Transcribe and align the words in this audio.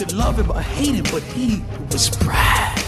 Could 0.00 0.12
love 0.12 0.42
him 0.42 0.50
or 0.50 0.60
hate 0.60 0.94
him, 0.94 1.04
but 1.12 1.22
he 1.22 1.60
was 1.92 2.18
Brad. 2.18 2.78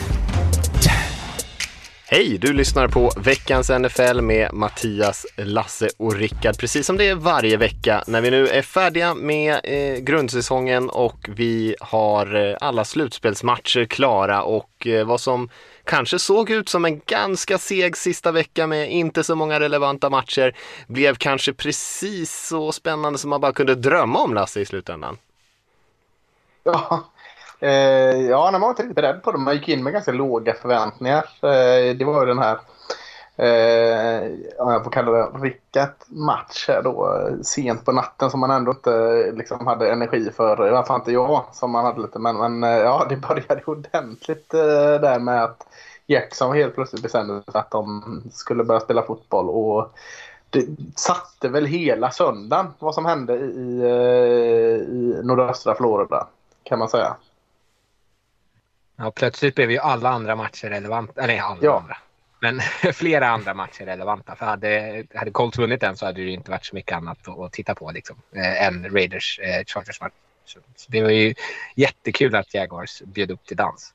Hej! 2.07 2.39
Du 2.39 2.53
lyssnar 2.53 2.89
på 2.89 3.13
veckans 3.17 3.71
NFL 3.71 4.21
med 4.21 4.55
Mattias, 4.55 5.27
Lasse 5.37 5.89
och 5.97 6.15
Rickard. 6.15 6.59
Precis 6.59 6.87
som 6.87 6.97
det 6.97 7.09
är 7.09 7.15
varje 7.15 7.57
vecka 7.57 8.05
när 8.07 8.21
vi 8.21 8.31
nu 8.31 8.49
är 8.49 8.63
färdiga 8.63 9.15
med 9.15 9.61
eh, 9.65 9.99
grundsäsongen 9.99 10.91
och 10.91 11.29
vi 11.29 11.77
har 11.81 12.51
eh, 12.51 12.57
alla 12.61 12.85
slutspelsmatcher 12.85 13.85
klara 13.85 14.43
och 14.43 14.87
eh, 14.87 15.07
vad 15.07 15.21
som 15.21 15.49
kanske 15.85 16.19
såg 16.19 16.51
ut 16.51 16.69
som 16.69 16.85
en 16.85 17.01
ganska 17.07 17.59
seg 17.59 17.97
sista 17.97 18.33
vecka 18.33 18.67
med 18.67 18.93
inte 18.93 19.25
så 19.25 19.35
många 19.35 19.61
relevanta 19.61 20.11
matcher 20.11 20.57
blev 20.87 21.15
kanske 21.15 21.53
precis 21.53 22.47
så 22.49 22.73
spännande 22.73 23.19
som 23.19 23.31
man 23.31 23.41
bara 23.41 23.53
kunde 23.53 23.75
drömma 23.75 24.19
om 24.19 24.35
Lasse 24.35 24.61
i 24.61 24.67
slutändan. 24.67 25.17
Ja, 26.65 27.05
eh, 27.61 28.21
ja 28.21 28.51
man 28.51 28.61
var 28.61 28.69
inte 28.69 28.83
riktigt 28.83 28.97
beredd 28.97 29.23
på 29.23 29.33
det. 29.33 29.39
Man 29.39 29.55
gick 29.55 29.69
in 29.69 29.83
med 29.83 29.93
ganska 29.93 30.13
låga 30.13 30.55
förväntningar. 30.55 31.25
Eh, 31.43 31.97
det 31.97 32.05
var 32.05 32.21
ju 32.21 32.27
den 32.27 32.39
här, 32.39 32.59
eh, 33.37 34.31
om 34.59 34.73
jag 34.73 34.85
får 34.85 34.91
kalla 34.91 35.13
det 35.13 35.39
rickat 35.39 36.07
match 36.09 36.65
här 36.69 36.83
då, 36.83 37.15
eh, 37.15 37.41
sent 37.43 37.85
på 37.85 37.93
natten 37.93 38.31
som 38.31 38.41
man 38.41 38.51
ändå 38.51 38.71
inte 38.71 38.93
eh, 38.95 39.35
liksom, 39.35 39.67
hade 39.67 39.93
energi 39.93 40.31
för. 40.37 40.67
I 40.67 40.69
alla 40.69 40.85
fall 40.85 41.01
inte 41.01 41.13
jag 41.13 41.45
som 41.53 41.71
man 41.71 41.85
hade 41.85 42.01
lite. 42.01 42.19
Men, 42.19 42.37
men 42.37 42.65
eh, 42.65 42.79
ja, 42.79 43.07
det 43.09 43.17
började 43.17 43.63
ordentligt 43.67 44.55
eh, 44.55 45.01
där 45.01 45.19
med 45.19 45.45
att 45.45 45.67
Jackson 46.07 46.57
helt 46.57 46.75
plötsligt 46.75 47.03
bestämde 47.03 47.43
sig 47.43 47.53
för 47.53 47.59
att 47.59 47.71
de 47.71 48.23
skulle 48.33 48.65
börja 48.65 48.81
spela 48.81 49.03
fotboll. 49.03 49.49
Och 49.49 49.93
det 50.51 50.67
satte 50.97 51.49
väl 51.49 51.67
hela 51.67 52.11
söndagen 52.11 52.67
vad 52.79 52.95
som 52.95 53.07
hände 53.07 53.35
i, 53.37 53.83
i 54.89 55.21
nordöstra 55.23 55.75
Florida 55.75 56.27
kan 56.65 56.79
man 56.79 56.89
säga. 56.89 57.17
Ja, 58.97 59.11
plötsligt 59.11 59.55
blev 59.55 59.71
ju 59.71 59.79
alla 59.79 60.09
andra 60.09 60.37
matcher 60.37 60.69
relevanta. 60.69 61.23
Eller 61.23 61.41
alla 61.41 61.59
Ja. 61.63 61.81
andra. 61.81 61.97
Men 62.41 62.61
flera 62.95 63.29
andra 63.29 63.55
matcher 63.55 63.85
relevanta. 63.87 64.37
För 64.37 64.47
hade, 64.47 65.05
hade 65.15 65.31
Colts 65.31 65.59
vunnit 65.59 65.81
den 65.81 65.97
så 65.97 66.07
hade 66.07 66.21
det 66.21 66.27
ju 66.27 66.33
inte 66.33 66.51
varit 66.51 66.65
så 66.65 66.75
mycket 66.75 66.97
annat 66.97 67.29
att, 67.29 67.53
titta 67.53 67.75
på 67.75 67.91
liksom, 67.91 68.17
eh, 68.37 68.67
än 68.67 68.85
Raiders 68.95 69.39
eh, 69.43 69.65
Chargers 69.67 70.01
match. 70.01 70.13
Så 70.45 70.61
det 70.89 71.03
var 71.03 71.11
ju 71.11 71.35
jättekul 71.77 72.35
att 72.35 72.55
Jaguars 72.55 73.03
bjöd 73.03 73.31
upp 73.31 73.45
till 73.45 73.57
dans. 73.57 73.95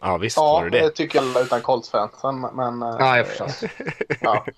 Ja, 0.00 0.16
visst 0.16 0.36
Ja, 0.36 0.52
var 0.52 0.64
det 0.64 0.70
det. 0.70 0.80
det 0.84 0.90
tycker 0.90 1.18
alla 1.18 1.40
utan 1.40 1.60
Colts-fansen. 1.62 2.40
Men, 2.56 2.82
eh, 2.82 2.96
Ja, 2.98 3.16
jag 3.16 3.26
förstås. 3.26 3.62
ja. 4.20 4.44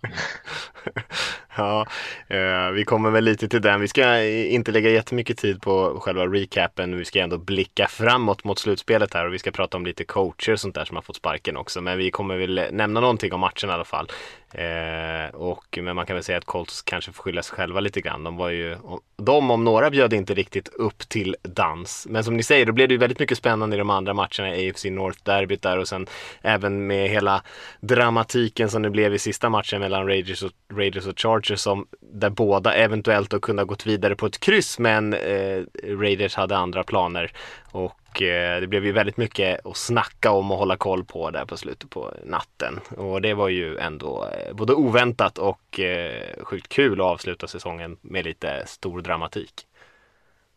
Ja, 1.57 1.87
eh, 2.29 2.71
vi 2.71 2.85
kommer 2.85 3.11
väl 3.11 3.25
lite 3.25 3.49
till 3.49 3.63
den. 3.63 3.81
Vi 3.81 3.89
ska 3.89 4.23
inte 4.25 4.73
lägga 4.73 4.91
jättemycket 4.91 5.39
tid 5.39 5.63
på 5.63 6.01
själva 6.01 6.27
recapen. 6.27 6.97
Vi 6.99 7.05
ska 7.05 7.21
ändå 7.21 7.39
blicka 7.39 7.87
framåt 7.89 8.45
mot 8.45 8.59
slutspelet 8.59 9.15
här 9.15 9.27
och 9.27 9.35
vi 9.35 9.39
ska 9.39 9.51
prata 9.51 9.77
om 9.77 9.87
lite 9.87 10.05
coacher 10.05 10.53
och 10.53 10.61
sånt 10.61 10.75
där 10.75 10.85
som 10.85 10.97
har 10.97 11.03
fått 11.03 11.17
sparken 11.17 11.57
också. 11.57 11.81
Men 11.81 11.99
vi 11.99 12.11
kommer 12.11 12.37
väl 12.37 12.61
nämna 12.73 13.01
någonting 13.01 13.33
om 13.33 13.41
matchen 13.41 13.71
i 13.71 13.73
alla 13.73 13.85
fall. 13.85 14.09
Eh, 14.55 15.35
och, 15.35 15.79
men 15.83 15.97
man 15.97 16.07
kan 16.07 16.17
väl 16.17 16.25
säga 16.25 16.39
att 16.39 16.45
Colts 16.45 16.83
kanske 16.83 17.13
får 17.13 17.23
skylla 17.23 17.43
sig 17.43 17.57
själva 17.57 17.81
lite 17.81 18.01
grann. 18.01 18.25
De 18.25 18.37
var 18.37 18.49
ju, 18.49 18.77
de 19.17 19.51
om 19.51 19.65
några 19.65 19.91
bjöd 19.91 20.13
inte 20.13 20.35
riktigt 20.35 20.69
upp 20.69 21.09
till 21.09 21.37
dans. 21.43 22.07
Men 22.11 22.25
som 22.25 22.37
ni 22.37 22.43
säger, 22.43 22.67
då 22.67 22.73
blev 22.73 22.89
det 22.89 22.95
ju 22.95 22.99
väldigt 22.99 23.19
mycket 23.19 23.39
spännande 23.39 23.77
i 23.77 23.79
de 23.79 23.91
andra 23.91 24.15
matcherna, 24.15 24.49
AFC 24.49 24.85
North-derbyt 24.85 25.63
där 25.63 25.79
och 25.79 25.89
sen 25.89 26.07
även 26.43 26.87
med 26.87 27.11
hela 27.11 27.43
dramatiken 27.81 28.71
som 28.71 28.83
det 28.83 28.91
blev 28.91 29.15
i 29.15 29.19
sista 29.19 29.49
matchen 29.49 29.81
mellan 29.81 30.07
Raiders 30.07 30.43
och, 30.43 30.53
Raiders 30.73 31.07
och 31.07 31.21
Chargers 31.21 31.61
som 31.61 31.87
där 32.01 32.31
båda 32.31 32.75
eventuellt 32.75 33.31
då 33.31 33.41
kunde 33.41 33.63
ha 33.63 33.67
gått 33.67 33.87
vidare 33.87 34.17
på 34.17 34.27
ett 34.27 34.41
kryss 34.41 34.79
men 34.79 35.15
eh, 35.15 35.63
Raiders 35.85 36.35
hade 36.35 36.57
andra 36.57 36.85
planer 36.85 37.33
och 37.79 38.23
eh, 38.23 38.61
det 38.61 38.67
blev 38.67 38.85
ju 38.85 38.93
väldigt 38.93 39.17
mycket 39.17 39.67
att 39.67 39.77
snacka 39.77 40.31
om 40.31 40.51
och 40.51 40.59
hålla 40.59 40.77
koll 40.77 41.05
på 41.05 41.31
där 41.31 41.45
på 41.45 41.57
slutet 41.57 41.91
på 41.91 42.15
natten 42.25 42.81
och 42.97 43.23
det 43.23 43.35
var 43.35 43.49
ju 43.49 43.77
ändå 43.79 44.29
eh, 44.29 44.55
både 44.55 44.75
oväntat 44.75 45.39
och 45.39 45.81
eh, 45.81 46.45
sjukt 46.45 46.69
kul 46.69 47.01
att 47.01 47.07
avsluta 47.07 47.47
säsongen 47.47 47.97
med 48.01 48.25
lite 48.25 48.63
stor 48.67 49.01
dramatik. 49.01 49.67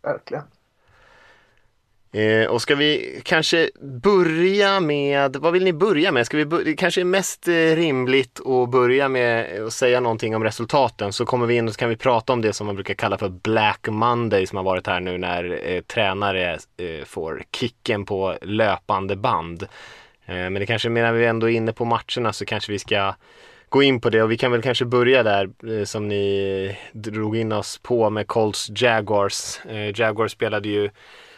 Verkligen. 0.02 0.44
Eh, 2.14 2.48
och 2.48 2.62
ska 2.62 2.76
vi 2.76 3.22
kanske 3.24 3.70
börja 4.04 4.80
med, 4.80 5.36
vad 5.36 5.54
vill 5.54 5.64
ni 5.64 5.74
börja 5.74 6.12
med? 6.12 6.26
Ska 6.26 6.38
vi 6.38 6.46
börja, 6.46 6.64
det 6.64 6.74
kanske 6.74 7.02
är 7.02 7.06
mest 7.06 7.48
eh, 7.48 7.54
rimligt 7.54 8.40
att 8.46 8.70
börja 8.70 9.10
med 9.10 9.62
att 9.64 9.74
säga 9.74 10.00
någonting 10.00 10.36
om 10.36 10.44
resultaten 10.44 11.14
så 11.14 11.26
kommer 11.26 11.46
vi 11.46 11.56
in 11.56 11.68
och 11.68 11.74
så 11.74 11.80
kan 11.80 11.90
vi 11.90 11.96
prata 11.96 12.34
om 12.34 12.42
det 12.42 12.54
som 12.54 12.68
man 12.68 12.76
brukar 12.76 12.94
kalla 12.94 13.18
för 13.18 13.30
Black 13.30 13.88
Monday 13.90 14.48
som 14.48 14.58
har 14.58 14.64
varit 14.64 14.88
här 14.88 15.00
nu 15.00 15.18
när 15.18 15.70
eh, 15.70 15.82
tränare 15.82 16.54
eh, 16.54 17.06
får 17.06 17.44
kicken 17.56 18.06
på 18.06 18.38
löpande 18.42 19.16
band. 19.16 19.64
Eh, 20.26 20.36
men 20.36 20.54
det 20.54 20.66
kanske 20.66 20.90
medan 20.90 21.16
vi 21.16 21.26
ändå 21.26 21.50
är 21.50 21.54
inne 21.54 21.74
på 21.74 21.86
matcherna 21.86 22.34
så 22.34 22.46
kanske 22.46 22.72
vi 22.72 22.80
ska 22.80 23.16
gå 23.70 23.84
in 23.84 24.02
på 24.02 24.10
det 24.10 24.24
och 24.24 24.32
vi 24.32 24.38
kan 24.38 24.52
väl 24.52 24.62
kanske 24.62 24.86
börja 24.86 25.24
där 25.24 25.50
eh, 25.68 25.86
som 25.86 26.08
ni 26.08 26.76
eh, 26.94 27.00
drog 27.00 27.38
in 27.38 27.52
oss 27.52 27.80
på 27.84 28.10
med 28.10 28.28
Colts 28.28 28.70
Jaguars. 28.76 29.66
Eh, 29.66 30.00
Jaguars 30.00 30.32
spelade 30.32 30.70
ju 30.70 30.90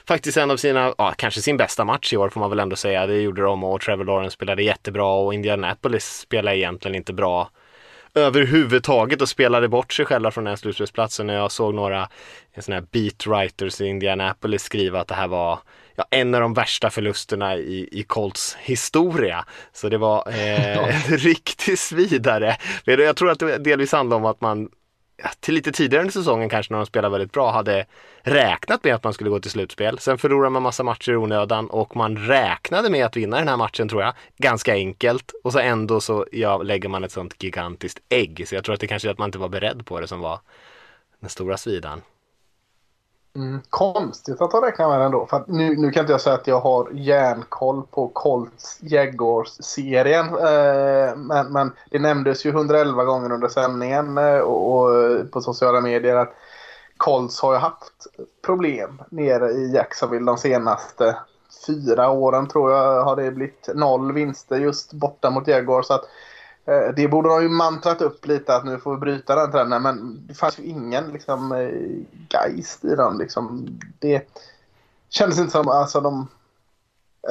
faktiskt 0.08 0.38
en 0.38 0.52
av 0.52 0.58
sina, 0.58 0.94
ja, 0.98 1.14
kanske 1.18 1.42
sin 1.42 1.58
bästa 1.58 1.86
match 1.86 2.14
i 2.14 2.18
år 2.18 2.30
får 2.30 2.40
man 2.40 2.50
väl 2.50 2.60
ändå 2.60 2.76
säga. 2.76 3.08
Det 3.08 3.22
gjorde 3.22 3.42
de 3.42 3.64
och 3.64 3.82
Trevor 3.82 4.06
Lawrence 4.06 4.34
spelade 4.34 4.64
jättebra 4.64 5.14
och 5.14 5.34
Indianapolis 5.34 6.20
spelade 6.20 6.58
egentligen 6.58 6.96
inte 6.96 7.14
bra 7.14 7.50
överhuvudtaget 8.16 9.22
och 9.22 9.30
spelade 9.30 9.68
bort 9.68 9.94
sig 9.94 10.06
själva 10.06 10.32
från 10.32 10.44
den 10.44 10.58
slutspelsplatsen. 10.58 11.28
När 11.28 11.34
jag 11.34 11.52
såg 11.52 11.74
några 11.74 12.10
såna 12.60 12.76
här 12.76 12.86
beat 12.92 13.28
writers 13.28 13.82
i 13.82 13.86
Indianapolis 13.86 14.64
skriva 14.64 15.00
att 15.00 15.08
det 15.08 15.16
här 15.16 15.28
var 15.28 15.60
ja, 15.96 16.06
en 16.10 16.36
av 16.36 16.42
de 16.42 16.54
värsta 16.54 16.90
förlusterna 16.90 17.56
i, 17.56 17.90
i 17.92 18.04
Colts 18.04 18.58
historia. 18.60 19.46
Så 19.74 19.90
det 19.90 19.98
var 19.98 20.30
eh, 20.30 20.78
en 21.12 21.18
riktig 21.18 21.80
svidare. 21.80 22.58
Jag 22.86 23.16
tror 23.16 23.32
att 23.32 23.40
det 23.40 23.58
delvis 23.58 23.92
handlar 23.92 24.18
om 24.18 24.26
att 24.26 24.42
man 24.42 24.70
till 25.40 25.54
lite 25.54 25.72
tidigare 25.72 26.02
under 26.02 26.14
säsongen 26.14 26.50
kanske 26.50 26.74
när 26.74 26.78
de 26.80 26.86
spelade 26.86 27.12
väldigt 27.12 27.32
bra 27.32 27.52
hade 27.52 27.86
räknat 28.22 28.84
med 28.84 28.96
att 28.96 29.04
man 29.04 29.14
skulle 29.14 29.30
gå 29.30 29.40
till 29.40 29.52
slutspel. 29.52 30.00
Sen 30.00 30.18
förlorade 30.18 30.50
man 30.50 30.64
massa 30.64 30.84
matcher 30.84 31.12
i 31.12 31.16
onödan 31.16 31.68
och 31.70 31.96
man 31.96 32.18
räknade 32.18 32.90
med 32.90 33.06
att 33.06 33.18
vinna 33.18 33.38
den 33.38 33.48
här 33.48 33.58
matchen 33.58 33.90
tror 33.90 34.02
jag. 34.02 34.14
Ganska 34.38 34.74
enkelt 34.74 35.32
och 35.44 35.54
så 35.54 35.60
ändå 35.60 36.02
så 36.02 36.26
ja, 36.32 36.62
lägger 36.62 36.90
man 36.90 37.04
ett 37.04 37.12
sånt 37.12 37.44
gigantiskt 37.44 38.00
ägg. 38.10 38.48
Så 38.48 38.56
jag 38.56 38.64
tror 38.64 38.74
att 38.74 38.82
det 38.82 38.88
kanske 38.88 39.08
är 39.08 39.12
att 39.12 39.18
man 39.18 39.28
inte 39.28 39.40
var 39.40 39.50
beredd 39.50 39.86
på 39.86 40.00
det 40.00 40.08
som 40.08 40.20
var 40.20 40.40
den 41.20 41.30
stora 41.30 41.58
svidan. 41.58 42.02
Mm, 43.36 43.62
konstigt 43.70 44.42
att 44.42 44.52
de 44.52 44.62
räknar 44.62 44.90
med 44.90 45.00
den 45.00 45.12
då. 45.12 45.26
För 45.26 45.38
att 45.38 45.48
nu, 45.48 45.76
nu 45.76 45.92
kan 45.92 46.02
inte 46.02 46.14
jag 46.14 46.22
säga 46.22 46.36
att 46.36 46.48
jag 46.48 46.60
har 46.60 46.90
järnkoll 46.92 47.84
på 47.92 48.08
Colts 48.08 48.80
Jaguars-serien. 48.82 50.26
Eh, 50.26 51.16
men, 51.16 51.54
men 51.54 51.72
det 51.90 52.00
nämndes 52.00 52.46
ju 52.46 52.50
111 52.50 53.04
gånger 53.04 53.32
under 53.32 53.48
sändningen 53.48 54.18
eh, 54.18 54.38
och, 54.38 54.76
och 54.76 55.32
på 55.32 55.42
sociala 55.42 55.82
medier 55.82 56.16
att 56.16 56.34
Colts 56.98 57.42
har 57.42 57.54
ju 57.54 57.60
haft 57.60 58.08
problem 58.46 59.02
nere 59.10 59.52
i 59.52 59.74
Jacksonville 59.74 60.26
de 60.26 60.38
senaste 60.38 61.16
fyra 61.68 62.10
åren 62.10 62.48
tror 62.48 62.72
jag 62.72 63.04
har 63.04 63.16
det 63.16 63.32
blivit 63.32 63.70
noll 63.76 64.14
vinster 64.14 64.58
just 64.58 64.94
borta 64.94 65.30
mot 65.30 65.48
Jaguars. 65.48 65.86
Så 65.86 65.94
att, 65.94 66.04
eh, 66.04 66.08
det 66.96 67.08
borde 67.08 67.30
de 67.30 67.42
ju 67.42 67.50
mantrat 67.50 68.02
upp 68.02 68.26
lite 68.26 68.56
att 68.56 68.66
nu 68.66 68.80
får 68.80 68.92
vi 68.92 68.98
bryta 68.98 69.36
den 69.36 69.52
trenden. 69.52 69.82
Men 69.82 70.28
det 70.28 70.34
fanns 70.34 70.60
ju 70.60 70.64
ingen 70.64 71.12
liksom, 71.12 71.52
eh, 71.52 71.70
geist 72.30 72.86
i 72.86 72.96
dem. 72.96 73.20
Liksom. 73.20 73.68
Det 74.00 74.28
kändes 75.10 75.40
inte 75.40 75.52
som... 75.52 75.68
Alltså, 75.68 76.02
de, 76.02 76.28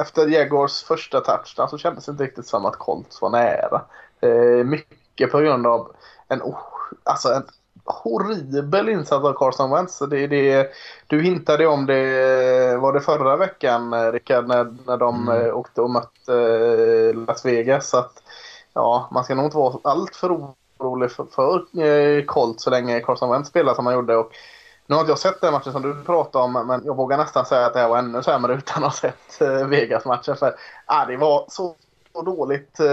efter 0.01 0.27
Jaguars 0.27 0.83
första 0.83 1.21
touchdown 1.21 1.69
så 1.69 1.77
kändes 1.77 2.05
det 2.05 2.11
inte 2.11 2.23
riktigt 2.23 2.47
som 2.47 2.65
att 2.65 2.79
Colts 2.79 3.21
var 3.21 3.29
nära. 3.29 3.81
Eh, 4.21 4.65
mycket 4.65 5.31
på 5.31 5.39
grund 5.39 5.67
av 5.67 5.91
en, 6.27 6.41
oh, 6.41 6.59
alltså 7.03 7.29
en 7.33 7.43
horribel 7.85 8.89
insats 8.89 9.25
av 9.25 9.33
Carson 9.33 9.71
Wentz. 9.71 9.99
Det, 9.99 10.27
det, 10.27 10.71
du 11.07 11.21
hintade 11.21 11.67
om 11.67 11.85
det, 11.85 12.77
var 12.77 12.93
det 12.93 13.01
förra 13.01 13.37
veckan 13.37 13.93
eh, 13.93 14.11
Rickard, 14.11 14.47
när, 14.47 14.75
när 14.85 14.97
de 14.97 15.29
Mm. 15.29 15.45
eh, 15.45 15.57
åkte 15.57 15.81
och 15.81 15.89
mötte 15.89 16.33
eh, 16.33 17.15
Las 17.27 17.45
Vegas. 17.45 17.93
Att, 17.93 18.22
ja, 18.73 19.09
man 19.11 19.23
ska 19.23 19.35
nog 19.35 19.45
inte 19.45 19.57
vara 19.57 19.79
allt 19.83 20.15
för 20.15 20.53
orolig 20.77 21.11
för, 21.11 21.25
för 21.25 21.81
eh, 21.83 22.25
Colt 22.25 22.61
så 22.61 22.69
länge 22.69 22.99
Carson 22.99 23.29
Wentz 23.29 23.49
spelar 23.49 23.73
som 23.73 23.85
han 23.85 23.95
gjorde. 23.95 24.15
Och 24.15 24.31
Nu 24.87 24.95
har 24.95 25.01
inte 25.01 25.11
jag 25.11 25.19
sett 25.19 25.41
den 25.41 25.53
matchen 25.53 25.71
som 25.71 25.81
du 25.81 26.03
pratade 26.03 26.43
om, 26.43 26.67
men 26.67 26.81
jag 26.85 26.95
vågar 26.95 27.17
nästan 27.17 27.45
säga 27.45 27.65
att 27.65 27.73
det 27.73 27.79
här 27.79 27.89
var 27.89 27.97
ännu 27.97 28.23
sämre 28.23 28.53
utan 28.57 28.83
att 28.83 28.91
ha 28.93 28.97
sett 28.99 29.41
eh, 29.41 29.67
Vegas-matchen. 29.67 30.35
För 30.35 30.55
ah, 30.85 31.05
det 31.05 31.17
var 31.17 31.45
så, 31.49 31.75
så 32.13 32.21
dåligt. 32.21 32.79
Eh, 32.79 32.87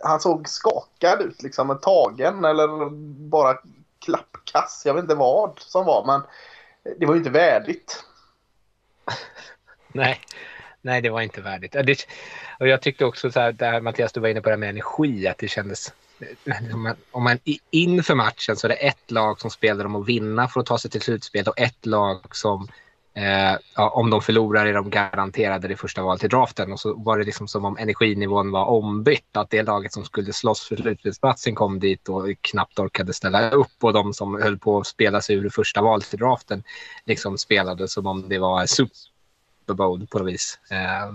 han 0.00 0.20
såg 0.20 0.48
skakad 0.48 1.20
ut, 1.20 1.42
liksom 1.42 1.78
tagen 1.82 2.44
eller 2.44 2.90
bara 3.28 3.58
klappkass. 3.98 4.82
Jag 4.84 4.94
vet 4.94 5.02
inte 5.02 5.14
vad 5.14 5.58
som 5.58 5.84
var, 5.84 6.04
men 6.06 6.22
det 6.98 7.06
var 7.06 7.14
ju 7.14 7.18
inte 7.18 7.30
värdigt. 7.30 8.04
Nej. 9.92 10.20
Nej, 10.86 11.02
det 11.02 11.10
var 11.10 11.20
inte 11.20 11.40
värdigt. 11.40 11.72
Det, 11.72 12.06
och 12.60 12.68
jag 12.68 12.82
tyckte 12.82 13.04
också 13.04 13.30
så 13.30 13.40
här, 13.40 13.52
där 13.52 13.80
Mattias, 13.80 14.12
du 14.12 14.20
var 14.20 14.28
inne 14.28 14.40
på 14.40 14.48
det 14.48 14.52
här 14.52 14.58
med 14.58 14.68
energi, 14.68 15.26
att 15.28 15.38
det 15.38 15.48
kändes 15.48 15.92
om 17.10 17.22
man 17.22 17.38
inför 17.70 18.14
matchen 18.14 18.56
så 18.56 18.66
är 18.66 18.68
det 18.68 18.74
ett 18.74 19.10
lag 19.10 19.40
som 19.40 19.50
spelar 19.50 19.84
om 19.84 19.96
att 19.96 20.08
vinna 20.08 20.48
för 20.48 20.60
att 20.60 20.66
ta 20.66 20.78
sig 20.78 20.90
till 20.90 21.00
slutspel 21.00 21.48
och 21.48 21.60
ett 21.60 21.86
lag 21.86 22.36
som 22.36 22.68
eh, 23.14 23.58
ja, 23.76 23.90
om 23.90 24.10
de 24.10 24.22
förlorar 24.22 24.66
är 24.66 24.74
de 24.74 24.90
garanterade 24.90 25.68
det 25.68 25.76
första 25.76 26.02
valet 26.02 26.24
i 26.24 26.28
draften. 26.28 26.72
Och 26.72 26.80
så 26.80 26.94
var 26.94 27.18
det 27.18 27.24
liksom 27.24 27.48
som 27.48 27.64
om 27.64 27.78
energinivån 27.78 28.50
var 28.50 28.64
ombytt. 28.64 29.36
Att 29.36 29.50
det 29.50 29.62
laget 29.62 29.92
som 29.92 30.04
skulle 30.04 30.32
slåss 30.32 30.68
för 30.68 30.76
slutspelsplatsen 30.76 31.54
kom 31.54 31.80
dit 31.80 32.08
och 32.08 32.26
knappt 32.40 32.78
orkade 32.78 33.12
ställa 33.12 33.50
upp. 33.50 33.84
Och 33.84 33.92
de 33.92 34.14
som 34.14 34.42
höll 34.42 34.58
på 34.58 34.78
att 34.78 34.86
spela 34.86 35.20
sig 35.20 35.36
ur 35.36 35.48
första 35.48 35.82
valet 35.82 36.14
i 36.14 36.16
draften 36.16 36.62
liksom 37.04 37.38
spelade 37.38 37.88
som 37.88 38.06
om 38.06 38.28
det 38.28 38.38
var 38.38 38.66
Super 38.66 39.15
Bowl 39.74 40.06
på 40.06 40.18
något 40.18 40.28
vis. 40.28 40.58
Eh, 40.70 41.12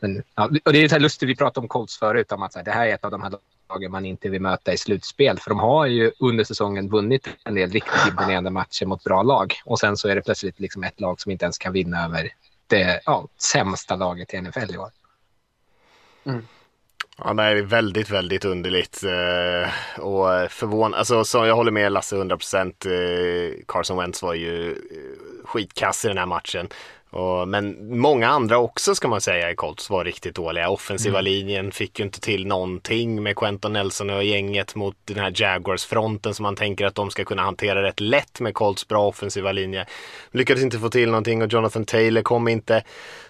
men, 0.00 0.22
ja, 0.34 0.50
och 0.64 0.72
det 0.72 0.84
är 0.84 0.88
så 0.88 0.98
lustigt, 0.98 1.28
vi 1.28 1.36
pratade 1.36 1.64
om 1.64 1.68
Colts 1.68 1.98
förut, 1.98 2.32
om 2.32 2.42
att 2.42 2.54
här, 2.54 2.62
det 2.62 2.70
här 2.70 2.86
är 2.86 2.94
ett 2.94 3.04
av 3.04 3.10
de 3.10 3.22
här 3.22 3.32
lagen 3.68 3.90
man 3.90 4.04
inte 4.04 4.28
vill 4.28 4.40
möta 4.40 4.72
i 4.72 4.76
slutspel. 4.76 5.38
För 5.38 5.50
de 5.50 5.58
har 5.58 5.86
ju 5.86 6.12
under 6.18 6.44
säsongen 6.44 6.88
vunnit 6.88 7.28
en 7.44 7.54
del 7.54 7.70
riktigt 7.70 8.06
imponerande 8.08 8.50
matcher 8.50 8.86
mot 8.86 9.04
bra 9.04 9.22
lag. 9.22 9.54
Och 9.64 9.78
sen 9.78 9.96
så 9.96 10.08
är 10.08 10.14
det 10.14 10.22
plötsligt 10.22 10.60
liksom 10.60 10.84
ett 10.84 11.00
lag 11.00 11.20
som 11.20 11.32
inte 11.32 11.44
ens 11.44 11.58
kan 11.58 11.72
vinna 11.72 12.04
över 12.04 12.30
det 12.66 13.00
ja, 13.06 13.28
sämsta 13.38 13.96
laget 13.96 14.34
i 14.34 14.40
NFL 14.40 14.74
i 14.74 14.78
år. 14.78 14.90
Mm. 16.24 16.46
Ja, 17.18 17.34
det 17.34 17.42
är 17.42 17.62
väldigt, 17.62 18.10
väldigt 18.10 18.44
underligt 18.44 19.02
eh, 19.02 20.00
och 20.00 20.50
förvånande. 20.50 20.98
Alltså, 20.98 21.24
så 21.24 21.46
jag 21.46 21.56
håller 21.56 21.72
med 21.72 21.92
Lasse 21.92 22.16
100 22.16 22.36
procent. 22.36 22.86
Eh, 22.86 23.64
Carson 23.68 23.96
Wentz 23.96 24.22
var 24.22 24.34
ju 24.34 24.70
eh, 24.70 25.46
skitkass 25.46 26.04
i 26.04 26.08
den 26.08 26.18
här 26.18 26.26
matchen. 26.26 26.68
Och, 27.16 27.48
men 27.48 27.98
många 27.98 28.28
andra 28.28 28.58
också 28.58 28.94
ska 28.94 29.08
man 29.08 29.20
säga 29.20 29.50
i 29.50 29.54
Colts 29.54 29.90
var 29.90 30.04
riktigt 30.04 30.34
dåliga. 30.34 30.68
Offensiva 30.68 31.18
mm. 31.18 31.32
linjen 31.32 31.72
fick 31.72 31.98
ju 31.98 32.04
inte 32.04 32.20
till 32.20 32.46
någonting 32.46 33.22
med 33.22 33.36
Quentin 33.36 33.72
Nelson 33.72 34.10
och 34.10 34.24
gänget 34.24 34.74
mot 34.74 34.96
den 35.04 35.18
här 35.18 35.32
Jaguars-fronten 35.34 36.34
som 36.34 36.42
man 36.42 36.56
tänker 36.56 36.86
att 36.86 36.94
de 36.94 37.10
ska 37.10 37.24
kunna 37.24 37.42
hantera 37.42 37.82
rätt 37.82 38.00
lätt 38.00 38.40
med 38.40 38.54
Colts 38.54 38.88
bra 38.88 39.06
offensiva 39.06 39.52
linje. 39.52 39.86
Lyckades 40.30 40.62
inte 40.62 40.78
få 40.78 40.88
till 40.88 41.10
någonting 41.10 41.42
och 41.42 41.52
Jonathan 41.52 41.84
Taylor 41.84 42.22
kom 42.22 42.48
inte 42.48 42.82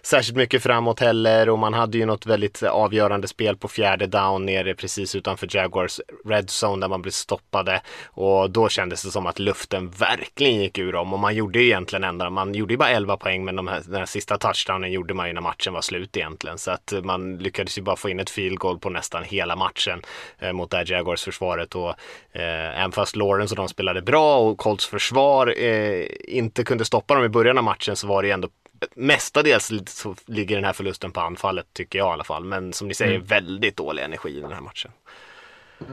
särskilt 0.02 0.36
mycket 0.36 0.62
framåt 0.62 1.00
heller 1.00 1.48
och 1.48 1.58
man 1.58 1.74
hade 1.74 1.98
ju 1.98 2.06
något 2.06 2.26
väldigt 2.26 2.62
avgörande 2.62 3.28
spel 3.28 3.56
på 3.56 3.68
fjärde 3.68 4.06
down 4.06 4.46
nere 4.46 4.74
precis 4.74 5.14
utanför 5.14 5.48
Jaguars 5.50 6.00
red 6.24 6.48
zone 6.64 6.80
där 6.80 6.88
man 6.88 7.02
blev 7.02 7.12
stoppade 7.12 7.80
och 8.06 8.50
då 8.50 8.68
kändes 8.68 9.02
det 9.02 9.10
som 9.10 9.26
att 9.26 9.38
luften 9.38 9.90
verkligen 9.90 10.62
gick 10.62 10.78
ur 10.78 10.92
dem 10.92 11.12
och 11.12 11.18
man 11.18 11.34
gjorde 11.34 11.58
ju 11.58 11.64
egentligen 11.64 12.04
ändå, 12.04 12.30
man 12.30 12.54
gjorde 12.54 12.74
ju 12.74 12.78
bara 12.78 12.90
11 12.90 13.16
poäng 13.16 13.44
men 13.44 13.56
de 13.56 13.66
här, 13.66 13.75
den 13.80 13.94
här 13.94 14.06
sista 14.06 14.38
touchdownen 14.38 14.92
gjorde 14.92 15.14
man 15.14 15.26
ju 15.28 15.32
när 15.32 15.40
matchen 15.40 15.72
var 15.72 15.80
slut 15.80 16.16
egentligen 16.16 16.58
så 16.58 16.70
att 16.70 16.92
man 17.02 17.38
lyckades 17.38 17.78
ju 17.78 17.82
bara 17.82 17.96
få 17.96 18.08
in 18.08 18.20
ett 18.20 18.30
field 18.30 18.58
goal 18.58 18.78
på 18.78 18.90
nästan 18.90 19.24
hela 19.24 19.56
matchen 19.56 20.02
eh, 20.38 20.52
mot 20.52 20.70
det 20.70 20.76
här 20.76 20.92
Jaguars 20.92 21.24
försvaret 21.24 21.74
och 21.74 21.90
eh, 22.32 22.80
även 22.80 22.92
fast 22.92 23.16
Lawrence 23.16 23.52
och 23.52 23.56
de 23.56 23.68
spelade 23.68 24.02
bra 24.02 24.38
och 24.38 24.58
Colts 24.58 24.86
försvar 24.86 25.54
eh, 25.58 26.06
inte 26.20 26.64
kunde 26.64 26.84
stoppa 26.84 27.14
dem 27.14 27.24
i 27.24 27.28
början 27.28 27.58
av 27.58 27.64
matchen 27.64 27.96
så 27.96 28.06
var 28.06 28.22
det 28.22 28.28
ju 28.28 28.34
ändå 28.34 28.48
mestadels 28.94 29.72
så 29.86 30.14
ligger 30.26 30.56
den 30.56 30.64
här 30.64 30.72
förlusten 30.72 31.12
på 31.12 31.20
anfallet 31.20 31.66
tycker 31.72 31.98
jag 31.98 32.08
i 32.08 32.12
alla 32.12 32.24
fall. 32.24 32.44
Men 32.44 32.72
som 32.72 32.88
ni 32.88 32.94
säger, 32.94 33.14
mm. 33.14 33.26
väldigt 33.26 33.76
dålig 33.76 34.02
energi 34.02 34.38
i 34.38 34.40
den 34.40 34.52
här 34.52 34.60
matchen. 34.60 34.90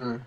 Mm. 0.02 0.22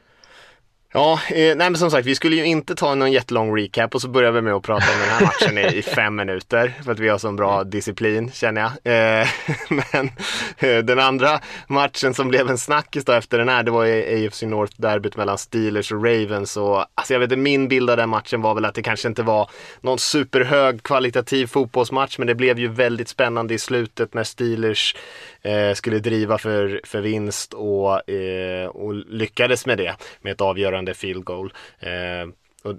Ja, 0.93 1.21
eh, 1.29 1.57
nej 1.57 1.71
men 1.71 1.77
som 1.77 1.91
sagt, 1.91 2.07
vi 2.07 2.15
skulle 2.15 2.37
ju 2.37 2.45
inte 2.45 2.75
ta 2.75 2.95
någon 2.95 3.13
jättelång 3.13 3.57
recap 3.57 3.95
och 3.95 4.01
så 4.01 4.09
börjar 4.09 4.33
vi 4.33 4.41
med 4.43 4.55
att 4.55 4.63
prata 4.63 4.93
om 4.93 5.01
den 5.01 5.09
här 5.09 5.21
matchen 5.21 5.59
i, 5.59 5.79
i 5.79 5.83
fem 5.83 6.17
minuter 6.17 6.75
för 6.85 6.93
att 6.93 6.99
vi 6.99 7.09
har 7.09 7.19
sån 7.19 7.37
bra 7.37 7.65
disciplin 7.65 8.31
känner 8.33 8.61
jag. 8.61 8.71
Eh, 8.71 9.29
men 9.69 10.11
eh, 10.59 10.85
den 10.85 10.99
andra 10.99 11.41
matchen 11.69 12.15
som 12.15 12.29
blev 12.29 12.51
en 12.51 12.59
snackis 12.59 13.05
då 13.05 13.13
efter 13.13 13.39
den 13.39 13.49
här, 13.49 13.63
det 13.63 13.71
var 13.71 13.85
ju 13.85 14.27
AFC 14.27 14.43
North-derbyt 14.43 15.17
mellan 15.17 15.39
Steelers 15.39 15.93
och 15.93 16.05
Ravens 16.05 16.57
och 16.57 16.79
alltså 16.95 17.13
jag 17.13 17.21
vet 17.21 17.33
inte, 17.33 17.37
min 17.37 17.69
bild 17.69 17.91
av 17.91 17.97
den 17.97 18.09
matchen 18.09 18.43
var 18.43 18.55
väl 18.55 18.65
att 18.65 18.75
det 18.75 18.83
kanske 18.83 19.09
inte 19.09 19.23
var 19.23 19.51
någon 19.81 19.99
superhög 19.99 20.83
kvalitativ 20.83 21.47
fotbollsmatch 21.47 22.19
men 22.19 22.27
det 22.27 22.35
blev 22.35 22.59
ju 22.59 22.69
väldigt 22.69 23.09
spännande 23.09 23.55
i 23.55 23.59
slutet 23.59 24.15
när 24.15 24.25
Steelers 24.25 24.97
eh, 25.43 25.73
skulle 25.75 25.99
driva 25.99 26.39
för, 26.39 26.81
för 26.85 27.01
vinst 27.01 27.55
och, 27.55 28.11
eh, 28.11 28.67
och 28.67 28.95
lyckades 28.95 29.67
med 29.67 29.79
det 29.79 29.97
med 30.21 30.33
ett 30.33 30.41
avgörande 30.41 30.76
field 30.95 31.25
goal 31.25 31.53
eh, 31.79 32.27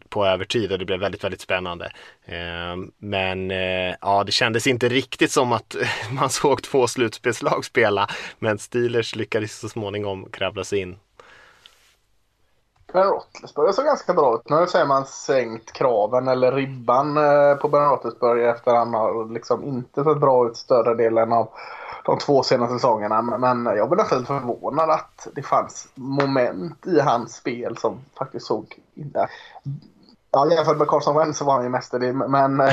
på 0.09 0.25
övertid 0.25 0.71
och 0.71 0.79
det 0.79 0.85
blev 0.85 0.99
väldigt, 0.99 1.23
väldigt 1.23 1.41
spännande. 1.41 1.85
Eh, 2.25 2.75
men 2.97 3.51
eh, 3.51 3.95
ja, 4.01 4.23
det 4.23 4.31
kändes 4.31 4.67
inte 4.67 4.89
riktigt 4.89 5.31
som 5.31 5.51
att 5.51 5.75
man 6.11 6.29
såg 6.29 6.63
två 6.63 6.87
slutspelslag 6.87 7.65
spela, 7.65 8.07
men 8.39 8.57
Steelers 8.57 9.15
lyckades 9.15 9.59
så 9.59 9.69
småningom 9.69 10.29
kravla 10.31 10.63
sig 10.63 10.79
in. 10.79 10.97
Ben 12.93 13.03
Roethlisberger 13.03 13.71
såg 13.71 13.85
ganska 13.85 14.13
bra 14.13 14.35
ut. 14.35 14.49
Nu 14.49 14.67
säger 14.67 14.85
man 14.85 15.05
sänkt 15.05 15.71
kraven 15.71 16.27
eller 16.27 16.51
ribban 16.51 17.17
eh, 17.17 17.55
på 17.55 17.67
Ben 17.67 17.89
Roethlisberger 17.89 18.47
efter 18.47 18.75
han 18.75 18.93
har 18.93 19.33
liksom 19.33 19.63
inte 19.63 20.03
sett 20.03 20.17
bra 20.17 20.47
ut 20.47 20.57
större 20.57 20.95
delen 20.95 21.33
av 21.33 21.49
de 22.07 22.17
två 22.19 22.43
senaste 22.43 22.75
säsongerna. 22.75 23.21
Men 23.21 23.65
jag 23.65 23.89
blev 23.89 23.97
nästan 23.97 24.25
förvånad 24.25 24.89
att 24.89 25.27
det 25.35 25.41
fanns 25.41 25.87
moment 25.95 26.87
i 26.87 26.99
hans 26.99 27.35
spel 27.35 27.77
som 27.77 27.99
faktiskt 28.17 28.45
såg... 28.45 28.79
Ja, 30.31 30.51
jämfört 30.51 30.77
med 30.77 30.87
Carson 30.87 31.15
Wentz 31.15 31.37
så 31.37 31.45
var 31.45 31.53
han 31.53 31.63
ju 31.63 31.69
mästerlig. 31.69 32.15
Men 32.15 32.59
eh, 32.59 32.67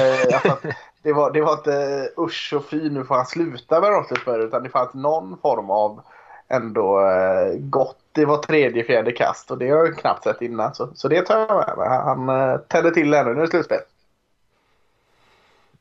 det, 1.03 1.13
var, 1.13 1.31
det 1.31 1.41
var 1.41 1.53
inte 1.53 2.09
usch 2.19 2.53
och 2.57 2.65
fy 2.65 2.91
nu 2.91 3.05
får 3.05 3.15
han 3.15 3.27
sluta 3.27 3.81
med 3.81 3.91
Roethlisberger. 3.91 4.47
Utan 4.47 4.63
det 4.63 4.69
fanns 4.69 4.95
någon 4.95 5.39
form 5.43 5.71
av 5.71 6.01
ändå 6.49 7.01
eh, 7.01 7.59
gott. 7.59 7.99
Det 8.13 8.25
var 8.25 8.37
tredje, 8.37 8.85
fjärde 8.85 9.13
kast 9.13 9.51
och 9.51 9.59
det 9.59 9.71
har 9.71 9.79
jag 9.79 9.99
knappt 9.99 10.25
sett 10.25 10.43
innan. 10.43 10.75
Så, 10.75 10.89
så 10.95 11.09
det 11.09 11.23
tar 11.23 11.39
jag 11.39 11.67
med 11.67 11.79
mig. 11.79 11.89
Han 11.89 12.29
eh, 12.29 12.59
tände 12.59 12.91
till 12.91 13.15
ännu 13.15 13.35
nu 13.35 13.45
i 13.45 13.47
slutspel. 13.47 13.81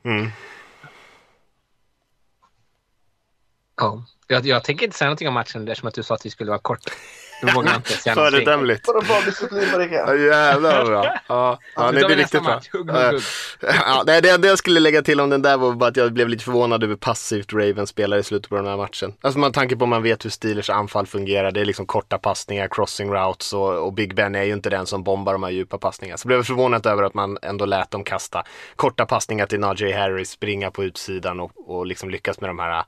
Mm. 0.03 0.27
Ja. 3.75 4.03
Jag, 4.27 4.45
jag 4.45 4.63
tänker 4.63 4.85
inte 4.85 4.97
säga 4.97 5.07
någonting 5.07 5.27
om 5.27 5.33
matchen 5.33 5.67
eftersom 5.67 5.87
att 5.87 5.93
du 5.93 6.03
sa 6.03 6.15
att 6.15 6.25
vi 6.25 6.29
skulle 6.29 6.49
vara 6.49 6.59
kort. 6.59 6.79
Då 7.41 7.47
vågar 7.53 7.69
jag 7.69 7.77
inte 7.79 7.89
säga 7.89 8.15
någonting. 8.15 8.39
Föredömligt. 8.39 8.87
Ja, 9.91 10.15
jävlar 10.15 10.85
bra. 10.85 11.05
Ja, 11.05 11.19
ja, 11.27 11.59
ja 11.75 11.91
det 11.91 12.05
blir 12.05 12.15
riktigt 12.15 12.43
bra. 12.43 12.61
Ja, 13.61 14.03
det, 14.03 14.21
det 14.21 14.29
enda 14.29 14.47
jag 14.47 14.57
skulle 14.57 14.79
lägga 14.79 15.01
till 15.01 15.19
om 15.19 15.29
den 15.29 15.41
där 15.41 15.57
var 15.57 15.71
bara 15.73 15.89
att 15.89 15.97
jag 15.97 16.13
blev 16.13 16.29
lite 16.29 16.43
förvånad 16.43 16.83
över 16.83 16.95
passivt 16.95 17.53
Ravens 17.53 17.89
spelar 17.89 18.17
i 18.17 18.23
slutet 18.23 18.49
på 18.49 18.55
den 18.55 18.65
här 18.67 18.77
matchen. 18.77 19.13
Alltså 19.21 19.39
med 19.39 19.53
tanke 19.53 19.75
på 19.75 19.85
att 19.85 19.89
man 19.89 20.03
vet 20.03 20.25
hur 20.25 20.29
Steelers 20.29 20.69
anfall 20.69 21.07
fungerar. 21.07 21.51
Det 21.51 21.61
är 21.61 21.65
liksom 21.65 21.85
korta 21.85 22.17
passningar, 22.17 22.67
crossing 22.71 23.13
routes 23.13 23.53
och, 23.53 23.85
och 23.85 23.93
Big 23.93 24.15
Ben 24.15 24.35
är 24.35 24.43
ju 24.43 24.53
inte 24.53 24.69
den 24.69 24.85
som 24.85 25.03
bombar 25.03 25.33
de 25.33 25.43
här 25.43 25.51
djupa 25.51 25.77
passningarna. 25.77 26.17
Så 26.17 26.27
blev 26.27 26.39
jag 26.39 26.45
förvånad 26.45 26.85
över 26.85 27.03
att 27.03 27.13
man 27.13 27.37
ändå 27.41 27.65
lät 27.65 27.91
dem 27.91 28.03
kasta 28.03 28.43
korta 28.75 29.05
passningar 29.05 29.45
till 29.45 29.59
Najee 29.59 29.97
Harris, 29.97 30.29
springa 30.29 30.71
på 30.71 30.83
utsidan 30.83 31.39
och, 31.39 31.51
och 31.65 31.85
liksom 31.85 32.09
lyckas 32.09 32.41
med 32.41 32.49
de 32.49 32.59
här 32.59 32.83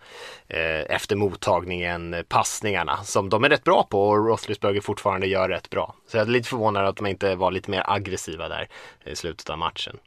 eh, 0.47 0.95
efter 0.95 1.15
mottagningen 1.15 2.13
eh, 2.13 2.21
passningarna 2.21 3.03
som 3.03 3.29
de 3.29 3.43
är 3.43 3.49
rätt 3.49 3.63
bra 3.63 3.83
på 3.83 4.09
och 4.09 4.25
Roethlisberger 4.45 4.81
fortfarande 4.81 5.27
gör 5.27 5.49
rätt 5.49 5.69
bra. 5.69 5.95
Så 6.07 6.17
jag 6.17 6.27
är 6.27 6.31
lite 6.31 6.49
förvånad 6.49 6.85
att 6.85 6.95
de 6.95 7.07
inte 7.07 7.35
var 7.35 7.51
lite 7.51 7.71
mer 7.71 7.83
aggressiva 7.87 8.49
där 8.49 8.67
i 9.05 9.15
slutet 9.15 9.49
av 9.49 9.57
matchen. 9.57 9.97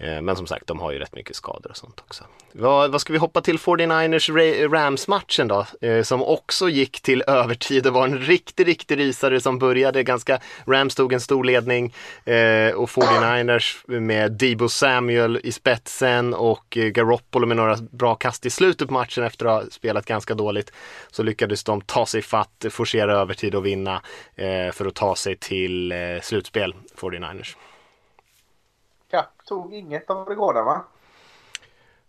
Eh, 0.00 0.20
men 0.20 0.36
som 0.36 0.46
sagt, 0.46 0.66
de 0.66 0.80
har 0.80 0.92
ju 0.92 0.98
rätt 0.98 1.14
mycket 1.14 1.36
skador 1.36 1.70
och 1.70 1.76
sånt 1.76 2.00
också. 2.06 2.24
Vad, 2.52 2.92
vad 2.92 3.00
ska 3.00 3.12
vi 3.12 3.18
hoppa 3.18 3.40
till 3.40 3.58
49ers 3.58 4.68
Rams-matchen 4.68 5.48
då? 5.48 5.66
Eh, 5.80 6.02
som 6.02 6.22
också 6.22 6.68
gick 6.68 7.00
till 7.00 7.22
övertid 7.26 7.86
och 7.86 7.92
var 7.92 8.04
en 8.04 8.18
riktig, 8.18 8.68
riktig 8.68 8.98
rysare 8.98 9.40
som 9.40 9.58
började 9.58 10.02
ganska... 10.02 10.40
Rams 10.66 10.94
tog 10.94 11.12
en 11.12 11.20
stor 11.20 11.44
ledning 11.44 11.94
eh, 12.24 12.74
och 12.74 12.88
49ers 12.88 14.00
med 14.00 14.32
Debo 14.32 14.68
Samuel 14.68 15.40
i 15.42 15.52
spetsen 15.52 16.34
och 16.34 16.66
Garoppolo 16.70 17.46
med 17.46 17.56
några 17.56 17.76
bra 17.76 18.14
kast 18.14 18.46
i 18.46 18.50
slutet 18.50 18.88
på 18.88 18.94
matchen 18.94 19.24
efter 19.24 19.46
att 19.46 19.62
ha 19.62 19.70
spelat 19.70 20.06
ganska 20.06 20.34
dåligt. 20.34 20.72
Så 21.10 21.22
lyckades 21.22 21.64
de 21.64 21.80
ta 21.80 22.06
sig 22.06 22.22
fatt, 22.22 22.64
forcera 22.70 23.14
övertid 23.14 23.54
och 23.54 23.66
vinna 23.66 24.02
för 24.72 24.86
att 24.86 24.94
ta 24.94 25.16
sig 25.16 25.36
till 25.36 25.94
slutspel, 26.22 26.74
49ers 26.96 27.54
tog 29.50 29.74
inget 29.74 30.10
av 30.10 30.28
rekorden 30.28 30.64
va? 30.64 30.80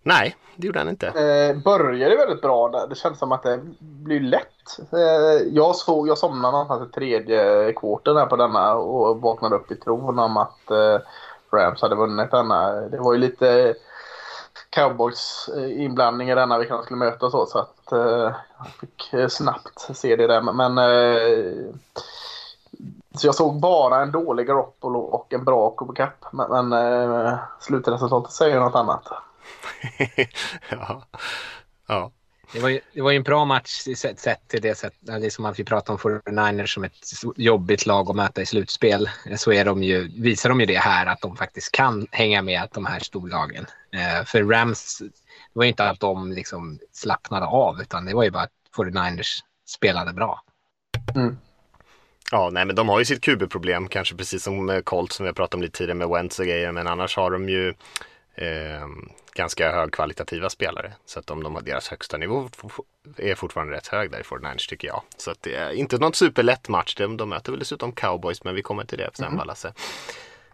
Nej, 0.03 0.36
det 0.55 0.67
gjorde 0.67 0.79
han 0.79 0.89
inte. 0.89 1.07
Eh, 1.07 1.63
började 1.63 2.15
väldigt 2.15 2.41
bra 2.41 2.69
där. 2.69 2.88
Det 2.88 2.95
kändes 2.95 3.19
som 3.19 3.31
att 3.31 3.43
det 3.43 3.60
blir 3.79 4.19
lätt. 4.19 4.79
Eh, 4.93 5.48
jag, 5.51 5.75
såg, 5.75 6.07
jag 6.07 6.17
somnade 6.17 6.51
någonstans 6.51 6.89
i 6.89 6.91
tredje 6.91 7.74
kvarten 7.74 8.17
här 8.17 8.25
på 8.25 8.36
denna 8.36 8.75
och 8.75 9.21
vaknade 9.21 9.55
upp 9.55 9.71
i 9.71 9.75
tron 9.75 10.19
om 10.19 10.38
att 10.38 10.71
eh, 10.71 11.00
Rams 11.53 11.81
hade 11.81 11.95
vunnit 11.95 12.31
denna. 12.31 12.71
Det 12.71 12.98
var 12.98 13.13
ju 13.13 13.19
lite 13.19 13.75
cowboys 14.69 15.50
eh, 15.57 15.83
inblandning 15.83 16.29
i 16.29 16.36
denna 16.36 16.57
vilka 16.57 16.75
de 16.75 16.83
skulle 16.83 16.98
möta 16.98 17.25
och 17.25 17.31
så. 17.31 17.45
Så 17.45 17.60
att 17.60 17.91
eh, 17.91 18.33
jag 18.57 18.67
fick 18.79 19.13
eh, 19.13 19.27
snabbt 19.27 19.98
se 19.98 20.15
det 20.15 20.27
där. 20.27 20.41
Men 20.41 20.77
eh, 20.77 21.74
så 23.15 23.27
jag 23.27 23.35
såg 23.35 23.59
bara 23.59 24.01
en 24.01 24.11
dålig 24.11 24.47
Garoppolo 24.47 24.99
och 24.99 25.33
en 25.33 25.45
bra 25.45 25.71
Cooper 25.75 26.05
Cup. 26.05 26.33
Men, 26.33 26.69
men 26.69 26.73
eh, 27.25 27.39
slutresultatet 27.59 28.31
säger 28.31 28.59
något 28.59 28.75
annat. 28.75 29.07
ja. 30.69 31.03
ja. 31.87 32.11
Det 32.53 32.59
var, 32.59 32.69
ju, 32.69 32.79
det 32.93 33.01
var 33.01 33.11
ju 33.11 33.17
en 33.17 33.23
bra 33.23 33.45
match 33.45 33.69
sett, 33.97 34.19
sett 34.19 34.47
till 34.47 34.61
det 34.61 34.75
sättet. 34.75 34.99
Det 35.01 35.25
är 35.25 35.29
som 35.29 35.45
att 35.45 35.59
vi 35.59 35.63
pratar 35.63 35.93
om 35.93 35.99
49ers 35.99 36.65
som 36.65 36.83
ett 36.83 36.93
jobbigt 37.35 37.85
lag 37.85 38.09
att 38.09 38.15
möta 38.15 38.41
i 38.41 38.45
slutspel. 38.45 39.09
Så 39.37 39.53
är 39.53 39.65
de 39.65 39.83
ju, 39.83 40.21
visar 40.21 40.49
de 40.49 40.59
ju 40.59 40.65
det 40.65 40.77
här 40.77 41.05
att 41.05 41.21
de 41.21 41.35
faktiskt 41.35 41.71
kan 41.71 42.07
hänga 42.11 42.41
med 42.41 42.69
de 42.73 42.85
här 42.85 42.99
storlagen. 42.99 43.65
Eh, 43.93 44.25
för 44.25 44.43
Rams, 44.43 44.99
det 44.99 45.09
var 45.53 45.63
ju 45.63 45.69
inte 45.69 45.89
att 45.89 45.99
de 45.99 46.31
liksom 46.31 46.79
slappnade 46.91 47.45
av 47.45 47.81
utan 47.81 48.05
det 48.05 48.13
var 48.13 48.23
ju 48.23 48.31
bara 48.31 48.43
att 48.43 48.51
49ers 48.77 49.39
spelade 49.67 50.13
bra. 50.13 50.41
Mm. 51.15 51.37
Ja, 52.31 52.50
nej 52.50 52.65
men 52.65 52.75
de 52.75 52.89
har 52.89 53.00
ju 53.00 53.05
sitt 53.05 53.21
QB-problem 53.21 53.88
kanske 53.88 54.15
precis 54.15 54.43
som 54.43 54.81
Colts 54.83 55.15
som 55.15 55.23
vi 55.23 55.27
har 55.27 55.33
pratat 55.33 55.53
om 55.53 55.61
lite 55.61 55.77
tidigare 55.77 55.97
med 55.97 56.09
Wentz 56.09 56.39
och 56.39 56.45
grejer 56.45 56.71
men 56.71 56.88
annars 56.88 57.15
har 57.15 57.31
de 57.31 57.50
ju 57.50 57.69
eh, 58.35 58.88
ganska 59.33 59.71
högkvalitativa 59.71 60.50
spelare. 60.50 60.93
Så 61.05 61.19
att 61.19 61.29
om 61.29 61.43
de 61.43 61.55
har 61.55 61.61
deras 61.61 61.88
högsta 61.88 62.17
nivå 62.17 62.50
är 63.17 63.35
fortfarande 63.35 63.73
rätt 63.73 63.88
hög 63.88 64.11
där 64.11 64.19
i 64.19 64.23
49ers 64.23 64.69
tycker 64.69 64.88
jag. 64.88 65.01
Så 65.17 65.31
att 65.31 65.41
det 65.41 65.55
är 65.55 65.71
inte 65.71 65.97
något 65.97 66.15
superlätt 66.15 66.67
match. 66.67 66.95
De, 66.95 67.17
de 67.17 67.29
möter 67.29 67.51
väl 67.51 67.59
dessutom 67.59 67.91
cowboys 67.91 68.43
men 68.43 68.55
vi 68.55 68.61
kommer 68.61 68.83
till 68.83 68.97
det 68.97 69.09
sen 69.13 69.27
mm. 69.27 69.50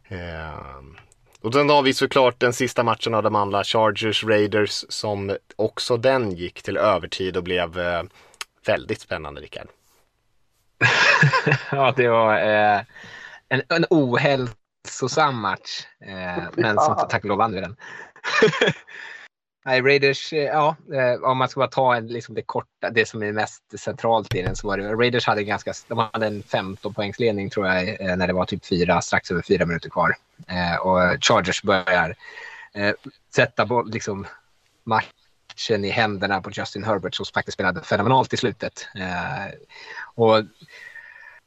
Eh, 0.09 0.53
och 1.41 1.53
sen 1.53 1.69
har 1.69 1.81
vi 1.81 1.93
såklart 1.93 2.39
den 2.39 2.53
sista 2.53 2.83
matchen 2.83 3.13
av 3.13 3.23
de 3.23 3.35
andra, 3.35 3.63
Chargers 3.63 4.23
Raiders, 4.23 4.85
som 4.89 5.37
också 5.55 5.97
den 5.97 6.31
gick 6.31 6.61
till 6.61 6.77
övertid 6.77 7.37
och 7.37 7.43
blev 7.43 7.79
eh, 7.79 8.03
väldigt 8.65 9.01
spännande, 9.01 9.41
Rickard. 9.41 9.67
Ja, 11.71 11.93
det 11.97 12.07
var 12.07 12.37
eh, 12.37 12.81
en, 13.49 13.61
en 13.69 13.85
ohälsosam 13.89 15.39
match. 15.39 15.85
Eh, 16.01 16.43
men 16.53 16.79
som 16.79 17.07
tack 17.09 17.23
och 17.23 17.29
lov 17.29 17.37
vann 17.37 17.53
vi 17.53 17.61
den. 17.61 17.75
Nej, 19.67 19.81
Raiders, 19.81 20.33
eh, 20.33 20.43
ja, 20.43 20.75
eh, 20.93 21.23
om 21.23 21.37
man 21.37 21.49
ska 21.49 21.59
bara 21.59 21.67
ta 21.67 21.95
en, 21.95 22.07
liksom 22.07 22.35
det 22.35 22.41
korta, 22.41 22.89
det 22.89 23.07
som 23.07 23.23
är 23.23 23.31
mest 23.31 23.79
centralt 23.79 24.35
i 24.35 24.41
den 24.41 24.55
så 24.55 24.67
var 24.67 24.77
det, 24.77 24.93
Raiders 24.93 25.25
hade 25.25 25.43
ganska, 25.43 25.73
de 25.87 25.97
hade 25.97 26.27
en 26.27 26.43
15 26.43 26.93
poängsledning 26.93 27.49
tror 27.49 27.67
jag 27.67 28.01
eh, 28.01 28.15
när 28.15 28.27
det 28.27 28.33
var 28.33 28.45
typ 28.45 28.65
fyra, 28.65 29.01
strax 29.01 29.31
över 29.31 29.41
fyra 29.41 29.65
minuter 29.65 29.89
kvar. 29.89 30.15
Och 30.79 31.25
Chargers 31.25 31.63
börjar 31.63 32.15
sätta 33.35 33.81
liksom 33.81 34.27
matchen 34.83 35.85
i 35.85 35.89
händerna 35.89 36.41
på 36.41 36.51
Justin 36.51 36.83
Herbert 36.83 37.15
som 37.15 37.25
faktiskt 37.33 37.53
spelade 37.53 37.81
fenomenalt 37.81 38.33
i 38.33 38.37
slutet. 38.37 38.87
Och 40.17 40.43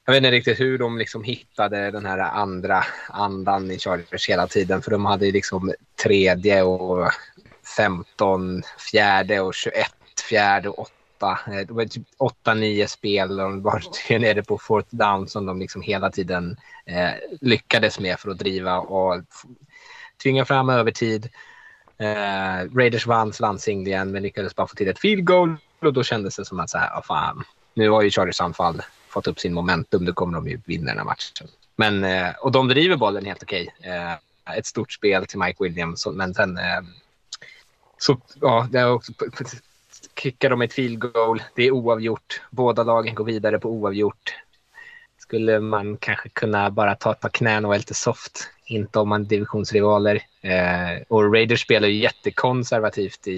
jag 0.07 0.13
vet 0.13 0.17
inte 0.17 0.31
riktigt 0.31 0.61
hur 0.61 0.79
de 0.79 0.99
liksom 0.99 1.25
hittade 1.25 1.91
den 1.91 2.07
här 2.07 2.19
andra 2.19 2.85
andan 3.09 3.71
i 3.71 3.79
Chargers 3.79 4.29
hela 4.29 4.47
tiden. 4.47 4.83
För 4.83 4.91
de 4.91 5.05
hade 5.05 5.27
ju 5.27 5.33
liksom 5.33 5.73
tredje 6.03 6.63
och 6.63 7.11
15 7.77 8.63
fjärde 8.91 9.41
och 9.41 9.55
21 9.55 9.87
fjärde 10.29 10.69
och 10.69 10.89
8. 11.19 11.39
Eh, 11.47 11.67
det 11.67 11.73
var 11.73 11.85
typ 11.85 12.07
8-9 12.45 12.87
spel. 12.87 13.37
De 13.37 13.63
var 13.63 13.83
nere 14.19 14.43
på 14.43 14.59
fourth 14.59 14.89
down 14.91 15.29
som 15.29 15.47
de 15.47 15.59
liksom 15.59 15.83
hela 15.83 16.11
tiden 16.11 16.57
eh, 16.87 17.11
lyckades 17.41 18.01
med 18.01 18.19
för 18.19 18.31
att 18.31 18.39
driva 18.39 18.79
och 18.79 19.23
tvinga 20.23 20.45
fram 20.45 20.71
övertid. 20.71 21.29
Eh, 21.99 22.77
Raiders 22.77 23.07
vann 23.07 23.33
landsingligen 23.41 24.11
men 24.11 24.23
lyckades 24.23 24.57
bara 24.57 24.67
få 24.67 24.75
till 24.75 24.89
ett 24.89 25.01
field 25.01 25.25
goal 25.25 25.57
och 25.81 25.93
då 25.93 26.03
kändes 26.03 26.37
det 26.37 26.45
som 26.45 26.61
att 26.61 26.71
så 26.71 26.79
här, 26.79 26.91
oh, 26.91 27.03
fan, 27.03 27.45
nu 27.75 27.89
har 27.91 28.03
ju 28.03 28.11
Chargers 28.11 28.41
anfall 28.41 28.83
fått 29.09 29.27
upp 29.27 29.41
sin 29.41 29.55
momentum, 29.55 30.05
då 30.05 30.13
kommer 30.13 30.35
de 30.35 30.49
ju 30.49 30.61
vinna 30.65 30.87
den 30.87 30.99
här 30.99 31.05
matchen. 31.05 31.49
Men, 31.77 32.05
eh, 32.05 32.31
och 32.41 32.53
de 32.53 32.69
driver 32.69 32.97
bollen 32.97 33.25
helt 33.25 33.43
okej. 33.43 33.75
Eh, 33.81 34.57
ett 34.57 34.67
stort 34.67 34.93
spel 34.93 35.27
till 35.27 35.39
Mike 35.39 35.65
Williams, 35.65 36.07
men 36.07 36.35
sen 36.35 36.59
eh, 36.59 36.81
så 37.99 38.21
ja, 38.41 38.69
det 38.71 38.79
är 38.79 38.91
också, 38.91 39.13
kickar 40.19 40.51
de 40.51 40.63
ett 40.63 40.73
field 40.73 40.99
goal. 40.99 41.43
Det 41.55 41.63
är 41.63 41.71
oavgjort. 41.71 42.43
Båda 42.51 42.83
lagen 42.83 43.15
går 43.15 43.25
vidare 43.25 43.59
på 43.59 43.69
oavgjort. 43.69 44.35
Skulle 45.19 45.61
man 45.61 45.97
kanske 45.97 46.29
kunna 46.29 46.71
bara 46.71 46.95
ta 46.95 47.13
ett 47.13 47.21
par 47.21 47.29
knän 47.29 47.65
och 47.65 47.69
vara 47.69 47.79
lite 47.79 47.95
soft. 47.95 48.51
Inte 48.71 48.99
om 48.99 49.09
man 49.09 49.21
är 49.21 49.27
divisionsrivaler. 49.27 50.23
Eh, 50.41 51.03
och 51.09 51.35
Raiders 51.35 51.63
spelar 51.63 51.89
ju 51.89 51.95
jättekonservativt 51.95 53.27
i, 53.27 53.31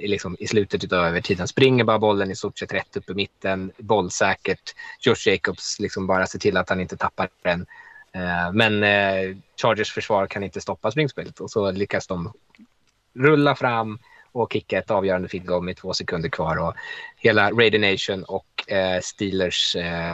i, 0.00 0.08
liksom, 0.08 0.36
i 0.38 0.46
slutet 0.46 0.92
av 0.92 1.04
övertiden. 1.04 1.48
Springer 1.48 1.84
bara 1.84 1.98
bollen 1.98 2.30
i 2.30 2.36
stort 2.36 2.58
sett 2.58 2.74
rätt 2.74 2.96
upp 2.96 3.10
i 3.10 3.14
mitten. 3.14 3.72
Bollsäkert. 3.78 4.74
Josh 5.00 5.28
Jacobs 5.28 5.80
liksom 5.80 6.06
bara 6.06 6.26
ser 6.26 6.38
till 6.38 6.56
att 6.56 6.68
han 6.68 6.80
inte 6.80 6.96
tappar 6.96 7.28
den. 7.42 7.66
Eh, 8.12 8.52
men 8.52 8.82
eh, 8.82 9.36
Chargers 9.62 9.92
försvar 9.92 10.26
kan 10.26 10.42
inte 10.42 10.60
stoppa 10.60 10.90
springspelet 10.90 11.40
och 11.40 11.50
så 11.50 11.70
lyckas 11.70 12.06
de 12.06 12.32
rulla 13.14 13.54
fram 13.54 13.98
och 14.42 14.52
kicka 14.52 14.78
ett 14.78 14.90
avgörande 14.90 15.28
field 15.28 15.46
goal 15.46 15.62
med 15.62 15.76
två 15.76 15.92
sekunder 15.92 16.28
kvar. 16.28 16.56
Och 16.56 16.74
hela 17.16 17.50
Raider 17.50 17.92
Nation 17.92 18.24
och 18.24 18.72
eh, 18.72 19.00
Steelers 19.00 19.76
eh, 19.76 20.12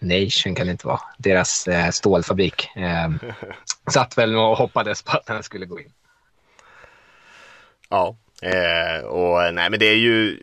Nation 0.00 0.54
kan 0.54 0.66
det 0.66 0.70
inte 0.70 0.86
vara. 0.86 1.00
Deras 1.18 1.68
eh, 1.68 1.90
stålfabrik. 1.90 2.76
Eh, 2.76 3.10
satt 3.90 4.18
väl 4.18 4.36
och 4.36 4.56
hoppades 4.56 5.02
på 5.02 5.16
att 5.16 5.26
den 5.26 5.42
skulle 5.42 5.66
gå 5.66 5.80
in. 5.80 5.92
Ja, 7.88 8.16
Eh, 8.42 9.04
och 9.06 9.54
nej 9.54 9.70
men 9.70 9.78
det 9.78 9.86
är 9.86 9.96
ju, 9.96 10.38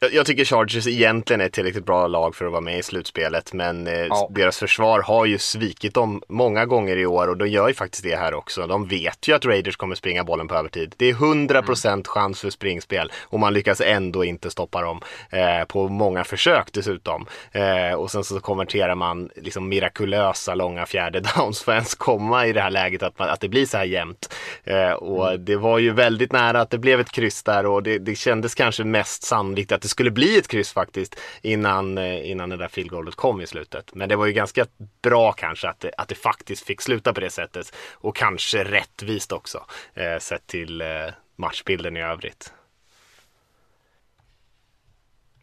jag, 0.00 0.12
jag, 0.12 0.26
tycker 0.26 0.44
Chargers 0.44 0.86
egentligen 0.86 1.40
är 1.40 1.44
ett 1.46 1.52
tillräckligt 1.52 1.86
bra 1.86 2.06
lag 2.06 2.34
för 2.34 2.44
att 2.44 2.52
vara 2.52 2.60
med 2.60 2.78
i 2.78 2.82
slutspelet. 2.82 3.52
Men 3.52 3.86
eh, 3.86 3.94
ja. 3.94 4.30
deras 4.34 4.58
försvar 4.58 5.02
har 5.02 5.26
ju 5.26 5.38
svikit 5.38 5.94
dem 5.94 6.22
många 6.28 6.66
gånger 6.66 6.96
i 6.96 7.06
år 7.06 7.28
och 7.28 7.36
de 7.36 7.48
gör 7.48 7.68
ju 7.68 7.74
faktiskt 7.74 8.04
det 8.04 8.16
här 8.16 8.34
också. 8.34 8.66
De 8.66 8.88
vet 8.88 9.28
ju 9.28 9.34
att 9.34 9.44
Raiders 9.44 9.76
kommer 9.76 9.94
springa 9.94 10.24
bollen 10.24 10.48
på 10.48 10.54
övertid. 10.54 10.94
Det 10.96 11.10
är 11.10 11.14
100% 11.14 11.88
mm. 11.88 12.04
chans 12.04 12.40
för 12.40 12.50
springspel 12.50 13.12
och 13.22 13.40
man 13.40 13.54
lyckas 13.54 13.80
ändå 13.80 14.24
inte 14.24 14.50
stoppa 14.50 14.82
dem 14.82 15.00
eh, 15.30 15.64
på 15.64 15.88
många 15.88 16.24
försök 16.24 16.68
dessutom. 16.72 17.26
Eh, 17.52 17.94
och 17.94 18.10
sen 18.10 18.24
så 18.24 18.40
konverterar 18.40 18.94
man 18.94 19.30
liksom 19.36 19.68
mirakulösa 19.68 20.54
långa 20.54 20.86
fjärde 20.86 21.20
downs 21.36 21.62
för 21.62 21.72
att 21.72 21.76
ens 21.76 21.94
komma 21.94 22.46
i 22.46 22.52
det 22.52 22.60
här 22.60 22.70
läget 22.70 23.02
att, 23.02 23.18
man, 23.18 23.28
att 23.28 23.40
det 23.40 23.48
blir 23.48 23.66
så 23.66 23.76
här 23.76 23.84
jämnt. 23.84 24.34
Eh, 24.64 24.92
och 24.92 25.28
mm. 25.28 25.44
det 25.44 25.56
var 25.56 25.78
ju 25.78 25.92
väldigt 25.92 26.32
nära 26.32 26.60
att 26.60 26.70
det 26.70 26.78
blev 26.78 27.00
ett 27.00 27.10
kryss 27.10 27.30
kryss 27.40 27.42
där 27.42 27.66
och 27.66 27.82
det, 27.82 27.98
det 27.98 28.16
kändes 28.16 28.54
kanske 28.54 28.84
mest 28.84 29.22
sannolikt 29.22 29.72
att 29.72 29.82
det 29.82 29.88
skulle 29.88 30.10
bli 30.10 30.38
ett 30.38 30.48
kryss 30.48 30.72
faktiskt 30.72 31.16
innan, 31.42 31.98
eh, 31.98 32.30
innan 32.30 32.50
det 32.50 32.56
där 32.56 32.68
field 32.68 33.14
kom 33.16 33.40
i 33.40 33.46
slutet. 33.46 33.94
Men 33.94 34.08
det 34.08 34.16
var 34.16 34.26
ju 34.26 34.32
ganska 34.32 34.66
bra 35.02 35.32
kanske 35.32 35.68
att 35.68 35.80
det, 35.80 35.92
att 35.98 36.08
det 36.08 36.18
faktiskt 36.18 36.66
fick 36.66 36.80
sluta 36.82 37.12
på 37.12 37.20
det 37.20 37.30
sättet 37.30 37.72
och 38.02 38.16
kanske 38.16 38.64
rättvist 38.64 39.32
också 39.32 39.64
eh, 39.94 40.18
sett 40.18 40.46
till 40.46 40.80
eh, 40.80 41.12
matchbilden 41.36 41.96
i 41.96 42.02
övrigt. 42.02 42.52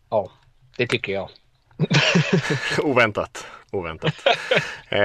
Ja, 0.10 0.32
det 0.78 0.88
tycker 0.88 1.14
jag. 1.14 1.30
Oväntat 2.80 3.46
oväntat. 3.72 4.14
eh, 4.90 5.00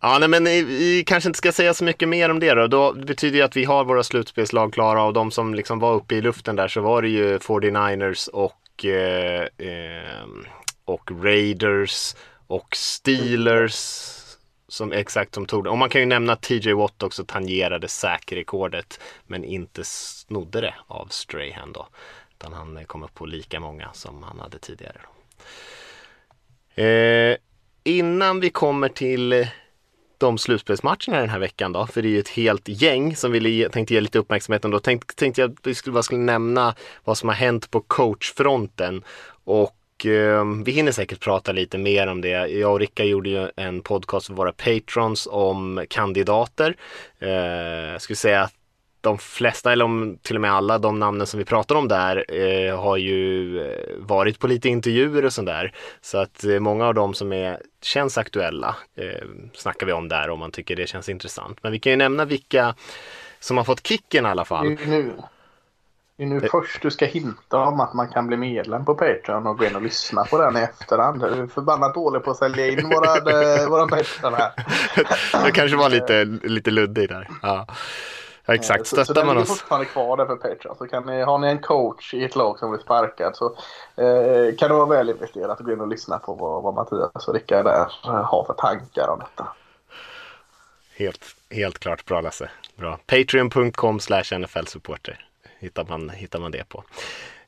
ja, 0.00 0.16
nej, 0.20 0.28
men 0.28 0.44
vi 0.44 1.04
kanske 1.06 1.28
inte 1.28 1.36
ska 1.36 1.52
säga 1.52 1.74
så 1.74 1.84
mycket 1.84 2.08
mer 2.08 2.30
om 2.30 2.40
det 2.40 2.54
då. 2.54 2.66
Då 2.66 2.92
betyder 2.92 3.38
det 3.38 3.44
att 3.44 3.56
vi 3.56 3.64
har 3.64 3.84
våra 3.84 4.02
slutspelslag 4.02 4.72
klara 4.72 5.02
och 5.02 5.12
de 5.12 5.30
som 5.30 5.54
liksom 5.54 5.78
var 5.78 5.94
uppe 5.94 6.14
i 6.14 6.20
luften 6.20 6.56
där 6.56 6.68
så 6.68 6.80
var 6.80 7.02
det 7.02 7.08
ju 7.08 7.38
49ers 7.38 8.28
och, 8.28 8.84
eh, 8.84 9.42
eh, 9.42 10.26
och 10.84 11.10
Raiders 11.24 12.14
och 12.46 12.76
Steelers 12.76 14.12
som 14.68 14.92
exakt 14.92 15.34
som 15.34 15.46
tog 15.46 15.64
det. 15.64 15.70
Och 15.70 15.78
man 15.78 15.88
kan 15.88 16.00
ju 16.00 16.06
nämna 16.06 16.32
att 16.32 16.42
TJ 16.42 16.72
Watt 16.72 17.02
också 17.02 17.24
tangerade 17.24 17.88
säkerrekordet 17.88 19.00
men 19.26 19.44
inte 19.44 19.84
snodde 19.84 20.60
det 20.60 20.74
av 20.86 21.06
Strahan 21.06 21.72
då. 21.72 21.88
Utan 22.32 22.52
han 22.52 22.84
kom 22.84 23.02
upp 23.02 23.14
på 23.14 23.26
lika 23.26 23.60
många 23.60 23.92
som 23.92 24.22
han 24.22 24.40
hade 24.40 24.58
tidigare. 24.58 25.00
Eh, 26.74 27.36
innan 27.86 28.40
vi 28.40 28.50
kommer 28.50 28.88
till 28.88 29.32
eh, 29.32 29.48
de 30.18 30.38
slutspelsmatcherna 30.38 31.20
den 31.20 31.28
här 31.28 31.38
veckan 31.38 31.72
då, 31.72 31.86
för 31.86 32.02
det 32.02 32.08
är 32.08 32.10
ju 32.10 32.18
ett 32.18 32.28
helt 32.28 32.68
gäng 32.68 33.16
som 33.16 33.32
vi 33.32 33.68
tänkte 33.72 33.94
ge 33.94 34.00
lite 34.00 34.18
uppmärksamhet 34.18 34.64
ändå. 34.64 34.78
Tänk, 34.78 35.14
tänkte 35.14 35.40
jag 35.40 35.50
att 35.50 35.66
vi 35.66 35.74
skulle, 35.74 36.02
skulle 36.02 36.20
nämna 36.20 36.74
vad 37.04 37.18
som 37.18 37.28
har 37.28 37.36
hänt 37.36 37.70
på 37.70 37.80
coachfronten. 37.80 39.04
Och 39.44 40.06
eh, 40.06 40.44
vi 40.64 40.72
hinner 40.72 40.92
säkert 40.92 41.20
prata 41.20 41.52
lite 41.52 41.78
mer 41.78 42.06
om 42.06 42.20
det. 42.20 42.28
Jag 42.46 42.72
och 42.72 42.80
Ricka 42.80 43.04
gjorde 43.04 43.30
ju 43.30 43.50
en 43.56 43.80
podcast 43.80 44.26
för 44.26 44.34
våra 44.34 44.52
patrons 44.52 45.28
om 45.30 45.84
kandidater. 45.88 46.76
Eh, 47.18 47.30
jag 47.92 48.02
skulle 48.02 48.16
säga 48.16 48.42
att 48.42 48.54
de 49.06 49.18
flesta, 49.18 49.72
eller 49.72 49.84
om 49.84 50.18
till 50.22 50.36
och 50.36 50.40
med 50.40 50.52
alla 50.52 50.78
de 50.78 50.98
namnen 50.98 51.26
som 51.26 51.38
vi 51.38 51.44
pratar 51.44 51.74
om 51.74 51.88
där 51.88 52.24
eh, 52.28 52.80
har 52.80 52.96
ju 52.96 53.60
eh, 53.60 53.96
varit 53.98 54.38
på 54.38 54.46
lite 54.46 54.68
intervjuer 54.68 55.24
och 55.24 55.32
sådär. 55.32 55.72
Så 56.00 56.18
att 56.18 56.44
eh, 56.44 56.58
många 56.58 56.86
av 56.86 56.94
dem 56.94 57.14
som 57.14 57.32
är, 57.32 57.60
känns 57.82 58.18
aktuella 58.18 58.76
eh, 58.96 59.26
snackar 59.54 59.86
vi 59.86 59.92
om 59.92 60.08
där 60.08 60.30
om 60.30 60.38
man 60.38 60.50
tycker 60.50 60.76
det 60.76 60.86
känns 60.86 61.08
intressant. 61.08 61.58
Men 61.62 61.72
vi 61.72 61.78
kan 61.78 61.90
ju 61.90 61.96
nämna 61.96 62.24
vilka 62.24 62.74
som 63.40 63.56
har 63.56 63.64
fått 63.64 63.86
kicken 63.86 64.26
i 64.26 64.28
alla 64.28 64.44
fall. 64.44 64.66
Det 64.76 64.82
är 64.82 64.86
nu, 64.86 65.12
det 66.16 66.22
är 66.22 66.26
nu 66.26 66.40
först 66.40 66.82
du 66.82 66.90
ska 66.90 67.06
hinta 67.06 67.58
om 67.58 67.80
att 67.80 67.94
man 67.94 68.08
kan 68.08 68.26
bli 68.26 68.36
medlem 68.36 68.84
på 68.84 68.94
Patreon 68.94 69.46
och 69.46 69.58
gå 69.58 69.64
in 69.64 69.76
och 69.76 69.82
lyssna 69.82 70.24
på 70.24 70.38
den 70.38 70.56
i 70.56 70.60
efterhand. 70.60 71.20
Du 71.20 71.42
är 71.42 71.46
förbannat 71.46 71.94
dålig 71.94 72.24
på 72.24 72.30
att 72.30 72.36
sälja 72.36 72.66
in 72.66 72.88
våra, 72.88 73.20
våra 73.68 73.86
Patreon 73.86 74.34
här. 74.34 74.52
det 75.44 75.52
kanske 75.52 75.76
var 75.76 75.88
lite, 75.88 76.24
lite 76.24 76.70
luddig 76.70 77.08
där. 77.08 77.28
Ja. 77.42 77.66
Ja, 78.46 78.54
exakt, 78.54 78.86
Så, 78.86 78.96
så 78.96 79.04
stöttar 79.04 79.20
den 79.20 79.26
man 79.26 79.38
oss. 79.38 79.48
fortfarande 79.48 79.86
kvar 79.86 80.16
där 80.16 80.26
för 80.26 80.36
Patreon. 80.36 80.76
Så 80.78 80.86
kan 80.86 81.06
ni, 81.06 81.22
har 81.22 81.38
ni 81.38 81.48
en 81.48 81.58
coach 81.58 82.14
i 82.14 82.24
ett 82.24 82.36
lag 82.36 82.58
som 82.58 82.70
blir 82.70 82.80
sparkad 82.80 83.36
så 83.36 83.46
eh, 83.96 84.54
kan 84.58 84.68
det 84.68 84.74
vara 84.74 84.86
väl 84.86 85.10
investerat 85.10 85.60
att 85.60 85.66
gå 85.66 85.72
in 85.72 85.80
och 85.80 85.88
lyssna 85.88 86.18
på 86.18 86.34
vad, 86.34 86.62
vad 86.62 86.74
Mattias 86.74 87.28
och 87.28 87.34
Rickard 87.34 87.64
där 87.64 87.92
eh, 88.04 88.10
har 88.24 88.44
för 88.44 88.54
tankar 88.54 89.08
om 89.08 89.18
detta. 89.18 89.48
Helt, 90.96 91.24
helt 91.50 91.78
klart 91.78 92.04
bra 92.04 92.20
Lasse. 92.20 92.50
Bra. 92.76 92.98
Patreon.com 93.06 94.00
slash 94.00 94.22
NFL-supporter 94.38 95.26
hittar 95.58 95.84
man, 95.88 96.10
hittar 96.10 96.38
man 96.38 96.50
det 96.50 96.68
på. 96.68 96.84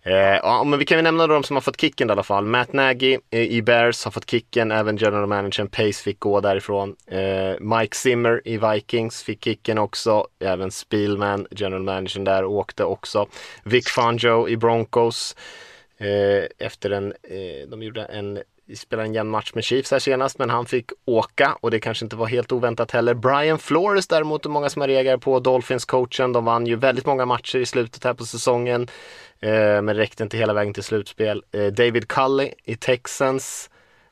Eh, 0.09 0.41
ja, 0.43 0.65
men 0.65 0.79
vi 0.79 0.85
kan 0.85 0.99
ju 0.99 1.03
nämna 1.03 1.27
de 1.27 1.43
som 1.43 1.57
har 1.57 1.61
fått 1.61 1.81
kicken 1.81 2.09
i 2.09 2.13
alla 2.13 2.23
fall. 2.23 2.45
Matt 2.45 2.73
Nagy 2.73 3.19
eh, 3.31 3.43
i 3.43 3.63
Bears 3.63 4.05
har 4.05 4.11
fått 4.11 4.31
kicken, 4.31 4.73
även 4.73 4.97
general 4.97 5.27
managern 5.27 5.69
Pace 5.69 6.03
fick 6.03 6.21
gå 6.21 6.41
därifrån. 6.41 6.97
Eh, 7.07 7.61
Mike 7.61 7.97
Zimmer 7.97 8.43
i 8.45 8.59
Vikings 8.59 9.23
fick 9.23 9.45
kicken 9.45 9.79
också, 9.79 10.27
även 10.39 10.71
Spielman, 10.71 11.47
general 11.51 11.83
managern 11.83 12.25
där, 12.25 12.45
åkte 12.45 12.85
också. 12.85 13.27
Vic 13.65 13.89
Fangio 13.89 14.49
i 14.49 14.57
Broncos 14.57 15.37
eh, 15.99 16.67
efter 16.67 16.91
en, 16.91 17.13
eh, 17.13 17.69
de 17.69 17.83
gjorde 17.83 18.05
en 18.05 18.39
spelade 18.77 19.09
en 19.09 19.15
jämn 19.15 19.31
match 19.31 19.51
med 19.55 19.65
Chiefs 19.65 19.91
här 19.91 19.99
senast, 19.99 20.39
men 20.39 20.51
han 20.51 20.67
fick 20.67 20.91
åka 21.05 21.57
och 21.61 21.71
det 21.71 21.81
kanske 21.81 22.05
inte 22.05 22.17
var 22.17 22.27
helt 22.27 22.53
oväntat 22.53 22.91
heller. 22.91 23.15
Brian 23.15 23.59
Flores 23.59 24.07
däremot, 24.07 24.45
och 24.47 24.51
många 24.53 24.71
som 24.71 24.81
har 24.81 24.89
reagerat 24.89 25.21
på, 25.21 25.41
Dolphins-coachen, 25.41 26.33
de 26.33 26.45
vann 26.45 26.67
ju 26.67 26.77
väldigt 26.77 27.07
många 27.07 27.27
matcher 27.27 27.59
i 27.59 27.67
slutet 27.67 28.05
här 28.05 28.15
på 28.15 28.25
säsongen, 28.25 28.83
eh, 29.41 29.51
men 29.83 29.95
räckte 29.95 30.23
inte 30.23 30.37
hela 30.37 30.53
vägen 30.53 30.75
till 30.75 30.85
slutspel. 30.85 31.43
Eh, 31.53 31.67
David 31.67 32.09
Cully 32.09 32.51
i 32.65 32.77
Texans, 32.77 33.71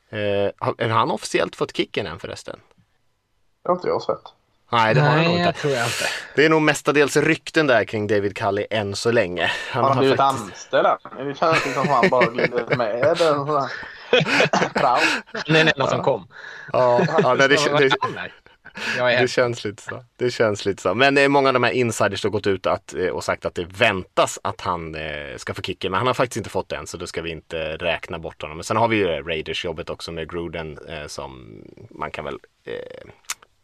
eh, 0.09 0.17
har 0.57 0.83
har 0.83 0.89
han 0.89 1.11
officiellt 1.11 1.55
fått 1.55 1.77
kicken 1.77 2.07
än 2.07 2.19
förresten? 2.19 2.59
Det 3.63 3.69
har 3.69 3.75
inte 3.75 3.87
jag 3.87 4.01
sett. 4.01 4.21
Nej, 4.71 4.95
det 4.95 5.01
har 5.01 5.07
han 5.07 5.17
nog 5.17 5.25
Nej, 5.27 5.33
inte. 5.33 5.43
jag 5.45 5.55
tror 5.55 5.73
jag 5.73 5.85
inte. 5.85 6.05
Det 6.35 6.45
är 6.45 6.49
nog 6.49 6.61
mestadels 6.61 7.17
rykten 7.17 7.67
där 7.67 7.83
kring 7.83 8.07
David 8.07 8.35
Cully 8.37 8.65
än 8.69 8.95
så 8.95 9.11
länge. 9.11 9.51
Han 9.71 9.83
Har 9.83 9.89
han 9.91 9.99
blivit 9.99 10.17
faktiskt- 10.17 10.43
anställd? 10.73 10.87
Det 11.27 11.37
känns 11.39 11.73
som 11.73 11.81
att 11.81 11.87
han 11.89 12.09
bara 12.09 12.25
glidit 12.25 12.77
med. 12.77 13.17
Prao. 14.73 14.97
Nej, 15.47 15.63
nej, 15.63 15.73
någon 15.77 15.89
som 15.89 16.01
kom. 16.01 16.27
Ja, 16.73 17.01
ja 17.21 17.33
nej, 17.39 17.47
det, 17.47 17.55
det, 17.55 17.95
han 18.01 18.17
är 18.17 18.31
Det 19.21 19.27
känns 19.27 19.65
lite 19.65 19.83
så. 19.83 20.03
Det 20.15 20.31
känns 20.31 20.65
lite 20.65 20.81
så. 20.81 20.93
Men 20.93 21.31
många 21.31 21.49
av 21.49 21.53
de 21.53 21.63
här 21.63 21.71
insiders 21.71 22.23
har 22.23 22.29
gått 22.29 22.47
ut 22.47 22.65
att, 22.65 22.93
eh, 22.93 23.07
och 23.07 23.23
sagt 23.23 23.45
att 23.45 23.55
det 23.55 23.63
väntas 23.63 24.39
att 24.43 24.61
han 24.61 24.95
eh, 24.95 25.37
ska 25.37 25.53
få 25.53 25.61
kicken. 25.61 25.91
Men 25.91 25.97
han 25.97 26.07
har 26.07 26.13
faktiskt 26.13 26.37
inte 26.37 26.49
fått 26.49 26.69
den 26.69 26.87
så 26.87 26.97
då 26.97 27.07
ska 27.07 27.21
vi 27.21 27.31
inte 27.31 27.77
räkna 27.77 28.19
bort 28.19 28.41
honom. 28.41 28.57
Men 28.57 28.63
sen 28.63 28.77
har 28.77 28.87
vi 28.87 28.97
ju 28.97 29.09
eh, 29.09 29.23
Raiders-jobbet 29.23 29.89
också 29.89 30.11
med 30.11 30.31
Gruden 30.31 30.79
som 31.07 31.61
man 31.89 32.11
kan 32.11 32.25
väl 32.25 32.39
eh, 32.65 33.09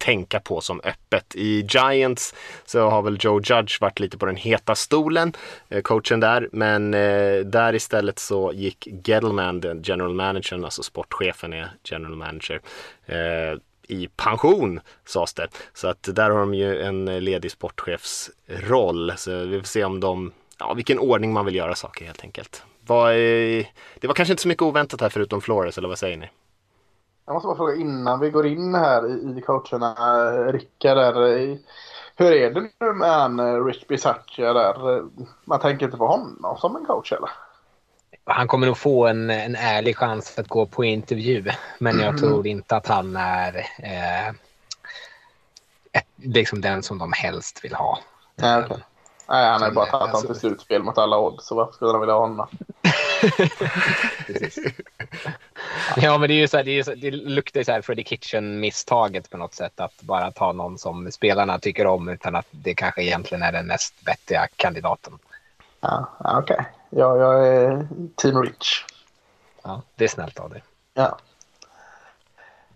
tänka 0.04 0.40
på 0.40 0.62
som 0.62 0.82
öppet. 0.84 1.36
I 1.36 1.62
Giants 1.70 2.36
så 2.66 2.90
har 2.90 3.02
väl 3.02 3.18
Joe 3.20 3.42
Judge 3.44 3.82
varit 3.82 4.00
lite 4.00 4.18
på 4.18 4.26
den 4.26 4.36
heta 4.36 4.76
stolen, 4.76 5.34
eh, 5.70 5.82
coachen 5.82 6.20
där. 6.20 6.50
Men 6.52 6.94
eh, 6.94 7.40
där 7.40 7.76
istället 7.76 8.20
så 8.20 8.52
gick 8.54 8.88
Gettleman, 9.08 9.62
den 9.62 9.82
general 9.84 10.14
managern, 10.14 10.66
alltså 10.66 10.84
sportchefen 10.84 11.54
är 11.54 11.72
general 11.84 12.16
manager, 12.16 12.62
eh, 13.06 13.60
i 13.88 14.08
pension 14.16 14.80
sades 15.06 15.34
det. 15.34 15.48
Så 15.74 15.88
att 15.88 16.10
där 16.12 16.30
har 16.30 16.40
de 16.40 16.54
ju 16.54 16.82
en 16.82 17.06
ledig 17.06 17.52
sportchefsroll. 17.52 19.14
Så 19.18 19.46
vi 19.46 19.60
får 19.60 19.68
se 19.68 19.84
om 19.84 20.00
de, 20.00 20.32
ja 20.60 20.74
vilken 20.74 21.00
ordning 21.00 21.34
man 21.34 21.46
vill 21.46 21.56
göra 21.56 21.76
saker 21.76 22.06
helt 22.06 22.24
enkelt. 22.24 22.64
Var, 22.86 23.14
det 24.00 24.08
var 24.08 24.14
kanske 24.14 24.34
inte 24.34 24.42
så 24.42 24.48
mycket 24.48 24.62
oväntat 24.62 25.02
här 25.02 25.10
förutom 25.10 25.42
Flores, 25.42 25.78
eller 25.78 25.88
vad 25.88 26.00
säger 26.00 26.18
ni? 26.18 26.30
Jag 27.26 27.34
måste 27.34 27.48
bara 27.48 27.58
fråga 27.58 27.76
innan 27.76 28.20
vi 28.20 28.30
går 28.30 28.48
in 28.48 28.76
här 28.76 29.08
i, 29.08 29.38
i 29.38 29.42
coacherna. 29.42 29.96
Rickard 30.52 30.98
där. 30.98 31.58
Hur 32.16 32.32
är 32.32 32.52
det 32.52 32.62
nu 32.80 32.94
med 32.94 33.10
han 33.10 33.40
eh, 33.40 33.66
Rich 33.66 33.88
Bisaccia 33.88 34.54
där? 34.54 35.04
Man 35.46 35.60
tänker 35.60 35.86
inte 35.86 35.98
på 35.98 36.08
honom 36.08 36.58
som 36.60 36.76
en 36.76 36.86
coach 36.86 37.12
eller? 37.12 37.30
Han 38.26 38.48
kommer 38.48 38.68
nog 38.68 38.78
få 38.78 39.08
en, 39.08 39.30
en 39.30 39.56
ärlig 39.56 39.98
chans 39.98 40.40
att 40.40 40.48
gå 40.48 40.66
på 40.66 40.84
intervju. 40.84 41.46
Men 41.80 42.00
jag 42.00 42.18
tror 42.18 42.48
inte 42.48 42.76
att 42.76 42.88
han 42.88 43.16
är 43.16 43.58
eh, 43.80 44.28
ett, 45.92 46.08
liksom 46.16 46.62
den 46.62 46.84
som 46.84 46.98
de 46.98 47.14
helst 47.14 47.60
vill 47.64 47.74
ha. 47.74 48.00
Nej, 48.36 48.64
okej. 48.66 48.78
Nej, 49.30 49.52
han 49.52 49.62
har 49.62 49.72
bara 49.72 49.86
tagit 49.86 50.02
Alltså- 50.02 50.18
honom 50.18 50.28
till 50.34 50.40
slutspel 50.40 50.84
mot 50.84 50.98
alla 50.98 51.18
odds. 51.20 51.46
Så 51.48 51.56
varför 51.56 51.74
skulle 51.74 51.92
de 51.92 52.00
vilja 52.00 52.14
ha 52.14 52.22
honom? 52.22 52.48
Ja, 55.96 56.18
men 56.18 56.30
det, 56.30 56.34
är 56.34 56.38
ju 56.38 56.48
så 56.48 56.58
här, 56.58 56.64
det, 56.64 56.72
är 56.72 56.76
ju 56.76 56.84
så, 56.84 56.96
det 56.96 57.12
luktar 57.12 57.60
ju 57.60 57.64
så 57.64 57.72
här 57.72 57.82
Freddie 57.82 58.04
Kitchen-misstaget 58.04 59.30
på 59.30 59.38
något 59.38 59.54
sätt. 59.54 59.80
Att 59.80 60.02
bara 60.02 60.32
ta 60.32 60.52
någon 60.52 60.78
som 60.78 61.12
spelarna 61.12 61.60
tycker 61.60 61.88
om 61.88 62.10
utan 62.10 62.36
att 62.36 62.48
det 62.52 62.74
kanske 62.74 63.04
egentligen 63.04 63.44
är 63.44 63.52
den 63.52 63.68
mest 63.68 63.94
vettiga 64.06 64.48
kandidaten. 64.56 65.14
Ja, 65.80 66.08
okej. 66.20 66.66
Ja, 66.90 67.18
jag 67.18 67.48
är 67.48 67.88
Team 68.16 68.42
Rich. 68.42 68.86
Ja, 69.64 69.82
det 69.96 70.04
är 70.04 70.08
snällt 70.08 70.40
av 70.40 70.50
dig. 70.50 70.64
Ja. 70.94 71.18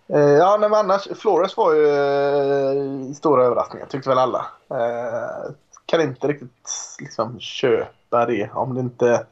Eh, 0.09 0.19
Ja, 0.19 0.57
men 0.61 0.73
annars. 0.73 1.07
Flores 1.19 1.57
var 1.57 1.73
ju 1.73 1.87
eh, 1.87 3.13
stora 3.13 3.45
överraskningar, 3.45 3.85
tyckte 3.85 4.09
väl 4.09 4.17
alla. 4.17 4.45
Eh, 4.69 5.51
kan 5.85 6.01
inte 6.01 6.27
riktigt 6.27 6.69
liksom 6.99 7.39
köpa 7.39 8.25
det 8.25 8.49
om 8.53 8.75
det 8.75 8.81
inte 8.81 9.25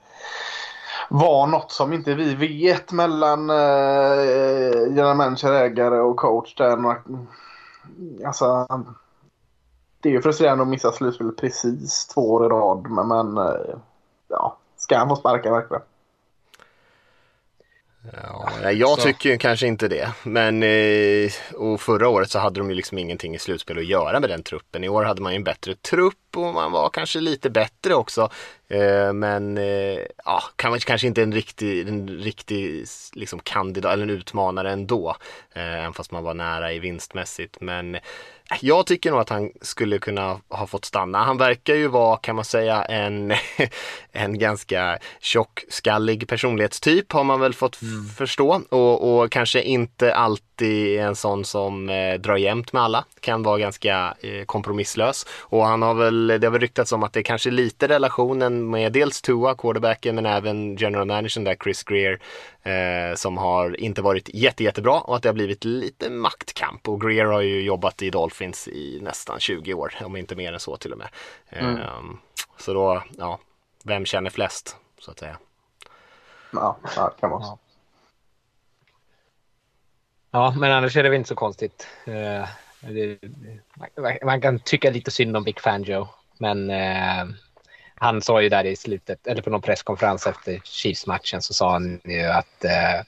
var 1.09 1.47
något 1.47 1.71
som 1.71 1.93
inte 1.93 2.13
vi 2.13 2.35
vet 2.35 2.91
mellan 2.91 3.49
eh, 3.49 3.55
general 4.95 5.17
manager, 5.17 5.51
ägare 5.53 5.99
och 5.99 6.17
coach. 6.17 6.55
Där. 6.55 6.77
Några- 6.77 7.01
Alltså, 8.25 8.67
det 9.99 10.09
är 10.09 10.13
ju 10.13 10.21
frustrerande 10.21 10.61
att 10.61 10.67
missa 10.67 10.91
slutspel 10.91 11.31
precis 11.31 12.07
två 12.07 12.31
år 12.33 12.45
i 12.45 12.49
rad. 12.49 12.87
Men, 12.89 13.07
men 13.07 13.37
eh, 13.37 13.75
ja, 14.27 14.57
ska 14.77 14.97
han 14.97 15.09
få 15.09 15.15
sparka 15.15 15.51
verkligen? 15.51 15.83
Ja, 18.13 18.71
jag 18.71 18.99
så- 18.99 19.03
tycker 19.05 19.37
kanske 19.37 19.67
inte 19.67 19.87
det. 19.87 20.11
Men 20.23 20.63
eh, 20.63 21.31
och 21.53 21.81
förra 21.81 22.07
året 22.09 22.29
så 22.31 22.39
hade 22.39 22.59
de 22.59 22.69
ju 22.69 22.75
liksom 22.75 22.97
ingenting 22.97 23.35
i 23.35 23.39
slutspel 23.39 23.77
att 23.77 23.85
göra 23.85 24.19
med 24.19 24.29
den 24.29 24.43
truppen. 24.43 24.83
I 24.83 24.89
år 24.89 25.03
hade 25.03 25.21
man 25.21 25.31
ju 25.31 25.35
en 25.35 25.43
bättre 25.43 25.75
trupp 25.75 26.15
och 26.35 26.53
man 26.53 26.71
var 26.71 26.89
kanske 26.89 27.19
lite 27.19 27.49
bättre 27.49 27.93
också. 27.95 28.29
Eh, 28.67 29.13
men 29.13 29.57
eh, 29.57 29.99
ja, 30.25 30.43
kanske 30.57 31.07
inte 31.07 31.23
en 31.23 31.33
riktig, 31.33 31.87
en 31.87 32.09
riktig 32.09 32.85
liksom 33.13 33.39
kandidat 33.39 33.93
eller 33.93 34.03
en 34.03 34.09
utmanare 34.09 34.71
ändå. 34.71 35.15
Även 35.53 35.93
fast 35.93 36.11
man 36.11 36.23
var 36.23 36.33
nära 36.33 36.73
i 36.73 36.79
vinstmässigt. 36.79 37.57
Men 37.61 37.97
jag 38.61 38.85
tycker 38.85 39.11
nog 39.11 39.19
att 39.19 39.29
han 39.29 39.51
skulle 39.61 39.99
kunna 39.99 40.39
ha 40.49 40.67
fått 40.67 40.85
stanna. 40.85 41.17
Han 41.23 41.37
verkar 41.37 41.75
ju 41.75 41.87
vara, 41.87 42.17
kan 42.17 42.35
man 42.35 42.45
säga, 42.45 42.83
en, 42.83 43.33
en 44.11 44.39
ganska 44.39 44.97
tjockskallig 45.19 46.27
personlighetstyp 46.27 47.11
har 47.11 47.23
man 47.23 47.39
väl 47.39 47.53
fått 47.53 47.75
f- 47.75 48.17
förstå. 48.17 48.61
Och, 48.69 49.19
och 49.21 49.31
kanske 49.31 49.61
inte 49.61 50.15
alltid 50.15 50.99
en 50.99 51.15
sån 51.15 51.45
som 51.45 51.89
eh, 51.89 52.13
drar 52.13 52.37
jämnt 52.37 52.73
med 52.73 52.83
alla. 52.83 53.05
Kan 53.19 53.43
vara 53.43 53.57
ganska 53.59 54.13
eh, 54.21 54.45
kompromisslös. 54.45 55.25
Och 55.39 55.65
han 55.65 55.81
har 55.81 55.93
väl, 55.93 56.27
det 56.27 56.47
har 56.47 56.51
väl 56.51 56.61
ryktats 56.61 56.91
om 56.91 57.03
att 57.03 57.13
det 57.13 57.19
är 57.19 57.23
kanske 57.23 57.51
lite 57.51 57.87
relationen 57.87 58.69
med 58.69 58.91
dels 58.93 59.21
Tua, 59.21 59.55
quarterbacken, 59.55 60.15
men 60.15 60.25
även 60.25 60.75
general 60.75 61.07
managern 61.07 61.43
där, 61.43 61.55
Chris 61.63 61.83
Greer, 61.83 62.19
eh, 62.65 63.15
som 63.15 63.37
har 63.37 63.79
inte 63.79 64.01
varit 64.01 64.29
jätte, 64.33 64.63
jättebra 64.63 64.99
och 64.99 65.15
att 65.15 65.23
det 65.23 65.29
har 65.29 65.33
blivit 65.33 65.65
lite 65.65 66.09
maktkamp. 66.09 66.89
Och 66.89 67.01
Greer 67.01 67.25
har 67.25 67.41
ju 67.41 67.61
jobbat 67.61 68.01
i 68.01 68.09
Dolphins 68.09 68.67
i 68.67 68.99
nästan 69.01 69.39
20 69.39 69.73
år, 69.73 69.93
om 70.01 70.15
inte 70.15 70.35
mer 70.35 70.53
än 70.53 70.59
så 70.59 70.77
till 70.77 70.91
och 70.91 70.97
med. 70.97 71.07
Mm. 71.49 71.77
Ehm, 71.77 72.17
så 72.57 72.73
då, 72.73 73.03
ja, 73.17 73.39
vem 73.83 74.05
känner 74.05 74.29
flest, 74.29 74.77
så 74.99 75.11
att 75.11 75.19
säga. 75.19 75.37
Ja, 76.51 76.77
ja 76.95 77.09
kan 77.19 77.29
vara. 77.29 77.41
Ja. 77.41 77.57
Ja, 80.31 80.53
men 80.57 80.71
annars 80.71 80.97
är 80.97 81.03
det 81.03 81.09
väl 81.09 81.17
inte 81.17 81.29
så 81.29 81.35
konstigt. 81.35 81.87
Eh, 82.05 82.47
det, 82.79 83.19
man, 83.97 84.17
man 84.23 84.41
kan 84.41 84.59
tycka 84.59 84.89
lite 84.89 85.11
synd 85.11 85.37
om 85.37 85.43
Big 85.43 85.59
Fangio, 85.59 86.07
men 86.37 86.69
eh, 86.69 87.25
han 87.95 88.21
sa 88.21 88.41
ju 88.41 88.49
där 88.49 88.63
i 88.65 88.75
slutet, 88.75 89.27
eller 89.27 89.41
på 89.41 89.49
någon 89.49 89.61
presskonferens 89.61 90.27
efter 90.27 90.61
Chiefs-matchen 90.63 91.41
så 91.41 91.53
sa 91.53 91.71
han 91.71 91.99
ju 92.03 92.25
att 92.25 92.65
eh, 92.65 93.01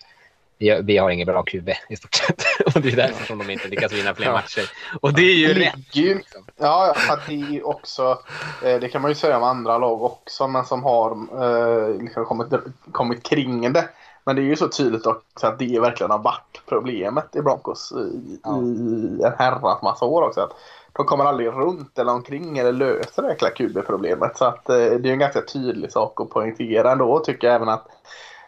vi, 0.84 0.98
har 0.98 1.10
ingen 1.10 1.26
bra 1.26 1.44
QB 1.44 1.70
i 1.90 1.96
stort 1.96 2.16
sett. 2.16 2.44
Och 2.76 2.82
det 2.82 2.90
är 2.92 2.96
därför 2.96 3.26
som 3.26 3.38
de 3.38 3.50
inte 3.50 3.68
lyckas 3.68 3.92
vinna 3.92 4.16
fler 4.16 4.32
matcher. 4.32 4.72
Och 5.02 5.14
det 5.14 5.22
är 5.22 5.36
ju 5.36 5.54
Det 5.54 5.60
rätt. 5.60 5.96
ju, 5.96 6.22
ja, 6.58 6.96
att 7.10 7.20
det 7.28 7.62
också, 7.64 8.20
eh, 8.64 8.80
det 8.80 8.90
kan 8.90 9.02
man 9.02 9.12
ju 9.12 9.16
säga 9.16 9.38
om 9.38 9.44
andra 9.44 9.78
lag 9.78 10.02
också, 10.04 10.48
men 10.48 10.66
som 10.66 10.84
har 10.84 11.12
eh, 11.12 12.02
liksom 12.02 12.26
kommit, 12.26 12.48
kommit 12.92 13.24
kring 13.24 13.74
det. 13.74 13.90
Men 14.26 14.36
det 14.36 14.42
är 14.42 14.44
ju 14.44 14.56
så 14.56 14.68
tydligt 14.68 15.06
också 15.06 15.48
att 15.48 15.60
det 15.60 15.80
verkligen 15.80 16.12
har 16.12 16.20
varit 16.20 16.62
problemet 16.66 17.36
i 17.36 17.42
Broncos 17.42 17.92
i, 17.92 18.40
Ja. 18.44 18.58
i 18.62 19.22
en 19.24 19.34
herrans 19.38 19.82
massa 19.82 20.06
år 20.06 20.22
också. 20.22 20.42
Att 20.42 20.52
de 20.98 21.06
kommer 21.06 21.26
aldrig 21.26 21.48
runt 21.48 22.00
eller 22.00 22.12
omkring 22.12 22.58
eller 22.58 22.72
löser 22.72 23.22
det 23.22 23.30
jäkla 23.30 23.50
QB-problemet. 23.50 24.38
Så 24.38 24.46
att, 24.46 24.70
eh, 24.70 24.76
det 24.76 25.10
är 25.10 25.14
en 25.14 25.20
ganska 25.20 25.42
tydlig 25.42 25.92
sak 25.92 26.22
att 26.22 26.30
poängtera 26.30 26.92
ändå. 26.92 27.20
Tycker 27.20 27.48
jag 27.48 27.56
även 27.56 27.70
att 27.70 27.88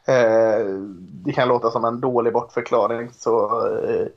eh, 0.05 0.65
det 1.25 1.31
kan 1.31 1.47
låta 1.47 1.71
som 1.71 1.85
en 1.85 1.99
dålig 1.99 2.33
bortförklaring. 2.33 3.12
Så, 3.13 3.67
eh, 3.67 4.07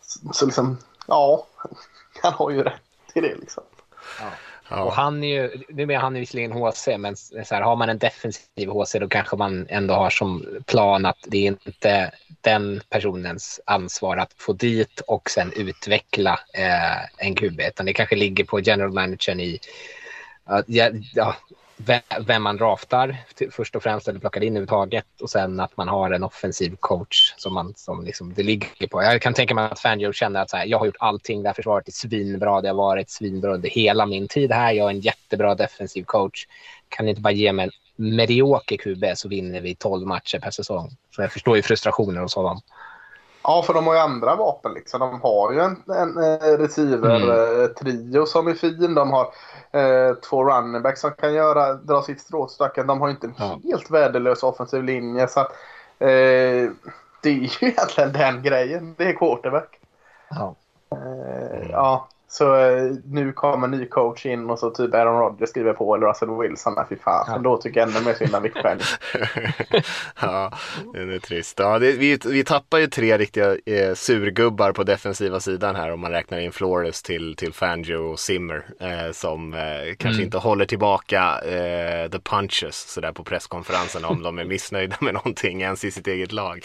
så, 0.00 0.32
så 0.32 0.46
liksom, 0.46 0.78
ja, 1.06 1.46
han 2.22 2.32
har 2.32 2.50
ju 2.50 2.62
rätt 2.62 2.82
i 3.14 3.20
det 3.20 3.34
liksom. 3.34 3.62
Ja. 4.20 4.26
Ja. 4.70 4.90
han 4.90 5.24
är 5.24 5.28
ju, 5.28 5.62
nu 5.68 5.92
är 5.92 5.98
han 5.98 6.14
visserligen 6.14 6.52
HC, 6.52 6.88
men 6.98 7.16
så 7.16 7.54
här, 7.54 7.62
har 7.62 7.76
man 7.76 7.88
en 7.88 7.98
defensiv 7.98 8.68
HC 8.68 8.96
då 9.00 9.08
kanske 9.08 9.36
man 9.36 9.66
ändå 9.68 9.94
har 9.94 10.10
som 10.10 10.46
plan 10.66 11.06
att 11.06 11.18
det 11.26 11.38
är 11.38 11.46
inte 11.46 12.12
den 12.40 12.80
personens 12.88 13.60
ansvar 13.64 14.16
att 14.16 14.32
få 14.36 14.52
dit 14.52 15.00
och 15.00 15.30
sen 15.30 15.52
utveckla 15.56 16.40
eh, 16.54 17.26
en 17.26 17.34
QB, 17.34 17.60
utan 17.60 17.86
det 17.86 17.92
kanske 17.92 18.16
ligger 18.16 18.44
på 18.44 18.60
general 18.60 18.92
managern 18.92 19.40
i 19.40 19.58
ja, 20.66 20.90
ja, 21.14 21.36
vem, 22.20 22.42
man 22.42 22.56
draftar 22.56 23.16
till- 23.34 23.52
först 23.52 23.76
och 23.76 23.82
främst 23.82 24.08
eller 24.08 24.20
plockar 24.20 24.40
in 24.40 24.52
överhuvudtaget 24.52 25.06
och 25.20 25.30
sen 25.30 25.60
att 25.60 25.76
man 25.76 25.88
har 25.88 26.10
en 26.10 26.24
offensiv 26.24 26.76
coach 26.80 27.34
som, 27.36 27.54
man, 27.54 27.74
som 27.76 28.04
liksom 28.04 28.34
det 28.34 28.42
ligger 28.42 28.86
på. 28.86 29.02
Jag 29.02 29.22
kan 29.22 29.34
tänka 29.34 29.54
mig 29.54 29.64
att 29.64 29.80
Fangio 29.80 30.12
känner 30.12 30.42
att 30.42 30.50
så 30.50 30.56
här, 30.56 30.66
jag 30.66 30.78
har 30.78 30.86
gjort 30.86 30.96
allting, 30.98 31.42
det 31.42 31.48
här 31.48 31.54
försvaret 31.54 31.88
är 31.88 31.92
svinbra, 31.92 32.60
det 32.60 32.68
har 32.68 32.74
varit 32.74 33.10
svinbra 33.10 33.54
under 33.54 33.68
hela 33.68 34.06
min 34.06 34.28
tid 34.28 34.52
här, 34.52 34.72
jag 34.72 34.86
är 34.86 34.90
en 34.90 35.00
jättebra 35.00 35.54
defensiv 35.54 36.02
coach. 36.04 36.46
Kan 36.88 37.06
ni 37.06 37.10
inte 37.10 37.22
bara 37.22 37.32
ge 37.32 37.52
mig 37.52 37.64
en 37.64 37.70
medioker 38.16 38.76
QB 38.76 39.04
så 39.14 39.28
vinner 39.28 39.60
vi 39.60 39.74
12 39.74 40.06
matcher 40.06 40.38
per 40.38 40.50
säsong. 40.50 40.90
Så 41.16 41.22
jag 41.22 41.32
förstår 41.32 41.56
ju 41.56 41.62
frustrationen 41.62 42.22
hos 42.22 42.34
honom. 42.34 42.60
Ja, 43.42 43.62
för 43.62 43.74
de 43.74 43.86
har 43.86 43.94
ju 43.94 44.00
andra 44.00 44.34
vapen 44.36 44.72
liksom. 44.74 45.00
De 45.00 45.20
har 45.20 45.52
ju 45.52 45.60
en, 45.60 45.82
en 45.96 46.18
eh, 46.18 46.58
receiver-trio 46.58 48.26
som 48.26 48.48
är 48.48 48.54
fin. 48.54 48.94
De 48.94 49.10
har 49.10 49.24
eh, 49.72 50.14
två 50.14 50.44
running 50.44 50.82
backs 50.82 51.00
som 51.00 51.10
kan 51.10 51.34
göra, 51.34 51.74
dra 51.74 52.02
sitt 52.02 52.20
strå 52.20 52.48
till. 52.48 52.86
De 52.86 53.00
har 53.00 53.08
ju 53.08 53.14
inte 53.14 53.26
en 53.26 53.34
Ja. 53.38 53.58
helt 53.64 53.90
värdelös 53.90 54.42
offensiv 54.42 54.84
linje. 54.84 55.28
Så 55.28 55.40
att, 55.40 55.52
eh, 55.98 56.70
det 57.22 57.28
är 57.28 57.32
ju 57.32 57.48
egentligen 57.68 58.12
den 58.12 58.42
grejen. 58.42 58.94
Det 58.98 59.04
är 59.04 59.12
quarterback. 59.12 59.78
Ja. 60.30 60.54
Eh, 60.92 61.70
ja, 61.70 62.08
så 62.32 62.56
eh, 62.56 62.92
nu 63.04 63.32
kommer 63.32 63.64
en 63.66 63.70
ny 63.70 63.86
coach 63.86 64.26
in 64.26 64.50
och 64.50 64.58
så 64.58 64.70
typ 64.70 64.94
Aaron 64.94 65.18
Rodgers 65.18 65.48
skriver 65.48 65.72
på 65.72 65.94
eller 65.94 66.06
Russell 66.06 66.30
Wilson. 66.30 66.74
Nej, 66.76 66.84
fy 66.88 66.96
fan. 66.96 67.24
Ja. 67.28 67.38
Då 67.38 67.56
tycker 67.56 67.80
jag 67.80 67.88
ännu 67.88 68.00
mer 68.04 68.14
synd 68.14 68.34
om 68.34 68.42
Vic 68.42 68.52
Fangio. 68.52 68.82
ja, 70.20 70.52
det 70.92 71.14
är 71.14 71.18
trist. 71.18 71.58
Ja, 71.58 71.78
det, 71.78 71.92
vi, 71.92 72.18
vi 72.24 72.44
tappar 72.44 72.78
ju 72.78 72.86
tre 72.86 73.18
riktiga 73.18 73.56
eh, 73.66 73.94
surgubbar 73.94 74.72
på 74.72 74.82
defensiva 74.82 75.40
sidan 75.40 75.76
här 75.76 75.92
om 75.92 76.00
man 76.00 76.10
räknar 76.10 76.38
in 76.38 76.52
Flores 76.52 77.02
till, 77.02 77.36
till 77.36 77.52
Fangio 77.52 77.96
och 77.96 78.20
Zimmer 78.20 78.64
eh, 78.80 79.12
som 79.12 79.54
eh, 79.54 79.60
kanske 79.98 80.20
Mm. 80.20 80.24
inte 80.24 80.38
håller 80.38 80.66
tillbaka 80.66 81.40
eh, 81.40 82.10
the 82.10 82.18
punches 82.18 82.76
sådär 82.88 83.12
på 83.12 83.24
presskonferenserna 83.24 84.08
om 84.08 84.22
de 84.22 84.38
är 84.38 84.44
missnöjda 84.44 84.96
med 85.00 85.14
någonting 85.14 85.62
ens 85.62 85.84
i 85.84 85.90
sitt 85.90 86.06
eget 86.06 86.32
lag. 86.32 86.64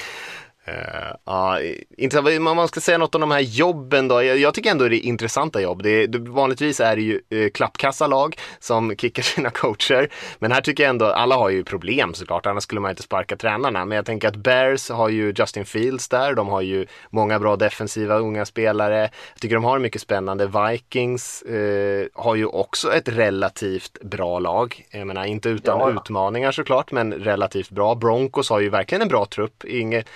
Uh, 0.67 1.15
ja, 1.25 1.59
intressant. 1.97 2.27
Om 2.27 2.43
man 2.43 2.67
ska 2.67 2.79
säga 2.79 2.97
något 2.97 3.15
om 3.15 3.21
de 3.21 3.31
här 3.31 3.39
jobben 3.39 4.07
då. 4.07 4.23
Jag, 4.23 4.37
jag 4.37 4.53
tycker 4.53 4.71
ändå 4.71 4.87
det 4.87 5.05
är 5.05 5.07
intressanta 5.07 5.61
jobb. 5.61 5.83
Det 5.83 5.89
är, 5.89 6.07
det, 6.07 6.19
vanligtvis 6.19 6.79
är 6.79 6.95
det 6.95 7.01
ju 7.01 7.21
uh, 7.33 7.49
klappkassalag 7.49 8.35
som 8.59 8.95
kickar 8.97 9.23
sina 9.23 9.49
coacher. 9.49 10.09
Men 10.39 10.51
här 10.51 10.61
tycker 10.61 10.83
jag 10.83 10.89
ändå, 10.89 11.05
alla 11.05 11.35
har 11.35 11.49
ju 11.49 11.63
problem 11.63 12.13
såklart, 12.13 12.45
annars 12.45 12.63
skulle 12.63 12.81
man 12.81 12.91
inte 12.91 13.03
sparka 13.03 13.35
tränarna. 13.35 13.85
Men 13.85 13.95
jag 13.95 14.05
tänker 14.05 14.27
att 14.27 14.35
Bears 14.35 14.89
har 14.89 15.09
ju 15.09 15.33
Justin 15.37 15.65
Fields 15.65 16.09
där, 16.09 16.33
de 16.33 16.47
har 16.47 16.61
ju 16.61 16.85
många 17.09 17.39
bra 17.39 17.55
defensiva 17.55 18.15
unga 18.17 18.45
spelare. 18.45 19.01
Jag 19.33 19.41
tycker 19.41 19.55
de 19.55 19.63
har 19.63 19.79
mycket 19.79 20.01
spännande. 20.01 20.47
Vikings 20.71 21.43
uh, 21.49 22.05
har 22.13 22.35
ju 22.35 22.45
också 22.45 22.93
ett 22.93 23.09
relativt 23.09 24.01
bra 24.01 24.39
lag. 24.39 24.85
Jag 24.91 25.07
menar, 25.07 25.25
inte 25.25 25.49
utan 25.49 25.79
Ja. 25.79 25.89
utmaningar 25.89 26.51
såklart, 26.51 26.91
men 26.91 27.13
relativt 27.13 27.69
bra. 27.69 27.95
Broncos 27.95 28.49
har 28.49 28.59
ju 28.59 28.69
verkligen 28.69 29.01
en 29.01 29.07
bra 29.07 29.25
trupp. 29.25 29.63
Inget 29.63 30.07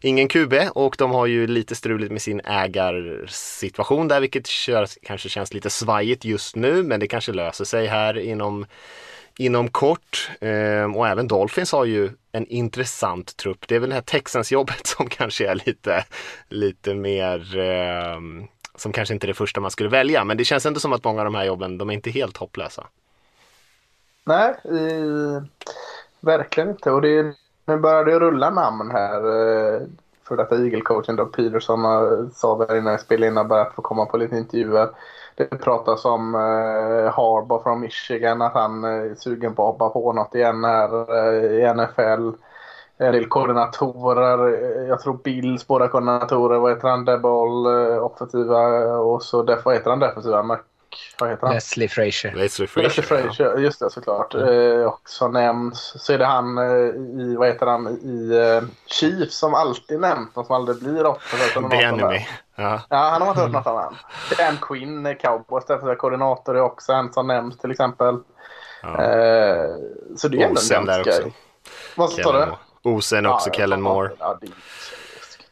Ingen 0.00 0.28
QB 0.28 0.54
och 0.74 0.94
de 0.98 1.10
har 1.10 1.26
ju 1.26 1.46
lite 1.46 1.74
struligt 1.74 2.12
med 2.12 2.22
sin 2.22 2.40
ägarsituation 2.40 4.08
där 4.08 4.20
vilket 4.20 4.48
kanske 5.02 5.28
känns 5.28 5.54
lite 5.54 5.70
svajigt 5.70 6.24
just 6.24 6.56
nu 6.56 6.82
men 6.82 7.00
det 7.00 7.06
kanske 7.06 7.32
löser 7.32 7.64
sig 7.64 7.86
här 7.86 8.18
inom, 8.18 8.66
inom 9.38 9.68
kort. 9.68 10.30
Ehm, 10.40 10.96
och 10.96 11.08
även 11.08 11.28
Dolphins 11.28 11.72
har 11.72 11.84
ju 11.84 12.10
en 12.32 12.46
intressant 12.46 13.36
trupp. 13.36 13.68
Det 13.68 13.74
är 13.74 13.80
väl 13.80 13.88
det 13.88 13.94
här 13.94 14.02
Texans-jobbet 14.02 14.86
som 14.86 15.08
kanske 15.08 15.48
är 15.48 15.54
lite, 15.66 16.04
lite 16.48 16.94
mer 16.94 17.58
ehm, 17.58 18.46
som 18.74 18.92
kanske 18.92 19.14
inte 19.14 19.26
är 19.26 19.28
det 19.28 19.34
första 19.34 19.60
man 19.60 19.70
skulle 19.70 19.88
välja 19.88 20.24
men 20.24 20.36
det 20.36 20.44
känns 20.44 20.66
ändå 20.66 20.80
som 20.80 20.92
att 20.92 21.04
många 21.04 21.20
av 21.20 21.24
de 21.24 21.34
här 21.34 21.44
jobben 21.44 21.78
de 21.78 21.90
är 21.90 21.94
inte 21.94 22.10
helt 22.10 22.36
hopplösa. 22.36 22.86
Nej, 24.24 24.54
eh, 24.64 25.42
verkligen 26.20 26.70
inte. 26.70 26.90
Och 26.90 27.02
det, 27.02 27.34
nu 27.68 27.76
börjar 27.76 28.04
det 28.04 28.18
rulla 28.18 28.50
namn 28.50 28.90
här. 28.90 29.20
Eh, 29.74 29.80
för 30.28 30.36
detta 30.36 30.56
Eagle-coachen 30.56 31.16
Doug 31.16 31.32
Peterson 31.32 31.84
eh, 31.84 32.28
sa 32.34 32.58
där 32.58 32.76
innan 32.76 32.90
jag 32.90 33.00
spelade 33.00 33.26
in 33.26 33.38
och 33.38 33.46
börjat 33.46 33.74
få 33.74 33.82
komma 33.82 34.06
på 34.06 34.16
lite 34.16 34.36
intervjuer. 34.36 34.88
Det 35.34 35.46
pratas 35.46 36.04
om 36.04 36.34
eh, 36.34 37.12
Harbaugh 37.12 37.62
från 37.62 37.80
Michigan, 37.80 38.42
att 38.42 38.54
han 38.54 38.84
eh, 38.84 38.90
är 38.90 39.14
sugen 39.14 39.54
på 39.54 39.62
att 39.62 39.72
hoppa 39.72 39.88
på 39.88 40.12
något 40.12 40.34
igen 40.34 40.64
här 40.64 41.14
i 41.44 41.74
NFL. 41.74 42.30
En 43.00 43.12
del 43.12 43.28
koordinatorer, 43.28 44.38
jag 44.88 45.00
tror 45.00 45.18
Bills 45.24 45.66
båda 45.66 45.88
koordinatorer, 45.88 46.58
vad 46.58 46.72
heter 46.72 46.88
han, 46.88 47.04
Deboll, 47.04 47.66
offensiva 48.00 48.66
och 48.98 49.22
så 49.22 49.42
def, 49.42 49.64
vad 49.64 49.74
heter 49.74 49.90
han 49.90 49.98
defensiva? 49.98 50.58
Vad 51.20 51.30
heter 51.30 51.46
han? 51.46 51.54
Leslie 51.54 51.88
Frazier. 51.88 52.34
Leslie 52.34 52.66
Fraser 52.68 53.02
Frazier. 53.02 53.22
Fraser, 53.32 53.58
just 53.58 53.80
det 53.80 53.90
såklart. 53.90 54.34
Eh, 54.34 54.84
också 54.86 55.28
nämns. 55.28 55.94
Så 56.04 56.12
är 56.12 56.18
det 56.18 56.24
han 56.26 56.58
eh, 56.58 56.64
i, 57.22 57.36
vad 57.38 57.48
heter 57.48 57.66
han, 57.66 57.88
i 57.88 58.36
eh, 58.36 58.68
Chief 58.86 59.30
som 59.30 59.54
alltid 59.54 60.00
nämns 60.00 60.34
som 60.34 60.50
aldrig 60.50 60.78
blir 60.78 61.06
offensiv. 61.06 61.68
The 61.70 61.76
Enemy. 61.84 62.26
Ja. 62.56 62.80
Ja, 62.88 62.96
han 62.96 63.22
har 63.22 63.28
inte 63.28 63.40
hört 63.40 63.52
något 63.52 63.66
av 63.66 63.76
han. 63.78 63.96
Dan 64.38 64.56
Quinn, 64.62 65.06
eh, 65.06 65.16
Cowboys 65.16 65.64
defensiva 65.64 65.94
koordinator, 65.94 66.56
är 66.56 66.60
också 66.60 66.92
en 66.92 67.12
som 67.12 67.26
nämns 67.26 67.58
till 67.58 67.70
exempel. 67.70 68.18
Ja. 68.82 69.02
Eh, 69.02 69.70
så 70.16 70.28
det 70.28 70.38
är 70.42 70.46
ändå 70.46 70.60
Osen 70.60 70.78
en 70.78 70.86
där 70.86 71.00
också. 71.00 71.22
Vad 71.96 72.10
sa 72.10 72.32
du? 72.32 72.90
Osen 72.90 73.26
också 73.26 73.48
Ja, 73.48 73.54
Kellen 73.54 73.84
ja, 73.84 73.92
Moore. 73.92 74.10
Ja, 74.18 74.38
det 74.40 74.46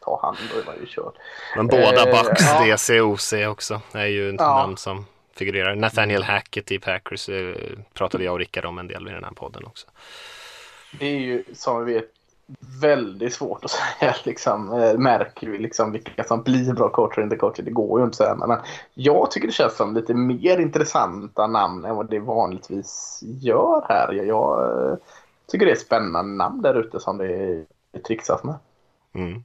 ta 0.07 0.19
han, 0.21 0.35
då 0.53 0.59
är 0.59 0.65
man 0.65 0.75
ju 0.81 0.85
körd. 0.87 1.13
Men 1.55 1.67
båda 1.67 2.09
Eh, 2.09 2.23
Bucks, 2.23 2.41
ja. 2.41 2.65
DC 2.65 3.01
och 3.01 3.09
OC 3.09 3.33
också 3.47 3.81
är 3.93 4.05
ju 4.05 4.35
Ja. 4.39 4.55
namn 4.55 4.77
som 4.77 5.05
figurerar. 5.37 5.75
Nathaniel 5.75 6.23
Hackett 6.23 6.71
i 6.71 6.79
Packers 6.79 7.29
eh, 7.29 7.55
pratade 7.93 8.23
jag 8.23 8.33
och 8.33 8.39
Rickard 8.39 8.65
om 8.65 8.77
en 8.77 8.87
del 8.87 9.07
i 9.07 9.11
den 9.11 9.23
här 9.23 9.31
podden 9.31 9.65
också. 9.65 9.87
Det 10.99 11.05
är 11.05 11.19
ju 11.19 11.43
som 11.53 11.85
vi 11.85 11.93
vet 11.93 12.11
väldigt 12.81 13.33
svårt 13.33 13.65
att 13.65 13.71
säga. 13.99 14.15
Liksom, 14.23 14.73
eh, 14.73 14.97
märker 14.97 15.49
vi 15.49 15.57
liksom 15.57 15.91
vilka 15.91 16.23
som 16.23 16.43
blir 16.43 16.73
bra 16.73 16.89
coacher 16.89 17.17
och 17.17 17.23
inte 17.23 17.35
coacher. 17.35 17.63
Det 17.63 17.71
går 17.71 17.99
ju 17.99 18.05
inte 18.05 18.13
att 18.13 18.27
säga. 18.27 18.47
Men 18.47 18.57
jag 18.93 19.31
tycker 19.31 19.47
det 19.47 19.53
känns 19.53 19.75
som 19.75 19.95
lite 19.95 20.13
mer 20.13 20.57
intressanta 20.57 21.47
namn 21.47 21.85
än 21.85 21.95
vad 21.95 22.09
det 22.09 22.19
vanligtvis 22.19 23.19
gör 23.23 23.85
här. 23.89 24.13
Jag, 24.13 24.63
eh, 24.91 24.97
tycker 25.47 25.65
det 25.65 25.71
är 25.71 25.75
spännande 25.75 26.35
namn 26.35 26.61
där 26.61 26.79
ute 26.79 26.99
som 26.99 27.17
det 27.17 27.65
trixas 28.07 28.43
med. 28.43 28.55
Mm. 29.13 29.43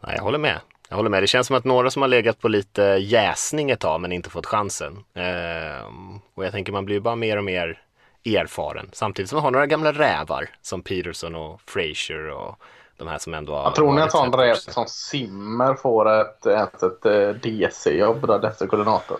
Nej, 0.00 0.14
jag 0.16 0.22
håller 0.22 0.38
med. 0.38 0.60
Jag 0.88 0.96
håller 0.96 1.10
med. 1.10 1.22
Det 1.22 1.26
känns 1.26 1.46
som 1.46 1.56
att 1.56 1.64
några 1.64 1.90
som 1.90 2.02
har 2.02 2.08
legat 2.08 2.40
på 2.40 2.48
lite 2.48 2.82
jäsning 2.82 3.70
ett 3.70 3.80
tag 3.80 4.00
men 4.00 4.12
inte 4.12 4.30
fått 4.30 4.46
chansen. 4.46 5.04
Ehm, 5.14 6.20
och 6.34 6.44
jag 6.44 6.52
tänker 6.52 6.72
man 6.72 6.84
blir 6.84 6.96
ju 6.96 7.00
bara 7.00 7.16
mer 7.16 7.36
och 7.36 7.44
mer 7.44 7.82
erfaren. 8.24 8.90
Samtidigt 8.92 9.28
som 9.28 9.36
man 9.36 9.44
har 9.44 9.50
några 9.50 9.66
gamla 9.66 9.92
rävar 9.92 10.48
som 10.62 10.82
Peterson 10.82 11.34
och 11.34 11.60
Frazier 11.60 12.30
och 12.30 12.56
de 12.96 13.08
här 13.08 13.18
som 13.18 13.34
ändå 13.34 13.54
har 13.54 13.62
Jag 13.62 13.74
tror 13.74 13.86
ni 13.86 13.92
en 13.92 14.00
varit 14.00 14.12
sån 14.12 14.32
räv 14.32 14.54
som 14.54 14.86
Simmer 14.86 15.74
får 15.74 16.20
ett, 16.20 16.46
ett, 16.46 16.82
ett 16.82 17.06
eh, 17.06 17.28
DC-jobb 17.28 18.26
där 18.26 18.46
efter 18.46 18.66
koordinator? 18.66 19.18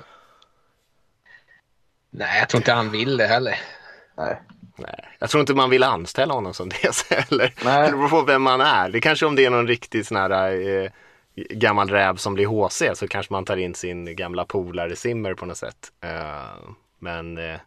Nej, 2.10 2.38
jag 2.38 2.48
tror 2.48 2.60
inte 2.60 2.72
han 2.72 2.90
vill 2.90 3.16
det 3.16 3.26
heller. 3.26 3.58
Nej. 4.16 4.42
Nej, 4.76 5.04
jag 5.18 5.30
tror 5.30 5.40
inte 5.40 5.54
man 5.54 5.70
vill 5.70 5.82
anställa 5.82 6.34
honom 6.34 6.54
som 6.54 6.68
DC 6.68 7.14
heller. 7.14 7.54
Nej. 7.64 7.90
Det 7.90 7.96
beror 7.96 8.08
på 8.08 8.22
vem 8.22 8.42
man 8.42 8.60
är. 8.60 8.88
Det 8.88 9.00
kanske 9.00 9.26
om 9.26 9.36
det 9.36 9.44
är 9.44 9.50
någon 9.50 9.66
riktig 9.66 10.06
sån 10.06 10.16
här 10.16 10.30
eh, 10.68 10.90
gammal 11.36 11.88
räv 11.88 12.16
som 12.16 12.34
blir 12.34 12.46
HC 12.46 12.98
så 12.98 13.08
kanske 13.08 13.32
man 13.32 13.44
tar 13.44 13.56
in 13.56 13.74
sin 13.74 14.16
gamla 14.16 14.44
polare 14.44 14.96
Simmer 14.96 15.34
på 15.34 15.46
något 15.46 15.56
sätt. 15.56 15.92
Eh, 16.00 16.70
men 16.98 17.38
eh, 17.38 17.60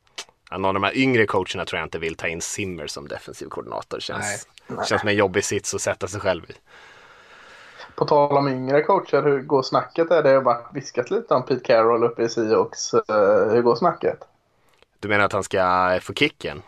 någon 0.52 0.66
av 0.66 0.74
de 0.74 0.84
här 0.84 0.98
yngre 0.98 1.26
coacherna 1.26 1.66
tror 1.66 1.80
jag 1.80 1.86
inte 1.86 2.00
vill 2.00 2.16
ta 2.16 2.28
in 2.28 2.42
Simmer 2.42 2.88
som 2.88 3.08
defensiv 3.08 3.48
koordinator. 3.48 4.00
Känns, 4.00 4.48
känns 4.68 5.02
som 5.02 5.10
en 5.10 5.16
jobbig 5.16 5.46
sits 5.46 5.74
att 5.74 5.82
sätta 5.82 6.08
sig 6.08 6.20
själv 6.20 6.44
i. 6.50 6.54
På 7.96 8.06
tal 8.06 8.38
om 8.38 8.48
yngre 8.48 8.82
coacher, 8.82 9.24
hur 9.24 9.42
går 9.42 9.64
snacket? 9.64 10.12
Är 10.12 10.24
det 10.24 10.30
har 10.30 10.42
varit 10.42 10.68
viskat 10.74 11.12
lite 11.12 11.34
om 11.34 11.46
Pete 11.46 11.64
Carroll 11.64 12.04
uppe 12.04 12.24
i 12.24 12.30
Seahawks. 12.30 12.94
Uh, 12.94 13.00
hur 13.52 13.62
går 13.62 13.76
snacket? 13.76 14.20
Du 15.00 15.08
menar 15.08 15.26
att 15.26 15.34
han 15.34 15.44
ska 15.44 16.00
få 16.02 16.14
kicken? 16.14 16.62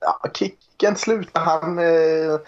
Ja, 0.00 0.30
kicken 0.34 0.96
slutar 0.96 1.40
han. 1.40 1.78
Uh, 1.78 2.40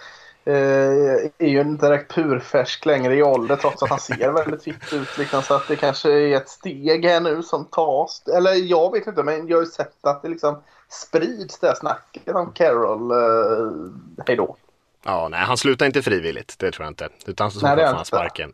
är 1.39 1.49
ju 1.49 1.61
inte 1.61 1.87
direkt 1.87 2.15
purfärsk 2.15 2.87
längre 2.87 3.15
i 3.15 3.23
ålder 3.23 3.57
trots 3.57 3.83
att 3.83 3.91
han 3.91 3.99
ser 3.99 4.33
väldigt 4.33 4.63
fitt 4.63 4.93
ut. 4.93 5.19
Liksom, 5.19 5.43
så 5.43 5.55
att 5.55 5.69
det 5.69 5.77
kanske 5.77 6.13
är 6.13 6.37
ett 6.37 6.49
steg 6.49 7.05
här 7.05 7.21
nu 7.21 7.43
som 7.43 7.65
tas. 7.65 8.23
Eller 8.37 8.53
jag 8.53 8.93
vet 8.93 9.07
inte, 9.07 9.23
men 9.23 9.49
jag 9.49 9.57
har 9.57 9.63
ju 9.63 9.71
sett 9.71 10.07
att 10.07 10.23
det 10.23 10.29
liksom 10.29 10.63
sprids 10.89 11.59
det 11.59 11.77
snacket 11.77 12.35
om 12.35 12.53
Carroll. 12.53 13.13
Uh, 13.13 13.91
hej 14.27 14.37
då. 14.37 14.57
Ja, 15.05 15.29
nej, 15.29 15.41
han 15.41 15.57
slutar 15.57 15.87
inte 15.87 16.03
frivilligt. 16.03 16.59
Det 16.59 16.71
tror 16.71 16.85
jag 16.85 16.91
inte. 16.91 17.09
Utan 17.27 17.51
så 17.51 17.61
fall 17.61 17.79
får 17.79 17.85
han 17.85 18.05
sparken. 18.05 18.53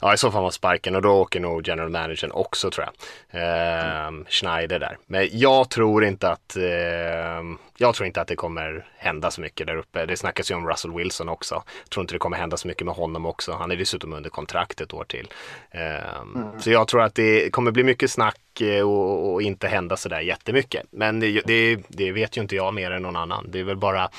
Ja, 0.00 0.14
i 0.14 0.16
så 0.16 0.30
fall 0.30 0.42
han 0.42 0.52
sparken 0.52 0.96
och 0.96 1.02
då 1.02 1.10
åker 1.10 1.40
nog 1.40 1.68
general 1.68 1.90
managern 1.90 2.30
också 2.32 2.70
tror 2.70 2.86
jag. 2.86 2.94
Eh, 3.42 4.10
Schneider 4.28 4.78
där. 4.78 4.98
Men 5.06 5.28
jag 5.32 5.70
tror 5.70 6.04
inte 6.04 6.30
att 6.30 6.56
eh, 6.56 7.42
jag 7.80 7.94
tror 7.94 8.06
inte 8.06 8.20
att 8.20 8.28
det 8.28 8.36
kommer 8.36 8.86
hända 8.96 9.30
så 9.30 9.40
mycket 9.40 9.66
där 9.66 9.76
uppe. 9.76 10.06
Det 10.06 10.16
snackas 10.16 10.50
ju 10.50 10.54
om 10.54 10.68
Russell 10.68 10.92
Wilson 10.92 11.28
också. 11.28 11.62
Jag 11.82 11.90
tror 11.90 12.02
inte 12.02 12.14
det 12.14 12.18
kommer 12.18 12.36
hända 12.36 12.56
så 12.56 12.68
mycket 12.68 12.86
med 12.86 12.94
honom 12.94 13.26
också. 13.26 13.52
Han 13.52 13.70
är 13.70 13.76
dessutom 13.76 14.12
under 14.12 14.30
kontrakt 14.30 14.80
ett 14.80 14.94
år 14.94 15.04
till. 15.04 15.28
Eh, 15.70 16.20
mm. 16.34 16.60
Så 16.60 16.70
jag 16.70 16.88
tror 16.88 17.02
att 17.02 17.14
det 17.14 17.50
kommer 17.50 17.70
bli 17.70 17.84
mycket 17.84 18.10
snack 18.10 18.60
eh, 18.60 18.88
och, 18.88 19.32
och 19.32 19.42
inte 19.42 19.68
hända 19.68 19.96
sådär 19.96 20.20
jättemycket. 20.20 20.86
Men 20.90 21.20
det, 21.20 21.40
det, 21.44 21.78
det 21.88 22.12
vet 22.12 22.36
ju 22.36 22.40
inte 22.40 22.56
jag 22.56 22.74
mer 22.74 22.90
än 22.90 23.02
någon 23.02 23.16
annan. 23.16 23.46
Det 23.48 23.60
är 23.60 23.64
väl 23.64 23.76
bara 23.76 24.10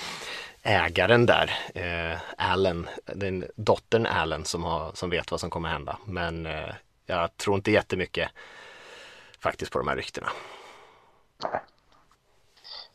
ägaren 0.64 1.26
där, 1.26 1.52
eh, 1.76 2.20
Allen, 2.38 2.90
den 3.06 3.46
dottern 3.56 4.06
Allen 4.06 4.46
som, 4.46 4.64
har, 4.64 4.92
som 4.94 5.10
vet 5.10 5.32
vad 5.32 5.40
som 5.40 5.50
kommer 5.50 5.70
hända. 5.70 5.98
Men 6.06 6.46
eh, 6.46 6.74
jag 7.06 7.38
tror 7.38 7.56
inte 7.56 7.72
jättemycket 7.72 8.30
faktiskt 9.40 9.72
på 9.72 9.80
de 9.80 9.88
här 9.88 9.96
ryktena. 9.96 10.30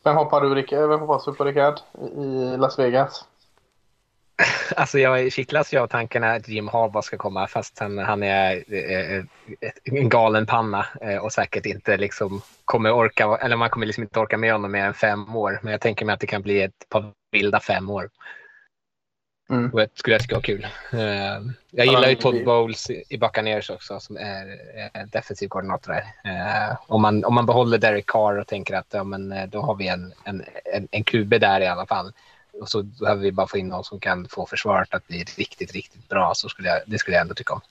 Vem 0.03 0.15
hoppar 0.15 0.41
du, 0.41 0.55
Rickard? 0.55 0.79
Eh, 0.79 0.87
vem 0.87 0.99
hoppas 0.99 1.25
du 1.25 1.33
på, 1.33 1.43
Rickard, 1.43 1.79
i 2.17 2.57
Las 2.57 2.79
Vegas? 2.79 3.25
Alltså 4.75 4.99
jag 4.99 5.31
kittlas 5.31 5.73
ju 5.73 5.77
av 5.77 5.87
tanken 5.87 6.23
att 6.23 6.47
Jim 6.47 6.67
Harbaugh 6.67 7.05
ska 7.05 7.17
komma 7.17 7.47
fast 7.47 7.79
han, 7.79 7.97
han 7.97 8.23
är 8.23 8.63
eh, 8.73 9.23
en 9.83 10.09
galen 10.09 10.45
panna 10.45 10.85
eh, 11.01 11.17
och 11.17 11.33
säkert 11.33 11.65
inte 11.65 11.97
liksom 11.97 12.41
kommer 12.65 12.91
orka, 12.91 13.37
eller 13.41 13.55
man 13.55 13.69
kommer 13.69 13.85
liksom 13.85 14.03
inte 14.03 14.19
orka 14.19 14.37
med 14.37 14.51
honom 14.51 14.71
mer 14.71 14.85
än 14.85 14.93
fem 14.93 15.35
år. 15.35 15.59
Men 15.63 15.71
jag 15.71 15.81
tänker 15.81 16.05
mig 16.05 16.13
att 16.13 16.19
det 16.19 16.27
kan 16.27 16.41
bli 16.41 16.61
ett 16.61 16.89
par 16.89 17.11
vilda 17.31 17.59
fem 17.59 17.89
år. 17.89 18.09
Mm. 19.49 19.69
Och 19.73 19.81
jag 19.81 19.89
skulle 19.93 20.19
tycka 20.19 20.35
var 20.35 20.41
kul. 20.41 20.67
Eh, 20.93 20.99
jag 21.71 21.85
gillar 21.85 22.09
ju 22.09 22.15
Todd 22.15 22.45
Bowles 22.45 22.89
i 22.89 23.17
Buccaneers 23.17 23.69
också 23.69 23.99
som 23.99 24.17
är, 24.17 24.47
är 24.93 25.05
defensiv 25.05 25.47
koordinator 25.47 25.93
där. 25.93 26.03
Om 26.87 27.01
man, 27.01 27.25
om 27.25 27.35
man 27.35 27.45
behåller 27.45 27.77
Derek 27.77 28.05
Carr 28.05 28.37
och 28.37 28.47
tänker 28.47 28.75
att 28.75 28.87
ja, 28.93 29.03
men, 29.03 29.49
då 29.49 29.61
har 29.61 29.75
vi 29.75 29.87
en, 29.87 30.13
en, 30.23 30.43
en, 30.73 30.87
en 30.91 31.03
QB 31.03 31.29
där 31.29 31.61
i 31.61 31.67
alla 31.67 31.85
fall 31.85 32.13
och 32.61 32.69
så 32.69 32.83
behöver 32.83 33.21
vi 33.21 33.31
bara 33.31 33.47
få 33.47 33.57
in 33.57 33.67
någon 33.67 33.83
som 33.83 33.99
kan 33.99 34.27
få 34.27 34.45
försvaret 34.45 34.93
att 34.93 35.07
bli 35.07 35.23
riktigt, 35.37 35.71
riktigt 35.71 36.09
bra. 36.09 36.33
Så 36.35 36.49
skulle 36.49 36.67
jag, 36.67 36.79
det 36.87 36.97
skulle 36.97 37.15
jag 37.15 37.21
ändå 37.21 37.33
tycka 37.33 37.53
om. 37.53 37.61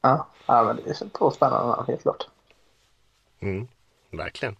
Ja, 0.00 0.28
ja 0.46 0.62
men 0.62 0.76
det 0.76 0.90
är 0.90 1.18
två 1.18 1.30
spännande 1.30 1.84
helt 1.88 2.02
klart. 2.02 2.26
Mm, 3.40 3.68
verkligen. 4.10 4.56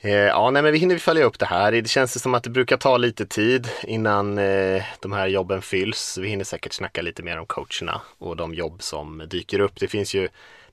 Eh, 0.00 0.10
ja, 0.10 0.50
nej, 0.50 0.62
men 0.62 0.72
vi 0.72 0.78
hinner 0.78 0.98
följa 0.98 1.24
upp 1.24 1.38
det 1.38 1.46
här. 1.46 1.72
Det 1.72 1.88
känns 1.88 2.22
som 2.22 2.34
att 2.34 2.42
det 2.42 2.50
brukar 2.50 2.76
ta 2.76 2.96
lite 2.96 3.26
tid 3.26 3.68
innan 3.82 4.38
eh, 4.38 4.82
de 5.00 5.12
här 5.12 5.26
jobben 5.26 5.62
fylls. 5.62 6.18
Vi 6.18 6.28
hinner 6.28 6.44
säkert 6.44 6.72
snacka 6.72 7.02
lite 7.02 7.22
mer 7.22 7.38
om 7.38 7.46
coacherna 7.46 8.00
och 8.18 8.36
de 8.36 8.54
jobb 8.54 8.82
som 8.82 9.22
dyker 9.28 9.60
upp. 9.60 9.80
Det 9.80 9.88
finns 9.88 10.14
ju 10.14 10.28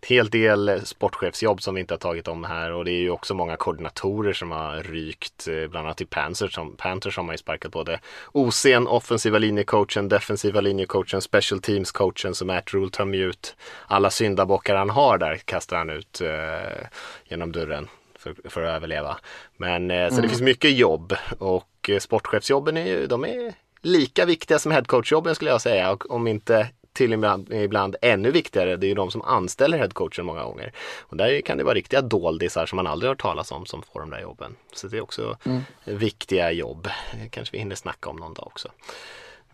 hel 0.08 0.30
del 0.30 0.82
sportchefsjobb 0.86 1.62
som 1.62 1.76
vi 1.76 1.82
inte 1.82 1.94
har 1.94 2.00
tagit 2.00 2.28
om 2.28 2.44
här 2.44 2.72
och 2.72 2.86
det 2.86 2.92
är 2.92 3.02
ju 3.02 3.10
också 3.10 3.34
många 3.34 3.58
koordinatorer 3.58 4.34
som 4.34 4.52
har 4.52 4.84
rykt, 4.84 5.48
eh, 5.48 5.68
bland 5.68 5.88
annat 5.88 6.02
i 6.02 6.06
Panthers 6.06 6.54
som, 6.54 6.76
Panthers 6.76 7.18
har 7.18 7.24
man 7.24 7.34
ju 7.34 7.38
sparkat 7.38 7.72
både 7.72 8.00
OC'n, 8.32 8.88
offensiva 8.88 9.38
linjecoachen, 9.38 10.10
defensiva 10.10 10.62
linjecoachen, 10.62 11.22
special 11.22 11.62
teams 11.62 11.92
coachen 11.92 12.36
som 12.36 12.48
Matt 12.48 12.74
Rule 12.74 12.90
tar 12.90 13.16
ut. 13.16 13.56
Alla 13.88 14.10
syndabockar 14.10 14.76
han 14.76 14.90
har 14.90 15.18
där 15.18 15.36
kastar 15.36 15.78
han 15.78 15.90
ut 15.90 16.22
eh, 16.22 16.88
genom 17.26 17.52
dörren 17.52 17.88
för, 18.20 18.50
för, 18.50 18.64
att 18.64 18.76
överleva. 18.76 19.18
Men 19.58 19.92
eh, 19.92 20.08
så 20.08 20.14
mm. 20.14 20.22
det 20.22 20.30
finns 20.30 20.42
mycket 20.42 20.78
jobb 20.78 21.16
och 21.40 21.90
eh, 21.90 22.00
sportchefsjobben 22.00 22.78
är 22.78 22.86
ju, 22.86 23.08
de 23.08 23.26
är 23.26 23.54
lika 23.82 24.26
viktiga 24.26 24.60
som 24.60 24.72
headcoachjobben 24.72 25.36
skulle 25.36 25.52
jag 25.52 25.62
säga 25.62 25.92
och 25.92 26.12
om 26.12 26.28
inte 26.28 26.68
till 26.96 27.14
ibland, 27.14 27.54
ibland 27.54 27.96
ännu 28.02 28.32
viktigare, 28.32 28.76
det 28.76 28.86
är 28.86 28.90
ju 28.90 28.96
de 28.96 29.12
som 29.12 29.22
anställer 29.22 29.78
headcoachen 29.78 30.26
många 30.26 30.44
gånger. 30.44 30.72
Och 31.02 31.18
där 31.18 31.42
kan 31.42 31.58
det 31.58 31.64
vara 31.64 31.76
riktiga 31.76 32.02
doldisar 32.02 32.66
som 32.66 32.76
man 32.76 32.88
aldrig 32.88 33.10
hört 33.10 33.22
talas 33.22 33.52
om 33.52 33.66
som 33.66 33.82
får 33.82 34.00
de 34.00 34.10
där 34.10 34.22
jobben. 34.22 34.56
Så 34.74 34.88
det 34.88 34.98
är 34.98 35.02
också 35.02 35.38
mm. 35.44 35.62
viktiga 35.84 36.52
jobb. 36.52 36.88
Det 37.24 37.30
kanske 37.30 37.52
vi 37.52 37.60
hinner 37.60 37.76
snacka 37.76 38.10
om 38.10 38.16
någon 38.16 38.34
dag 38.34 38.48
också. 38.48 38.70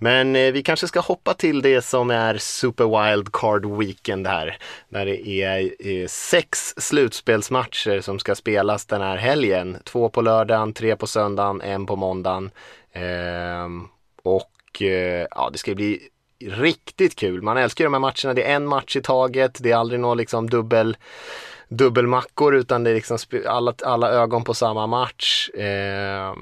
Men 0.03 0.35
eh, 0.35 0.51
vi 0.51 0.63
kanske 0.63 0.87
ska 0.87 0.99
hoppa 0.99 1.33
till 1.33 1.61
det 1.61 1.81
som 1.81 2.09
är 2.09 2.37
Super 2.37 3.11
Wild 3.11 3.31
Card 3.31 3.65
Weekend 3.65 4.27
här. 4.27 4.57
När 4.89 5.05
det 5.05 5.27
är 5.27 5.71
eh, 5.79 6.07
sex 6.07 6.73
slutspelsmatcher 6.77 8.01
som 8.01 8.19
ska 8.19 8.35
spelas 8.35 8.85
den 8.85 9.01
här 9.01 9.17
helgen. 9.17 9.77
Två 9.83 10.09
på 10.09 10.21
lördagen, 10.21 10.73
tre 10.73 10.95
på 10.95 11.07
söndagen, 11.07 11.61
en 11.61 11.85
på 11.85 11.95
måndagen. 11.95 12.51
Eh, 12.91 13.67
och 14.23 14.81
eh, 14.81 15.27
ja, 15.31 15.49
det 15.51 15.57
ska 15.57 15.75
bli 15.75 15.99
riktigt 16.49 17.15
kul. 17.15 17.41
Man 17.41 17.57
älskar 17.57 17.83
de 17.83 17.93
här 17.93 17.99
matcherna. 17.99 18.33
Det 18.33 18.43
är 18.43 18.55
en 18.55 18.67
match 18.67 18.95
i 18.95 19.01
taget. 19.01 19.57
Det 19.63 19.71
är 19.71 19.75
aldrig 19.75 19.99
någon 19.99 20.17
liksom 20.17 20.49
dubbel 20.49 20.97
dubbelmackor 21.71 22.55
utan 22.55 22.83
det 22.83 22.89
är 22.89 22.93
liksom 22.93 23.17
alla, 23.47 23.73
alla 23.83 24.11
ögon 24.11 24.43
på 24.43 24.53
samma 24.53 24.87
match. 24.87 25.49
Eh, 25.49 26.33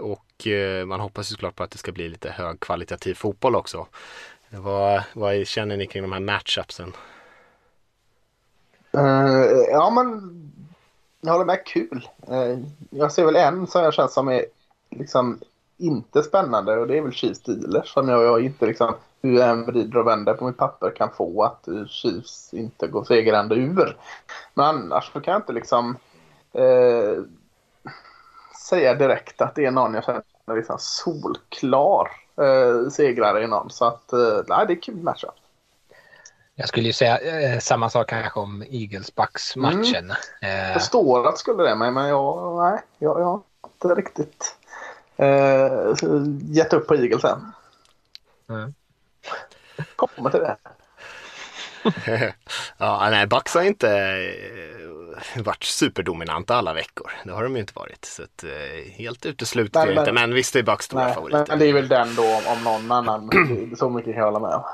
och 0.00 0.46
eh, 0.46 0.86
man 0.86 1.00
hoppas 1.00 1.30
ju 1.30 1.32
såklart 1.32 1.56
på 1.56 1.62
att 1.62 1.70
det 1.70 1.78
ska 1.78 1.92
bli 1.92 2.08
lite 2.08 2.30
högkvalitativ 2.30 3.14
fotboll 3.14 3.56
också. 3.56 3.86
Vad, 4.50 5.02
vad 5.12 5.46
känner 5.46 5.76
ni 5.76 5.86
kring 5.86 6.02
de 6.02 6.12
här 6.12 6.20
matchupsen? 6.20 6.92
Uh, 8.96 9.44
ja 9.70 9.90
men 9.90 10.32
jag 11.20 11.32
håller 11.32 11.44
med, 11.44 11.66
kul. 11.66 12.08
Uh, 12.30 12.58
jag 12.90 13.12
ser 13.12 13.24
väl 13.24 13.36
en 13.36 13.66
som 13.66 13.84
jag 13.84 13.94
känner 13.94 14.08
som 14.08 14.28
är 14.28 14.44
liksom 14.90 15.40
inte 15.76 16.22
spännande 16.22 16.76
och 16.76 16.86
det 16.86 16.98
är 16.98 17.02
väl 17.02 17.12
Chiefs 17.12 17.40
Steelers 17.40 17.88
som 17.88 18.08
jag, 18.08 18.24
jag 18.24 18.44
inte 18.44 18.66
liksom 18.66 18.94
hur 19.22 19.38
jag 19.38 19.48
än 19.48 19.64
vrider 19.64 19.98
och 19.98 20.06
vänder 20.06 20.34
på 20.34 20.46
mitt 20.46 20.56
papper 20.56 20.90
kan 20.96 21.10
få 21.10 21.42
att 21.42 21.68
Chiefs 21.88 22.54
inte 22.54 22.86
går 22.86 23.04
segrande 23.04 23.54
ur. 23.54 23.96
Men 24.54 24.66
annars 24.66 25.12
så 25.12 25.20
kan 25.20 25.32
jag 25.32 25.38
inte 25.38 25.52
liksom 25.52 25.96
eh, 26.52 27.22
säga 28.68 28.94
direkt 28.94 29.40
att 29.40 29.54
det 29.54 29.64
är 29.64 29.70
någon 29.70 29.94
jag 29.94 30.04
känner 30.04 30.22
liksom 30.56 30.76
solklar 30.78 32.10
eh, 32.40 32.90
segrare 32.90 33.44
i 33.44 33.46
någon. 33.46 33.70
Så 33.70 33.84
att 33.84 34.12
eh, 34.12 34.40
nej, 34.46 34.66
det 34.66 34.72
är 34.72 34.82
kul 34.82 35.02
matchup. 35.02 35.30
Jag 36.54 36.68
skulle 36.68 36.86
ju 36.86 36.92
säga 36.92 37.18
eh, 37.18 37.58
samma 37.58 37.90
sak 37.90 38.08
kanske 38.08 38.40
om 38.40 38.62
Eagles-Bucks-matchen. 38.62 40.04
Mm. 40.04 40.16
Eh. 40.42 40.72
Jag 40.72 40.82
står 40.82 41.28
att 41.28 41.38
skulle 41.38 41.62
det, 41.62 41.74
men 41.74 42.08
jag, 42.08 42.56
nej, 42.56 42.80
jag, 42.98 43.20
jag 43.20 43.24
har 43.24 43.40
inte 43.64 44.00
riktigt 44.00 44.56
eh, 45.16 45.94
gett 46.42 46.72
upp 46.72 46.86
på 46.86 46.94
Eagles 46.94 47.24
än. 47.24 47.52
Mm 48.48 48.74
kommer 49.96 50.30
till 50.30 50.40
det. 50.40 50.56
ja, 52.78 53.08
nej, 53.10 53.26
Bucks 53.26 53.54
har 53.54 53.62
inte 53.62 53.90
eh, 55.36 55.42
varit 55.42 55.64
superdominanta 55.64 56.54
alla 56.54 56.74
veckor. 56.74 57.10
Det 57.24 57.32
har 57.32 57.42
de 57.42 57.54
ju 57.54 57.60
inte 57.60 57.72
varit. 57.76 58.04
Så 58.04 58.22
att, 58.22 58.44
eh, 58.44 58.92
helt 58.92 59.26
utesluter 59.26 59.86
jag 59.86 59.98
inte. 59.98 60.12
Men 60.12 60.34
visst 60.34 60.56
är 60.56 60.62
Bucks 60.62 60.84
stora 60.84 61.04
nej, 61.04 61.14
favoriter. 61.14 61.44
Men 61.48 61.58
det 61.58 61.66
är 61.66 61.72
väl 61.72 61.88
den 61.88 62.14
då 62.14 62.40
om 62.46 62.64
någon 62.64 62.92
annan. 62.92 63.30
så 63.78 63.90
mycket 63.90 64.14
kan 64.14 64.24
jag 64.24 64.32
hålla 64.32 64.48
med 64.48 64.54
om. 64.54 64.64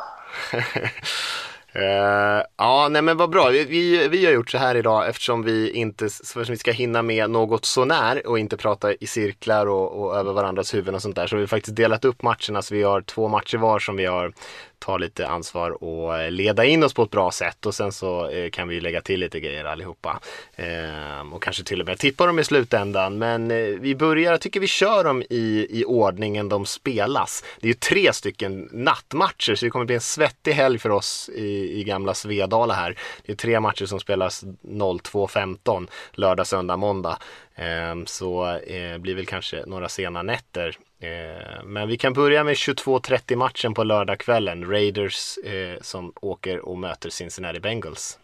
Uh, 1.77 2.43
ja, 2.57 2.89
nej 2.91 3.03
men 3.03 3.17
vad 3.17 3.31
bra. 3.31 3.49
Vi, 3.49 3.65
vi, 3.65 4.09
vi 4.09 4.25
har 4.27 4.33
gjort 4.33 4.51
så 4.51 4.59
här 4.59 4.75
idag 4.75 5.09
eftersom 5.09 5.43
vi 5.43 5.71
inte 5.71 6.05
eftersom 6.05 6.45
vi 6.49 6.57
ska 6.57 6.73
hinna 6.73 7.03
med 7.03 7.31
något 7.31 7.65
sånär 7.65 8.27
och 8.27 8.39
inte 8.39 8.57
prata 8.57 8.93
i 8.93 9.07
cirklar 9.07 9.67
och, 9.67 10.03
och 10.03 10.17
över 10.17 10.33
varandras 10.33 10.75
huvuden 10.75 10.95
och 10.95 11.03
sånt 11.03 11.17
där. 11.17 11.27
Så 11.27 11.37
vi 11.37 11.43
har 11.43 11.47
faktiskt 11.47 11.77
delat 11.77 12.05
upp 12.05 12.23
matcherna 12.23 12.63
så 12.63 12.75
vi 12.75 12.83
har 12.83 13.01
två 13.01 13.29
matcher 13.29 13.59
var 13.59 13.79
som 13.79 13.97
vi 13.97 14.05
har 14.05 14.33
ta 14.79 14.99
lite 14.99 15.29
ansvar 15.29 15.85
och 15.85 16.19
eh, 16.19 16.31
leda 16.31 16.65
in 16.65 16.83
oss 16.83 16.95
på 16.95 17.03
ett 17.03 17.11
bra 17.11 17.31
sätt 17.31 17.67
och 17.67 17.75
sen 17.75 17.93
så 17.93 18.29
eh, 18.29 18.51
kan 18.51 18.69
vi 18.69 18.81
lägga 18.81 19.01
till 19.01 19.21
lite 19.21 19.41
grejer 19.41 19.65
allihopa. 19.65 20.21
Ehm, 20.57 21.33
och 21.33 21.43
kanske 21.43 21.65
till 21.65 21.81
och 21.81 21.87
med 21.87 21.99
tippa 21.99 22.27
dem 22.27 22.39
i 22.39 22.45
slutändan. 22.45 23.19
Men 23.19 23.51
eh, 23.51 23.57
vi 23.57 23.95
börjar, 23.95 24.33
jag 24.33 24.41
tycker 24.41 24.61
vi 24.61 24.67
kör 24.67 25.05
dem 25.05 25.23
i, 25.31 25.67
i 25.71 25.85
ordningen 25.85 26.49
de 26.49 26.67
spelas. 26.67 27.45
Det 27.61 27.67
är 27.67 27.69
ju 27.69 27.75
tre 27.75 28.13
stycken 28.13 28.69
nattmatcher 28.73 29.55
så 29.55 29.67
det 29.67 29.71
kommer 29.71 29.85
bli 29.85 29.95
en 29.95 30.01
svettig 30.01 30.53
helg 30.53 30.79
för 30.79 30.91
oss 30.91 31.31
i, 31.35 31.81
i 31.81 31.85
gamla 31.85 32.15
Svedala 32.15 32.75
här. 32.75 32.99
Det 33.27 33.33
är 33.33 33.37
tre 33.37 33.61
matcher 33.61 33.87
som 33.87 34.01
spelas 34.01 34.45
02.15 34.45 35.89
lördag, 36.13 36.47
söndag, 36.47 36.77
måndag. 36.77 37.19
Ehm, 37.55 38.07
så 38.07 38.59
det 38.67 39.01
blir 39.01 39.15
väl 39.15 39.27
kanske 39.27 39.67
några 39.67 39.89
sena 39.89 40.23
nätter. 40.23 40.79
Ehm, 41.05 41.73
men 41.73 41.89
vi 41.89 41.97
kan 41.97 42.13
börja 42.13 42.45
med 42.45 42.55
22.30 42.55 43.37
matchen 43.37 43.75
på 43.75 43.85
lördagskvällen. 43.85 44.71
Raiders 44.71 45.39
eh, 45.39 45.79
som 45.81 46.13
åker 46.21 46.59
och 46.59 46.79
möter 46.79 47.11
Cincinnati 47.11 47.61
Bengals. 47.61 48.19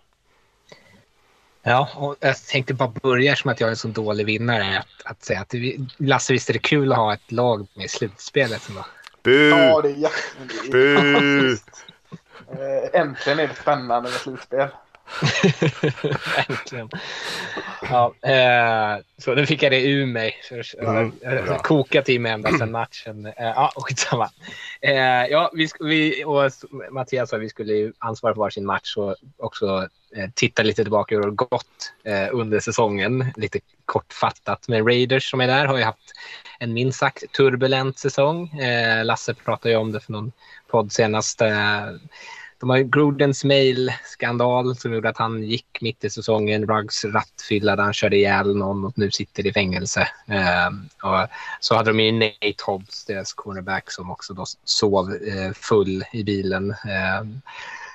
Ja, 1.63 1.89
och 1.97 2.17
jag 2.21 2.37
tänkte 2.37 2.75
bara 2.75 2.89
börja 2.89 3.37
som 3.37 3.51
att 3.51 3.61
jag 3.61 3.67
är 3.67 3.71
en 3.71 3.77
så 3.77 3.89
dålig 3.89 4.27
vinnare 4.27 4.79
att, 4.79 4.87
att 5.05 5.25
säga 5.25 5.41
att 5.41 5.49
det, 5.49 5.77
Lasse, 5.97 6.33
visst 6.33 6.49
är 6.49 6.53
det 6.53 6.59
kul 6.59 6.93
att 6.93 6.99
ha 6.99 7.15
ett 7.15 7.33
lag 7.33 7.67
med 7.75 7.85
i 7.85 7.89
slutspelet? 7.89 8.63
Som 8.63 8.75
Bu! 9.23 9.49
Ja, 9.49 9.81
det 9.83 9.89
är 9.89 9.97
jätte... 9.97 10.71
Bu! 10.71 11.57
Eh, 12.51 13.01
Äntligen 13.01 13.39
är 13.39 13.49
det 13.49 13.55
spännande 13.55 14.11
med 14.11 14.19
slutspel. 14.21 14.69
Äntligen. 16.49 16.91
Ja, 17.83 18.15
eh, 18.23 19.03
så 19.19 19.35
nu 19.35 19.47
fick 19.47 19.63
jag 19.63 19.73
det 19.73 19.83
ur 19.83 20.07
mig. 20.07 20.37
Jag 20.81 21.47
har 21.47 21.59
kokat 21.59 22.09
i 22.09 22.19
mig 22.19 22.33
ända 22.33 22.51
sedan 22.59 22.71
matchen. 22.71 23.27
Eh, 23.27 23.33
ja, 23.37 23.73
skitsamma. 23.77 24.31
Eh, 24.81 25.27
ja, 25.31 25.51
vi, 25.55 25.69
vi, 25.81 26.25
och 26.25 26.51
Mattias 26.91 27.31
sa 27.31 27.37
att 27.37 27.43
vi 27.43 27.49
skulle 27.49 27.93
ansvara 27.99 28.35
för 28.35 28.41
varsin 28.41 28.67
match 28.67 28.97
och 28.97 29.17
också 29.39 29.89
eh, 30.17 30.31
titta 30.35 30.63
lite 30.63 30.85
tillbaka 30.85 31.15
hur 31.15 31.23
det 31.23 31.31
gått 31.31 31.93
eh, 32.05 32.29
under 32.33 32.61
säsongen. 32.61 33.33
Lite 33.37 33.61
kortfattat. 33.85 34.69
Men 34.69 34.87
Raiders 34.87 35.31
som 35.31 35.41
är 35.41 35.47
där 35.47 35.67
har 35.67 35.77
ju 35.77 35.85
haft 35.85 36.13
en 36.59 36.73
minst 36.73 36.99
sagt 36.99 37.33
turbulent 37.33 37.99
säsong. 37.99 38.49
Eh, 38.59 39.05
Lasse 39.05 39.35
pratade 39.35 39.71
ju 39.71 39.77
om 39.77 39.93
det 39.93 40.01
för 40.01 40.13
någon 40.13 40.33
podd 40.67 40.93
senast. 40.93 41.43
De 42.61 42.71
har 42.71 42.77
ju 42.77 42.85
Grudens 42.85 43.45
mail-skandal 43.45 44.77
som 44.77 44.93
gjorde 44.95 45.09
att 45.09 45.19
han 45.19 45.43
gick 45.43 45.79
mitt 45.81 46.05
i 46.05 46.11
säsongen. 46.11 46.67
Ruggs 46.67 47.05
rattfylla 47.05 47.77
där 47.77 47.83
han 47.83 47.93
körde 47.93 48.17
ihjäl 48.17 48.57
någon 48.57 48.85
och 48.85 48.93
nu 48.99 49.11
sitter 49.11 49.47
i 49.47 49.53
fängelse. 49.53 50.09
Ehm, 50.27 50.89
och 51.03 51.29
så 51.61 51.75
hade 51.75 51.91
de 51.91 52.01
ju 52.01 52.13
Nate 52.13 52.65
Hobbs, 52.67 53.05
deras 53.05 53.33
cornerback, 53.33 53.93
som 53.93 54.11
också 54.11 54.35
då 54.35 54.45
sov 54.65 55.13
eh, 55.15 55.53
full 55.53 56.05
i 56.13 56.25
bilen. 56.25 56.71
Ehm, 56.71 57.41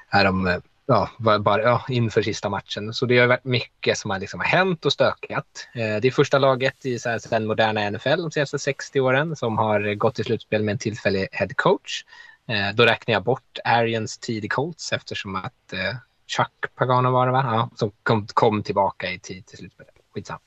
här 0.10 0.26
de, 0.26 0.62
ja, 0.86 1.10
var- 1.18 1.40
bara, 1.40 1.62
ja, 1.62 1.86
inför 1.90 2.22
sista 2.22 2.50
matchen. 2.50 2.94
Så 2.94 3.06
det 3.06 3.18
har 3.20 3.28
varit 3.28 3.44
mycket 3.44 3.98
som 3.98 4.12
har, 4.12 4.20
liksom 4.20 4.40
har 4.40 4.48
hänt 4.48 4.86
och 4.86 4.94
stökat. 4.94 5.68
Eh, 5.74 5.96
det 6.02 6.08
är 6.08 6.12
första 6.12 6.40
laget 6.40 6.86
i 6.86 7.00
så 7.00 7.10
här, 7.10 7.22
den 7.30 7.46
moderna 7.46 7.90
NFL 7.90 8.22
de 8.22 8.32
senaste 8.32 8.60
60 8.60 9.00
åren 9.00 9.36
som 9.36 9.58
har 9.58 9.94
gått 9.94 10.16
till 10.16 10.26
slutspel 10.26 10.64
med 10.64 10.72
en 10.72 10.80
tillfällig 10.80 11.28
head 11.32 11.50
coach. 11.56 12.04
Eh, 12.48 12.76
då 12.76 12.86
räknar 12.86 13.14
jag 13.14 13.24
bort 13.24 13.58
Arians 13.64 14.18
tid 14.18 14.46
i 14.46 14.48
Colts 14.48 14.94
eftersom 14.94 15.36
att 15.36 15.74
eh, 15.74 15.96
Chuck 16.28 16.76
Pagano 16.76 17.12
var 17.12 17.26
det 17.26 17.32
va? 17.32 17.44
Ja, 17.44 17.70
som 17.76 17.92
kom, 18.04 18.28
kom 18.34 18.64
tillbaka 18.64 19.12
i 19.12 19.20
tid 19.20 19.46
till 19.46 19.58
slutspelet. 19.58 19.94
Skitsamma. 20.14 20.40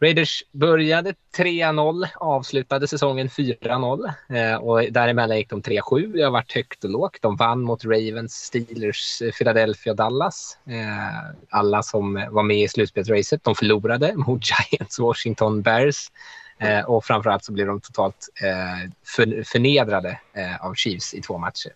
Raiders 0.00 0.42
började 0.52 1.14
3-0, 1.36 2.06
avslutade 2.16 2.88
säsongen 2.88 3.28
4-0 3.28 4.12
eh, 4.28 4.56
och 4.56 4.92
däremellan 4.92 5.36
gick 5.36 5.50
de 5.50 5.62
3-7. 5.62 6.12
Det 6.12 6.22
har 6.22 6.30
varit 6.30 6.52
högt 6.52 6.84
och 6.84 6.90
lågt. 6.90 7.18
De 7.20 7.36
vann 7.36 7.60
mot 7.60 7.84
Ravens, 7.84 8.34
Steelers, 8.34 9.22
eh, 9.22 9.32
Philadelphia 9.32 9.92
och 9.92 9.96
Dallas. 9.96 10.58
Eh, 10.66 11.34
alla 11.50 11.82
som 11.82 12.26
var 12.30 12.42
med 12.42 12.62
i 12.62 12.68
slutspelsracet. 12.68 13.44
De 13.44 13.54
förlorade 13.54 14.16
mot 14.16 14.42
Giants, 14.70 14.98
Washington, 14.98 15.62
Bears 15.62 16.10
eh, 16.58 16.84
och 16.84 17.04
framförallt 17.04 17.44
så 17.44 17.52
blir 17.52 17.66
de 17.66 17.80
totalt 17.80 18.28
eh, 18.42 18.90
för, 19.06 19.42
förnedrade 19.42 20.20
eh, 20.32 20.64
av 20.66 20.74
Chiefs 20.74 21.14
i 21.14 21.22
två 21.22 21.38
matcher. 21.38 21.72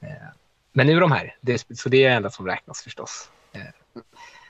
Eh, 0.00 0.28
men 0.72 0.86
nu 0.86 0.96
är 0.96 1.00
de 1.00 1.12
här, 1.12 1.36
det, 1.40 1.66
så 1.78 1.88
det 1.88 2.04
är 2.04 2.08
det 2.08 2.16
enda 2.16 2.30
som 2.30 2.46
räknas 2.46 2.82
förstås. 2.82 3.30
Eh, 3.52 3.60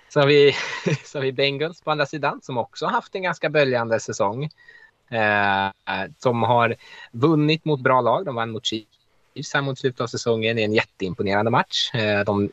så 0.08 0.20
har, 0.20 0.26
vi, 0.26 0.52
så 1.04 1.18
har 1.18 1.22
vi 1.22 1.32
Bengals 1.32 1.80
på 1.80 1.90
andra 1.90 2.06
sidan 2.06 2.40
som 2.42 2.58
också 2.58 2.86
har 2.86 2.92
haft 2.92 3.14
en 3.14 3.22
ganska 3.22 3.50
böljande 3.50 4.00
säsong. 4.00 4.50
Eh, 5.10 5.70
som 6.18 6.42
har 6.42 6.76
vunnit 7.12 7.64
mot 7.64 7.80
bra 7.80 8.00
lag. 8.00 8.24
De 8.24 8.34
vann 8.34 8.50
mot 8.50 8.66
Chiefs 8.66 9.54
här 9.54 9.62
mot 9.62 9.78
slutet 9.78 10.00
av 10.00 10.06
säsongen 10.06 10.58
i 10.58 10.62
en 10.62 10.72
jätteimponerande 10.72 11.50
match. 11.50 11.94
Eh, 11.94 12.24
de 12.24 12.50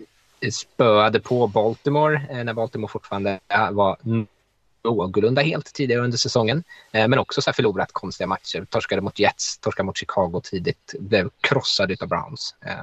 spöade 0.52 1.20
på 1.20 1.48
Baltimore 1.48 2.22
eh, 2.30 2.44
när 2.44 2.54
Baltimore 2.54 2.92
fortfarande 2.92 3.40
eh, 3.48 3.72
var 3.72 3.98
någorlunda 4.88 5.42
helt 5.42 5.74
tidigare 5.74 6.02
under 6.02 6.18
säsongen. 6.18 6.64
Eh, 6.92 7.08
men 7.08 7.20
också 7.20 7.42
så 7.42 7.50
här 7.50 7.54
förlorat 7.54 7.92
konstiga 7.92 8.28
matcher. 8.28 8.66
Torskade 8.70 9.02
mot 9.02 9.20
Jets, 9.20 9.58
torskade 9.58 9.86
mot 9.86 9.98
Chicago 9.98 10.42
tidigt, 10.44 10.96
blev 11.00 11.30
krossade 11.42 11.96
av 12.02 12.08
Browns. 12.08 12.56
Eh, 12.66 12.82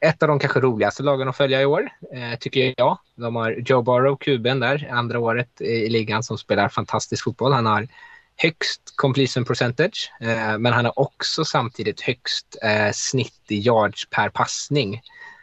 ett 0.00 0.22
av 0.22 0.28
de 0.28 0.38
kanske 0.38 0.60
roligaste 0.60 1.02
lagen 1.02 1.28
att 1.28 1.36
följa 1.36 1.62
i 1.62 1.64
år, 1.64 1.90
eh, 2.12 2.38
tycker 2.38 2.74
jag. 2.76 2.98
De 3.14 3.36
har 3.36 3.62
Joe 3.66 3.82
Burrow, 3.82 4.16
kuben 4.16 4.60
där, 4.60 4.88
andra 4.92 5.18
året 5.18 5.60
i 5.60 5.88
ligan 5.88 6.22
som 6.22 6.38
spelar 6.38 6.68
fantastisk 6.68 7.24
fotboll. 7.24 7.52
Han 7.52 7.66
har 7.66 7.88
högst 8.36 8.92
completion 8.96 9.44
percentage, 9.44 10.12
eh, 10.20 10.58
men 10.58 10.72
han 10.72 10.84
har 10.84 10.98
också 10.98 11.44
samtidigt 11.44 12.00
högst 12.00 12.56
eh, 12.62 12.92
snitt 12.92 13.42
i 13.48 13.56
yards 13.56 14.08
per 14.10 14.28
passning. 14.28 15.02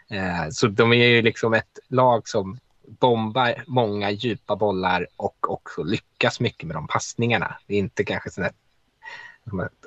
Eh, 0.10 0.50
så 0.52 0.68
de 0.68 0.94
är 0.94 1.08
ju 1.08 1.22
liksom 1.22 1.54
ett 1.54 1.80
lag 1.88 2.28
som 2.30 2.60
bombar 2.88 3.64
många 3.68 4.12
djupa 4.12 4.56
bollar 4.56 5.08
och 5.16 5.52
också 5.52 5.84
lyckas 5.84 6.40
mycket 6.40 6.68
med 6.68 6.76
de 6.76 6.88
passningarna. 6.88 7.58
Det 7.68 7.76
är 7.76 7.80
inte 7.80 8.04
kanske 8.04 8.32
sådär 8.32 8.52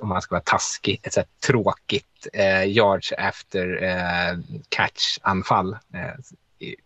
om 0.01 0.07
man 0.09 0.21
ska 0.21 0.35
vara 0.35 0.43
taskig, 0.45 0.99
ett 1.03 1.13
sådär 1.13 1.29
tråkigt 1.47 2.27
eh, 2.33 2.63
yards 2.63 3.13
after 3.17 3.83
eh, 3.83 4.37
catch-anfall. 4.69 5.73
Eh, 5.93 6.09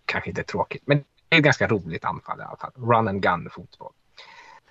kanske 0.05 0.29
inte 0.29 0.43
tråkigt, 0.43 0.83
men 0.85 0.97
det 1.29 1.35
är 1.35 1.37
ett 1.37 1.43
ganska 1.45 1.67
roligt 1.67 2.05
anfall 2.05 2.39
i 2.39 2.43
alla 2.43 2.57
fall. 2.57 2.71
Run 2.75 3.07
and 3.07 3.21
gun 3.21 3.49
fotboll. 3.51 3.91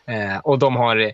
Eh, 0.07 0.39
och 0.39 0.59
de 0.59 0.77
har 0.77 0.97
eh, 0.97 1.11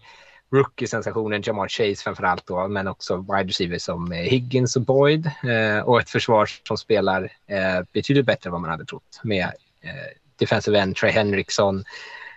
rookie-sensationen 0.52 1.42
Jamar 1.42 1.68
Chase 1.68 2.02
framför 2.04 2.22
allt 2.22 2.46
då, 2.46 2.68
men 2.68 2.88
också 2.88 3.16
wide 3.16 3.48
receivers 3.48 3.82
som 3.82 4.12
eh, 4.12 4.18
Higgins 4.18 4.76
och 4.76 4.82
Boyd 4.82 5.30
eh, 5.42 5.78
och 5.84 6.00
ett 6.00 6.10
försvar 6.10 6.50
som 6.68 6.76
spelar 6.76 7.22
eh, 7.46 7.84
betydligt 7.92 8.26
bättre 8.26 8.48
än 8.48 8.52
vad 8.52 8.60
man 8.60 8.70
hade 8.70 8.84
trott 8.84 9.20
med 9.22 9.52
Eh, 9.82 10.16
defensive 10.36 10.78
end 10.78 10.96
Trey 10.96 11.12
Henriksson, 11.12 11.84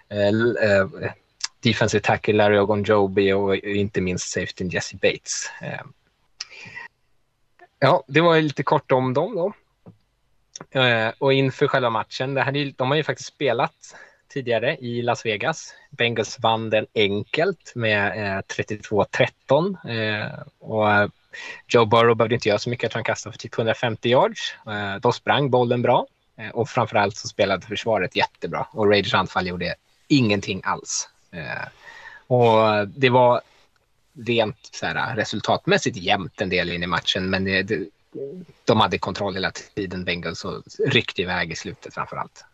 eh, 0.10 0.28
eh, 0.70 1.12
defensive 1.60 2.02
tackle 2.02 2.34
Larry 2.34 2.58
Ogunjobi 2.58 3.34
och 3.34 3.56
inte 3.56 4.02
minst 4.02 4.30
safety 4.30 4.64
Jesse 4.64 4.96
Bates. 4.96 5.50
Ja, 7.80 8.04
det 8.08 8.22
var 8.22 8.36
ju 8.36 8.42
lite 8.42 8.64
kort 8.64 8.92
om 8.92 9.14
dem 9.14 9.36
då. 9.36 9.54
Och 11.18 11.34
inför 11.34 11.68
själva 11.68 11.90
matchen, 11.90 12.34
det 12.34 12.42
här, 12.42 12.74
de 12.78 12.90
har 12.90 12.96
ju 12.96 13.04
faktiskt 13.04 13.30
spelat 13.30 13.96
tidigare 14.28 14.78
i 14.78 15.02
Las 15.02 15.26
Vegas. 15.26 15.74
Bengals 15.90 16.40
vann 16.40 16.70
den 16.70 16.86
enkelt 16.96 17.72
med 17.76 18.44
32-13. 18.48 19.78
Och 20.60 21.12
Joe 21.68 21.86
Burrow 21.86 22.16
behövde 22.16 22.36
inte 22.36 22.50
göra 22.50 22.60
så 22.60 22.70
mycket, 22.70 22.84
jag 22.84 22.92
tror 22.92 23.00
han 23.00 23.04
kastade 23.04 23.34
för 23.34 23.40
typ 23.40 23.58
150 23.58 24.10
yards. 24.10 24.56
de 24.66 25.00
då 25.02 25.12
sprang 25.12 25.50
bollen 25.50 25.82
bra 25.82 26.08
Eh, 26.38 26.50
och 26.50 26.70
framförallt 26.70 27.18
så 27.18 27.28
spelade 27.28 27.68
försvaret 27.68 28.16
jättebra 28.16 28.68
och 28.72 28.90
Raiders 28.90 29.14
anfall 29.14 29.48
gjorde 29.48 29.76
ingenting 30.08 30.62
alls. 30.64 31.10
Eh, 31.32 31.68
och 32.28 32.88
det 32.88 33.10
var 33.10 33.42
rent 34.14 34.70
så 34.72 34.86
här, 34.86 35.16
resultatmässigt 35.16 35.98
jämnt 35.98 36.42
en 36.42 36.50
del 36.50 36.72
in 36.72 36.84
i 36.84 36.88
matchen, 36.88 37.30
men 37.30 37.44
det, 37.44 37.64
det, 37.64 37.90
de 38.66 38.80
hade 38.80 38.98
kontroll 38.98 39.34
hela 39.34 39.52
tiden, 39.52 40.04
Bengals, 40.04 40.46
och 40.46 40.64
ryckte 40.88 41.22
iväg 41.22 41.52
i 41.52 41.56
slutet 41.56 41.94
framför 41.94 42.18
allt. 42.18 42.46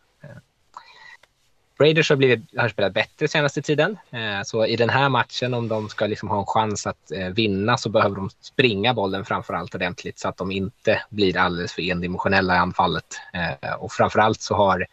Raiders 1.80 2.08
har, 2.10 2.16
blivit, 2.16 2.40
har 2.56 2.68
spelat 2.68 2.92
bättre 2.92 3.28
senaste 3.28 3.62
tiden, 3.62 3.98
eh, 4.10 4.42
så 4.44 4.66
i 4.66 4.76
den 4.76 4.88
här 4.88 5.08
matchen, 5.08 5.54
om 5.54 5.68
de 5.68 5.88
ska 5.88 6.06
liksom 6.06 6.28
ha 6.28 6.38
en 6.38 6.46
chans 6.46 6.86
att 6.86 7.12
eh, 7.12 7.28
vinna, 7.28 7.76
så 7.76 7.88
behöver 7.88 8.16
de 8.16 8.30
springa 8.40 8.94
bollen 8.94 9.24
framför 9.24 9.54
allt 9.54 9.74
ordentligt, 9.74 10.18
så 10.18 10.28
att 10.28 10.36
de 10.36 10.50
inte 10.50 11.02
blir 11.08 11.36
alldeles 11.36 11.72
för 11.72 11.82
endimensionella 11.82 12.54
i 12.54 12.58
anfallet. 12.58 13.20
Eh, 13.32 13.72
och 13.72 13.92
framför 13.92 14.18
allt 14.18 14.40
så 14.40 14.54
har 14.54 14.86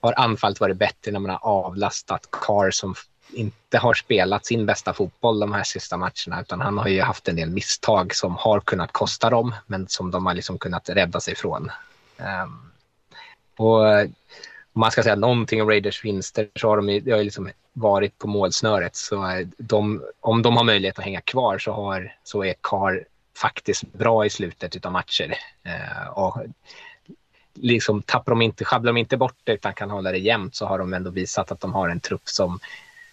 har 0.00 0.14
anfallet 0.16 0.60
varit 0.60 0.76
bättre 0.76 1.12
när 1.12 1.20
man 1.20 1.30
har 1.30 1.44
avlastat 1.44 2.28
Carr 2.30 2.70
som 2.70 2.94
inte 3.32 3.78
har 3.78 3.94
spelat 3.94 4.46
sin 4.46 4.66
bästa 4.66 4.94
fotboll 4.94 5.40
de 5.40 5.52
här 5.52 5.64
sista 5.64 5.96
matcherna 5.96 6.40
utan 6.40 6.60
han 6.60 6.78
har 6.78 6.88
ju 6.88 7.00
haft 7.00 7.28
en 7.28 7.36
del 7.36 7.50
misstag 7.50 8.14
som 8.14 8.36
har 8.36 8.60
kunnat 8.60 8.92
kosta 8.92 9.30
dem 9.30 9.54
men 9.66 9.88
som 9.88 10.10
de 10.10 10.26
har 10.26 10.34
liksom 10.34 10.58
kunnat 10.58 10.88
rädda 10.88 11.20
sig 11.20 11.36
från. 11.36 11.70
Ehm, 12.16 12.72
och 13.56 13.84
om 14.72 14.80
man 14.80 14.90
ska 14.90 15.02
säga 15.02 15.16
någonting 15.16 15.62
om 15.62 15.68
Raiders 15.68 16.04
vinster 16.04 16.48
så 16.56 16.68
har 16.68 16.76
de 16.76 16.88
ju, 16.88 17.00
det 17.00 17.10
har 17.10 17.18
ju 17.18 17.24
liksom 17.24 17.50
varit 17.72 18.18
på 18.18 18.28
målsnöret 18.28 18.96
så 18.96 19.30
eh, 19.30 19.46
de, 19.58 20.04
om 20.20 20.42
de 20.42 20.56
har 20.56 20.64
möjlighet 20.64 20.98
att 20.98 21.04
hänga 21.04 21.20
kvar 21.20 21.58
så, 21.58 21.72
har, 21.72 22.16
så 22.24 22.44
är 22.44 22.54
Carr 22.62 23.04
faktiskt 23.36 23.92
bra 23.92 24.26
i 24.26 24.30
slutet 24.30 24.86
av 24.86 24.92
matcher. 24.92 25.34
Eh, 25.62 26.08
och 26.08 26.36
liksom 27.54 28.02
tappar 28.02 28.32
de 28.32 28.42
inte, 28.42 28.64
sjabblar 28.64 28.92
de 28.92 28.98
inte 28.98 29.16
bort 29.16 29.38
det 29.44 29.52
utan 29.52 29.74
kan 29.74 29.90
hålla 29.90 30.12
det 30.12 30.18
jämnt 30.18 30.54
så 30.54 30.66
har 30.66 30.78
de 30.78 30.94
ändå 30.94 31.10
visat 31.10 31.52
att 31.52 31.60
de 31.60 31.74
har 31.74 31.88
en 31.88 32.00
trupp 32.00 32.28
som 32.28 32.60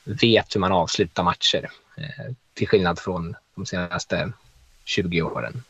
vet 0.04 0.56
hur 0.56 0.60
man 0.60 0.72
avslutar 0.72 1.24
matcher. 1.24 1.70
Eh, 1.98 2.34
till 2.54 2.68
skillnad 2.68 3.00
från 3.00 3.36
de 3.56 3.66
senaste 3.66 4.32
20 4.86 5.22
åren. 5.22 5.64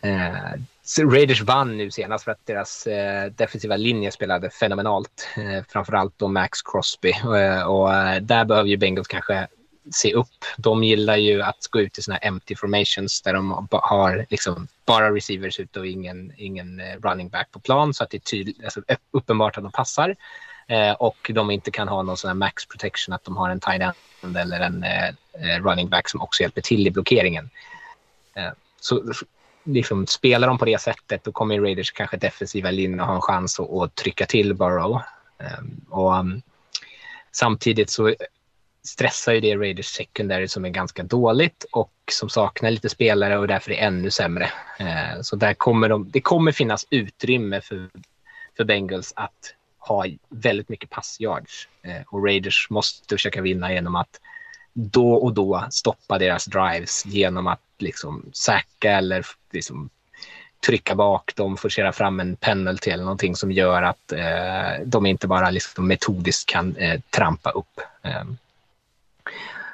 Eh, 0.00 0.60
Raiders 0.98 1.40
vann 1.40 1.76
nu 1.76 1.90
senast 1.90 2.24
för 2.24 2.32
att 2.32 2.46
deras 2.46 2.86
eh, 2.86 3.30
defensiva 3.30 3.76
linje 3.76 4.10
spelade 4.10 4.50
fenomenalt. 4.50 5.28
Eh, 5.36 5.64
framförallt 5.68 6.18
då 6.18 6.28
Max 6.28 6.62
Crosby. 6.62 7.10
Eh, 7.10 7.62
och 7.62 7.94
eh, 7.94 8.22
där 8.22 8.44
behöver 8.44 8.68
ju 8.68 8.76
Bengals 8.76 9.08
kanske 9.08 9.48
se 9.92 10.14
upp. 10.14 10.44
De 10.56 10.84
gillar 10.84 11.16
ju 11.16 11.42
att 11.42 11.66
gå 11.70 11.80
ut 11.80 11.98
i 11.98 12.02
såna 12.02 12.18
här 12.20 12.28
empty 12.28 12.56
formations 12.56 13.22
där 13.22 13.34
de 13.34 13.68
har 13.70 14.26
liksom 14.30 14.68
bara 14.86 15.14
receivers 15.14 15.60
ute 15.60 15.80
och 15.80 15.86
ingen, 15.86 16.32
ingen 16.36 16.80
eh, 16.80 16.96
running 17.02 17.28
back 17.28 17.50
på 17.50 17.60
plan 17.60 17.94
så 17.94 18.04
att 18.04 18.10
det 18.10 18.16
är 18.16 18.20
tydligt, 18.20 18.64
alltså 18.64 18.82
uppenbart 19.10 19.56
att 19.56 19.62
de 19.62 19.72
passar. 19.72 20.16
Eh, 20.66 20.92
och 20.92 21.30
de 21.34 21.50
inte 21.50 21.70
kan 21.70 21.88
ha 21.88 22.02
någon 22.02 22.16
sån 22.16 22.28
här 22.28 22.34
max 22.34 22.66
protection 22.66 23.14
att 23.14 23.24
de 23.24 23.36
har 23.36 23.50
en 23.50 23.60
tight 23.60 23.82
end 24.22 24.36
eller 24.36 24.60
en 24.60 24.84
eh, 24.84 25.08
eh 25.08 25.62
running 25.62 25.88
back 25.88 26.08
som 26.08 26.22
också 26.22 26.42
hjälper 26.42 26.60
till 26.60 26.86
i 26.86 26.90
blockeringen. 26.90 27.50
Eh, 28.34 28.50
så 28.80 29.12
liksom, 29.72 30.06
spelar 30.06 30.48
de 30.48 30.58
på 30.58 30.64
det 30.64 30.80
sättet 30.80 31.24
då 31.24 31.32
kommer 31.32 31.60
Raiders 31.60 31.90
kanske 31.90 32.16
defensiva 32.16 32.70
linjen 32.70 33.00
ha 33.00 33.14
en 33.14 33.20
chans 33.20 33.60
att, 33.60 33.70
att 33.70 33.94
trycka 33.94 34.26
till 34.26 34.54
Burrow. 34.54 35.00
Um, 35.38 35.80
och, 35.88 36.14
um, 36.14 36.42
samtidigt 37.32 37.90
så 37.90 38.14
stressar 38.82 39.32
ju 39.32 39.40
det 39.40 39.56
Raiders 39.56 39.86
secondary 39.86 40.48
som 40.48 40.64
är 40.64 40.68
ganska 40.68 41.02
dåligt 41.02 41.64
och 41.72 41.92
som 42.12 42.28
saknar 42.28 42.70
lite 42.70 42.88
spelare 42.88 43.38
och 43.38 43.48
därför 43.48 43.70
är 43.70 43.86
ännu 43.86 44.10
sämre. 44.10 44.50
Uh, 44.80 45.22
så 45.22 45.36
där 45.36 45.54
kommer 45.54 45.88
de, 45.88 46.10
det 46.10 46.20
kommer 46.20 46.52
finnas 46.52 46.86
utrymme 46.90 47.60
för, 47.60 47.90
för 48.56 48.64
Bengals 48.64 49.12
att 49.16 49.54
ha 49.78 50.06
väldigt 50.28 50.68
mycket 50.68 50.90
passyards 50.90 51.68
Uh, 51.86 52.02
och 52.06 52.24
Raiders 52.24 52.66
måste 52.70 53.14
försöka 53.14 53.42
vinna 53.42 53.72
genom 53.72 53.96
att 53.96 54.20
då 54.72 55.14
och 55.14 55.34
då 55.34 55.66
stoppa 55.70 56.18
deras 56.18 56.44
drives 56.44 57.06
genom 57.06 57.46
att 57.46 57.60
liksom 57.78 58.24
sacka 58.32 58.92
eller 58.92 59.26
liksom 59.50 59.90
trycka 60.66 60.94
bak 60.94 61.32
dem, 61.36 61.56
forcera 61.56 61.92
fram 61.92 62.20
en 62.20 62.36
penalty 62.36 62.90
eller 62.90 63.04
någonting 63.04 63.36
som 63.36 63.52
gör 63.52 63.82
att 63.82 64.12
eh, 64.12 64.84
de 64.84 65.06
inte 65.06 65.28
bara 65.28 65.50
liksom 65.50 65.86
metodiskt 65.86 66.50
kan 66.50 66.76
eh, 66.76 67.00
trampa 67.10 67.50
upp. 67.50 67.80
Eh. 68.02 68.24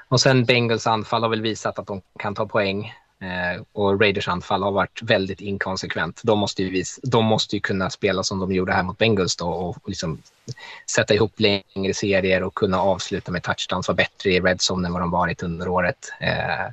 Och 0.09 0.21
sen 0.21 0.45
Bengals 0.45 0.87
anfall 0.87 1.23
har 1.23 1.29
väl 1.29 1.41
visat 1.41 1.79
att 1.79 1.87
de 1.87 2.03
kan 2.19 2.35
ta 2.35 2.47
poäng. 2.47 2.95
Eh, 3.21 3.63
och 3.73 4.01
Raiders 4.01 4.29
anfall 4.29 4.63
har 4.63 4.73
varit 4.73 5.03
väldigt 5.03 5.41
inkonsekvent. 5.41 6.21
De 6.25 6.39
måste 6.39 6.63
ju, 6.63 6.71
vis, 6.71 7.01
de 7.03 7.25
måste 7.25 7.57
ju 7.57 7.61
kunna 7.61 7.91
spela 7.91 8.23
som 8.23 8.39
de 8.39 8.53
gjorde 8.53 8.73
här 8.73 8.83
mot 8.83 8.99
Bengals 8.99 9.37
då, 9.37 9.49
och, 9.49 9.89
liksom 9.89 10.23
sätta 10.91 11.15
ihop 11.15 11.41
längre 11.41 11.95
serier 11.95 12.43
och 12.43 12.55
kunna 12.55 12.81
avsluta 12.81 13.33
med 13.33 13.43
touchdowns, 13.43 13.89
vara 13.89 13.97
bättre 13.97 14.31
i 14.31 14.41
red 14.41 14.61
zone 14.71 14.89
än 14.89 14.93
vad 14.93 15.03
de 15.03 15.11
varit 15.11 15.43
under 15.43 15.69
året. 15.69 16.13
Eh, 16.21 16.73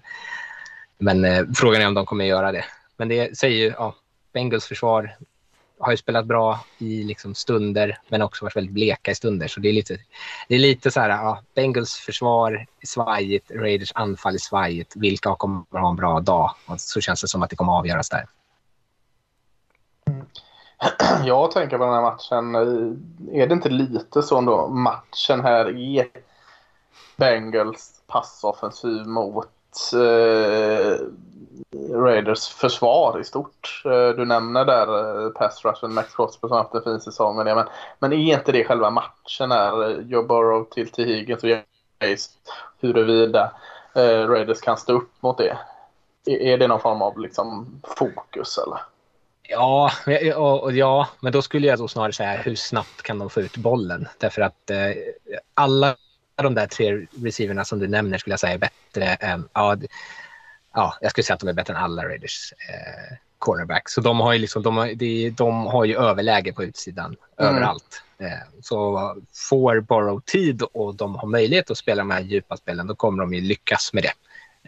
men 0.98 1.26
eh, 1.26 1.46
frågan 1.56 1.82
är 1.82 1.88
om 1.88 1.94
de 1.94 2.06
kommer 2.06 2.26
göra 2.26 2.52
det. 2.52 2.66
Men 2.98 3.08
det 3.08 3.38
säger 3.38 3.58
ju, 3.58 3.74
ja, 3.78 3.96
Bengals 4.34 4.66
försvar 4.66 5.16
har 5.80 5.92
ju 5.92 5.98
spelat 5.98 6.26
bra 6.26 6.60
i 6.78 7.04
liksom 7.04 7.36
stunder, 7.36 8.00
men 8.10 8.22
också 8.22 8.46
varit 8.46 8.56
väldigt 8.56 8.74
bleka 8.74 9.12
i 9.12 9.16
stunder. 9.16 9.48
Så 9.48 9.60
det 9.60 9.70
är 9.70 9.74
lite, 9.74 9.98
det 10.48 10.56
är 10.56 10.60
lite 10.60 10.92
så 10.92 11.00
här, 11.00 11.10
ja, 11.10 11.42
Bengals 11.56 11.96
försvar 11.96 12.66
är 12.82 12.88
svajigt, 12.88 13.52
Raiders 13.52 13.92
anfall 13.96 14.34
är 14.34 14.40
svajigt. 14.40 14.94
Vilka 14.96 15.36
kommer 15.36 15.60
att 15.72 15.82
ha 15.82 15.90
en 15.90 15.96
bra 15.96 16.20
dag? 16.20 16.52
Och 16.66 16.82
så 16.82 17.02
känns 17.02 17.22
det 17.22 17.28
som 17.28 17.44
att 17.44 17.50
det 17.50 17.56
kommer 17.56 17.74
att 17.74 17.80
avgöras 17.80 18.10
där. 18.10 18.26
Mm. 20.08 20.26
Jag 21.26 21.52
tänker 21.52 21.78
på 21.78 21.86
den 21.86 21.94
här 21.94 22.02
matchen. 22.02 22.56
Är 23.34 23.48
det 23.48 23.54
inte 23.54 23.70
lite 23.70 24.22
så 24.22 24.38
ändå? 24.38 24.68
Matchen 24.68 25.42
här 25.42 25.80
är 25.98 26.08
Bengals 27.18 28.02
passoffensiv 28.08 29.06
mot 29.06 29.48
eh, 29.94 31.08
Raiders 31.92 32.48
försvar 32.48 33.20
i 33.20 33.24
stort. 33.24 33.82
Eh, 33.86 34.10
du 34.10 34.26
nämner 34.26 34.66
där 34.66 35.26
eh, 35.26 35.30
pass 35.30 35.66
rushen 35.66 35.94
Max 35.94 36.16
Crosby 36.16 36.48
som 36.48 36.58
haft 36.58 36.74
en 36.74 36.84
fin 36.84 37.00
säsong 37.00 37.36
med 37.36 37.46
det. 37.46 37.56
Men, 37.56 37.68
men 38.00 38.14
är 38.14 38.18
inte 38.18 38.52
det 38.52 38.64
själva 38.64 38.90
matchen 38.90 39.52
här? 39.52 39.90
Eh, 39.90 39.98
Joe 39.98 40.24
Burrow 40.24 40.64
till 40.64 40.90
T. 40.90 41.06
Higgins 41.06 41.44
och 41.44 41.50
Jace. 41.50 42.30
Huruvida 42.80 43.52
eh, 43.96 44.28
Raiders 44.28 44.62
kan 44.62 44.78
stå 44.78 44.94
upp 44.94 45.12
mot 45.20 45.38
det. 45.38 45.58
Är, 46.26 46.42
är 46.42 46.58
det 46.58 46.68
någon 46.68 46.80
form 46.80 47.02
av 47.02 47.20
liksom, 47.20 47.82
fokus 47.98 48.58
eller? 48.58 48.80
Ja, 49.50 49.92
ja, 50.06 50.72
ja, 50.72 51.08
men 51.20 51.34
då 51.34 51.42
skulle 51.42 51.68
jag 51.68 51.80
då 51.80 51.88
snarare 51.88 52.14
säga 52.14 52.42
hur 52.42 52.56
snabbt 52.56 53.02
kan 53.02 53.20
de 53.20 53.30
få 53.30 53.42
ut 53.42 53.58
bollen? 53.58 54.08
Därför 54.18 54.42
att 54.42 54.70
eh, 54.70 54.78
alla 55.54 55.96
de 56.36 56.54
där 56.54 56.68
tre 56.68 57.08
receiverna 57.24 57.66
som 57.66 57.80
du 57.80 57.88
nämner 57.88 58.18
skulle 58.18 58.32
jag 58.32 58.40
säga 58.40 58.54
är 58.54 58.58
bättre 58.58 59.06
än, 59.06 59.50
ja, 59.54 59.78
ja 60.74 60.98
jag 61.02 61.12
skulle 61.12 61.24
säga 61.24 61.34
att 61.34 61.40
de 61.40 61.50
är 61.50 61.54
bättre 61.54 61.74
än 61.74 61.84
alla 61.84 62.06
Raiders 62.06 62.54
eh, 62.70 63.18
cornerbacks. 63.40 63.94
Så 63.94 64.02
de 64.02 64.20
har 64.20 64.34
ju 64.34 64.40
liksom, 64.40 64.64
de 64.64 64.78
har, 64.78 64.88
de, 64.96 65.30
de 65.30 65.66
har 65.66 65.86
ju 65.86 65.98
överläge 65.98 66.54
på 66.54 66.64
utsidan 66.64 67.16
mm. 67.38 67.56
överallt. 67.56 68.04
Eh, 68.18 68.62
så 68.62 69.16
får 69.50 69.80
Borrow 69.80 70.22
tid 70.26 70.62
och 70.62 70.96
de 70.96 71.16
har 71.16 71.28
möjlighet 71.28 71.72
att 71.72 71.78
spela 71.78 72.02
de 72.02 72.12
här 72.12 72.22
djupa 72.22 72.58
spelen, 72.58 72.88
då 72.88 72.96
kommer 72.96 73.24
de 73.24 73.34
ju 73.34 73.42
lyckas 73.42 73.94
med 73.94 74.04
det. 74.04 74.14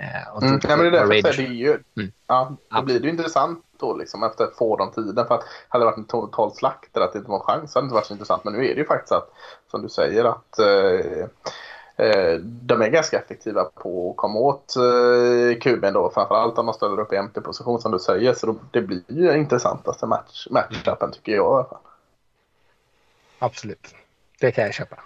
Eh, 0.04 0.36
och 0.36 0.44
mm, 0.44 0.60
ja, 0.64 0.70
men 0.70 0.80
det 0.80 0.88
är 0.88 0.92
därför 0.92 1.08
Raiders... 1.08 1.38
det 1.38 1.46
är 1.46 1.48
ju, 1.48 1.78
mm. 1.98 2.12
ja, 2.28 2.56
då 2.70 2.82
blir 2.82 3.00
det 3.00 3.06
ju 3.06 3.12
intressant 3.12 3.66
då 3.80 3.98
liksom 3.98 4.24
efter 4.24 4.44
att 4.44 4.56
få 4.58 4.78
de 4.78 4.92
tiden. 4.92 5.28
För 5.28 5.36
att 5.36 5.44
hade 5.70 5.82
det 5.82 5.86
varit 5.86 5.98
en 5.98 6.08
total 6.08 6.56
slakt 6.56 6.96
eller 6.98 7.06
att 7.06 7.14
det 7.14 7.20
inte 7.20 7.32
var 7.32 7.40
en 7.40 7.44
chans 7.44 7.76
hade 7.76 7.84
det 7.84 7.86
inte 7.86 7.94
varit 7.94 8.06
så 8.06 8.14
intressant. 8.14 8.44
Men 8.44 8.54
nu 8.54 8.60
är 8.60 8.76
det 8.76 8.82
ju 8.82 8.86
faktiskt 8.86 9.12
att, 9.12 9.30
som 9.72 9.82
du 9.82 9.90
säger, 9.90 10.26
att 10.26 10.60
eh, 10.60 11.28
Eh, 11.98 12.40
de 12.42 12.82
är 12.82 12.90
ganska 12.90 13.20
effektiva 13.20 13.64
på 13.64 14.12
att 14.12 14.18
komma 14.18 14.40
åt 14.40 14.76
eh, 14.76 15.60
kuben 15.60 15.94
då. 15.94 16.10
Framförallt 16.10 16.58
om 16.58 16.66
de 16.66 16.74
ställer 16.74 17.00
upp 17.00 17.14
i 17.14 17.22
MT-position 17.22 17.82
som 17.82 17.92
du 17.92 18.00
säger. 18.00 18.34
Så 18.34 18.56
det 18.72 18.82
blir 18.82 19.04
ju 19.08 19.38
intressantaste 19.38 20.06
match, 20.06 20.48
matchupen 20.50 21.12
tycker 21.12 21.32
jag 21.32 21.46
i 21.46 21.56
alla 21.56 21.64
fall. 21.64 21.80
Absolut, 23.40 23.96
det 24.40 24.52
kan 24.52 24.64
jag 24.64 24.74
köpa. 24.74 25.00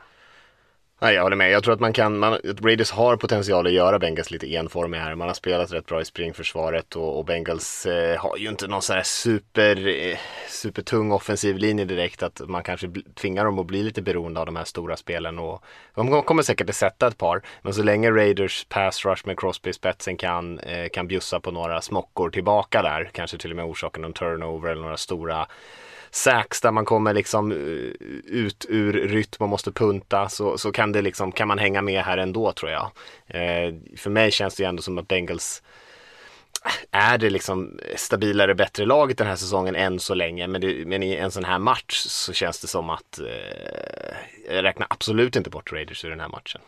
Nej, 1.01 1.15
jag 1.15 1.23
håller 1.23 1.35
med. 1.35 1.51
Jag 1.51 1.63
tror 1.63 1.73
att 1.73 1.79
man 1.79 1.93
kan, 1.93 2.17
man, 2.17 2.33
att 2.33 2.61
Raiders 2.61 2.91
har 2.91 3.17
potential 3.17 3.67
att 3.67 3.73
göra 3.73 3.99
Bengals 3.99 4.31
lite 4.31 4.55
enformiga 4.55 5.01
här. 5.01 5.15
Man 5.15 5.27
har 5.27 5.35
spelat 5.35 5.73
rätt 5.73 5.85
bra 5.85 6.01
i 6.01 6.05
springförsvaret 6.05 6.95
och, 6.95 7.17
och 7.17 7.25
Bengals 7.25 7.85
eh, 7.85 8.19
har 8.19 8.37
ju 8.37 8.49
inte 8.49 8.67
någon 8.67 8.81
sån 8.81 8.95
här 8.95 9.03
super, 9.03 9.87
eh, 9.87 10.17
supertung 10.49 11.11
offensiv 11.11 11.57
linje 11.57 11.85
direkt. 11.85 12.23
Att 12.23 12.41
man 12.47 12.63
kanske 12.63 12.91
tvingar 13.15 13.45
dem 13.45 13.59
att 13.59 13.65
bli 13.65 13.83
lite 13.83 14.01
beroende 14.01 14.39
av 14.39 14.45
de 14.45 14.55
här 14.55 14.63
stora 14.63 14.97
spelen. 14.97 15.39
Och, 15.39 15.63
de 15.95 16.23
kommer 16.23 16.43
säkert 16.43 16.69
att 16.69 16.75
sätta 16.75 17.07
ett 17.07 17.17
par. 17.17 17.41
Men 17.61 17.73
så 17.73 17.83
länge 17.83 18.11
Raiders 18.11 18.65
pass 18.69 19.05
rush 19.05 19.27
med 19.27 19.39
Crosby 19.39 19.69
i 19.69 19.73
spetsen 19.73 20.17
kan, 20.17 20.59
eh, 20.59 20.89
kan 20.89 21.07
bjussa 21.07 21.39
på 21.39 21.51
några 21.51 21.81
smockor 21.81 22.29
tillbaka 22.29 22.81
där. 22.81 23.09
Kanske 23.13 23.37
till 23.37 23.49
och 23.51 23.55
med 23.55 23.65
orsaka 23.65 24.01
någon 24.01 24.13
turnover 24.13 24.71
eller 24.71 24.81
några 24.81 24.97
stora 24.97 25.47
sax 26.11 26.61
där 26.61 26.71
man 26.71 26.85
kommer 26.85 27.13
liksom 27.13 27.51
eh, 27.51 27.57
ut 28.25 28.65
ur 28.69 28.93
rytm 28.93 29.43
och 29.43 29.49
måste 29.49 29.71
punta 29.71 30.29
så, 30.29 30.57
så 30.57 30.71
kan, 30.71 30.91
det 30.91 31.01
liksom, 31.01 31.31
kan 31.31 31.47
man 31.47 31.59
hänga 31.59 31.81
med 31.81 32.03
här 32.03 32.17
ändå 32.17 32.51
tror 32.51 32.71
jag. 32.71 32.91
Eh, 33.27 33.73
för 33.97 34.09
mig 34.09 34.31
känns 34.31 34.55
det 34.55 34.63
ju 34.63 34.69
ändå 34.69 34.81
som 34.81 34.97
att 34.97 35.07
Bengals 35.07 35.63
är 36.91 37.17
det 37.17 37.29
liksom 37.29 37.79
stabilare, 37.95 38.55
bättre 38.55 38.85
laget 38.85 39.17
den 39.17 39.27
här 39.27 39.35
säsongen 39.35 39.75
än 39.75 39.99
så 39.99 40.13
länge. 40.13 40.47
Men, 40.47 40.61
det, 40.61 40.87
men 40.87 41.03
i 41.03 41.15
en 41.15 41.31
sån 41.31 41.43
här 41.43 41.59
match 41.59 41.95
så 41.95 42.33
känns 42.33 42.61
det 42.61 42.67
som 42.67 42.89
att 42.89 43.19
eh, 43.19 44.55
jag 44.55 44.63
räknar 44.63 44.87
absolut 44.89 45.35
inte 45.35 45.49
bort 45.49 45.71
Raiders 45.73 46.05
ur 46.05 46.09
den 46.09 46.19
här 46.19 46.29
matchen. 46.29 46.61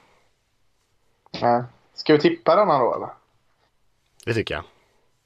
Nej. 1.42 1.64
Ska 1.94 2.14
vi 2.14 2.20
tippa 2.20 2.56
denna 2.56 2.80
då 2.80 2.96
eller? 2.96 3.10
Det 4.26 4.34
tycker 4.34 4.54
jag. 4.54 4.64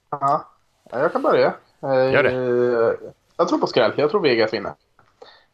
Ja, 0.10 0.50
jag 0.92 1.12
kan 1.12 1.22
börja. 1.22 1.54
Gör 1.82 2.24
det. 2.24 2.98
Jag 3.38 3.48
tror 3.48 3.60
på 3.60 3.68
skräll. 3.68 3.94
Jag 3.98 4.12
tror 4.12 4.22
Vegas 4.22 4.54
vinner. 4.54 4.74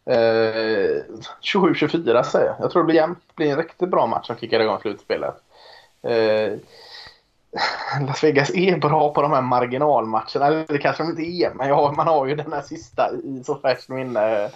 Eh, 0.06 1.04
27-24 1.42 2.24
säger 2.24 2.46
jag. 2.46 2.56
Jag 2.60 2.72
tror 2.72 2.82
det 2.82 2.86
blir 2.86 2.96
jämnt. 2.96 3.20
Det 3.28 3.36
blir 3.36 3.52
en 3.52 3.58
riktigt 3.58 3.90
bra 3.90 4.08
match 4.08 4.28
som 4.28 4.36
kickar 4.36 4.60
igång 4.60 4.80
slutspelet. 4.80 5.36
Eh, 6.04 6.54
Las 8.08 8.24
Vegas 8.24 8.50
är 8.50 8.78
bra 8.78 9.14
på 9.14 9.22
de 9.22 9.32
här 9.32 9.42
marginalmatcherna. 9.42 10.48
Eller 10.48 10.66
det 10.68 10.78
kanske 10.78 11.04
de 11.04 11.10
inte 11.10 11.22
är, 11.22 11.54
men 11.54 11.72
har, 11.72 11.92
man 11.92 12.08
har 12.08 12.26
ju 12.26 12.36
den 12.36 12.54
här 12.54 12.62
sista 12.62 13.12
i 13.24 13.44
så 13.46 13.56
färskt 13.56 13.90
minne. 13.90 14.50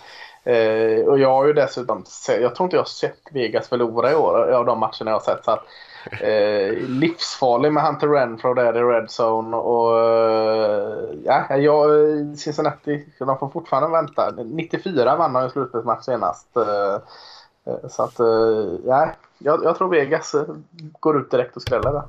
Eh, 0.43 1.05
och 1.05 1.19
jag 1.19 1.29
har 1.29 1.45
ju 1.45 1.53
dessutom, 1.53 2.03
jag 2.27 2.55
tror 2.55 2.65
inte 2.65 2.75
jag 2.75 2.81
har 2.81 2.85
sett 2.85 3.21
Vegas 3.31 3.69
förlora 3.69 4.11
i 4.11 4.15
år 4.15 4.51
av 4.51 4.65
de 4.65 4.79
matcherna 4.79 5.11
jag 5.11 5.13
har 5.13 5.19
sett. 5.19 5.45
Så 5.45 5.51
att, 5.51 5.65
eh, 6.21 6.73
livsfarlig 6.87 7.73
med 7.73 7.83
Hunter 7.83 8.07
Renfro 8.07 8.53
där 8.53 8.77
i 8.77 8.81
Red 8.81 9.09
Zone. 9.19 9.57
Och, 9.57 9.99
eh, 9.99 11.09
ja, 11.23 11.57
jag, 11.57 11.89
Cincinnati, 12.37 13.05
de 13.19 13.37
får 13.37 13.49
fortfarande 13.49 13.89
vänta. 13.89 14.33
94 14.45 15.15
vann 15.15 15.33
de 15.33 15.43
en 15.43 15.49
slutspelsmatch 15.49 16.05
senast. 16.05 16.57
Eh, 16.57 16.93
eh, 17.65 17.89
så 17.89 18.03
att, 18.03 18.19
eh, 18.19 18.79
ja, 18.85 19.11
jag, 19.37 19.63
jag, 19.63 19.77
tror 19.77 19.89
Vegas 19.89 20.35
går 20.99 21.17
ut 21.17 21.31
direkt 21.31 21.55
och 21.55 21.61
skräller 21.61 21.91
där. 21.91 22.03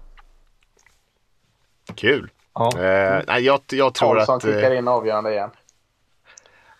Kul. 1.94 2.30
Ja. 2.54 2.78
Eh, 2.78 3.22
nej, 3.26 3.42
jag, 3.42 3.60
jag 3.70 3.94
tror 3.94 4.14
Karlsson 4.14 4.36
att... 4.36 4.42
Karlsson 4.42 4.60
kickar 4.60 4.74
in 4.74 4.88
avgörande 4.88 5.32
igen. 5.32 5.50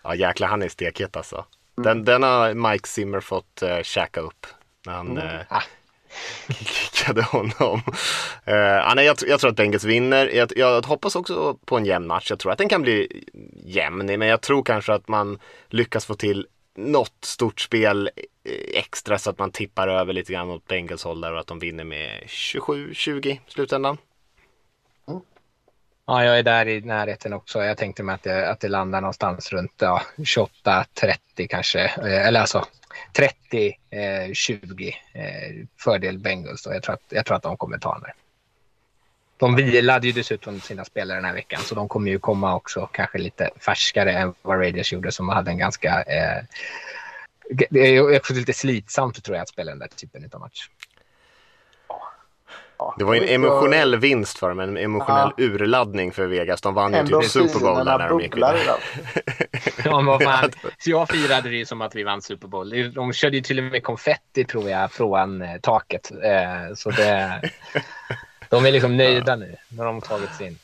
Ja 0.07 0.14
jäklar 0.14 0.49
han 0.49 0.62
är 0.62 0.69
stekhet 0.69 1.17
alltså. 1.17 1.45
Mm. 1.79 1.85
Den, 1.85 2.05
den 2.05 2.23
har 2.23 2.55
Mike 2.55 2.89
Zimmer 2.89 3.21
fått 3.21 3.62
uh, 3.62 3.83
käka 3.83 4.21
upp. 4.21 4.47
Han, 4.87 5.11
mm. 5.11 5.25
uh, 5.25 5.62
kickade 6.49 7.23
honom. 7.23 7.83
Eh, 8.45 8.55
uh, 8.55 8.95
nej, 8.95 9.07
jag, 9.07 9.17
jag, 9.27 9.41
tror 9.41 9.51
att 9.51 9.57
Bengals 9.57 9.85
vinner. 9.85 10.27
Jag, 10.27 10.53
jag, 10.57 10.87
hoppas 10.87 11.17
också 11.17 11.59
på 11.64 11.77
en 11.77 11.85
jämn 11.85 12.07
match. 12.07 12.31
Jag 12.31 12.39
tror 12.39 12.53
att 12.53 12.59
den 12.59 12.69
kan 12.69 12.83
bli 12.83 13.25
jämn, 13.64 14.07
men 14.07 14.29
jag 14.29 14.41
tror 14.41 14.62
kanske 14.62 14.93
att 14.93 15.09
man 15.09 15.39
lyckas 15.69 16.07
få 16.07 16.14
till 16.14 16.47
något 16.77 17.25
stort 17.25 17.61
spel 17.61 18.11
eh, 18.45 18.53
extra 18.81 19.19
så 19.19 19.31
att 19.31 19.39
man 19.39 19.51
tippar 19.51 19.89
över 19.89 20.12
lite 20.12 20.33
grann 20.33 20.51
åt 20.51 20.67
Bengals 20.67 21.05
håll 21.05 21.21
där 21.21 21.33
och 21.33 21.41
att 21.41 21.47
de 21.47 21.59
vinner 21.59 21.85
med 21.85 22.23
27-20 22.27 23.27
i 23.27 23.41
slutändan. 23.49 23.99
Ja, 26.07 26.24
jag 26.24 26.38
är 26.38 26.42
där 26.42 26.68
i 26.68 26.80
närheten 26.80 27.32
också. 27.32 27.64
Jag 27.64 27.76
tänkte 27.76 28.02
mig 28.02 28.14
att 28.14 28.22
det, 28.22 28.50
att 28.50 28.61
det 28.61 28.68
landar 28.68 29.00
någonstans 29.00 29.52
runt 29.52 29.72
ja, 29.78 30.02
28-30 30.16 31.46
kanske. 31.48 31.80
Eh, 31.80 32.26
eller 32.26 32.40
alltså 32.40 32.64
30-20 33.12 33.74
eh, 33.90 35.24
eh, 35.24 35.66
fördel 35.80 36.18
Bengals. 36.18 36.62
Då. 36.62 36.72
Jag, 36.72 36.82
tror 36.82 36.94
att, 36.94 37.02
jag 37.09 37.26
tror 37.26 37.36
att 37.36 37.42
de 37.42 37.57
kommer 37.57 37.78
ta 37.78 37.98
den. 37.98 38.11
De 39.36 39.57
vilade 39.57 40.07
ju 40.07 40.12
dessutom 40.12 40.61
sina 40.61 40.84
spelare 40.84 41.18
den 41.18 41.24
här 41.24 41.34
veckan 41.34 41.61
så 41.61 41.74
de 41.74 41.88
kommer 41.88 42.11
ju 42.11 42.18
komma 42.18 42.54
också 42.54 42.88
kanske 42.92 43.18
lite 43.18 43.50
färskare 43.61 44.12
än 44.12 44.34
vad 44.42 44.61
Raiders 44.61 44.92
gjorde 44.92 45.12
som 45.12 45.28
hade 45.28 45.50
en 45.50 45.59
ganska... 45.59 46.02
Eh, 46.02 46.44
det 47.70 47.96
är 47.96 48.16
också 48.16 48.34
lite 48.34 48.52
slitsamt 48.52 49.24
tror 49.24 49.36
jag 49.36 49.42
att 49.42 49.48
spela 49.48 49.70
den 49.70 49.78
där 49.78 49.88
typen 49.88 50.30
av 50.32 50.40
match. 50.40 50.68
Det 52.99 53.05
var 53.05 53.14
en 53.14 53.29
emotionell 53.29 53.97
vinst 53.97 54.39
för 54.39 54.49
dem, 54.49 54.61
en 54.61 54.77
emotionell 54.77 55.33
ja. 55.37 55.45
urladdning 55.45 56.12
för 56.12 56.27
Vegas. 56.27 56.61
De 56.61 56.74
vann 56.74 56.95
ju 56.95 57.07
typ 57.07 57.31
Super 57.31 57.61
Bowl 57.61 57.85
där 57.85 57.99
när 57.99 58.09
de 58.09 58.20
gick 58.20 58.37
vidare. 58.37 58.59
ja, 59.85 60.01
men 60.01 60.20
fan. 60.20 60.51
Så 60.79 60.91
jag 60.91 61.09
firade 61.09 61.51
det 61.51 61.57
ju 61.57 61.66
som 61.66 61.81
att 61.81 61.95
vi 61.95 62.03
vann 62.03 62.22
Super 62.22 62.49
Bowl. 62.49 62.93
De 62.93 63.12
körde 63.12 63.37
ju 63.37 63.43
till 63.43 63.59
och 63.59 63.64
med 63.64 63.83
konfetti 63.83 64.45
tror 64.45 64.70
jag 64.70 64.93
från 64.93 65.43
eh, 65.43 65.57
taket. 65.62 66.11
Eh, 66.11 66.74
så 66.74 66.91
det, 66.91 67.41
de 68.51 68.66
är 68.66 68.72
liksom 68.72 68.97
nöjda 68.97 69.33
ja. 69.33 69.37
nu 69.37 69.57
när 69.68 69.85
de 69.85 70.01
tagit 70.01 70.35
sig 70.35 70.47
in. 70.47 70.59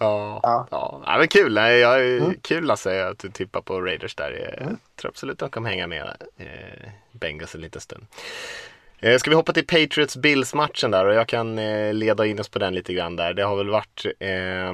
Ja, 0.00 0.40
ja. 0.42 0.66
ja. 0.70 1.02
ja 1.06 1.18
men 1.18 1.28
kul. 1.28 1.54
Nej, 1.54 1.78
jag, 1.78 2.16
mm. 2.16 2.34
Kul 2.42 2.70
att 2.70 2.80
säga 2.80 3.08
att 3.08 3.18
du 3.18 3.30
tippar 3.30 3.60
på 3.60 3.80
Raiders 3.80 4.14
där. 4.14 4.30
Jag 4.32 4.62
mm. 4.62 4.78
tror 4.96 5.08
absolut 5.10 5.32
att 5.34 5.38
de 5.38 5.50
kommer 5.50 5.70
hänga 5.70 5.86
med 5.86 6.16
eh, 6.36 6.90
Bengals 7.12 7.54
en 7.54 7.60
liten 7.60 7.80
stund. 7.80 8.06
Eh, 9.02 9.18
ska 9.18 9.30
vi 9.30 9.36
hoppa 9.36 9.52
till 9.52 9.66
Patriots-Bills-matchen 9.66 10.90
där 10.90 11.06
och 11.06 11.14
jag 11.14 11.28
kan 11.28 11.58
eh, 11.58 11.94
leda 11.94 12.26
in 12.26 12.40
oss 12.40 12.48
på 12.48 12.58
den 12.58 12.74
lite 12.74 12.92
grann 12.92 13.16
där. 13.16 13.34
Det 13.34 13.42
har 13.42 13.56
väl 13.56 13.68
varit 13.68 14.06
eh, 14.18 14.72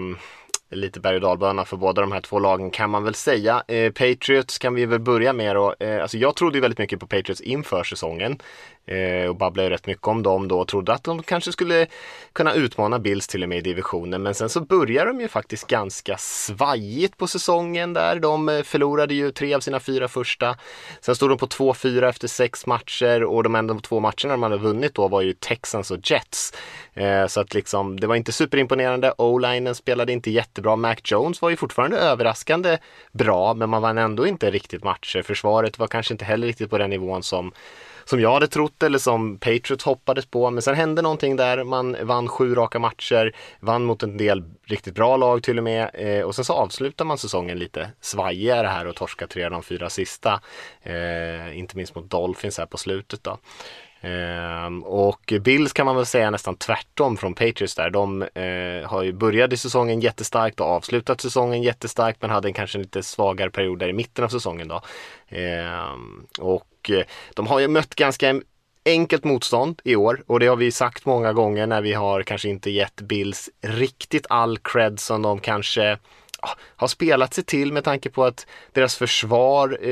lite 0.70 1.00
berg 1.00 1.14
och 1.14 1.20
dalbana 1.20 1.64
för 1.64 1.76
båda 1.76 2.00
de 2.00 2.12
här 2.12 2.20
två 2.20 2.38
lagen 2.38 2.70
kan 2.70 2.90
man 2.90 3.04
väl 3.04 3.14
säga. 3.14 3.62
Eh, 3.68 3.92
Patriots 3.92 4.58
kan 4.58 4.74
vi 4.74 4.86
väl 4.86 5.00
börja 5.00 5.32
med 5.32 5.56
då. 5.56 5.74
Eh, 5.80 6.02
alltså 6.02 6.18
jag 6.18 6.36
trodde 6.36 6.56
ju 6.56 6.62
väldigt 6.62 6.78
mycket 6.78 7.00
på 7.00 7.06
Patriots 7.06 7.40
inför 7.40 7.84
säsongen 7.84 8.38
eh, 8.86 9.28
och 9.28 9.36
babblade 9.36 9.70
rätt 9.70 9.86
mycket 9.86 10.06
om 10.06 10.22
dem 10.22 10.48
då 10.48 10.60
och 10.60 10.68
trodde 10.68 10.92
att 10.92 11.04
de 11.04 11.22
kanske 11.22 11.52
skulle 11.52 11.86
kunna 12.32 12.54
utmana 12.54 12.98
Bills 12.98 13.28
till 13.28 13.42
och 13.42 13.48
med 13.48 13.58
i 13.58 13.60
divisionen. 13.60 14.22
Men 14.22 14.34
sen 14.34 14.48
så 14.48 14.60
börjar 14.60 15.06
de 15.06 15.20
ju 15.20 15.28
faktiskt 15.28 15.66
ganska 15.66 16.16
svajigt 16.18 17.16
på 17.16 17.26
säsongen 17.26 17.92
där. 17.92 18.20
De 18.20 18.48
eh, 18.48 18.62
förlorade 18.62 19.14
ju 19.14 19.30
tre 19.30 19.54
av 19.54 19.60
sina 19.60 19.80
fyra 19.80 20.08
första. 20.08 20.56
Sen 21.00 21.16
stod 21.16 21.30
de 21.30 21.38
på 21.38 21.46
2-4 21.46 22.08
efter 22.08 22.28
sex 22.28 22.66
matcher 22.66 23.24
och 23.24 23.42
de 23.42 23.54
enda 23.54 23.74
två 23.74 24.00
matcherna 24.00 24.28
de 24.28 24.42
hade 24.42 24.56
vunnit 24.56 24.94
då 24.94 25.08
var 25.08 25.22
ju 25.22 25.32
Texans 25.32 25.90
och 25.90 25.98
Jets. 26.10 26.52
Eh, 26.94 27.26
så 27.26 27.40
att 27.40 27.54
liksom 27.54 28.00
det 28.00 28.06
var 28.06 28.16
inte 28.16 28.32
superimponerande. 28.32 29.12
O-linen 29.18 29.74
spelade 29.74 30.12
inte 30.12 30.30
jättebra. 30.30 30.76
Mac 30.76 30.96
Jones 31.04 31.42
var 31.42 31.50
ju 31.50 31.56
fortfarande 31.56 31.96
överraskande 31.96 32.78
bra 33.12 33.54
men 33.54 33.70
man 33.70 33.82
vann 33.82 33.98
ändå 33.98 34.26
inte 34.26 34.50
riktigt 34.50 34.84
matcher. 34.84 35.22
Försvaret 35.22 35.78
var 35.78 35.86
kanske 35.86 36.14
inte 36.14 36.24
heller 36.24 36.46
riktigt 36.46 36.70
på 36.70 36.78
den 36.78 36.90
nivån 36.90 37.22
som 37.22 37.52
som 38.08 38.20
jag 38.20 38.32
hade 38.32 38.48
trott 38.48 38.82
eller 38.82 38.98
som 38.98 39.38
Patriots 39.38 39.84
hoppades 39.84 40.26
på. 40.26 40.50
Men 40.50 40.62
sen 40.62 40.74
hände 40.74 41.02
någonting 41.02 41.36
där. 41.36 41.64
Man 41.64 41.96
vann 42.02 42.28
sju 42.28 42.54
raka 42.54 42.78
matcher, 42.78 43.32
vann 43.60 43.84
mot 43.84 44.02
en 44.02 44.16
del 44.16 44.44
riktigt 44.64 44.94
bra 44.94 45.16
lag 45.16 45.42
till 45.42 45.58
och 45.58 45.64
med. 45.64 45.90
Eh, 45.94 46.22
och 46.22 46.34
sen 46.34 46.44
så 46.44 46.52
avslutar 46.52 47.04
man 47.04 47.18
säsongen 47.18 47.58
lite 47.58 47.90
svajigare 48.00 48.66
här 48.66 48.86
och 48.86 48.96
torskar 48.96 49.26
tre 49.26 49.44
av 49.44 49.50
de 49.50 49.62
fyra 49.62 49.90
sista. 49.90 50.40
Eh, 50.82 51.58
inte 51.58 51.76
minst 51.76 51.94
mot 51.94 52.10
Dolphins 52.10 52.58
här 52.58 52.66
på 52.66 52.78
slutet 52.78 53.24
då. 53.24 53.38
Um, 54.00 54.82
och 54.82 55.32
Bills 55.40 55.72
kan 55.72 55.86
man 55.86 55.96
väl 55.96 56.06
säga 56.06 56.30
nästan 56.30 56.56
tvärtom 56.56 57.16
från 57.16 57.34
Patriots 57.34 57.74
där. 57.74 57.90
De 57.90 58.22
uh, 58.22 58.88
har 58.88 59.02
ju 59.02 59.12
börjat 59.12 59.58
säsongen 59.58 60.00
jättestarkt 60.00 60.60
och 60.60 60.66
avslutat 60.66 61.20
säsongen 61.20 61.62
jättestarkt 61.62 62.22
men 62.22 62.30
hade 62.30 62.48
en 62.48 62.54
kanske 62.54 62.78
lite 62.78 63.02
svagare 63.02 63.50
period 63.50 63.78
där 63.78 63.88
i 63.88 63.92
mitten 63.92 64.24
av 64.24 64.28
säsongen 64.28 64.68
då. 64.68 64.80
Um, 65.30 66.26
och 66.38 66.66
Eh, 66.90 67.04
de 67.34 67.46
har 67.46 67.60
ju 67.60 67.68
mött 67.68 67.94
ganska 67.94 68.40
enkelt 68.84 69.24
motstånd 69.24 69.80
i 69.84 69.96
år 69.96 70.22
och 70.26 70.40
det 70.40 70.46
har 70.46 70.56
vi 70.56 70.70
sagt 70.70 71.06
många 71.06 71.32
gånger 71.32 71.66
när 71.66 71.82
vi 71.82 71.92
har 71.92 72.22
kanske 72.22 72.48
inte 72.48 72.70
gett 72.70 73.00
Bills 73.00 73.50
riktigt 73.62 74.26
all 74.28 74.58
cred 74.58 75.00
som 75.00 75.22
de 75.22 75.40
kanske 75.40 75.98
har 76.76 76.88
spelat 76.88 77.34
sig 77.34 77.44
till 77.44 77.72
med 77.72 77.84
tanke 77.84 78.10
på 78.10 78.24
att 78.24 78.46
deras 78.72 78.96
försvar 78.96 79.78
eh, 79.82 79.90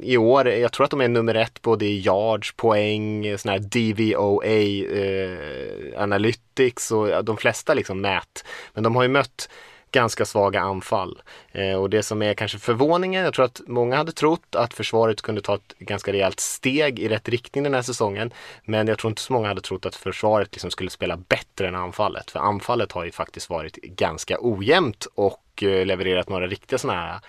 i 0.00 0.16
år, 0.18 0.48
jag 0.48 0.72
tror 0.72 0.84
att 0.84 0.90
de 0.90 1.00
är 1.00 1.08
nummer 1.08 1.34
ett 1.34 1.62
både 1.62 1.86
i 1.86 2.00
yards, 2.00 2.52
poäng, 2.56 3.38
sån 3.38 3.52
här 3.52 3.58
DVOA 3.58 4.46
eh, 4.46 6.02
analytics 6.02 6.90
och 6.90 7.24
de 7.24 7.36
flesta 7.36 7.74
liksom 7.74 8.00
mät. 8.00 8.44
Men 8.74 8.82
de 8.84 8.96
har 8.96 9.02
ju 9.02 9.08
mött 9.08 9.48
ganska 9.92 10.24
svaga 10.24 10.60
anfall. 10.60 11.22
Eh, 11.52 11.74
och 11.74 11.90
det 11.90 12.02
som 12.02 12.22
är 12.22 12.34
kanske 12.34 12.58
förvåningen, 12.58 13.24
jag 13.24 13.34
tror 13.34 13.44
att 13.44 13.60
många 13.66 13.96
hade 13.96 14.12
trott 14.12 14.54
att 14.54 14.74
försvaret 14.74 15.22
kunde 15.22 15.40
ta 15.40 15.54
ett 15.54 15.74
ganska 15.78 16.12
rejält 16.12 16.40
steg 16.40 16.98
i 16.98 17.08
rätt 17.08 17.28
riktning 17.28 17.64
den 17.64 17.74
här 17.74 17.82
säsongen. 17.82 18.32
Men 18.64 18.88
jag 18.88 18.98
tror 18.98 19.10
inte 19.10 19.22
så 19.22 19.32
många 19.32 19.48
hade 19.48 19.60
trott 19.60 19.86
att 19.86 19.96
försvaret 19.96 20.48
liksom 20.52 20.70
skulle 20.70 20.90
spela 20.90 21.16
bättre 21.16 21.68
än 21.68 21.74
anfallet. 21.74 22.30
För 22.30 22.40
anfallet 22.40 22.92
har 22.92 23.04
ju 23.04 23.12
faktiskt 23.12 23.50
varit 23.50 23.76
ganska 23.76 24.36
ojämnt 24.40 25.06
och 25.14 25.62
eh, 25.62 25.86
levererat 25.86 26.28
några 26.28 26.46
riktiga 26.46 26.78
sådana 26.78 27.00
här 27.00 27.20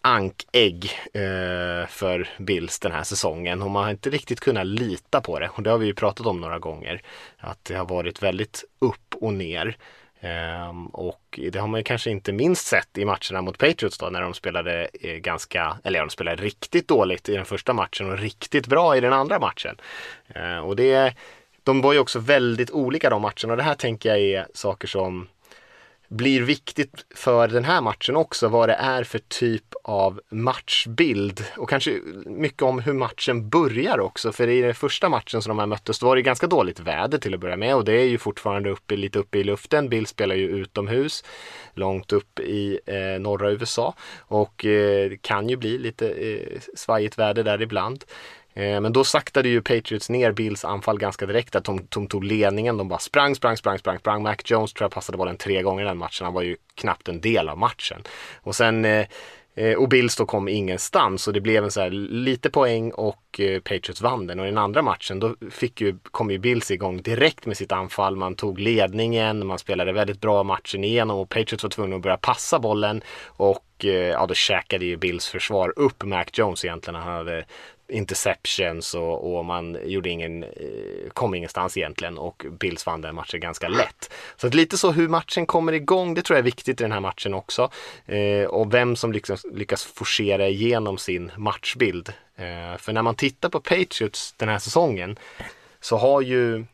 ankägg 0.00 0.90
eh, 1.12 1.86
för 1.88 2.28
Bills 2.38 2.78
den 2.78 2.92
här 2.92 3.02
säsongen 3.02 3.62
och 3.62 3.70
man 3.70 3.84
har 3.84 3.90
inte 3.90 4.10
riktigt 4.10 4.40
kunnat 4.40 4.66
lita 4.66 5.20
på 5.20 5.38
det 5.38 5.48
och 5.48 5.62
det 5.62 5.70
har 5.70 5.78
vi 5.78 5.86
ju 5.86 5.94
pratat 5.94 6.26
om 6.26 6.40
några 6.40 6.58
gånger. 6.58 7.02
Att 7.38 7.64
det 7.64 7.74
har 7.74 7.84
varit 7.84 8.22
väldigt 8.22 8.64
upp 8.78 9.14
och 9.14 9.32
ner. 9.32 9.76
Um, 10.20 10.86
och 10.86 11.40
det 11.52 11.58
har 11.58 11.68
man 11.68 11.80
ju 11.80 11.84
kanske 11.84 12.10
inte 12.10 12.32
minst 12.32 12.66
sett 12.66 12.98
i 12.98 13.04
matcherna 13.04 13.42
mot 13.42 13.58
Patriots 13.58 13.98
då 13.98 14.06
när 14.06 14.20
de 14.20 14.34
spelade 14.34 14.88
eh, 15.00 15.16
ganska, 15.16 15.78
eller 15.84 16.00
de 16.00 16.10
spelade 16.10 16.42
riktigt 16.42 16.88
dåligt 16.88 17.28
i 17.28 17.34
den 17.34 17.44
första 17.44 17.72
matchen 17.72 18.10
och 18.10 18.18
riktigt 18.18 18.66
bra 18.66 18.96
i 18.96 19.00
den 19.00 19.12
andra 19.12 19.38
matchen. 19.38 19.76
Uh, 20.36 20.58
och 20.58 20.76
det, 20.76 21.14
de 21.62 21.80
var 21.80 21.92
ju 21.92 21.98
också 21.98 22.18
väldigt 22.18 22.70
olika 22.70 23.10
de 23.10 23.22
matcherna 23.22 23.52
och 23.52 23.56
det 23.56 23.62
här 23.62 23.74
tänker 23.74 24.08
jag 24.08 24.18
är 24.18 24.46
saker 24.54 24.88
som 24.88 25.28
blir 26.08 26.42
viktigt 26.42 27.06
för 27.14 27.48
den 27.48 27.64
här 27.64 27.80
matchen 27.80 28.16
också 28.16 28.48
vad 28.48 28.68
det 28.68 28.74
är 28.74 29.04
för 29.04 29.18
typ 29.18 29.74
av 29.84 30.20
matchbild 30.28 31.44
och 31.56 31.68
kanske 31.68 32.00
mycket 32.26 32.62
om 32.62 32.78
hur 32.78 32.92
matchen 32.92 33.48
börjar 33.48 34.00
också. 34.00 34.32
För 34.32 34.48
i 34.48 34.60
den 34.60 34.74
första 34.74 35.08
matchen 35.08 35.42
som 35.42 35.50
de 35.50 35.58
här 35.58 35.66
möttes 35.66 35.98
då 35.98 36.06
var 36.06 36.16
det 36.16 36.22
ganska 36.22 36.46
dåligt 36.46 36.80
väder 36.80 37.18
till 37.18 37.34
att 37.34 37.40
börja 37.40 37.56
med 37.56 37.74
och 37.74 37.84
det 37.84 37.92
är 37.92 38.04
ju 38.04 38.18
fortfarande 38.18 38.70
uppe, 38.70 38.96
lite 38.96 39.18
uppe 39.18 39.38
i 39.38 39.44
luften. 39.44 39.88
Bill 39.88 40.06
spelar 40.06 40.34
ju 40.34 40.48
utomhus 40.48 41.24
långt 41.74 42.12
upp 42.12 42.40
i 42.40 42.80
eh, 42.86 43.20
norra 43.20 43.50
USA 43.50 43.94
och 44.18 44.64
eh, 44.64 45.12
kan 45.20 45.48
ju 45.48 45.56
bli 45.56 45.78
lite 45.78 46.08
eh, 46.08 46.60
svajigt 46.76 47.18
väder 47.18 47.44
där 47.44 47.62
ibland. 47.62 48.04
Eh, 48.58 48.80
men 48.80 48.92
då 48.92 49.04
saktade 49.04 49.48
ju 49.48 49.62
Patriots 49.62 50.10
ner 50.10 50.32
Bills 50.32 50.64
anfall 50.64 50.98
ganska 50.98 51.26
direkt. 51.26 51.56
Att 51.56 51.64
de, 51.64 51.86
de 51.88 52.06
tog 52.06 52.24
ledningen. 52.24 52.76
De 52.76 52.88
bara 52.88 52.98
sprang, 52.98 53.34
sprang, 53.34 53.56
sprang, 53.56 53.78
sprang, 53.78 53.98
sprang. 53.98 54.22
Mac 54.22 54.36
Jones 54.44 54.72
tror 54.72 54.84
jag 54.84 54.92
passade 54.92 55.18
bollen 55.18 55.36
tre 55.36 55.62
gånger 55.62 55.84
den 55.84 55.98
matchen. 55.98 56.24
Han 56.24 56.34
var 56.34 56.42
ju 56.42 56.56
knappt 56.74 57.08
en 57.08 57.20
del 57.20 57.48
av 57.48 57.58
matchen. 57.58 58.02
Och 58.42 58.56
sen 58.56 58.84
eh, 58.84 59.06
eh 59.54 59.74
och 59.74 59.88
Bills 59.88 60.16
då 60.16 60.26
kom 60.26 60.48
ingenstans 60.48 61.28
och 61.28 61.32
det 61.32 61.40
blev 61.40 61.64
en 61.64 61.70
så 61.70 61.80
här 61.80 61.90
lite 61.90 62.50
poäng 62.50 62.92
och 62.92 63.40
eh, 63.40 63.60
Patriots 63.60 64.00
vann 64.00 64.26
den. 64.26 64.40
Och 64.40 64.46
i 64.46 64.48
den 64.48 64.58
andra 64.58 64.82
matchen 64.82 65.20
då 65.20 65.34
fick 65.50 65.80
ju, 65.80 65.98
kom 66.02 66.30
ju 66.30 66.38
Bills 66.38 66.70
igång 66.70 67.02
direkt 67.02 67.46
med 67.46 67.56
sitt 67.56 67.72
anfall. 67.72 68.16
Man 68.16 68.34
tog 68.34 68.60
ledningen, 68.60 69.46
man 69.46 69.58
spelade 69.58 69.92
väldigt 69.92 70.20
bra 70.20 70.42
matchen 70.42 70.84
igenom 70.84 71.18
och 71.18 71.28
Patriots 71.28 71.62
var 71.62 71.70
tvungna 71.70 71.96
att 71.96 72.02
börja 72.02 72.16
passa 72.16 72.58
bollen. 72.58 73.02
Och 73.26 73.84
eh, 73.84 73.90
ja, 73.90 74.26
då 74.26 74.34
käkade 74.34 74.84
ju 74.84 74.96
Bills 74.96 75.28
försvar 75.28 75.72
upp 75.76 76.04
Mac 76.04 76.24
Jones 76.32 76.64
egentligen. 76.64 77.00
Han 77.00 77.14
hade 77.14 77.44
interceptions 77.88 78.94
och, 78.94 79.36
och 79.36 79.44
man 79.44 79.78
gjorde 79.84 80.08
ingen, 80.08 80.42
eh, 80.42 81.10
kom 81.12 81.34
ingenstans 81.34 81.76
egentligen 81.76 82.18
och 82.18 82.46
Bills 82.50 82.86
vann 82.86 83.00
den 83.00 83.14
matchen 83.14 83.40
ganska 83.40 83.68
lätt. 83.68 84.12
Så 84.36 84.46
att 84.46 84.54
lite 84.54 84.78
så 84.78 84.90
hur 84.90 85.08
matchen 85.08 85.46
kommer 85.46 85.72
igång, 85.72 86.14
det 86.14 86.22
tror 86.22 86.36
jag 86.36 86.40
är 86.40 86.44
viktigt 86.44 86.80
i 86.80 86.84
den 86.84 86.92
här 86.92 87.00
matchen 87.00 87.34
också. 87.34 87.70
Eh, 88.06 88.44
och 88.44 88.74
vem 88.74 88.96
som 88.96 89.12
lyckas, 89.12 89.46
lyckas 89.52 89.84
forcera 89.84 90.48
igenom 90.48 90.98
sin 90.98 91.30
matchbild. 91.36 92.12
Eh, 92.36 92.78
för 92.78 92.92
när 92.92 93.02
man 93.02 93.14
tittar 93.14 93.48
på 93.48 93.60
Patriots 93.60 94.34
den 94.36 94.48
här 94.48 94.58
säsongen 94.58 95.18
så 95.80 95.96
har 95.96 96.20
ju 96.20 96.64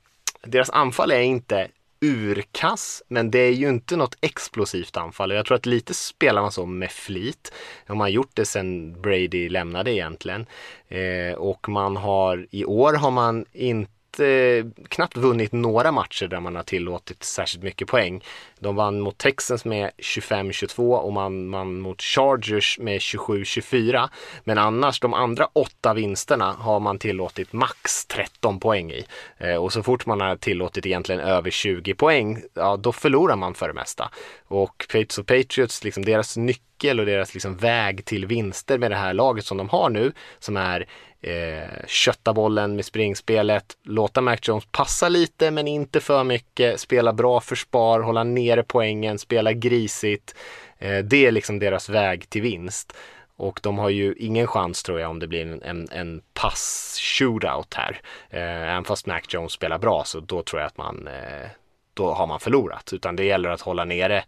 deras 0.42 0.70
anfall 0.70 1.10
är 1.10 1.20
inte 1.20 1.68
urkass, 2.04 3.02
men 3.08 3.30
det 3.30 3.38
är 3.38 3.52
ju 3.52 3.68
inte 3.68 3.96
något 3.96 4.16
explosivt 4.20 4.96
anfall. 4.96 5.30
Jag 5.30 5.46
tror 5.46 5.56
att 5.56 5.66
lite 5.66 5.94
spelar 5.94 6.42
man 6.42 6.52
så 6.52 6.66
med 6.66 6.90
flit. 6.90 7.52
De 7.86 8.00
har 8.00 8.08
gjort 8.08 8.30
det 8.34 8.44
sedan 8.44 9.00
Brady 9.02 9.48
lämnade 9.48 9.92
egentligen. 9.92 10.46
Eh, 10.88 11.34
och 11.36 11.68
man 11.68 11.96
har, 11.96 12.46
i 12.50 12.64
år 12.64 12.92
har 12.92 13.10
man 13.10 13.44
inte 13.52 13.93
eh, 14.20 14.64
knappt 14.88 15.16
vunnit 15.16 15.52
några 15.52 15.92
matcher 15.92 16.26
där 16.26 16.40
man 16.40 16.56
har 16.56 16.62
tillåtit 16.62 17.22
särskilt 17.22 17.64
mycket 17.64 17.88
poäng. 17.88 18.24
De 18.58 18.76
vann 18.76 19.00
mot 19.00 19.18
Texans 19.18 19.64
med 19.64 19.90
25-22 19.98 20.96
och 20.96 21.12
man, 21.12 21.50
vann 21.50 21.80
mot 21.80 22.02
Chargers 22.02 22.78
med 22.78 22.98
27-24. 22.98 24.08
Men 24.44 24.58
annars, 24.58 25.00
de 25.00 25.14
andra 25.14 25.48
åtta 25.52 25.94
vinsterna 25.94 26.52
har 26.52 26.80
man 26.80 26.98
tillåtit 26.98 27.52
max 27.52 28.06
13 28.06 28.60
poäng 28.60 28.90
i. 28.92 29.04
Eh, 29.38 29.56
och 29.56 29.72
så 29.72 29.82
fort 29.82 30.06
man 30.06 30.20
har 30.20 30.36
tillåtit 30.36 30.86
egentligen 30.86 31.20
över 31.20 31.50
20 31.50 31.94
poäng, 31.94 32.42
ja 32.54 32.76
då 32.76 32.92
förlorar 32.92 33.36
man 33.36 33.54
för 33.54 33.68
det 33.68 33.74
mesta. 33.74 34.10
Och 34.46 34.86
Patriots 34.88 35.18
och 35.18 35.26
Patriots, 35.26 35.84
liksom 35.84 36.04
deras 36.04 36.36
nyckel 36.36 37.00
och 37.00 37.06
deras 37.06 37.34
liksom 37.34 37.56
väg 37.56 38.04
till 38.04 38.26
vinster 38.26 38.78
med 38.78 38.90
det 38.90 38.96
här 38.96 39.14
laget 39.14 39.46
som 39.46 39.56
de 39.56 39.68
har 39.68 39.90
nu, 39.90 40.12
som 40.38 40.56
är 40.56 40.86
eh, 41.24 41.86
kötta 41.86 42.32
bollen 42.32 42.76
med 42.76 42.84
springspelet, 42.84 43.76
låta 43.82 44.20
Mac 44.20 44.36
Jones 44.42 44.64
passa 44.70 45.08
lite 45.08 45.50
men 45.50 45.68
inte 45.68 46.00
för 46.00 46.24
mycket, 46.24 46.80
spela 46.80 47.12
bra 47.12 47.40
försvar, 47.40 48.00
hålla 48.00 48.24
nere 48.24 48.62
poängen, 48.62 49.18
spela 49.18 49.52
grisigt. 49.52 50.34
Eh, 50.78 50.98
det 50.98 51.26
är 51.26 51.32
liksom 51.32 51.58
deras 51.58 51.88
väg 51.88 52.30
till 52.30 52.42
vinst. 52.42 52.92
Och 53.36 53.60
de 53.62 53.78
har 53.78 53.88
ju 53.88 54.14
ingen 54.18 54.46
chans 54.46 54.82
tror 54.82 55.00
jag 55.00 55.10
om 55.10 55.18
det 55.18 55.26
blir 55.26 55.42
en, 55.42 55.62
en, 55.62 55.88
en 55.90 56.22
pass-shootout 56.34 57.74
här. 57.74 58.00
Eh, 58.30 58.72
även 58.72 58.84
fast 58.84 59.06
Mac 59.06 59.20
Jones 59.28 59.52
spelar 59.52 59.78
bra 59.78 60.04
så 60.04 60.20
då 60.20 60.42
tror 60.42 60.60
jag 60.60 60.66
att 60.66 60.76
man, 60.76 61.08
eh, 61.08 61.48
då 61.94 62.12
har 62.12 62.26
man 62.26 62.40
förlorat. 62.40 62.92
Utan 62.92 63.16
det 63.16 63.24
gäller 63.24 63.48
att 63.48 63.60
hålla 63.60 63.84
nere 63.84 64.24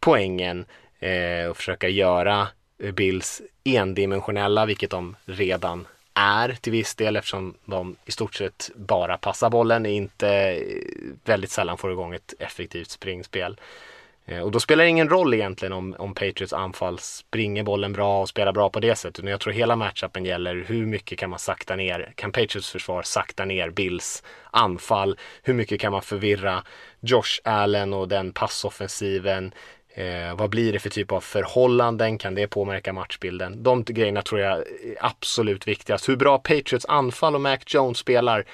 poängen 0.00 0.64
eh, 0.98 1.50
och 1.50 1.56
försöka 1.56 1.88
göra 1.88 2.48
Bills 2.92 3.42
endimensionella, 3.64 4.66
vilket 4.66 4.90
de 4.90 5.16
redan 5.24 5.86
är 6.18 6.52
till 6.52 6.72
viss 6.72 6.94
del 6.94 7.16
eftersom 7.16 7.54
de 7.64 7.96
i 8.04 8.12
stort 8.12 8.34
sett 8.34 8.70
bara 8.74 9.18
passar 9.18 9.50
bollen, 9.50 9.86
inte 9.86 10.28
eh, 10.28 10.62
väldigt 11.24 11.50
sällan 11.50 11.78
får 11.78 11.92
igång 11.92 12.14
ett 12.14 12.34
effektivt 12.38 12.90
springspel. 12.90 13.56
Eh, 14.28 14.40
och 14.40 14.50
då 14.50 14.60
spelar 14.60 14.84
det 14.84 14.90
ingen 14.90 15.08
roll 15.08 15.34
egentligen 15.34 15.72
om, 15.72 15.96
om 15.98 16.14
Patriots 16.14 16.52
anfall 16.52 16.98
springer 16.98 17.62
bollen 17.62 17.92
bra 17.92 18.20
och 18.20 18.28
spelar 18.28 18.52
bra 18.52 18.70
på 18.70 18.80
det 18.80 18.96
sättet. 18.96 19.24
Men 19.24 19.30
jag 19.30 19.40
tror 19.40 19.52
hela 19.52 19.76
matchupen 19.76 20.24
gäller 20.24 20.64
hur 20.68 20.86
mycket 20.86 21.18
kan 21.18 21.30
man 21.30 21.38
sakta 21.38 21.76
ner, 21.76 22.12
kan 22.14 22.32
Patriots 22.32 22.70
försvar 22.70 23.02
sakta 23.02 23.44
ner 23.44 23.70
Bills 23.70 24.22
anfall? 24.50 25.18
Hur 25.42 25.54
mycket 25.54 25.80
kan 25.80 25.92
man 25.92 26.02
förvirra 26.02 26.62
Josh 27.00 27.40
Allen 27.44 27.92
och 27.94 28.08
den 28.08 28.32
passoffensiven? 28.32 29.52
Eh, 29.98 30.34
vad 30.36 30.50
blir 30.50 30.72
det 30.72 30.78
för 30.78 30.90
typ 30.90 31.12
av 31.12 31.20
förhållanden? 31.20 32.18
Kan 32.18 32.34
det 32.34 32.46
påverka 32.46 32.92
matchbilden? 32.92 33.62
De 33.62 33.84
grejerna 33.84 34.22
tror 34.22 34.40
jag 34.40 34.58
är 34.58 34.64
absolut 35.00 35.68
viktigast. 35.68 36.08
Hur 36.08 36.16
bra 36.16 36.38
Patriots 36.38 36.86
anfall 36.86 37.34
och 37.34 37.40
Mac 37.40 37.58
Jones 37.66 37.98
spelar 37.98 38.44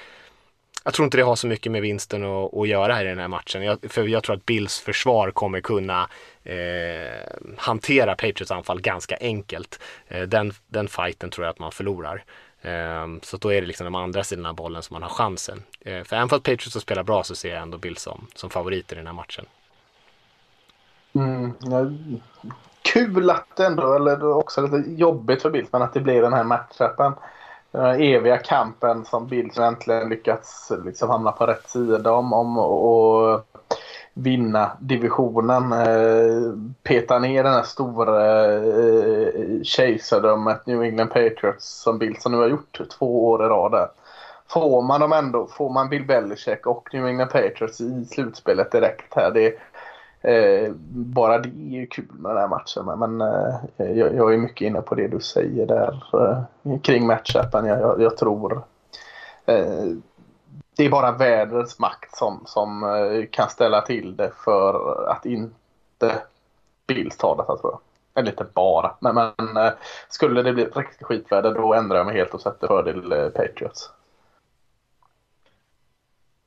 jag 0.83 0.93
tror 0.93 1.05
inte 1.05 1.17
det 1.17 1.23
har 1.23 1.35
så 1.35 1.47
mycket 1.47 1.71
med 1.71 1.81
vinsten 1.81 2.23
att, 2.23 2.53
att 2.53 2.67
göra 2.67 2.93
här 2.93 3.05
i 3.05 3.07
den 3.07 3.19
här 3.19 3.27
matchen. 3.27 3.63
Jag, 3.63 3.79
för 3.89 4.07
jag 4.07 4.23
tror 4.23 4.35
att 4.35 4.45
Bills 4.45 4.79
försvar 4.79 5.31
kommer 5.31 5.61
kunna 5.61 6.09
eh, 6.43 7.53
hantera 7.57 8.15
Patriots 8.15 8.51
anfall 8.51 8.81
ganska 8.81 9.17
enkelt. 9.21 9.79
Eh, 10.07 10.21
den, 10.21 10.53
den 10.67 10.87
fighten 10.87 11.29
tror 11.29 11.45
jag 11.45 11.51
att 11.51 11.59
man 11.59 11.71
förlorar. 11.71 12.23
Eh, 12.61 13.07
så 13.21 13.37
då 13.37 13.53
är 13.53 13.61
det 13.61 13.67
liksom 13.67 13.85
de 13.85 13.95
andra 13.95 14.23
sidorna 14.23 14.49
av 14.49 14.55
bollen 14.55 14.83
som 14.83 14.93
man 14.93 15.03
har 15.03 15.09
chansen. 15.09 15.63
Eh, 15.79 16.03
för 16.03 16.15
även 16.15 16.29
för 16.29 16.35
att 16.35 16.43
Patriots 16.43 16.79
spelar 16.79 17.03
bra 17.03 17.23
så 17.23 17.35
ser 17.35 17.49
jag 17.49 17.61
ändå 17.61 17.77
Bills 17.77 18.01
som, 18.01 18.27
som 18.35 18.49
favorit 18.49 18.91
i 18.91 18.95
den 18.95 19.07
här 19.07 19.13
matchen. 19.13 19.45
Mm, 21.15 21.53
ja, 21.59 21.85
kul 22.81 23.29
att 23.29 23.55
det 23.55 23.65
ändå, 23.65 23.93
eller 23.93 24.37
också 24.37 24.61
lite 24.61 24.91
jobbigt 24.91 25.41
för 25.41 25.49
Bildt, 25.49 25.73
men 25.73 25.81
att 25.81 25.93
det 25.93 25.99
blir 25.99 26.21
den 26.21 26.33
här 26.33 26.43
matchen. 26.43 27.15
Den 27.71 27.83
här 27.85 28.01
eviga 28.01 28.37
kampen 28.37 29.05
som 29.05 29.27
Bildt 29.27 29.57
äntligen 29.57 30.09
lyckats 30.09 30.71
liksom 30.85 31.09
hamna 31.09 31.31
på 31.31 31.45
rätt 31.45 31.69
sida 31.69 32.11
om, 32.11 32.33
om 32.33 32.57
och 32.57 33.45
vinna 34.13 34.71
divisionen. 34.79 35.71
Eh, 35.71 36.53
peta 36.83 37.19
ner 37.19 37.43
den 37.43 37.53
här 37.53 37.63
stora 37.63 38.53
eh, 38.53 39.61
kejsardömet 39.63 40.65
New 40.65 40.83
England 40.83 41.07
Patriots 41.07 41.81
som 41.81 41.97
Bildt 41.97 42.21
som 42.21 42.31
nu 42.31 42.37
har 42.37 42.47
gjort 42.47 42.81
två 42.99 43.27
år 43.27 43.45
i 43.45 43.47
rad 43.47 43.71
där. 43.71 43.87
Får 44.47 44.81
man 44.81 45.01
dem 45.01 45.13
ändå, 45.13 45.47
får 45.47 45.69
man 45.69 45.89
Bill 45.89 46.05
Belichick 46.05 46.67
och 46.67 46.89
New 46.93 47.07
England 47.07 47.29
Patriots 47.29 47.81
i 47.81 48.05
slutspelet 48.05 48.71
direkt 48.71 49.15
här. 49.15 49.31
Det, 49.31 49.53
Eh, 50.21 50.71
bara 50.89 51.39
det 51.39 51.49
är 51.49 51.79
ju 51.79 51.87
kul 51.87 52.11
med 52.11 52.31
den 52.31 52.41
här 52.41 52.47
matchen. 52.47 52.85
Men 52.99 53.21
eh, 53.21 53.55
jag, 53.97 54.15
jag, 54.15 54.33
är 54.33 54.37
mycket 54.37 54.67
inne 54.67 54.81
på 54.81 54.95
det 54.95 55.07
du 55.07 55.19
säger 55.19 55.65
där 55.65 56.03
eh, 56.13 56.79
kring 56.79 57.07
matchupen. 57.07 57.65
Jag, 57.65 57.81
jag, 57.81 58.01
jag 58.01 58.17
tror 58.17 58.63
eh, 59.45 59.85
det 60.77 60.85
är 60.85 60.89
bara 60.89 61.11
vädrets 61.11 61.79
makt 61.79 62.15
som, 62.15 62.43
som 62.45 62.83
eh, 62.83 63.25
kan 63.31 63.49
ställa 63.49 63.81
till 63.81 64.15
det 64.15 64.31
för 64.45 65.05
att 65.09 65.25
inte 65.25 66.21
Bills 66.87 67.17
tar 67.17 67.35
detta 67.37 67.57
tror 67.57 67.71
jag. 67.73 67.79
Eller 68.17 68.31
inte 68.31 68.45
bara, 68.53 68.95
men, 68.99 69.15
men 69.15 69.57
eh, 69.57 69.73
skulle 70.09 70.41
det 70.41 70.53
bli 70.53 70.65
riktigt 70.65 71.07
skitväder 71.07 71.53
då 71.53 71.73
ändrar 71.73 71.97
jag 71.97 72.05
mig 72.05 72.15
helt 72.15 72.33
och 72.33 72.41
sätter 72.41 72.67
fördel 72.67 73.11
eh, 73.11 73.29
Patriots. 73.29 73.91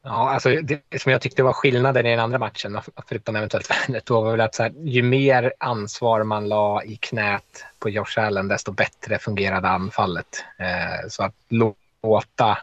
Ja, 0.09 0.31
alltså 0.31 0.49
det 0.63 1.01
som 1.01 1.13
jag 1.13 1.21
tyckte 1.21 1.43
var 1.43 1.53
skillnaden 1.53 2.07
i 2.07 2.11
den 2.11 2.21
andra 2.21 2.39
matchen, 2.39 2.81
förutom 3.09 3.37
eventuellt 3.37 3.71
värnet, 3.71 4.07
då 4.07 4.21
var 4.21 4.31
väl 4.31 4.41
att 4.41 4.55
så 4.55 4.63
här, 4.63 4.73
ju 4.85 5.03
mer 5.03 5.53
ansvar 5.59 6.23
man 6.23 6.49
la 6.49 6.83
i 6.85 6.97
knät 6.97 7.65
på 7.79 7.91
Josh 7.91 8.19
Allen, 8.19 8.49
desto 8.49 8.73
bättre 8.73 9.19
fungerade 9.19 9.69
anfallet. 9.69 10.45
Eh, 10.59 11.09
så 11.09 11.23
att 11.23 11.35
låta, 11.49 12.59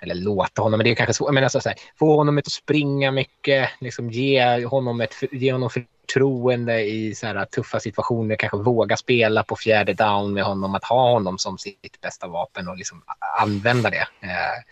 eller 0.00 0.14
låta 0.14 0.62
honom, 0.62 0.78
men 0.78 0.84
det 0.84 0.90
är 0.90 0.94
kanske 0.94 1.14
svårt, 1.14 1.34
men 1.34 1.44
alltså 1.44 1.60
så 1.60 1.68
här, 1.68 1.78
få 1.98 2.16
honom 2.16 2.38
att 2.38 2.50
springa 2.50 3.10
mycket, 3.10 3.70
liksom 3.80 4.10
ge 4.10 4.64
honom, 4.64 5.00
ett, 5.00 5.14
ge 5.32 5.52
honom 5.52 5.70
förtroende 5.70 6.80
i 6.80 7.14
så 7.14 7.26
här, 7.26 7.44
tuffa 7.44 7.80
situationer, 7.80 8.36
kanske 8.36 8.56
våga 8.56 8.96
spela 8.96 9.42
på 9.42 9.56
fjärde 9.56 9.92
down 9.92 10.32
med 10.32 10.44
honom, 10.44 10.74
att 10.74 10.84
ha 10.84 11.12
honom 11.12 11.38
som 11.38 11.58
sitt 11.58 12.00
bästa 12.00 12.26
vapen 12.26 12.68
och 12.68 12.76
liksom 12.76 13.02
använda 13.40 13.90
det. 13.90 14.06
Eh, 14.20 14.62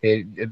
Eh, 0.00 0.48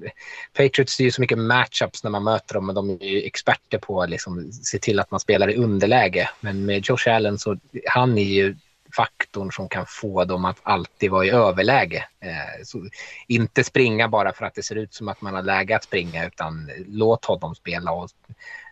Patriots 0.57 1.01
är 1.01 1.05
ju 1.05 1.11
så 1.11 1.21
mycket 1.21 1.39
matchups 1.39 2.05
när 2.05 2.11
man 2.11 2.25
möter 2.25 2.55
dem, 2.55 2.67
men 2.67 2.75
de 2.75 2.91
är 2.91 3.05
ju 3.05 3.23
experter 3.23 3.79
på 3.79 4.03
att 4.03 4.11
liksom 4.11 4.53
se 4.53 4.79
till 4.79 5.01
att 5.01 5.11
man 5.11 5.21
spelar 5.21 5.51
i 5.51 5.57
underläge. 5.57 6.31
Men 6.41 6.67
med 6.67 6.89
Josh 6.89 7.09
Allen 7.09 7.39
så 7.39 7.57
han 7.87 8.19
är 8.19 8.23
ju 8.23 8.57
faktorn 8.97 9.53
som 9.53 9.69
kan 9.69 9.85
få 9.89 10.25
dem 10.25 10.45
att 10.45 10.59
alltid 10.63 11.11
vara 11.11 11.25
i 11.25 11.31
överläge. 11.31 12.05
Eh, 12.21 12.65
så 12.65 12.89
inte 13.27 13.65
springa 13.65 14.09
bara 14.09 14.33
för 14.33 14.45
att 14.45 14.55
det 14.55 14.63
ser 14.63 14.77
ut 14.77 14.95
som 14.95 15.09
att 15.09 15.21
man 15.21 15.35
har 15.35 15.43
läge 15.43 15.77
att 15.77 15.85
springa, 15.85 16.27
utan 16.27 16.71
låt 16.87 17.25
honom 17.25 17.55
spela 17.55 17.93
och 17.93 18.09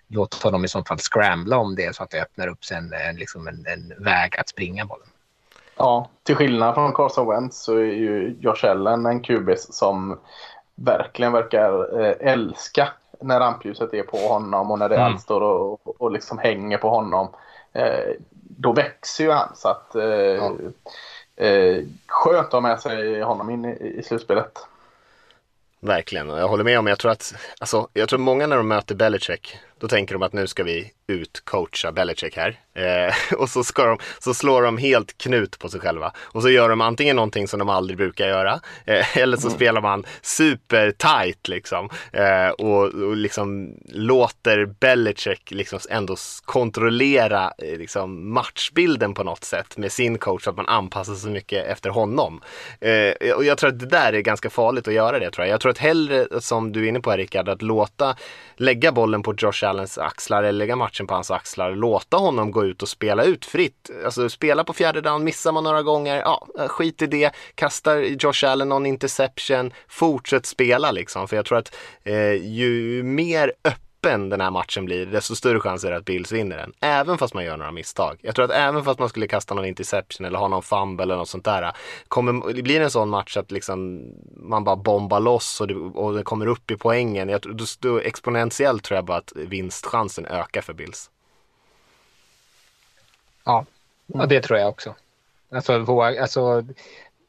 låt 0.09 0.43
honom 0.43 0.65
i 0.65 0.69
så 0.69 0.85
fall 0.85 0.99
scrambla 0.99 1.59
om 1.59 1.75
det 1.75 1.97
så 1.97 2.03
att 2.03 2.11
det 2.11 2.23
öppnar 2.23 2.49
upp 2.49 2.65
sen 2.65 2.93
en, 2.93 3.17
liksom 3.17 3.49
en, 3.49 3.67
en 3.67 4.05
väg 4.05 4.37
att 4.39 4.49
springa 4.49 4.85
bollen. 4.85 5.09
Ja, 5.77 6.11
till 6.23 6.35
skillnad 6.35 6.75
från 6.75 6.93
Carson 6.93 7.29
Wentz 7.29 7.63
så 7.63 7.77
är 7.77 7.85
ju 7.85 8.37
Josh 8.41 8.65
Allen 8.65 9.07
en 9.07 9.23
QB 9.23 9.51
som 9.59 10.19
verkligen 10.77 11.33
verkar 11.33 12.01
eh, 12.01 12.33
älska 12.33 12.89
när 13.21 13.41
rampljuset 13.41 13.95
är 13.95 14.03
på 14.03 14.17
honom 14.17 14.71
och 14.71 14.79
när 14.79 14.89
det 14.89 14.97
mm. 14.97 15.07
allt 15.07 15.21
står 15.21 15.41
och, 15.41 15.87
och, 15.87 16.01
och 16.01 16.11
liksom 16.11 16.39
hänger 16.39 16.79
på 16.79 16.89
honom. 16.89 17.29
Eh, 17.73 18.15
då 18.59 18.73
växer 18.73 19.25
ju 19.25 19.31
han. 19.31 19.57
Så 19.57 19.69
att, 19.69 19.95
eh, 19.95 20.05
ja. 20.05 20.53
eh, 21.37 21.85
skönt 22.07 22.47
att 22.47 22.53
ha 22.53 22.61
med 22.61 22.81
sig 22.81 23.21
honom 23.23 23.51
in 23.51 23.65
i, 23.65 23.95
i 23.99 24.03
slutspelet. 24.03 24.59
Verkligen, 25.81 26.31
och 26.31 26.39
jag 26.39 26.49
håller 26.49 26.65
med 26.65 26.79
om, 26.79 26.87
jag 26.87 26.99
tror 26.99 27.13
att, 27.13 27.35
alltså, 27.59 27.89
jag 27.93 28.09
tror 28.09 28.19
många 28.19 28.47
när 28.47 28.57
de 28.57 28.69
möter 28.69 28.95
Belichick, 28.95 29.59
då 29.81 29.89
tänker 29.89 30.15
de 30.15 30.23
att 30.23 30.33
nu 30.33 30.47
ska 30.47 30.65
vi 30.65 30.93
utcoacha 31.09 31.93
Belichick 31.93 32.37
här. 32.37 32.61
Eh, 32.75 33.15
och 33.39 33.49
så, 33.51 33.65
ska 33.65 33.85
de, 33.85 33.99
så 34.19 34.35
slår 34.35 34.63
de 34.63 34.79
helt 34.79 35.19
knut 35.19 35.59
på 35.59 35.69
sig 35.69 35.81
själva. 35.81 36.13
Och 36.19 36.43
så 36.43 36.51
gör 36.51 36.69
de 36.69 36.81
antingen 36.81 37.17
någonting 37.17 37.49
som 37.49 37.59
de 37.59 37.69
aldrig 37.69 37.97
brukar 37.97 38.29
göra, 38.29 38.61
eh, 38.85 39.17
eller 39.17 39.37
så 39.37 39.47
mm. 39.47 39.57
spelar 39.57 39.81
man 39.81 40.05
super 40.23 40.91
tight 40.91 41.49
liksom. 41.49 41.89
Eh, 42.13 42.49
och, 42.49 42.85
och 42.85 43.17
liksom 43.17 43.75
låter 43.89 44.67
Belichick 44.67 45.51
liksom 45.51 45.79
ändå 45.91 46.17
kontrollera 46.45 47.53
eh, 47.59 47.79
liksom 47.79 48.33
matchbilden 48.33 49.15
på 49.15 49.25
något 49.25 49.45
sätt 49.45 49.77
med 49.77 49.93
sin 49.93 50.19
coach, 50.19 50.45
så 50.45 50.51
att 50.51 50.57
man 50.57 50.69
anpassar 50.69 51.15
sig 51.15 51.31
mycket 51.31 51.67
efter 51.67 51.91
honom. 51.91 52.41
Eh, 52.81 53.33
och 53.37 53.45
jag 53.45 53.59
tror 53.59 53.71
att 53.71 53.79
det 53.79 53.87
där 53.87 54.13
är 54.13 54.21
ganska 54.21 54.51
farligt 54.51 54.89
att 54.89 54.95
göra 54.95 55.19
det 55.19 55.31
tror 55.31 55.47
jag. 55.47 55.55
Jag 55.55 55.61
tror 55.61 55.71
att 55.71 55.79
hellre, 55.79 56.41
som 56.41 56.73
du 56.73 56.85
är 56.85 56.89
inne 56.89 57.01
på 57.01 57.11
här 57.11 57.19
Rickard, 57.19 57.49
att 57.49 57.63
låta 57.63 58.17
lägga 58.57 58.93
bollen 58.93 59.23
på 59.23 59.35
Josh 59.39 59.66
Allens 59.67 59.99
axlar 59.99 60.43
eller 60.43 60.59
lägga 60.59 60.77
matchen 60.77 61.07
på 61.07 61.15
hans 61.15 61.31
axlar. 61.31 61.75
Låta 61.75 62.17
honom 62.17 62.51
gå 62.51 62.65
ut 62.65 62.83
och 62.83 62.89
spela 62.89 63.25
ut 63.25 63.45
fritt. 63.45 63.91
Alltså 64.05 64.29
spela 64.29 64.65
på 64.65 64.73
fjärde 64.73 65.01
down, 65.01 65.25
missar 65.25 65.53
man 65.53 65.65
några 65.65 65.83
gånger, 65.83 66.17
ja 66.17 66.47
skit 66.69 67.03
i 67.03 67.07
det. 67.07 67.31
Kastar 67.55 67.97
Josh 67.97 68.45
Allen 68.51 68.69
någon 68.69 68.87
interception, 68.87 69.73
fortsätt 69.89 70.47
spela 70.47 70.91
liksom. 70.91 71.29
För 71.29 71.37
jag 71.37 71.45
tror 71.45 71.59
att 71.59 71.77
eh, 72.05 72.33
ju 72.33 73.03
mer 73.03 73.53
öppet 73.65 73.86
öppen 74.07 74.29
den 74.29 74.41
här 74.41 74.51
matchen 74.51 74.85
blir, 74.85 75.07
desto 75.07 75.35
större 75.35 75.61
chans 75.61 75.85
är 75.85 75.91
det 75.91 75.97
att 75.97 76.05
Bills 76.05 76.33
vinner 76.33 76.57
den. 76.57 76.73
Även 76.81 77.19
fast 77.19 77.35
man 77.35 77.45
gör 77.45 77.57
några 77.57 77.73
misstag. 77.73 78.19
Jag 78.23 78.35
tror 78.35 78.45
att 78.45 78.51
även 78.51 78.85
fast 78.85 78.99
man 78.99 79.09
skulle 79.09 79.27
kasta 79.27 79.55
någon 79.55 79.65
interception 79.65 80.27
eller 80.27 80.39
ha 80.39 80.49
någon 80.49 80.63
fumble 80.63 81.03
eller 81.03 81.17
något 81.17 81.29
sånt 81.29 81.45
där. 81.45 81.73
Kommer, 82.09 82.53
det 82.53 82.63
blir 82.63 82.81
en 82.81 82.91
sån 82.91 83.09
match 83.09 83.37
att 83.37 83.51
liksom 83.51 84.03
man 84.37 84.65
bara 84.65 84.77
bombar 84.77 85.21
loss 85.21 85.61
och 85.61 85.69
det, 85.69 85.75
och 85.75 86.15
det 86.15 86.23
kommer 86.23 86.47
upp 86.47 86.71
i 86.71 86.77
poängen. 86.77 87.29
Jag, 87.29 87.41
då, 87.41 87.65
då, 87.81 88.01
exponentiellt 88.01 88.85
tror 88.85 88.97
jag 88.97 89.05
bara 89.05 89.19
att 89.19 89.33
vinstchansen 89.37 90.27
ökar 90.27 90.61
för 90.61 90.73
Bills. 90.73 91.11
Ja, 93.45 93.65
och 94.13 94.29
det 94.29 94.43
tror 94.43 94.59
jag 94.59 94.69
också. 94.69 94.95
Alltså, 95.51 95.79
våga, 95.79 96.23
alltså, 96.23 96.65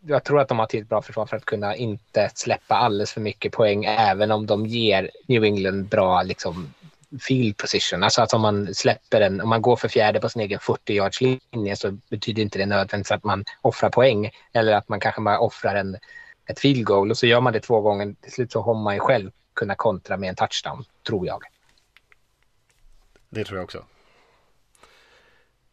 jag 0.07 0.23
tror 0.23 0.39
att 0.39 0.47
de 0.47 0.59
har 0.59 0.65
till 0.65 0.85
bra 0.85 1.01
försvar 1.01 1.25
för 1.25 1.37
att 1.37 1.45
kunna 1.45 1.75
inte 1.75 2.29
släppa 2.35 2.75
alldeles 2.75 3.11
för 3.11 3.21
mycket 3.21 3.51
poäng 3.51 3.85
även 3.85 4.31
om 4.31 4.45
de 4.45 4.65
ger 4.65 5.11
New 5.27 5.43
England 5.43 5.83
bra 5.83 6.23
liksom, 6.23 6.73
field 7.19 7.57
position. 7.57 8.03
Alltså 8.03 8.21
att 8.21 8.33
om 8.33 8.41
man 8.41 8.75
släpper 8.75 9.19
den, 9.19 9.41
om 9.41 9.49
man 9.49 9.61
går 9.61 9.75
för 9.75 9.87
fjärde 9.87 10.19
på 10.19 10.29
sin 10.29 10.41
egen 10.41 10.59
40 10.59 10.93
yards 10.93 11.21
linje 11.21 11.75
så 11.75 11.91
betyder 12.09 12.41
inte 12.41 12.59
det 12.59 12.65
nödvändigtvis 12.65 13.11
att 13.11 13.23
man 13.23 13.45
offrar 13.61 13.89
poäng 13.89 14.31
eller 14.53 14.73
att 14.73 14.89
man 14.89 14.99
kanske 14.99 15.21
bara 15.21 15.39
offrar 15.39 15.75
en, 15.75 15.97
ett 16.45 16.59
field 16.59 16.85
goal 16.85 17.11
och 17.11 17.17
så 17.17 17.25
gör 17.25 17.41
man 17.41 17.53
det 17.53 17.59
två 17.59 17.81
gånger. 17.81 18.15
Till 18.21 18.31
slut 18.31 18.51
så 18.51 18.61
har 18.61 18.73
man 18.73 18.93
ju 18.93 18.99
själv 18.99 19.31
kunna 19.53 19.75
kontra 19.75 20.17
med 20.17 20.29
en 20.29 20.35
touchdown, 20.35 20.83
tror 21.07 21.27
jag. 21.27 21.43
Det 23.29 23.43
tror 23.43 23.57
jag 23.57 23.63
också. 23.63 23.83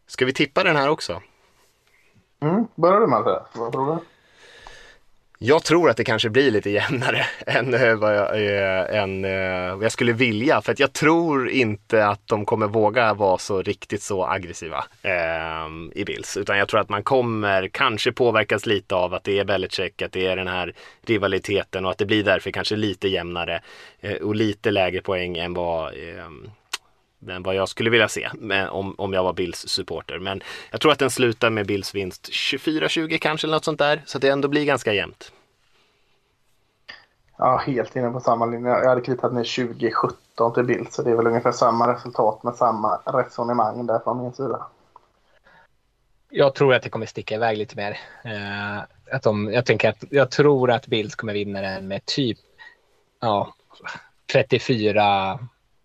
Ska 0.06 0.24
vi 0.24 0.32
tippa 0.32 0.64
den 0.64 0.76
här 0.76 0.88
också? 0.88 1.22
Mm, 2.40 2.66
börjar 2.74 3.00
du 3.00 3.06
med 3.06 3.24
det? 3.24 3.42
Vad 3.54 3.72
tror 3.72 3.94
du? 3.94 4.13
Jag 5.38 5.64
tror 5.64 5.90
att 5.90 5.96
det 5.96 6.04
kanske 6.04 6.30
blir 6.30 6.50
lite 6.50 6.70
jämnare 6.70 7.26
än 7.46 7.74
eh, 7.74 7.94
vad 7.94 8.16
jag, 8.16 8.46
äh, 8.46 9.02
än, 9.02 9.24
äh, 9.24 9.74
vad 9.74 9.84
jag 9.84 9.92
skulle 9.92 10.12
vilja. 10.12 10.62
För 10.62 10.72
att 10.72 10.78
jag 10.78 10.92
tror 10.92 11.50
inte 11.50 12.06
att 12.06 12.20
de 12.26 12.44
kommer 12.44 12.66
våga 12.66 13.14
vara 13.14 13.38
så 13.38 13.62
riktigt 13.62 14.02
så 14.02 14.26
aggressiva 14.26 14.84
äh, 15.02 15.90
i 15.92 16.04
Bills. 16.04 16.36
Utan 16.36 16.58
jag 16.58 16.68
tror 16.68 16.80
att 16.80 16.88
man 16.88 17.02
kommer 17.02 17.68
kanske 17.68 18.12
påverkas 18.12 18.66
lite 18.66 18.94
av 18.94 19.14
att 19.14 19.24
det 19.24 19.38
är 19.38 19.44
Belichick, 19.44 20.02
att 20.02 20.12
det 20.12 20.26
är 20.26 20.36
den 20.36 20.48
här 20.48 20.74
rivaliteten 21.06 21.84
och 21.84 21.90
att 21.90 21.98
det 21.98 22.06
blir 22.06 22.24
därför 22.24 22.50
kanske 22.50 22.76
lite 22.76 23.08
jämnare 23.08 23.60
och 24.22 24.34
lite 24.34 24.70
lägre 24.70 25.00
poäng 25.00 25.36
än 25.36 25.54
vad 25.54 25.94
ehm, 25.94 26.50
än 27.30 27.42
vad 27.42 27.54
jag 27.54 27.68
skulle 27.68 27.90
vilja 27.90 28.08
se 28.08 28.28
om, 28.70 28.94
om 28.98 29.12
jag 29.12 29.24
var 29.24 29.32
Bills 29.32 29.68
supporter. 29.68 30.18
Men 30.18 30.42
jag 30.70 30.80
tror 30.80 30.92
att 30.92 30.98
den 30.98 31.10
slutar 31.10 31.50
med 31.50 31.66
Bills 31.66 31.94
vinst 31.94 32.28
24-20 32.28 33.18
kanske 33.18 33.46
eller 33.46 33.56
något 33.56 33.64
sånt 33.64 33.78
där. 33.78 34.02
Så 34.06 34.18
att 34.18 34.22
det 34.22 34.28
ändå 34.28 34.48
blir 34.48 34.64
ganska 34.64 34.92
jämnt. 34.92 35.32
Ja, 37.36 37.56
helt 37.66 37.96
inne 37.96 38.10
på 38.10 38.20
samma 38.20 38.46
linje. 38.46 38.70
Jag 38.70 38.88
hade 38.88 39.00
kritat 39.00 39.32
ner 39.32 39.66
2017 39.66 40.54
till 40.54 40.64
Bills 40.64 40.94
så 40.94 41.02
det 41.02 41.10
är 41.10 41.16
väl 41.16 41.26
ungefär 41.26 41.52
samma 41.52 41.94
resultat 41.94 42.42
med 42.42 42.54
samma 42.54 42.96
resonemang 42.96 43.86
där 43.86 43.98
från 43.98 44.22
min 44.22 44.32
sida. 44.32 44.66
Jag 46.30 46.54
tror 46.54 46.74
att 46.74 46.82
det 46.82 46.88
kommer 46.88 47.06
sticka 47.06 47.34
iväg 47.34 47.58
lite 47.58 47.76
mer. 47.76 47.90
Uh, 48.26 48.82
att 49.12 49.22
de, 49.22 49.52
jag, 49.52 49.66
tänker 49.66 49.88
att, 49.88 50.04
jag 50.10 50.30
tror 50.30 50.70
att 50.70 50.86
Bills 50.86 51.14
kommer 51.14 51.32
vinna 51.32 51.60
den 51.60 51.88
med 51.88 52.04
typ 52.04 52.38
ja, 53.20 53.54
34 54.32 55.38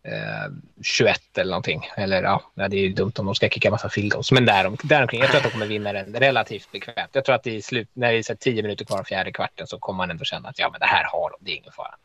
eh, 0.04 0.52
21 0.82 1.38
eller 1.38 1.52
någonting. 1.52 1.89
Eller 1.97 2.24
ja, 2.24 2.41
det 2.56 2.64
är 2.64 2.74
ju 2.74 2.93
dumt 2.93 3.12
om 3.18 3.26
de 3.26 3.36
ska 3.36 3.50
kicka 3.50 3.72
massa 3.72 3.89
field 3.89 4.12
goals. 4.12 4.32
Men 4.32 4.45
därom, 4.45 4.78
däromkring. 4.84 5.22
Jag 5.22 5.30
tror 5.30 5.38
att 5.38 5.43
de 5.43 5.52
kommer 5.52 5.66
vinna 5.66 5.93
den 5.93 6.14
relativt 6.14 6.72
bekvämt. 6.72 7.10
Jag 7.12 7.26
tror 7.26 7.36
att 7.36 7.47
i 7.47 7.62
slut, 7.62 7.89
när 7.93 8.12
det 8.12 8.30
är 8.30 8.36
10 8.36 8.62
minuter 8.62 8.86
kvar 8.86 9.00
av 9.00 9.04
fjärde 9.04 9.32
kvarten 9.32 9.68
så 9.68 9.80
kommer 9.80 9.97
man 9.97 10.12
ändå 10.12 10.26
känna 10.26 10.50
att 10.50 10.60
ja, 10.60 10.70
men 10.70 10.80
det 10.80 10.86
här 10.86 11.04
har 11.04 11.30
de. 11.30 11.38
Det 11.45 11.52
är 11.52 11.56
ingen 11.56 11.72
fara. 11.72 11.95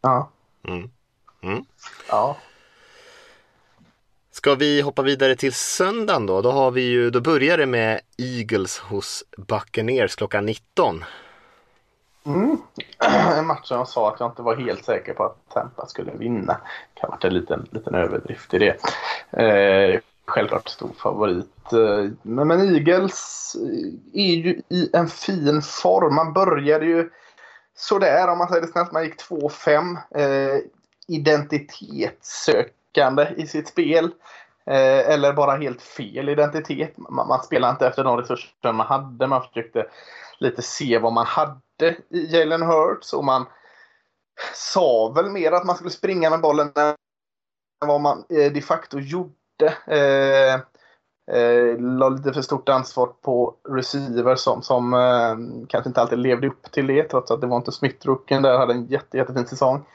Ja. 0.00 0.30
Mm. 0.68 0.90
Mm. 1.42 1.64
Ja. 2.08 2.36
Ska 4.30 4.54
vi 4.54 4.80
hoppa 4.80 5.02
vidare 5.02 5.36
till 5.36 5.52
söndagen 5.52 6.26
då? 6.26 6.42
Då, 6.42 6.50
har 6.50 6.70
vi 6.70 6.82
ju, 6.82 7.10
då 7.10 7.20
börjar 7.20 7.58
det 7.58 7.66
med 7.66 8.00
Eagles 8.18 8.78
hos 8.78 9.24
Buccaneers 9.36 10.16
klockan 10.16 10.46
19. 10.46 11.04
Mm. 12.28 12.56
En 13.38 13.46
match 13.46 13.68
som 13.68 13.76
jag 13.76 13.88
sa 13.88 14.12
att 14.12 14.20
jag 14.20 14.30
inte 14.30 14.42
var 14.42 14.56
helt 14.56 14.84
säker 14.84 15.14
på 15.14 15.24
att 15.24 15.48
Tampa 15.48 15.86
skulle 15.86 16.12
vinna. 16.12 16.60
Det 16.94 17.00
kan 17.00 17.10
ha 17.10 17.16
varit 17.16 17.24
en 17.24 17.34
liten, 17.34 17.68
liten 17.70 17.94
överdrift 17.94 18.54
i 18.54 18.58
det. 18.58 18.76
Eh, 19.42 20.00
självklart 20.26 20.68
stor 20.68 20.90
favorit. 20.98 21.72
Eh, 21.72 22.04
men, 22.22 22.48
men 22.48 22.74
Eagles 22.74 23.56
eh, 23.60 23.92
är 24.12 24.34
ju 24.34 24.62
i 24.68 24.90
en 24.92 25.08
fin 25.08 25.62
form. 25.62 26.14
Man 26.14 26.32
började 26.32 26.86
ju 26.86 27.10
sådär 27.76 28.28
om 28.28 28.38
man 28.38 28.48
säger 28.48 28.62
det 28.62 28.68
snällt. 28.68 28.92
Man 28.92 29.04
gick 29.04 29.22
2-5. 29.22 29.96
Eh, 30.14 30.58
identitetssökande 31.08 33.28
i 33.36 33.46
sitt 33.46 33.68
spel. 33.68 34.04
Eh, 34.66 35.10
eller 35.10 35.32
bara 35.32 35.56
helt 35.56 35.82
fel 35.82 36.28
identitet. 36.28 36.98
Man, 36.98 37.28
man 37.28 37.42
spelade 37.42 37.70
inte 37.70 37.86
efter 37.86 38.04
de 38.04 38.16
resurser 38.16 38.72
man 38.72 38.86
hade. 38.86 39.26
Man 39.26 39.42
försökte 39.42 39.86
lite 40.38 40.62
se 40.62 40.98
vad 40.98 41.12
man 41.12 41.26
hade 41.26 41.60
i 41.86 42.26
Jalen 42.26 42.62
Hurts 42.62 43.12
och 43.12 43.24
man 43.24 43.46
sa 44.54 45.12
väl 45.16 45.30
mer 45.30 45.52
att 45.52 45.64
man 45.64 45.76
skulle 45.76 45.90
springa 45.90 46.30
med 46.30 46.40
bollen 46.40 46.72
än 46.76 47.88
vad 47.88 48.00
man 48.00 48.24
eh, 48.28 48.52
de 48.52 48.60
facto 48.60 48.98
gjorde. 48.98 49.74
Eh, 49.86 50.54
eh, 51.36 51.78
la 51.78 52.08
lite 52.08 52.32
för 52.32 52.42
stort 52.42 52.68
ansvar 52.68 53.06
på 53.06 53.54
receiver 53.68 54.36
som, 54.36 54.62
som 54.62 54.94
eh, 54.94 55.66
kanske 55.68 55.88
inte 55.88 56.00
alltid 56.00 56.18
levde 56.18 56.46
upp 56.46 56.72
till 56.72 56.86
det 56.86 57.02
trots 57.02 57.30
att 57.30 57.40
det 57.40 57.46
var 57.46 57.56
inte 57.56 57.72
Smith-rookien 57.72 58.42
där 58.42 58.58
hade 58.58 58.72
en 58.72 58.86
jätte, 58.86 59.16
jättefin 59.16 59.46
säsong. 59.46 59.86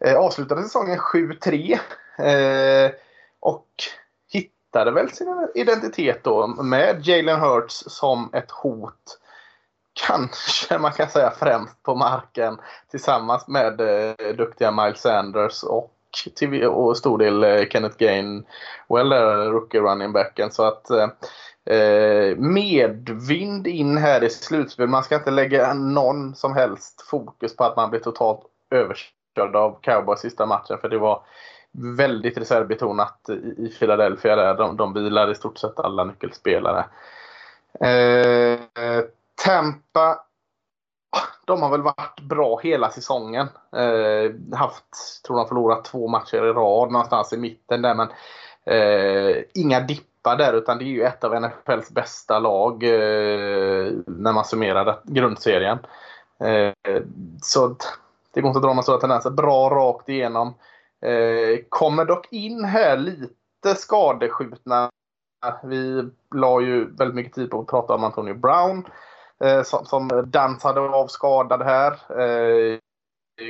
Eh, 0.00 0.16
avslutade 0.16 0.62
säsongen 0.62 0.98
7-3 0.98 1.78
eh, 2.18 2.90
och 3.40 3.68
hittade 4.32 4.90
väl 4.90 5.10
sin 5.10 5.48
identitet 5.54 6.24
då 6.24 6.46
med 6.46 7.06
Jalen 7.06 7.40
Hurts 7.40 7.84
som 7.86 8.30
ett 8.32 8.50
hot 8.50 9.19
kanske 9.92 10.78
man 10.78 10.92
kan 10.92 11.08
säga 11.08 11.30
främst 11.30 11.82
på 11.82 11.94
marken 11.94 12.58
tillsammans 12.90 13.48
med 13.48 13.80
eh, 13.80 14.36
duktiga 14.36 14.70
Miles 14.70 15.00
Sanders 15.00 15.62
och 15.62 15.96
till 16.34 16.64
och 16.64 16.96
stor 16.96 17.18
del 17.18 17.44
eh, 17.44 17.68
Kenneth 17.68 17.96
Gainwell, 17.98 19.12
rookie 19.52 19.80
running 19.80 20.12
backen. 20.12 20.50
Så 20.50 20.64
att 20.64 20.90
eh, 20.90 21.08
eh, 21.76 22.36
medvind 22.36 23.66
in 23.66 23.96
här 23.96 24.24
i 24.24 24.30
slutspel. 24.30 24.88
Man 24.88 25.02
ska 25.02 25.14
inte 25.14 25.30
lägga 25.30 25.74
någon 25.74 26.34
som 26.34 26.54
helst 26.54 27.02
fokus 27.02 27.56
på 27.56 27.64
att 27.64 27.76
man 27.76 27.90
blir 27.90 28.00
totalt 28.00 28.40
överkörd 28.70 29.56
av 29.56 29.78
Cowboys 29.80 30.20
sista 30.20 30.46
matchen. 30.46 30.78
För 30.78 30.88
det 30.88 30.98
var 30.98 31.22
väldigt 31.72 32.38
reservbetonat 32.38 33.28
i, 33.28 33.32
i 33.32 33.74
Philadelphia. 33.78 34.36
Där. 34.36 34.54
De, 34.54 34.76
de 34.76 34.94
vilar 34.94 35.30
i 35.30 35.34
stort 35.34 35.58
sett 35.58 35.80
alla 35.80 36.04
nyckelspelare. 36.04 36.84
Eh, 37.80 38.52
eh 38.84 39.04
Tampa, 39.44 40.18
de 41.44 41.62
har 41.62 41.70
väl 41.70 41.82
varit 41.82 42.20
bra 42.20 42.60
hela 42.62 42.90
säsongen. 42.90 43.48
Eh, 43.76 44.56
haft, 44.58 44.84
tror 45.26 45.36
de 45.36 45.48
förlorat 45.48 45.84
två 45.84 46.08
matcher 46.08 46.36
i 46.36 46.52
rad 46.52 46.92
någonstans 46.92 47.32
i 47.32 47.36
mitten 47.36 47.82
där. 47.82 47.94
Men 47.94 48.08
eh, 48.64 49.42
inga 49.54 49.80
dippar 49.80 50.36
där 50.36 50.52
utan 50.52 50.78
det 50.78 50.84
är 50.84 50.86
ju 50.86 51.02
ett 51.02 51.24
av 51.24 51.40
NFLs 51.40 51.90
bästa 51.90 52.38
lag 52.38 52.82
eh, 52.82 53.92
när 54.06 54.32
man 54.32 54.44
summerar 54.44 55.00
grundserien. 55.04 55.78
Eh, 56.38 57.02
så 57.42 57.76
det 58.32 58.40
går 58.40 58.48
inte 58.48 58.58
att 58.58 58.62
dra 58.62 58.68
några 58.68 58.82
stora 58.82 59.00
tendenser. 59.00 59.30
Bra 59.30 59.70
rakt 59.70 60.08
igenom. 60.08 60.54
Eh, 61.02 61.58
kommer 61.68 62.04
dock 62.04 62.32
in 62.32 62.64
här 62.64 62.96
lite 62.96 63.74
skadeskjutna. 63.76 64.90
Vi 65.62 66.08
la 66.34 66.60
ju 66.60 66.96
väldigt 66.96 67.14
mycket 67.14 67.34
tid 67.34 67.50
på 67.50 67.60
att 67.60 67.66
prata 67.66 67.94
om 67.94 68.04
Antonio 68.04 68.34
Brown 68.34 68.78
eh, 68.78 69.09
Eh, 69.44 69.62
som, 69.62 69.84
som 69.84 70.08
dansade 70.26 70.80
av 70.80 71.06
skadad 71.06 71.62
här. 71.62 71.92
Eh, 71.92 72.78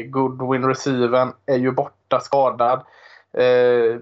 Goodwin 0.05 0.65
receiven 0.65 1.33
är 1.47 1.57
ju 1.57 1.73
borta 1.73 2.21
skadad. 2.21 2.83
Eh, 3.33 4.01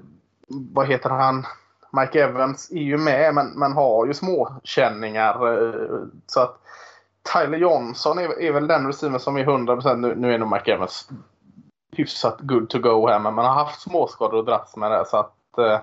vad 0.49 0.87
heter 0.87 1.11
han? 1.11 1.47
Mike 1.93 2.25
Evans 2.25 2.71
är 2.71 2.83
ju 2.83 2.99
med 2.99 3.35
men, 3.35 3.47
men 3.47 3.73
har 3.73 4.07
ju 4.07 4.15
småkänningar. 4.15 5.53
Eh, 5.53 6.03
så 6.27 6.41
att 6.41 6.57
Tyler 7.33 7.59
Johnson 7.59 8.19
är, 8.19 8.41
är 8.41 8.53
väl 8.53 8.67
den 8.67 8.87
receiver 8.87 9.19
som 9.19 9.37
är 9.37 9.45
100% 9.45 9.97
nu, 9.97 10.15
nu 10.15 10.35
är 10.35 10.39
nog 10.39 10.53
Mike 10.53 10.73
Evans 10.73 11.09
hyfsat 11.93 12.41
good 12.41 12.71
to 12.71 12.79
go 12.79 13.09
här 13.09 13.19
men 13.19 13.35
man 13.35 13.45
har 13.45 13.55
haft 13.55 13.81
småskador 13.81 14.39
och 14.39 14.45
dras 14.45 14.77
med 14.77 14.91
det. 14.91 15.05
Så 15.07 15.17
att, 15.17 15.59
eh, 15.59 15.81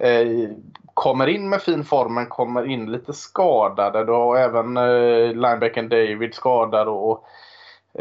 Eh, 0.00 0.50
kommer 0.94 1.26
in 1.26 1.48
med 1.48 1.62
fin 1.62 1.84
form 1.84 2.14
men 2.14 2.26
kommer 2.26 2.66
in 2.66 2.92
lite 2.92 3.12
skadade. 3.12 4.04
Du 4.04 4.12
har 4.12 4.36
även 4.36 4.76
eh, 4.76 5.28
linebacken 5.28 5.88
David 5.88 6.34
skadad 6.34 6.88
och 6.88 7.24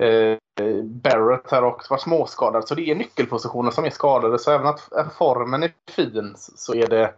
eh, 0.02 0.38
Barrett 0.84 1.52
här 1.52 1.64
också 1.64 1.93
varit 1.93 2.02
småskadad. 2.02 2.68
Så 2.68 2.76
det 2.76 2.91
är 2.91 2.95
nyckelpositioner 2.95 3.72
som 3.72 3.86
är 3.86 3.89
skadade. 3.89 4.39
Så 4.39 4.52
även 4.52 4.68
att 4.68 4.89
formen 5.18 5.64
är 5.64 5.72
fin 5.95 6.34
så 6.38 6.76
är 6.76 6.88
det 6.88 7.14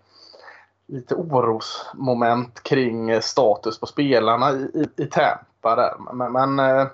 lite 0.88 1.16
orosmoment 1.16 2.64
kring 2.64 3.10
eh, 3.10 3.20
status 3.20 3.80
på 3.80 3.86
spelarna 3.86 4.52
i, 4.52 4.62
i, 4.74 5.04
i 5.04 5.06
Tampa 5.06 5.76
där. 5.76 6.14
Men, 6.14 6.32
men 6.32 6.60
eh, 6.60 6.88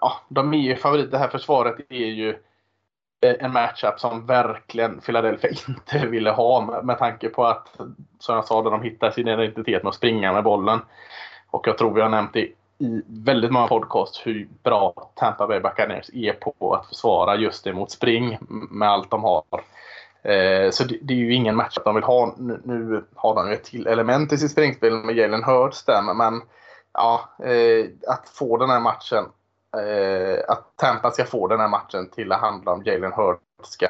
ja, 0.00 0.12
de 0.28 0.54
är 0.54 0.58
ju 0.58 0.76
favoriter. 0.76 1.10
Det 1.10 1.18
här 1.18 1.28
försvaret 1.28 1.76
är 1.88 1.96
ju 1.96 2.38
Eh, 3.20 3.34
en 3.38 3.52
matchup 3.52 4.00
som 4.00 4.26
verkligen 4.26 5.00
Philadelphia 5.00 5.50
inte 5.68 6.06
ville 6.06 6.30
ha 6.30 6.60
med, 6.60 6.84
med 6.84 6.98
tanke 6.98 7.28
på 7.28 7.44
att, 7.44 7.68
som 8.18 8.34
jag 8.34 8.44
sa, 8.44 8.62
de 8.62 8.82
hittar 8.82 9.10
sin 9.10 9.28
identitet 9.28 9.82
med 9.82 9.90
att 9.90 9.94
springa 9.94 10.32
med 10.32 10.44
bollen. 10.44 10.80
Och 11.50 11.68
jag 11.68 11.78
tror 11.78 11.94
vi 11.94 12.00
har 12.00 12.08
nämnt 12.08 12.32
det 12.32 12.48
i 12.78 13.02
väldigt 13.06 13.50
många 13.50 13.66
podcast 13.66 14.22
hur 14.24 14.48
bra 14.62 15.10
Tampa 15.14 15.46
Bay 15.46 15.60
Buccaneers 15.60 16.10
är 16.12 16.32
på 16.32 16.74
att 16.74 16.86
försvara 16.86 17.36
just 17.36 17.64
det 17.64 17.72
mot 17.72 17.90
spring 17.90 18.38
med 18.70 18.88
allt 18.88 19.10
de 19.10 19.24
har. 19.24 19.42
Eh, 20.22 20.70
så 20.70 20.84
det, 20.84 21.14
är 21.14 21.18
ju 21.18 21.34
ingen 21.34 21.56
match 21.56 21.78
att 21.78 21.84
de 21.84 21.94
vill 21.94 22.04
ha. 22.04 22.34
Nu, 22.38 23.04
har 23.14 23.34
de 23.34 23.48
ju 23.48 23.54
ett 23.54 23.64
till 23.64 23.86
element 23.86 24.32
i 24.32 24.38
sitt 24.38 24.50
springspel 24.50 24.92
med 24.92 25.16
Jalen 25.16 25.44
Hurts 25.44 25.84
där, 25.84 26.14
men 26.14 26.42
ja, 26.92 27.30
eh, 27.44 27.86
att 28.08 28.28
få 28.28 28.56
den 28.56 28.70
här 28.70 28.80
matchen 28.80 29.24
eh, 29.78 30.38
att 30.48 30.76
Tampa 30.76 31.10
ska 31.10 31.24
få 31.24 31.46
den 31.46 31.60
här 31.60 31.68
matchen 31.68 32.10
till 32.10 32.32
att 32.32 32.40
handla 32.40 32.72
om 32.72 32.82
Jalen 32.84 33.12
Hurts 33.12 33.42
ska 33.62 33.86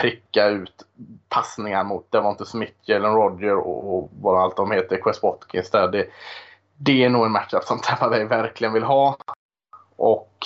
pricka 0.00 0.46
ut 0.46 0.86
passningar 1.28 1.84
mot 1.84 2.12
Devonte 2.12 2.46
Smith, 2.46 2.74
Jalen 2.82 3.14
Roger 3.14 3.56
och, 3.56 3.96
och 3.96 4.10
vad 4.20 4.42
allt 4.42 4.56
de 4.56 4.70
heter, 4.70 4.96
Quest 4.96 5.22
Watkins 5.22 5.70
där. 5.70 5.88
Det, 5.88 6.06
det 6.76 7.04
är 7.04 7.08
nog 7.08 7.26
en 7.26 7.32
matchup 7.32 7.64
som 7.64 7.78
Tampa 7.78 8.08
Bay 8.08 8.24
verkligen 8.24 8.72
vill 8.72 8.82
ha. 8.82 9.16
Och 9.96 10.36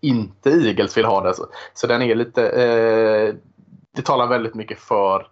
inte 0.00 0.50
Eagles 0.50 0.96
vill 0.96 1.04
ha 1.04 1.20
det. 1.20 1.34
Så, 1.34 1.46
så 1.74 1.86
den 1.86 2.02
är 2.02 2.14
lite... 2.14 2.48
Eh, 2.48 3.34
det 3.96 4.02
talar 4.02 4.26
väldigt 4.26 4.54
mycket 4.54 4.78
för 4.78 5.28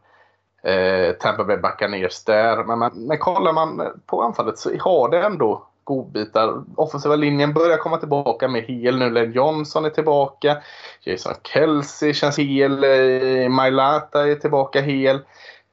eh, 0.63 1.13
Tampa 1.13 1.45
Bay 1.45 1.57
Buccaneers 1.57 2.25
där. 2.25 2.65
Men, 2.65 2.79
men, 2.79 3.07
men 3.07 3.19
kollar 3.19 3.53
man 3.53 4.01
på 4.07 4.23
anfallet 4.23 4.59
så 4.59 4.71
har 4.81 5.09
det 5.09 5.23
ändå 5.23 5.67
godbitar. 5.89 6.65
Offensiva 6.77 7.17
linjen 7.17 7.53
börjar 7.53 7.77
komma 7.77 7.97
tillbaka 7.97 8.49
med 8.49 8.63
hel 8.63 8.99
nu. 8.99 9.11
Len 9.11 9.33
Johnson 9.33 9.85
är 9.85 9.91
tillbaka. 9.91 10.63
Jason 11.01 11.35
Kelsey 11.43 12.15
känns 12.15 12.39
hel. 12.39 12.81
Mylata 12.81 13.49
Mailata 13.49 14.29
är 14.29 14.35
tillbaka 14.35 14.81
hel. 14.81 15.17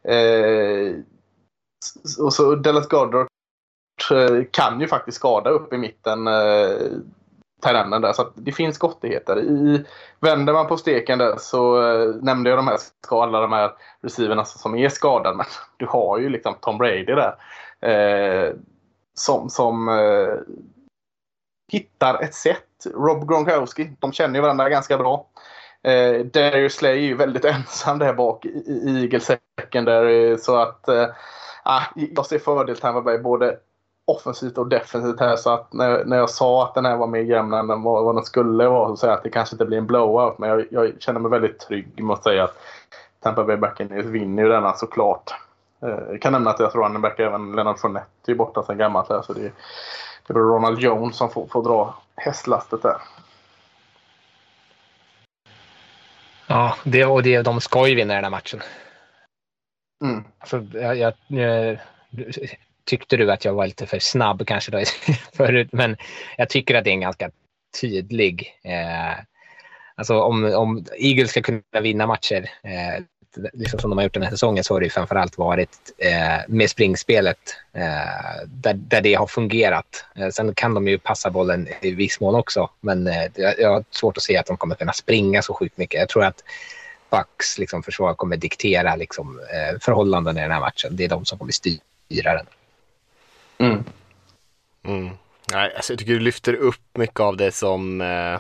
Eh, 0.08 0.96
och 2.20 2.34
så 2.34 2.56
Dallas 2.56 2.88
Goddard 2.88 3.28
eh, 4.12 4.44
kan 4.52 4.82
ju 4.82 4.88
faktiskt 4.88 5.18
skada 5.18 5.50
upp 5.50 5.74
i 5.74 5.78
mitten 5.78 6.28
eh, 6.28 6.78
terrängen 7.62 8.02
där. 8.02 8.14
Så 8.14 8.32
det 8.36 8.52
finns 8.52 8.78
gottigheter. 8.78 9.40
I, 9.40 9.86
vänder 10.20 10.54
man 10.54 10.68
på 10.68 10.78
steken 10.78 11.20
där 11.20 11.36
så 11.38 11.82
eh, 11.82 12.16
nämnde 12.16 12.50
jag 12.50 12.60
de 12.60 12.68
här, 12.68 12.78
alla 13.10 13.42
de 13.42 13.52
här 13.52 13.72
receiverna 14.02 14.46
som 14.46 14.76
är 14.76 14.90
skadade. 14.90 15.36
Men 15.36 15.46
du 15.78 15.86
har 15.86 16.20
ju 16.20 16.30
liksom 16.30 16.56
Tom 16.62 16.78
Brady 16.78 17.06
där. 17.06 17.36
Eh, 17.82 18.54
som 19.16 19.50
som 19.50 19.90
eh, 19.90 20.56
hittar 21.72 22.24
ett 22.24 22.34
sätt. 22.34 22.88
Rob 22.94 23.30
Gronkowski, 23.30 23.92
de 24.00 24.12
känner 24.12 24.36
ju 24.36 24.42
varandra 24.42 24.70
ganska 24.70 24.98
bra. 24.98 25.28
Eh, 25.84 26.26
Darius 26.26 26.74
Slay 26.74 26.92
är 26.92 27.08
ju 27.08 27.16
väldigt 27.16 27.46
ensam 27.56 28.00
där 28.00 28.14
bak 28.14 28.46
i, 28.46 28.50
i 28.50 29.02
Eagles 29.02 29.32
secondary. 29.60 30.32
Eh, 30.32 30.38
så 30.38 30.56
att 30.56 30.88
eh, 30.88 31.08
ah, 31.64 31.82
jag 31.96 32.26
ser 32.26 32.40
fördel 32.40 32.78
Tampa 32.78 33.02
Bay 33.02 33.18
både 33.18 33.58
offensivt 34.08 34.58
och 34.58 34.68
defensivt 34.68 35.20
här. 35.20 35.36
Så 35.36 35.50
att 35.50 35.74
när, 35.74 36.06
när 36.06 36.18
jag 36.18 36.30
sa 36.30 36.64
att 36.64 36.76
den 36.76 36.86
här 36.86 36.98
var 36.98 37.08
mer 37.08 37.22
jämn 37.22 37.54
än 37.54 37.68
vad, 37.68 38.04
vad 38.04 38.16
den 38.16 38.24
skulle 38.24 38.68
vara 38.68 38.90
så 38.90 38.98
säger 38.98 39.12
jag 39.12 39.18
att 39.18 39.24
det 39.24 39.30
kanske 39.30 39.54
inte 39.54 39.66
blir 39.66 39.78
en 39.78 39.88
blowout. 39.88 40.38
Men 40.38 40.50
jag, 40.50 40.66
jag 40.70 40.94
känner 41.00 41.20
mig 41.20 41.32
väldigt 41.32 41.60
trygg 41.60 42.04
med 42.04 42.14
att 42.14 42.24
säga 42.24 42.44
att 42.44 42.58
Tampa 43.20 43.44
Bay 43.44 43.58
Buccaneers 43.58 44.06
vinner 44.06 44.44
ju 44.44 44.50
denna 44.50 44.74
såklart. 44.74 45.45
Eh, 45.86 46.00
jag 46.12 46.22
kan 46.22 46.34
nämna 46.34 46.50
att 46.50 46.60
jag 46.60 46.72
tror 46.72 46.84
running 46.84 47.02
back 47.02 47.20
även 47.20 47.52
Leonard 47.52 47.80
Fournette 47.80 48.32
är 48.32 48.36
borta 48.36 48.64
sedan 48.64 48.78
gammalt. 48.78 49.10
Här, 49.10 49.22
så 49.22 49.34
det, 49.34 49.52
det 50.28 50.34
blir 50.34 50.44
Ronald 50.44 50.80
Jones 50.80 51.18
som 51.18 51.30
får, 51.30 51.48
får 51.48 51.64
dra 51.64 51.98
hästlastet 52.16 52.82
där. 52.82 52.98
Ja, 56.48 56.76
det, 56.84 57.06
och 57.06 57.24
det, 57.24 57.42
de 57.42 57.62
ska 57.62 57.88
ju 57.88 57.96
vinna 57.96 58.14
den 58.14 58.24
här 58.24 58.32
matchen. 58.32 58.60
Mm. 60.04 60.24
Alltså, 60.40 60.66
jag, 60.74 60.98
jag, 60.98 61.80
tyckte 62.86 63.18
du 63.18 63.32
att 63.32 63.46
jag 63.46 63.54
var 63.54 63.66
lite 63.66 63.86
för 63.86 64.00
snabb 64.00 64.48
kanske 64.48 64.72
då 64.72 64.84
förut, 65.34 65.70
men 65.72 65.98
jag 66.38 66.50
tycker 66.50 66.76
att 66.76 66.84
det 66.84 66.90
är 66.90 66.94
en 66.94 67.02
ganska 67.02 67.32
tydlig... 67.82 68.60
Eh, 68.64 69.24
alltså 69.96 70.22
om, 70.22 70.54
om 70.54 70.86
Eagles 70.98 71.30
ska 71.30 71.42
kunna 71.42 71.82
vinna 71.82 72.08
matcher, 72.08 72.50
eh, 72.64 73.04
liksom 73.54 73.80
som 73.80 73.90
de 73.90 73.98
har 73.98 74.04
gjort 74.04 74.14
den 74.14 74.24
här 74.24 74.30
säsongen, 74.30 74.64
så 74.64 74.74
har 74.74 74.82
det 74.82 74.90
framförallt 74.90 75.38
varit 75.38 75.70
eh, 75.98 76.40
med 76.48 76.70
springspelet 76.70 77.38
eh, 77.74 78.46
där, 78.46 78.74
där 78.74 79.02
det 79.02 79.14
har 79.14 79.28
fungerat. 79.28 80.06
Eh, 80.16 80.30
sen 80.30 80.56
kan 80.56 80.74
de 80.74 80.88
ju 80.88 80.98
passa 80.98 81.30
bollen 81.30 81.68
i 81.82 81.92
viss 81.92 82.20
mån 82.20 82.36
också, 82.36 82.70
men 82.82 83.08
eh, 83.08 83.32
jag 83.36 83.70
har 83.70 83.84
svårt 83.92 84.18
att 84.18 84.24
se 84.24 84.38
att 84.38 84.46
de 84.46 84.58
kommer 84.58 84.76
kunna 84.76 84.94
springa 84.94 85.42
så 85.42 85.54
sjukt 85.54 85.78
mycket. 85.78 86.00
Jag 86.00 86.10
tror 86.10 86.24
att 86.24 86.44
Bucks 87.10 87.58
liksom, 87.58 87.84
försvar 87.84 88.14
kommer 88.14 88.38
diktera 88.38 88.96
liksom, 88.96 89.40
eh, 89.40 89.80
förhållanden 89.82 90.38
i 90.38 90.42
den 90.42 90.52
här 90.52 90.60
matchen. 90.60 90.96
Det 90.96 91.04
är 91.04 91.10
de 91.10 91.26
som 91.26 91.38
kommer 91.38 91.52
styra 91.52 92.34
den. 92.34 92.46
Mm. 93.58 93.84
Mm. 94.84 95.10
Nej, 95.52 95.74
alltså 95.76 95.94
jag 95.94 96.00
tycker 96.00 96.14
du 96.14 96.20
lyfter 96.20 96.54
upp 96.54 96.98
mycket 96.98 97.20
av 97.20 97.38
det 97.38 97.52
som, 97.52 98.02
eh, 98.02 98.40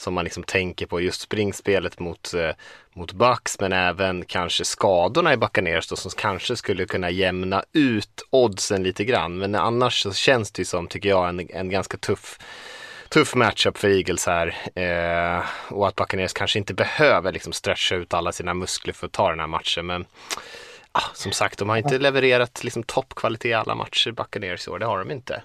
som 0.00 0.14
man 0.14 0.24
liksom 0.24 0.42
tänker 0.42 0.86
på. 0.86 1.00
Just 1.00 1.20
springspelet 1.20 1.98
mot, 1.98 2.34
eh, 2.34 2.50
mot 2.94 3.12
Bucks 3.12 3.60
men 3.60 3.72
även 3.72 4.24
kanske 4.24 4.64
skadorna 4.64 5.32
i 5.32 5.36
Buccaneers 5.36 5.88
då, 5.88 5.96
som 5.96 6.10
kanske 6.16 6.56
skulle 6.56 6.86
kunna 6.86 7.10
jämna 7.10 7.64
ut 7.72 8.26
oddsen 8.30 8.82
lite 8.82 9.04
grann. 9.04 9.38
Men 9.38 9.54
annars 9.54 10.02
så 10.02 10.12
känns 10.12 10.52
det 10.52 10.60
ju 10.60 10.64
som, 10.66 10.86
tycker 10.86 11.08
jag, 11.08 11.28
en, 11.28 11.48
en 11.50 11.70
ganska 11.70 11.96
tuff 11.96 12.38
tuff 13.08 13.34
matchup 13.34 13.78
för 13.78 13.88
Eagles 13.88 14.26
här 14.26 14.56
eh, 14.74 15.44
och 15.72 15.88
att 15.88 15.96
Buccaneers 15.96 16.32
kanske 16.32 16.58
inte 16.58 16.74
behöver 16.74 17.32
liksom 17.32 17.52
stretcha 17.52 17.94
ut 17.94 18.14
alla 18.14 18.32
sina 18.32 18.54
muskler 18.54 18.92
för 18.92 19.06
att 19.06 19.12
ta 19.12 19.30
den 19.30 19.40
här 19.40 19.46
matchen. 19.46 19.86
Men 19.86 20.06
ah, 20.92 21.10
som 21.14 21.32
sagt, 21.32 21.58
de 21.58 21.68
har 21.68 21.76
inte 21.76 21.98
levererat 21.98 22.64
liksom, 22.64 22.82
toppkvalitet 22.82 23.50
i 23.50 23.54
alla 23.54 23.74
matcher, 23.74 24.10
Buccaneers 24.10 24.66
i 24.66 24.70
år. 24.70 24.78
Det 24.78 24.86
har 24.86 24.98
de 24.98 25.10
inte. 25.10 25.42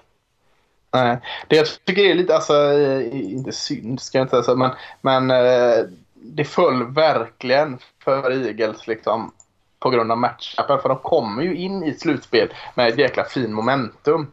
Nej, 0.96 1.18
det 1.48 1.56
jag 1.56 1.66
tycker 1.86 2.02
är 2.02 2.14
lite, 2.14 2.36
alltså, 2.36 2.54
eh, 2.54 3.34
inte 3.34 3.52
synd 3.52 4.02
ska 4.02 4.18
jag 4.18 4.26
inte 4.26 4.43
säga, 4.43 4.56
men, 4.56 4.72
men 5.02 5.32
eh, 5.32 5.86
det 6.14 6.43
föll 6.43 6.84
verkligen 6.84 7.80
för 8.04 8.48
Eagles 8.48 8.88
liksom 8.88 9.32
på 9.80 9.89
grund 9.89 10.12
av 10.12 10.18
matchupen. 10.18 10.80
För 10.82 10.89
de 10.89 10.98
kommer 10.98 11.43
ju 11.43 11.56
in 11.56 11.84
i 11.84 11.93
slutspel 11.93 12.54
med 12.76 12.88
ett 12.88 12.98
jäkla 12.98 13.24
fin 13.24 13.54
momentum. 13.54 14.32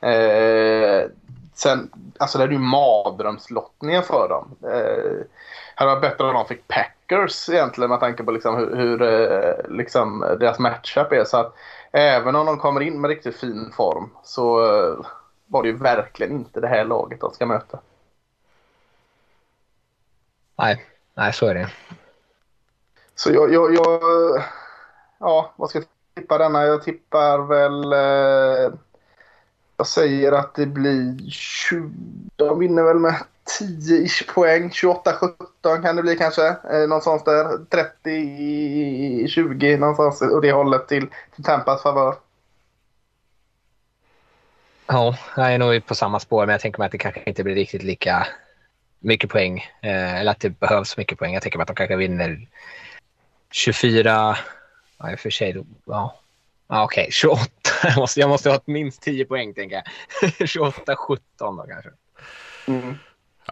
Eh, 0.00 1.08
sen, 1.54 1.90
alltså 2.18 2.38
det 2.38 2.44
är 2.44 2.48
ju 2.48 2.58
mardrömslottningen 2.58 4.02
för 4.02 4.28
dem. 4.28 4.70
Eh, 4.72 5.26
hade 5.74 5.90
varit 5.90 6.02
bättre 6.02 6.24
om 6.24 6.34
de 6.34 6.46
fick 6.46 6.68
Packers 6.68 7.48
egentligen 7.48 7.90
med 7.90 8.00
tanke 8.00 8.24
på 8.24 8.30
liksom 8.30 8.56
hur, 8.56 8.76
hur 8.76 8.98
liksom 9.68 10.20
deras 10.40 10.58
matchup 10.58 11.12
är. 11.12 11.24
Så 11.24 11.36
att 11.36 11.54
även 11.92 12.36
om 12.36 12.46
de 12.46 12.58
kommer 12.58 12.80
in 12.80 13.00
med 13.00 13.08
riktigt 13.08 13.36
fin 13.36 13.72
form 13.76 14.10
så 14.22 14.64
eh, 14.64 15.06
var 15.54 15.62
det 15.62 15.68
ju 15.68 15.76
verkligen 15.76 16.32
inte 16.32 16.60
det 16.60 16.68
här 16.68 16.84
laget 16.84 17.20
de 17.20 17.34
ska 17.34 17.46
möta. 17.46 17.78
Nej, 20.58 20.86
nej 21.14 21.32
så 21.32 21.46
är 21.46 21.54
det. 21.54 21.70
Så 23.14 23.32
jag, 23.32 23.52
jag, 23.52 23.74
jag 23.74 24.00
ja, 25.18 25.52
vad 25.56 25.70
ska 25.70 25.78
jag 25.78 25.86
tippa 26.14 26.38
denna? 26.38 26.64
Jag 26.64 26.82
tippar 26.82 27.38
väl 27.38 27.92
eh, 27.92 28.74
jag 29.76 29.86
säger 29.86 30.32
att 30.32 30.54
det 30.54 30.66
blir 30.66 31.30
20, 31.30 31.90
de 32.36 32.58
vinner 32.58 32.82
väl 32.82 32.98
med 32.98 33.14
10-ish 33.60 34.34
poäng. 34.34 34.68
28-17 34.70 35.82
kan 35.82 35.96
det 35.96 36.02
bli 36.02 36.16
kanske. 36.16 36.46
Eh, 36.48 36.88
någonstans 36.88 37.24
där. 37.24 37.44
30-20 38.04 39.78
någonstans 39.78 40.22
åt 40.22 40.42
det 40.42 40.52
hållet 40.52 40.88
till, 40.88 41.06
till 41.34 41.44
Tampas 41.44 41.82
favör. 41.82 42.23
Ja, 44.86 45.16
jag 45.36 45.54
är 45.54 45.58
nog 45.58 45.86
på 45.86 45.94
samma 45.94 46.20
spår, 46.20 46.46
men 46.46 46.52
jag 46.52 46.60
tänker 46.60 46.78
mig 46.78 46.86
att 46.86 46.92
det 46.92 46.98
kanske 46.98 47.22
inte 47.26 47.44
blir 47.44 47.54
riktigt 47.54 47.82
lika 47.82 48.26
mycket 48.98 49.30
poäng. 49.30 49.58
Eh, 49.82 50.20
eller 50.20 50.30
att 50.30 50.40
det 50.40 50.50
behövs 50.50 50.96
mycket 50.96 51.18
poäng. 51.18 51.34
Jag 51.34 51.42
tänker 51.42 51.58
mig 51.58 51.62
att 51.62 51.68
de 51.68 51.76
kanske 51.76 51.96
vinner 51.96 52.48
24... 53.50 54.36
Ja, 54.98 55.12
i 55.12 55.14
och 55.14 55.20
för 55.20 55.30
sig. 55.30 55.64
Ja. 55.84 56.20
Ja, 56.68 56.84
Okej, 56.84 57.02
okay. 57.02 57.10
28. 57.10 57.50
Jag 57.84 57.96
måste, 57.96 58.20
jag 58.20 58.28
måste 58.28 58.50
ha 58.50 58.60
minst 58.64 59.02
10 59.02 59.24
poäng, 59.24 59.54
tänker 59.54 59.76
jag. 59.76 59.84
28-17 60.30 61.18
då 61.38 61.66
kanske. 61.68 61.90
Mm. 62.66 62.98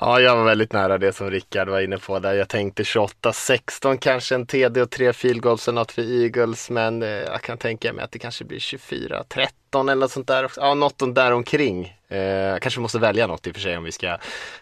Ja, 0.01 0.21
jag 0.21 0.37
var 0.37 0.45
väldigt 0.45 0.73
nära 0.73 0.99
det 0.99 1.13
som 1.13 1.31
Rickard 1.31 1.69
var 1.69 1.81
inne 1.81 1.99
på 1.99 2.19
där. 2.19 2.35
Jag 2.35 2.49
tänkte 2.49 2.83
28-16 2.83 3.97
kanske 3.97 4.35
en 4.35 4.47
TD 4.47 4.83
och 4.83 4.91
tre 4.91 5.13
field 5.13 5.43
goals 5.43 5.69
eller 5.69 5.81
något 5.81 5.93
för 5.93 6.23
Eagles. 6.23 6.71
Men 6.71 7.03
eh, 7.03 7.09
jag 7.09 7.43
kan 7.43 7.59
tänka 7.59 7.93
mig 7.93 8.05
att 8.05 8.13
det 8.13 8.19
kanske 8.19 8.45
blir 8.45 8.59
24-13 8.59 9.51
eller 9.75 9.95
något 9.95 10.11
sånt 10.11 10.27
där. 10.27 10.51
Ja, 10.57 10.75
något 10.75 11.15
där 11.15 11.33
omkring. 11.33 11.97
Eh, 12.09 12.59
kanske 12.59 12.81
måste 12.81 12.99
välja 12.99 13.27
något 13.27 13.47
i 13.47 13.51
och 13.51 13.55
för 13.55 13.63
sig 13.63 13.77
om 13.77 13.85
vi 13.85 13.93
ska, 13.93 14.07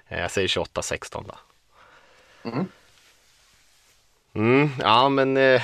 eh, 0.09 0.21
jag 0.21 0.31
säger 0.31 0.49
28-16 0.49 1.25
då. 1.29 1.35
Mm. 2.51 2.67
Mm, 4.35 4.71
ja, 4.81 5.09
men 5.09 5.37
eh, 5.37 5.63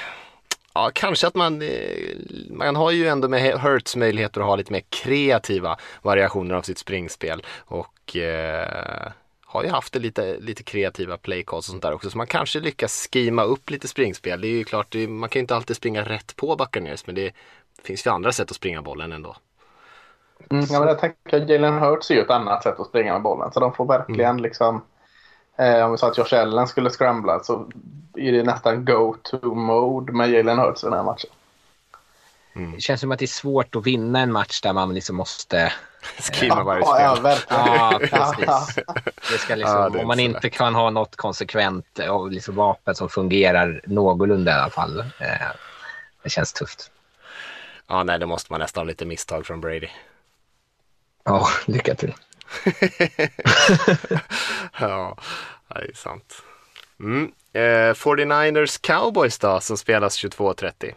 ja, 0.74 0.90
kanske 0.94 1.26
att 1.26 1.34
man, 1.34 1.62
eh, 1.62 2.16
man 2.50 2.76
har 2.76 2.90
ju 2.90 3.08
ändå 3.08 3.28
med 3.28 3.60
Hurts 3.60 3.96
möjligheter 3.96 4.40
att 4.40 4.46
ha 4.46 4.56
lite 4.56 4.72
mer 4.72 4.82
kreativa 4.88 5.78
variationer 6.02 6.54
av 6.54 6.62
sitt 6.62 6.78
springspel. 6.78 7.42
Och 7.58 8.16
eh, 8.16 9.12
har 9.57 9.64
ju 9.64 9.70
haft 9.70 9.92
det 9.92 9.98
lite, 9.98 10.36
lite 10.38 10.62
kreativa 10.62 11.16
playcalls 11.16 11.68
och 11.68 11.70
sånt 11.70 11.82
där 11.82 11.92
också. 11.92 12.11
Så 12.11 12.18
man 12.18 12.26
kanske 12.26 12.61
lyckas 12.61 13.09
skima 13.12 13.42
upp 13.42 13.70
lite 13.70 13.88
springspel. 13.88 14.40
Det 14.40 14.48
är 14.48 14.52
ju 14.52 14.64
klart, 14.64 14.86
det 14.90 15.04
är, 15.04 15.09
man 15.09 15.28
kan 15.28 15.40
ju 15.40 15.42
inte 15.42 15.57
alltid 15.57 15.76
springa 15.76 16.02
rätt 16.02 16.36
på 16.36 16.57
Buccaneers 16.57 17.07
men 17.07 17.14
det 17.14 17.32
finns 17.82 18.07
ju 18.07 18.11
andra 18.11 18.32
sätt 18.32 18.50
att 18.50 18.57
springa 18.57 18.82
bollen 18.82 19.12
ändå. 19.12 19.36
Mm, 20.50 20.66
ja, 20.70 20.78
men 20.78 20.88
jag 20.88 20.98
tänker 20.98 21.50
Jalen 21.50 21.78
Hurts 21.78 22.11
är 22.11 22.14
ju 22.14 22.20
ett 22.20 22.30
annat 22.30 22.62
sätt 22.62 22.80
att 22.80 22.86
springa 22.86 23.12
med 23.12 23.22
bollen. 23.22 23.52
Så 23.52 23.61
de 23.61 23.72
får 23.72 23.86
verkligen 23.86 24.30
mm. 24.30 24.42
liksom... 24.42 24.82
Eh, 25.59 25.84
om 25.84 25.92
vi 25.92 25.98
sa 25.98 26.09
att 26.09 26.18
Josh 26.18 26.34
Allen 26.34 26.66
skulle 26.66 26.90
scrambla 26.90 27.40
så 27.40 27.70
är 28.14 28.32
det 28.32 28.42
nästan 28.42 28.84
go-to-mode 28.84 30.12
med 30.12 30.30
Jalen 30.30 30.59
Hurts 30.59 30.84
i 30.84 30.86
den 30.86 30.92
här 30.92 31.02
matchen. 31.02 31.30
Mm. 32.57 32.72
Det 32.72 32.80
känns 32.80 33.00
som 33.00 33.12
att 33.12 33.18
det 33.18 33.24
är 33.24 33.26
svårt 33.26 33.76
att 33.76 33.86
vinna 33.86 34.20
en 34.20 34.32
match 34.32 34.61
där 34.61 34.72
man 34.72 34.94
liksom 34.94 35.16
måste 35.16 35.72
Skimma 36.32 36.64
varje 36.64 36.84
spel. 36.84 36.97
Ja, 36.99 37.20
verkligen. 37.22 37.74
Ja, 37.74 37.99
precis. 38.01 38.84
Det 39.32 39.38
ska 39.38 39.55
liksom, 39.55 39.76
ja, 39.76 39.88
det 39.88 39.99
om 39.99 40.07
man 40.07 40.20
inte 40.20 40.51
kan 40.51 40.74
ha 40.74 40.90
något 40.90 41.16
konsekvent 41.16 41.99
och 41.99 42.30
liksom 42.30 42.55
vapen 42.55 42.94
som 42.94 43.09
fungerar 43.09 43.80
någorlunda 43.86 44.51
i 44.51 44.55
alla 44.55 44.70
fall. 44.70 45.01
Eh, 45.01 45.47
det 46.22 46.30
känns 46.30 46.53
tufft. 46.53 46.90
Ja, 47.86 48.03
nej, 48.03 48.18
då 48.18 48.26
måste 48.26 48.53
man 48.53 48.61
nästan 48.61 48.80
ha 48.80 48.88
lite 48.88 49.05
misstag 49.05 49.47
från 49.47 49.61
Brady. 49.61 49.88
Ja, 51.24 51.49
lycka 51.66 51.94
till. 51.94 52.14
ja, 54.78 55.16
det 55.68 55.74
är 55.74 55.94
sant. 55.94 56.42
Mm. 57.01 57.32
Eh, 57.53 57.94
49ers 57.94 58.80
Cowboys 58.80 59.38
då, 59.38 59.61
som 59.61 59.76
spelas 59.76 60.24
22.30. 60.24 60.94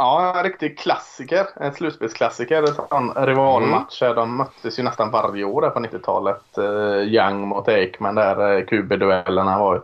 Ja, 0.00 0.32
en 0.36 0.44
riktig 0.44 0.78
klassiker. 0.78 1.46
En 1.56 1.72
slutspelsklassiker. 1.72 2.64
En 2.90 3.26
rivalmatch. 3.26 4.02
Mm. 4.02 4.16
De 4.16 4.36
möttes 4.36 4.78
ju 4.78 4.82
nästan 4.82 5.10
varje 5.10 5.44
år 5.44 5.62
där 5.62 5.70
på 5.70 5.80
90-talet. 5.80 6.58
Uh, 6.58 7.02
Young 7.02 7.48
mot 7.48 7.68
Aikman 7.68 8.14
där. 8.14 8.56
Uh, 8.56 8.64
QB-duellerna 8.64 9.58
var, 9.58 9.82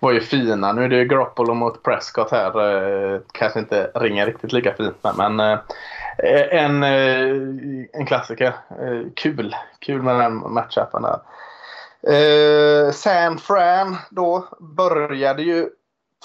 var 0.00 0.12
ju 0.12 0.20
fina. 0.20 0.72
Nu 0.72 0.84
är 0.84 0.88
det 0.88 0.96
ju 0.96 1.04
Garoppolo 1.04 1.54
mot 1.54 1.82
Prescott 1.82 2.30
här. 2.30 2.60
Uh, 2.60 3.20
kanske 3.32 3.58
inte 3.58 3.90
ringer 3.94 4.26
riktigt 4.26 4.52
lika 4.52 4.74
fint 4.74 5.06
men 5.16 5.40
en, 6.50 6.82
en 7.92 8.06
klassiker. 8.06 8.54
kul. 9.16 9.56
Kul 9.78 10.02
med 10.02 10.20
den 10.20 10.52
matchupen 10.52 11.02
där. 11.02 11.18
San 12.92 13.38
Fran 13.38 13.96
då 14.10 14.48
började 14.60 15.42
ju 15.42 15.68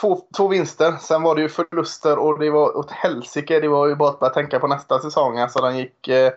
två, 0.02 0.20
två 0.38 0.47
vinster. 0.47 0.93
Sen 0.99 1.24
var 1.24 1.36
det 1.36 1.41
ju 1.41 1.49
förluster 1.49 2.18
och 2.18 2.39
det 2.39 2.49
var 2.49 2.78
åt 2.78 2.91
helsike. 2.91 3.60
Det 3.60 3.68
var 3.68 3.88
ju 3.88 3.95
bara 3.95 4.10
att 4.10 4.20
börja 4.20 4.34
tänka 4.34 4.60
på 4.60 4.68
nästa 4.68 4.99
säsong. 4.99 5.39
Alltså 5.39 5.62
den 5.62 5.78
gick... 5.78 6.08
Eh, 6.08 6.32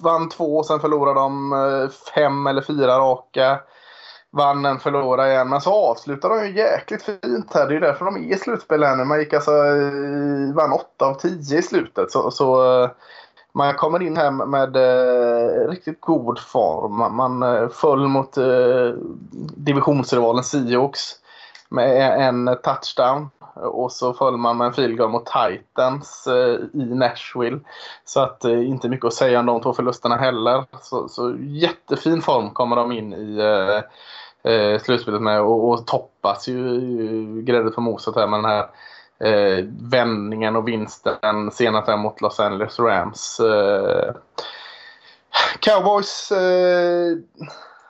vann 0.00 0.28
två, 0.28 0.62
sen 0.62 0.80
förlorade 0.80 1.20
de 1.20 1.52
eh, 1.52 1.88
fem 2.14 2.46
eller 2.46 2.62
fyra 2.62 2.98
raka. 2.98 3.60
Vann 4.30 4.64
en, 4.64 4.78
förlorade 4.78 5.32
igen. 5.32 5.48
Men 5.48 5.60
så 5.60 5.72
avslutade 5.72 6.34
de 6.34 6.46
ju 6.46 6.58
jäkligt 6.58 7.02
fint 7.02 7.54
här. 7.54 7.66
Det 7.66 7.70
är 7.70 7.74
ju 7.74 7.80
därför 7.80 8.04
de 8.04 8.16
är 8.16 8.34
i 8.34 8.38
slutspel 8.38 8.82
här 8.82 8.96
nu. 8.96 9.04
Man 9.04 9.18
gick 9.18 9.32
alltså... 9.32 9.52
Eh, 9.52 10.54
vann 10.54 10.72
åtta 10.72 11.06
av 11.06 11.14
tio 11.14 11.58
i 11.58 11.62
slutet. 11.62 12.10
Så, 12.10 12.30
så 12.30 12.82
eh, 12.82 12.90
man 13.52 13.74
kommer 13.74 14.02
in 14.02 14.16
här 14.16 14.30
med 14.30 14.76
eh, 14.76 15.68
riktigt 15.68 16.00
god 16.00 16.38
form. 16.38 16.96
Man, 16.96 17.14
man 17.14 17.70
föll 17.70 18.08
mot 18.08 18.36
eh, 18.36 18.92
divisionsrivalen 19.56 20.44
Seahawks 20.44 21.23
med 21.74 22.28
en 22.28 22.56
touchdown. 22.62 23.30
Och 23.54 23.92
så 23.92 24.12
föll 24.12 24.36
man 24.36 24.56
med 24.56 24.66
en 24.66 24.72
field 24.72 24.98
goal 24.98 25.10
mot 25.10 25.26
Titans 25.26 26.26
eh, 26.26 26.80
i 26.82 26.94
Nashville. 26.94 27.60
Så 28.04 28.20
att 28.20 28.44
eh, 28.44 28.68
inte 28.68 28.88
mycket 28.88 29.06
att 29.06 29.14
säga 29.14 29.40
om 29.40 29.46
de 29.46 29.62
två 29.62 29.72
förlusterna 29.72 30.16
heller. 30.16 30.64
Så, 30.82 31.08
så 31.08 31.36
jättefin 31.38 32.22
form 32.22 32.50
kommer 32.50 32.76
de 32.76 32.92
in 32.92 33.12
i 33.12 33.38
eh, 33.38 34.52
eh 34.52 34.80
slutspelet 34.80 35.22
med 35.22 35.40
och, 35.40 35.70
och 35.70 35.86
toppas 35.86 36.48
ju, 36.48 36.58
ju 36.58 37.42
grädde 37.42 37.70
på 37.70 37.80
moset 37.80 38.16
här 38.16 38.26
med 38.26 38.38
den 38.38 38.50
här 38.50 38.66
eh, 39.18 39.64
vändningen 39.80 40.56
och 40.56 40.68
vinsten 40.68 41.50
senast 41.52 41.88
här 41.88 41.96
mot 41.96 42.20
Los 42.20 42.40
Angeles 42.40 42.78
Rams. 42.78 43.40
Eh, 43.40 44.14
Cowboys 45.60 46.32
eh, 46.32 47.16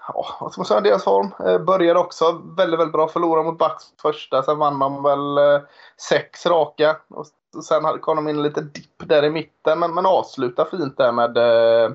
ja, 0.09 0.27
vad 0.41 0.53
ska 0.53 0.61
man 0.61 0.67
säga, 0.67 0.81
deras 0.81 1.05
form. 1.05 1.31
Eh, 1.47 1.59
började 1.59 2.01
också 2.01 2.43
väldigt, 2.57 2.81
väldigt 2.81 2.93
bra. 2.93 3.09
Förlorade 3.09 3.51
mot 3.51 3.59
Bucks 3.59 3.85
första. 4.03 4.43
Sen 4.43 4.59
vann 4.59 4.79
de 4.79 5.03
väl 5.03 5.39
eh, 5.39 5.61
sex 6.09 6.47
raka. 6.47 6.97
Och 7.09 7.27
sen 7.65 7.99
kom 8.01 8.17
de 8.17 8.29
in 8.29 8.43
lite 8.43 8.61
dipp 8.61 9.09
där 9.09 9.25
i 9.25 9.31
mitten. 9.31 9.79
Men, 9.79 9.95
men 9.95 10.07
avslutade 10.07 10.71
fint 10.71 10.97
där 10.97 11.13
med 11.13 11.37
eh, 11.37 11.91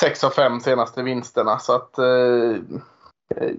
sex 0.00 0.24
av 0.24 0.30
fem 0.30 0.60
senaste 0.60 1.02
vinsterna. 1.02 1.58
Så 1.58 1.72
att 1.72 1.98
eh, 1.98 2.50
eh 3.36 3.52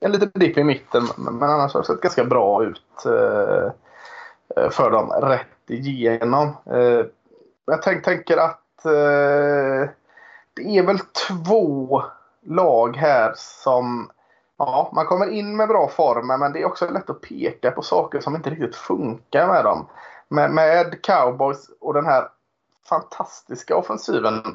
en 0.00 0.12
liten 0.12 0.30
dipp 0.34 0.58
i 0.58 0.64
mitten. 0.64 1.08
Men 1.16 1.50
annars 1.50 1.74
har 1.74 1.80
det 1.80 1.86
sett 1.86 2.00
ganska 2.00 2.24
bra 2.24 2.64
ut 2.64 3.06
eh, 3.06 3.70
eh 4.56 4.70
för 4.70 4.90
dem 4.90 5.10
rätt 5.10 5.70
igenom. 5.70 6.56
Eh, 6.66 7.06
jag 7.64 7.82
tänk, 7.82 8.04
tänker 8.04 8.36
att 8.36 8.84
eh, 8.84 9.90
det 10.54 10.78
är 10.78 10.86
väl 10.86 10.98
två 10.98 12.02
lag 12.46 12.96
här 12.96 13.32
som 13.36 14.10
Ja, 14.56 14.90
man 14.92 15.06
kommer 15.06 15.30
in 15.30 15.56
med 15.56 15.68
bra 15.68 15.88
form 15.88 16.26
men 16.26 16.52
det 16.52 16.62
är 16.62 16.66
också 16.66 16.90
lätt 16.90 17.10
att 17.10 17.20
peka 17.20 17.70
på 17.70 17.82
saker 17.82 18.20
som 18.20 18.36
inte 18.36 18.50
riktigt 18.50 18.76
funkar 18.76 19.46
med 19.46 19.64
dem. 19.64 19.86
Med, 20.28 20.50
med 20.50 21.02
cowboys 21.02 21.70
och 21.80 21.94
den 21.94 22.06
här 22.06 22.28
fantastiska 22.88 23.76
offensiven 23.76 24.34
eh, 24.34 24.52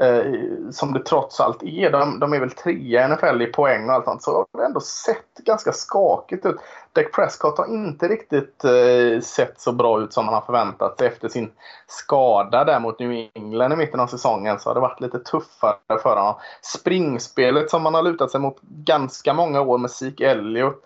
Eh, 0.00 0.70
som 0.70 0.92
det 0.92 1.04
trots 1.04 1.40
allt 1.40 1.62
är. 1.62 1.90
De, 1.90 2.18
de 2.18 2.32
är 2.32 2.40
väl 2.40 2.50
trea 2.50 3.06
i 3.06 3.08
NFL 3.08 3.42
i 3.42 3.46
poäng 3.46 3.88
och 3.88 3.94
allt 3.94 4.04
sånt. 4.04 4.22
Så 4.22 4.46
har 4.52 4.64
ändå 4.64 4.80
sett 4.80 5.34
ganska 5.44 5.72
skakigt 5.72 6.46
ut. 6.46 6.56
Dak 6.92 7.12
Prescott 7.12 7.58
har 7.58 7.66
inte 7.66 8.08
riktigt 8.08 8.64
eh, 8.64 9.20
sett 9.20 9.60
så 9.60 9.72
bra 9.72 10.00
ut 10.00 10.12
som 10.12 10.24
man 10.24 10.34
har 10.34 10.40
förväntat 10.40 10.98
sig 10.98 11.06
efter 11.06 11.28
sin 11.28 11.50
skada 11.86 12.64
där 12.64 12.80
mot 12.80 12.98
New 12.98 13.28
England 13.34 13.72
i 13.72 13.76
mitten 13.76 14.00
av 14.00 14.06
säsongen. 14.06 14.60
Så 14.60 14.70
har 14.70 14.74
det 14.74 14.80
varit 14.80 15.00
lite 15.00 15.18
tuffare 15.18 15.98
för 16.02 16.16
honom. 16.16 16.34
Springspelet 16.62 17.70
som 17.70 17.82
man 17.82 17.94
har 17.94 18.02
lutat 18.02 18.30
sig 18.30 18.40
mot 18.40 18.60
ganska 18.62 19.34
många 19.34 19.60
år 19.60 19.78
med 19.78 19.90
Zeke 19.90 20.30
Elliott 20.30 20.82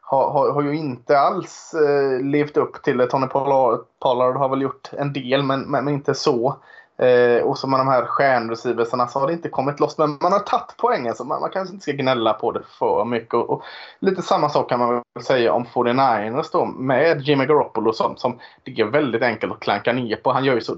har, 0.00 0.30
har, 0.30 0.52
har, 0.52 0.62
ju 0.62 0.76
inte 0.76 1.18
alls 1.18 1.74
eh, 1.74 2.20
levt 2.20 2.56
upp 2.56 2.82
till 2.82 2.96
det. 2.96 3.06
Tony 3.06 3.26
Pollard, 3.26 3.80
Pollard 4.00 4.36
har 4.36 4.48
väl 4.48 4.62
gjort 4.62 4.90
en 4.92 5.12
del 5.12 5.42
men, 5.42 5.60
men, 5.60 5.84
men 5.84 5.94
inte 5.94 6.14
så. 6.14 6.56
Eh, 6.96 7.42
och 7.42 7.58
så 7.58 7.66
med 7.66 7.80
de 7.80 7.88
här 7.88 8.04
stjärnreceiversarna 8.04 9.06
så 9.06 9.18
har 9.18 9.26
det 9.26 9.32
inte 9.32 9.48
kommit 9.48 9.80
loss. 9.80 9.98
Men 9.98 10.18
man 10.20 10.32
har 10.32 10.38
tagit 10.38 10.74
poängen 10.76 11.14
så 11.14 11.24
man, 11.24 11.40
man 11.40 11.50
kanske 11.50 11.72
inte 11.72 11.82
ska 11.82 11.92
gnälla 11.92 12.32
på 12.32 12.52
det 12.52 12.62
för 12.78 13.04
mycket. 13.04 13.34
Och, 13.34 13.50
och 13.50 13.62
lite 13.98 14.22
samma 14.22 14.48
sak 14.48 14.68
kan 14.68 14.78
man 14.78 15.02
väl 15.14 15.24
säga 15.24 15.52
om 15.52 15.64
49ers 15.64 16.48
då 16.52 16.64
med 16.64 17.20
Jimmy 17.20 17.46
Garoppolo 17.46 17.92
som, 17.92 18.16
som 18.16 18.38
det 18.62 18.80
är 18.80 18.84
väldigt 18.84 19.22
enkelt 19.22 19.52
att 19.52 19.60
klanka 19.60 19.92
ner 19.92 20.16
på. 20.16 20.32
Han 20.32 20.44
gör 20.44 20.54
ju 20.54 20.60
så 20.60 20.76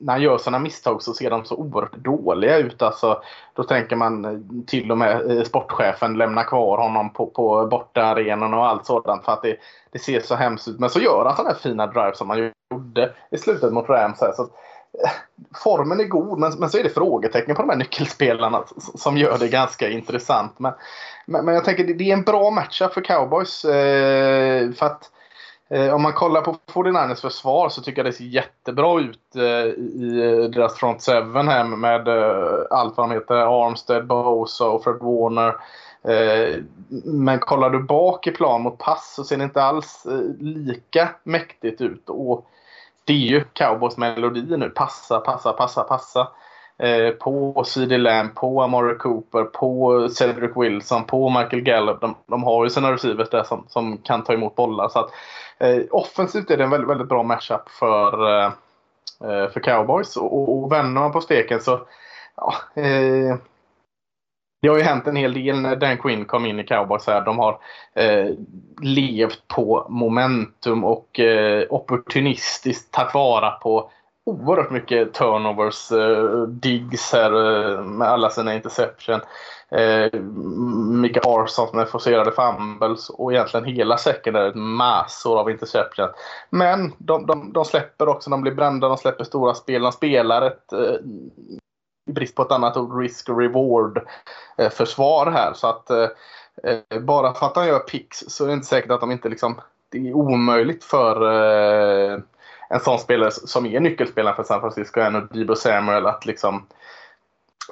när 0.00 0.12
han 0.12 0.22
gör 0.22 0.38
sådana 0.38 0.58
misstag 0.58 1.02
så 1.02 1.12
ser 1.12 1.30
de 1.30 1.44
så 1.44 1.56
oerhört 1.56 1.96
dåliga 1.96 2.56
ut. 2.56 2.82
Alltså, 2.82 3.22
då 3.54 3.62
tänker 3.62 3.96
man 3.96 4.24
eh, 4.24 4.64
till 4.66 4.90
och 4.90 4.98
med 4.98 5.30
eh, 5.30 5.42
sportchefen 5.42 6.18
lämna 6.18 6.44
kvar 6.44 6.78
honom 6.78 7.12
på, 7.12 7.26
på 7.26 7.66
bortaarenan 7.66 8.54
och 8.54 8.66
allt 8.66 8.86
sådant 8.86 9.24
för 9.24 9.32
att 9.32 9.42
det, 9.42 9.56
det 9.90 9.98
ser 9.98 10.20
så 10.20 10.34
hemskt 10.34 10.68
ut. 10.68 10.80
Men 10.80 10.90
så 10.90 11.00
gör 11.00 11.24
han 11.24 11.36
sådana 11.36 11.50
här 11.50 11.58
fina 11.58 11.86
drives 11.86 12.18
som 12.18 12.30
han 12.30 12.52
gjorde 12.70 13.14
i 13.30 13.38
slutet 13.38 13.72
mot 13.72 13.88
Rams. 13.88 14.20
Här, 14.20 14.32
så 14.32 14.48
formen 15.64 16.00
är 16.00 16.04
god, 16.04 16.38
men, 16.38 16.52
men 16.58 16.70
så 16.70 16.78
är 16.78 16.82
det 16.82 16.90
frågetecken 16.90 17.56
på 17.56 17.62
de 17.62 17.70
här 17.70 17.76
nyckelspelarna 17.76 18.64
som 18.94 19.16
gör 19.16 19.38
det 19.38 19.48
ganska 19.48 19.88
intressant. 19.88 20.58
Men, 20.58 20.72
men, 21.26 21.44
men 21.44 21.54
jag 21.54 21.64
tänker 21.64 21.84
det, 21.84 21.94
det 21.94 22.10
är 22.10 22.12
en 22.12 22.22
bra 22.22 22.50
matchup 22.50 22.92
för 22.92 23.00
cowboys. 23.00 23.64
Eh, 23.64 24.72
för 24.72 24.86
att 24.86 25.10
eh, 25.70 25.94
om 25.94 26.02
man 26.02 26.12
kollar 26.12 26.40
på 26.40 26.56
49ers 26.72 27.20
försvar 27.20 27.68
så 27.68 27.82
tycker 27.82 27.98
jag 27.98 28.12
det 28.12 28.16
ser 28.16 28.24
jättebra 28.24 29.00
ut 29.00 29.36
eh, 29.36 29.66
i 30.02 30.50
deras 30.54 30.74
front 30.74 31.02
seven 31.02 31.48
här 31.48 31.64
med 31.64 32.08
eh, 32.08 32.60
allt 32.70 32.96
vad 32.96 33.08
de 33.08 33.14
heter. 33.14 33.66
Armstead, 33.66 34.06
Bosa 34.06 34.68
och 34.68 34.84
Fred 34.84 34.98
Warner. 35.00 35.56
Eh, 36.02 36.62
men 37.04 37.38
kollar 37.38 37.70
du 37.70 37.82
bak 37.82 38.26
i 38.26 38.30
plan 38.30 38.62
mot 38.62 38.78
pass 38.78 39.14
så 39.14 39.24
ser 39.24 39.36
det 39.36 39.44
inte 39.44 39.62
alls 39.62 40.06
eh, 40.06 40.20
lika 40.40 41.08
mäktigt 41.24 41.80
ut. 41.80 42.08
Och 42.08 42.46
det 43.04 43.12
är 43.12 43.16
ju 43.16 43.44
cowboys 43.52 43.96
melodi 43.96 44.56
nu. 44.56 44.70
Passa, 44.70 45.20
passa, 45.20 45.52
passa, 45.52 45.82
passa. 45.82 46.28
Eh, 46.78 47.10
på 47.10 47.64
CD 47.66 47.98
Lamb, 47.98 48.34
på 48.34 48.62
Amore 48.62 48.94
Cooper, 48.94 49.44
på 49.44 50.08
Cedric 50.08 50.56
Wilson, 50.56 51.04
på 51.04 51.30
Michael 51.30 51.62
Gallup. 51.62 52.00
De, 52.00 52.14
de 52.26 52.42
har 52.42 52.64
ju 52.64 52.70
sina 52.70 52.92
receivers 52.92 53.30
där 53.30 53.42
som, 53.42 53.64
som 53.68 53.98
kan 53.98 54.24
ta 54.24 54.32
emot 54.32 54.54
bollar. 54.54 54.88
Så 54.88 54.98
att, 54.98 55.10
eh, 55.58 55.82
offensivt 55.90 56.50
är 56.50 56.56
det 56.56 56.64
en 56.64 56.70
väldigt, 56.70 56.90
väldigt 56.90 57.08
bra 57.08 57.22
matchup 57.22 57.68
för, 57.68 58.38
eh, 58.38 58.46
eh 59.24 59.50
för 59.50 59.60
cowboys. 59.60 60.16
Och, 60.16 60.58
och 60.58 60.72
vänder 60.72 61.00
man 61.00 61.12
på 61.12 61.20
steken 61.20 61.60
så 61.60 61.80
ja, 62.36 62.54
eh, 62.82 63.36
det 64.62 64.68
har 64.68 64.76
ju 64.76 64.82
hänt 64.82 65.06
en 65.06 65.16
hel 65.16 65.34
del 65.34 65.60
när 65.60 65.76
Dan 65.76 65.98
Quinn 65.98 66.24
kom 66.24 66.46
in 66.46 66.60
i 66.60 66.64
Cowboys. 66.64 67.06
Här. 67.06 67.20
De 67.20 67.38
har 67.38 67.58
eh, 67.94 68.30
levt 68.82 69.48
på 69.48 69.86
momentum 69.88 70.84
och 70.84 71.20
eh, 71.20 71.66
opportunistiskt 71.70 72.94
tagit 72.94 73.14
vara 73.14 73.50
på 73.50 73.90
oerhört 74.24 74.70
mycket 74.70 75.14
turnovers, 75.14 75.92
eh, 75.92 76.42
digs 76.42 77.12
här 77.12 77.32
eh, 77.32 77.84
med 77.84 78.08
alla 78.08 78.30
sina 78.30 78.54
interception. 78.54 79.20
Eh, 79.70 80.20
Mika 80.90 81.20
Arson 81.24 81.68
med 81.72 81.88
forcerade 81.88 82.32
fumbles 82.32 83.10
och 83.10 83.32
egentligen 83.32 83.66
hela 83.66 83.96
säcken 83.96 84.36
är 84.36 84.54
massor 84.54 85.40
av 85.40 85.50
interception. 85.50 86.08
Men 86.50 86.92
de, 86.98 87.26
de, 87.26 87.52
de, 87.52 87.64
släpper 87.64 88.08
också, 88.08 88.30
de 88.30 88.42
blir 88.42 88.54
brända, 88.54 88.88
de 88.88 88.96
släpper 88.96 89.24
stora 89.24 89.54
spel, 89.54 89.82
de 89.82 89.92
spelar 89.92 90.42
ett 90.42 90.72
eh, 90.72 90.94
brist 92.12 92.34
på 92.34 92.42
ett 92.42 92.52
annat 92.52 92.76
ord, 92.76 93.00
risk 93.00 93.28
reward 93.28 94.00
eh, 94.56 94.70
försvar 94.70 95.30
här. 95.30 95.52
Så 95.52 95.66
att 95.66 95.90
eh, 95.90 96.08
eh, 96.64 97.00
bara 97.00 97.34
för 97.34 97.46
att 97.46 97.56
han 97.56 97.66
gör 97.66 97.78
picks 97.78 98.24
så 98.28 98.44
är 98.44 98.48
det 98.48 98.54
inte 98.54 98.66
säkert 98.66 98.90
att 98.90 99.00
de 99.00 99.10
inte 99.10 99.28
liksom 99.28 99.60
det 99.88 99.98
är 100.08 100.12
omöjligt 100.12 100.84
för 100.84 101.22
en 102.68 102.80
sån 102.80 102.98
spelare 102.98 103.30
som 103.30 103.66
är 103.66 103.80
nyckelspelaren 103.80 104.36
för 104.36 104.42
San 104.42 104.60
Francisco, 104.60 105.00
en 105.00 105.28
Debo 105.32 105.56
Samuel, 105.56 106.06
att 106.06 106.26
liksom 106.26 106.66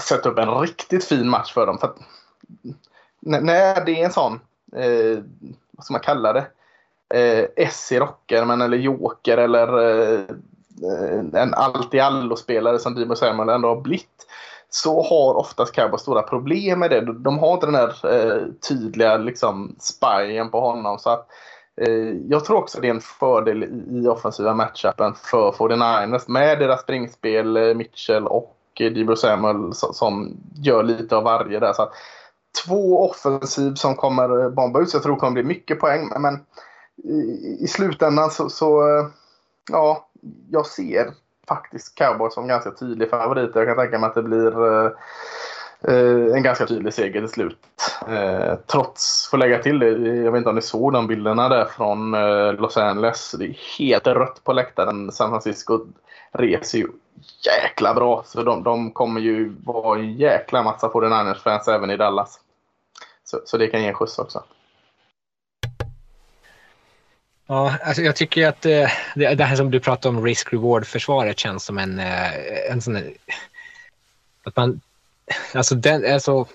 sätta 0.02 0.28
upp 0.28 0.38
en 0.38 0.60
riktigt 0.60 1.04
fin 1.04 1.28
match 1.28 1.52
för 1.52 1.66
dem. 1.66 1.78
För 1.78 1.86
att, 1.86 1.96
när 3.20 3.84
det 3.84 4.00
är 4.00 4.04
en 4.04 4.12
sån, 4.12 4.40
eh, 4.76 5.18
vad 5.70 5.84
ska 5.84 5.92
man 5.92 6.00
kalla 6.00 6.32
det, 6.32 6.46
eh, 7.14 7.48
S 7.56 7.92
i 7.92 7.98
rocken, 7.98 8.60
eller 8.60 8.76
joker 8.76 9.38
eller 9.38 9.68
eh, 10.02 10.20
Eh, 10.82 11.40
en 11.42 11.54
allt-i-allo-spelare 11.54 12.78
som 12.78 12.94
Dimo 12.94 13.14
Samuel 13.14 13.48
ändå 13.48 13.68
har 13.68 13.80
blivit 13.80 14.26
så 14.70 15.02
har 15.02 15.34
oftast 15.34 15.72
Cowboys 15.72 16.02
stora 16.02 16.22
problem 16.22 16.78
med 16.78 16.90
det. 16.90 17.00
De 17.12 17.38
har 17.38 17.54
inte 17.54 17.66
den 17.66 17.74
där 17.74 18.14
eh, 18.14 18.42
tydliga 18.68 19.16
liksom, 19.16 19.76
spyen 19.78 20.50
på 20.50 20.60
honom. 20.60 20.98
Så 20.98 21.10
att 21.10 21.28
Eh, 21.80 22.16
jag 22.28 22.44
tror 22.44 22.56
också 22.56 22.80
det 22.80 22.88
är 22.88 22.94
en 22.94 23.00
fördel 23.00 23.64
i 23.90 24.08
offensiva 24.08 24.54
matchupen 24.54 25.14
för 25.14 25.52
49ers 25.52 26.24
med 26.26 26.58
deras 26.58 26.80
springspel, 26.80 27.56
eh, 27.56 27.74
Mitchell 27.74 28.26
och 28.26 28.56
eh, 28.80 28.92
Debo 28.92 29.16
Samuel 29.16 29.74
som 29.74 30.36
gör 30.54 30.82
lite 30.82 31.16
av 31.16 31.24
varje 31.24 31.60
där. 31.60 31.72
Så 31.72 31.88
två 32.66 33.10
offensiv 33.10 33.74
som 33.74 33.94
kommer 33.94 34.44
eh, 34.44 34.50
bomba 34.50 34.80
ut. 34.80 34.90
Så 34.90 34.96
jag 34.96 35.02
tror 35.02 35.14
det 35.14 35.20
kommer 35.20 35.32
bli 35.32 35.42
mycket 35.42 35.80
poäng. 35.80 36.12
Men 36.18 36.40
i, 37.60 37.66
slutändan 37.68 38.30
så, 38.30 38.50
så, 38.50 38.82
ja, 39.70 40.07
jag 40.50 40.66
ser 40.66 41.06
faktiskt 41.48 41.94
Cowboys 41.94 42.34
som 42.34 42.48
ganska 42.48 42.70
tydlig 42.70 43.10
favorit. 43.10 43.50
Jag 43.54 43.66
kan 43.66 43.76
tänka 43.76 43.98
mig 43.98 44.08
att 44.08 44.14
det 44.14 44.22
blir 44.22 44.66
eh, 44.66 44.90
eh, 45.82 46.34
en 46.36 46.42
ganska 46.42 46.66
tydlig 46.66 46.94
seger 46.94 47.20
till 47.20 47.28
slut. 47.28 47.58
Eh, 48.08 48.54
trots, 48.66 49.28
får 49.30 49.38
lägga 49.38 49.62
till 49.62 49.78
det, 49.78 49.88
jag 49.88 50.32
vet 50.32 50.38
inte 50.38 50.50
om 50.50 50.56
ni 50.56 50.62
såg 50.62 50.92
de 50.92 51.06
bilderna 51.06 51.48
där 51.48 51.64
från 51.64 52.14
eh, 52.14 52.52
Los 52.52 52.76
Angeles. 52.76 53.34
Det 53.38 53.44
är 53.44 53.78
helt 53.78 54.06
rött 54.06 54.44
på 54.44 54.52
läktaren. 54.52 55.12
San 55.12 55.30
Francisco 55.30 55.86
reser 56.32 56.78
ju 56.78 56.88
jäkla 57.46 57.94
bra. 57.94 58.22
Så 58.26 58.42
de, 58.42 58.62
de 58.62 58.90
kommer 58.90 59.20
ju 59.20 59.54
vara 59.64 59.98
en 59.98 60.12
jäkla 60.12 60.62
massa 60.62 60.88
49ers-fans 60.88 61.68
även 61.68 61.90
i 61.90 61.96
Dallas. 61.96 62.40
Så, 63.24 63.40
så 63.44 63.56
det 63.56 63.66
kan 63.66 63.82
ge 63.82 63.88
en 63.88 63.94
skjuts 63.94 64.18
också. 64.18 64.42
Ja, 67.50 67.74
alltså 67.82 68.02
jag 68.02 68.16
tycker 68.16 68.48
att 68.48 68.66
eh, 68.66 68.90
det, 69.14 69.34
det 69.34 69.44
här 69.44 69.56
som 69.56 69.70
du 69.70 69.80
pratar 69.80 70.10
om 70.10 70.26
risk-reward-försvaret 70.26 71.38
känns 71.38 71.64
som 71.64 71.78
en, 71.78 71.98
eh, 71.98 72.70
en 72.70 72.80
sån 72.80 72.96
att 74.44 74.56
man 74.56 74.80
alltså, 75.54 75.74
den, 75.74 76.12
alltså 76.12 76.46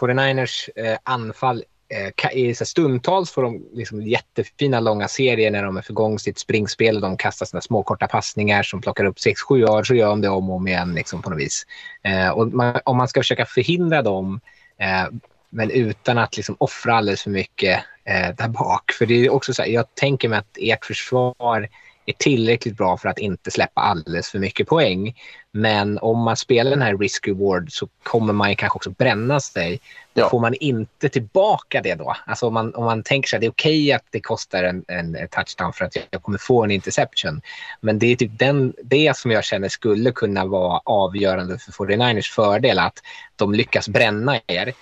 49ers 0.00 0.68
eh, 0.76 0.98
anfall 1.02 1.64
eh, 1.88 2.36
i 2.36 2.54
stundtals 2.54 3.30
får 3.30 3.42
de 3.42 3.66
liksom 3.72 4.02
jättefina 4.02 4.80
långa 4.80 5.08
serier 5.08 5.50
när 5.50 5.62
de 5.62 5.76
är 5.76 5.82
för 5.82 5.92
igång 5.92 6.18
sitt 6.18 6.38
springspel 6.38 6.96
och 6.96 7.02
de 7.02 7.16
kastar 7.16 7.46
sina 7.46 7.60
små 7.60 7.82
korta 7.82 8.06
passningar 8.06 8.62
som 8.62 8.80
plockar 8.80 9.04
upp 9.04 9.16
6-7 9.16 9.58
yards 9.58 9.88
så 9.88 9.94
gör 9.94 10.08
de 10.08 10.20
det 10.20 10.28
om 10.28 10.50
och 10.50 10.56
om 10.56 10.68
igen 10.68 10.94
liksom, 10.94 11.22
på 11.22 11.30
något 11.30 11.38
vis. 11.38 11.66
Eh, 12.02 12.28
och 12.28 12.48
man, 12.48 12.80
om 12.84 12.96
man 12.96 13.08
ska 13.08 13.20
försöka 13.20 13.46
förhindra 13.46 14.02
dem 14.02 14.40
eh, 14.78 15.06
men 15.52 15.70
utan 15.70 16.18
att 16.18 16.36
liksom 16.36 16.56
offra 16.58 16.94
alldeles 16.94 17.22
för 17.22 17.30
mycket 17.30 17.84
eh, 18.04 18.34
där 18.36 18.48
bak. 18.48 18.92
För 18.92 19.06
det 19.06 19.14
är 19.14 19.30
också 19.32 19.54
så 19.54 19.62
här, 19.62 19.68
jag 19.68 19.94
tänker 19.94 20.28
mig 20.28 20.38
att 20.38 20.56
ert 20.60 20.84
försvar 20.84 21.68
är 22.06 22.12
tillräckligt 22.12 22.76
bra 22.76 22.96
för 22.96 23.08
att 23.08 23.18
inte 23.18 23.50
släppa 23.50 23.80
alldeles 23.80 24.30
för 24.30 24.38
mycket 24.38 24.68
poäng. 24.68 25.14
Men 25.52 25.98
om 25.98 26.18
man 26.18 26.36
spelar 26.36 26.70
den 26.70 26.82
här 26.82 26.96
risk-reward 26.96 27.72
så 27.72 27.88
kommer 28.02 28.32
man 28.32 28.56
kanske 28.56 28.76
också 28.76 28.90
bränna 28.90 29.40
sig. 29.40 29.80
Ja. 30.14 30.28
Får 30.28 30.40
man 30.40 30.54
inte 30.54 31.08
tillbaka 31.08 31.80
det 31.80 31.94
då? 31.94 32.16
Alltså 32.26 32.46
om 32.46 32.54
man, 32.54 32.74
om 32.74 32.84
man 32.84 33.02
tänker 33.02 33.28
sig 33.28 33.36
att 33.36 33.40
det 33.40 33.46
är 33.46 33.50
okej 33.50 33.84
okay 33.84 33.92
att 33.92 34.06
det 34.10 34.20
kostar 34.20 34.64
en, 34.64 34.84
en 34.88 35.28
touchdown 35.30 35.72
för 35.72 35.84
att 35.84 35.96
jag 36.10 36.22
kommer 36.22 36.38
få 36.38 36.64
en 36.64 36.70
interception. 36.70 37.40
Men 37.80 37.98
det 37.98 38.06
är 38.06 38.16
typ 38.16 38.38
den, 38.38 38.74
det 38.82 39.16
som 39.16 39.30
jag 39.30 39.44
känner 39.44 39.68
skulle 39.68 40.12
kunna 40.12 40.46
vara 40.46 40.80
avgörande 40.84 41.58
för 41.58 41.72
49ers 41.72 42.34
fördel 42.34 42.78
att 42.78 42.98
de 43.36 43.54
lyckas 43.54 43.88
bränna 43.88 44.40
er 44.46 44.74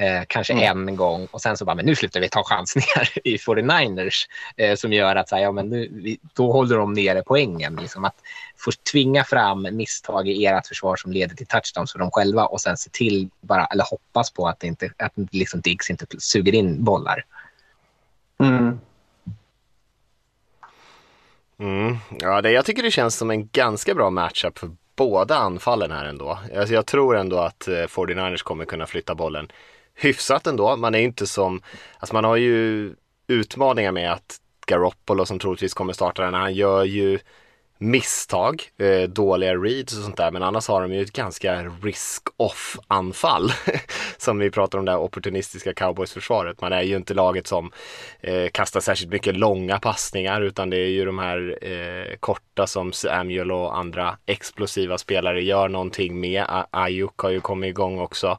Eh, 0.00 0.22
kanske 0.28 0.52
mm. 0.52 0.88
en 0.88 0.96
gång 0.96 1.28
och 1.30 1.40
sen 1.40 1.56
så 1.56 1.64
bara, 1.64 1.74
men 1.74 1.86
nu 1.86 1.94
slutar 1.94 2.20
vi 2.20 2.28
ta 2.28 2.44
chansningar 2.44 3.08
i 3.24 3.36
49ers 3.36 4.28
eh, 4.56 4.74
som 4.74 4.92
gör 4.92 5.16
att 5.16 5.28
så 5.28 5.36
här, 5.36 5.42
ja, 5.42 5.52
men 5.52 5.68
nu, 5.68 5.88
vi, 5.92 6.18
då 6.34 6.52
håller 6.52 6.76
de 6.76 6.92
nere 6.92 7.22
poängen. 7.26 7.76
Liksom 7.76 8.04
att 8.04 8.14
få 8.56 8.70
tvinga 8.92 9.24
fram 9.24 9.68
misstag 9.72 10.28
i 10.28 10.46
ert 10.46 10.66
försvar 10.66 10.96
som 10.96 11.12
leder 11.12 11.36
till 11.36 11.46
touchdowns 11.46 11.92
för 11.92 11.98
dem 11.98 12.10
själva 12.10 12.46
och 12.46 12.60
sen 12.60 12.76
se 12.76 12.90
till 12.90 13.28
bara, 13.40 13.66
eller 13.66 13.84
hoppas 13.84 14.30
på 14.30 14.48
att, 14.48 14.60
det 14.60 14.66
inte, 14.66 14.90
att 14.96 15.12
liksom 15.30 15.60
Diggs 15.60 15.90
inte 15.90 16.06
suger 16.18 16.54
in 16.54 16.84
bollar. 16.84 17.24
Mm. 18.40 18.80
Mm. 21.58 21.96
Ja, 22.18 22.42
det, 22.42 22.50
jag 22.50 22.64
tycker 22.64 22.82
det 22.82 22.90
känns 22.90 23.16
som 23.16 23.30
en 23.30 23.48
ganska 23.48 23.94
bra 23.94 24.10
matchup 24.10 24.58
för 24.58 24.70
båda 24.96 25.36
anfallen 25.36 25.90
här 25.90 26.04
ändå. 26.04 26.38
Alltså 26.56 26.74
jag 26.74 26.86
tror 26.86 27.16
ändå 27.16 27.38
att 27.38 27.68
eh, 27.68 27.72
49ers 27.72 28.42
kommer 28.42 28.64
kunna 28.64 28.86
flytta 28.86 29.14
bollen 29.14 29.48
hyfsat 29.98 30.46
ändå. 30.46 30.76
Man 30.76 30.94
är 30.94 30.98
inte 30.98 31.26
som, 31.26 31.62
alltså 31.98 32.14
man 32.14 32.24
har 32.24 32.36
ju 32.36 32.94
utmaningar 33.26 33.92
med 33.92 34.12
att 34.12 34.36
Garoppolo 34.66 35.26
som 35.26 35.38
troligtvis 35.38 35.74
kommer 35.74 35.92
starta 35.92 36.24
den, 36.24 36.34
han 36.34 36.54
gör 36.54 36.84
ju 36.84 37.18
misstag, 37.78 38.62
eh, 38.78 39.08
dåliga 39.08 39.54
reads 39.54 39.96
och 39.96 40.02
sånt 40.02 40.16
där. 40.16 40.30
Men 40.30 40.42
annars 40.42 40.68
har 40.68 40.82
de 40.82 40.92
ju 40.92 41.02
ett 41.02 41.12
ganska 41.12 41.62
risk-off 41.82 42.78
anfall. 42.86 43.52
som 44.18 44.38
vi 44.38 44.50
pratar 44.50 44.78
om 44.78 44.84
det 44.84 44.90
här 44.90 44.98
opportunistiska 44.98 45.74
cowboys-försvaret. 45.74 46.60
Man 46.60 46.72
är 46.72 46.82
ju 46.82 46.96
inte 46.96 47.14
laget 47.14 47.46
som 47.46 47.72
eh, 48.20 48.48
kastar 48.52 48.80
särskilt 48.80 49.12
mycket 49.12 49.36
långa 49.36 49.78
passningar 49.78 50.40
utan 50.40 50.70
det 50.70 50.76
är 50.76 50.88
ju 50.88 51.04
de 51.04 51.18
här 51.18 51.58
eh, 51.62 52.16
korta 52.20 52.66
som 52.66 52.92
Samuel 52.92 53.52
och 53.52 53.78
andra 53.78 54.18
explosiva 54.26 54.98
spelare 54.98 55.42
gör 55.42 55.68
någonting 55.68 56.20
med. 56.20 56.44
Ayuk 56.70 57.16
har 57.16 57.30
ju 57.30 57.40
kommit 57.40 57.68
igång 57.68 57.98
också 57.98 58.38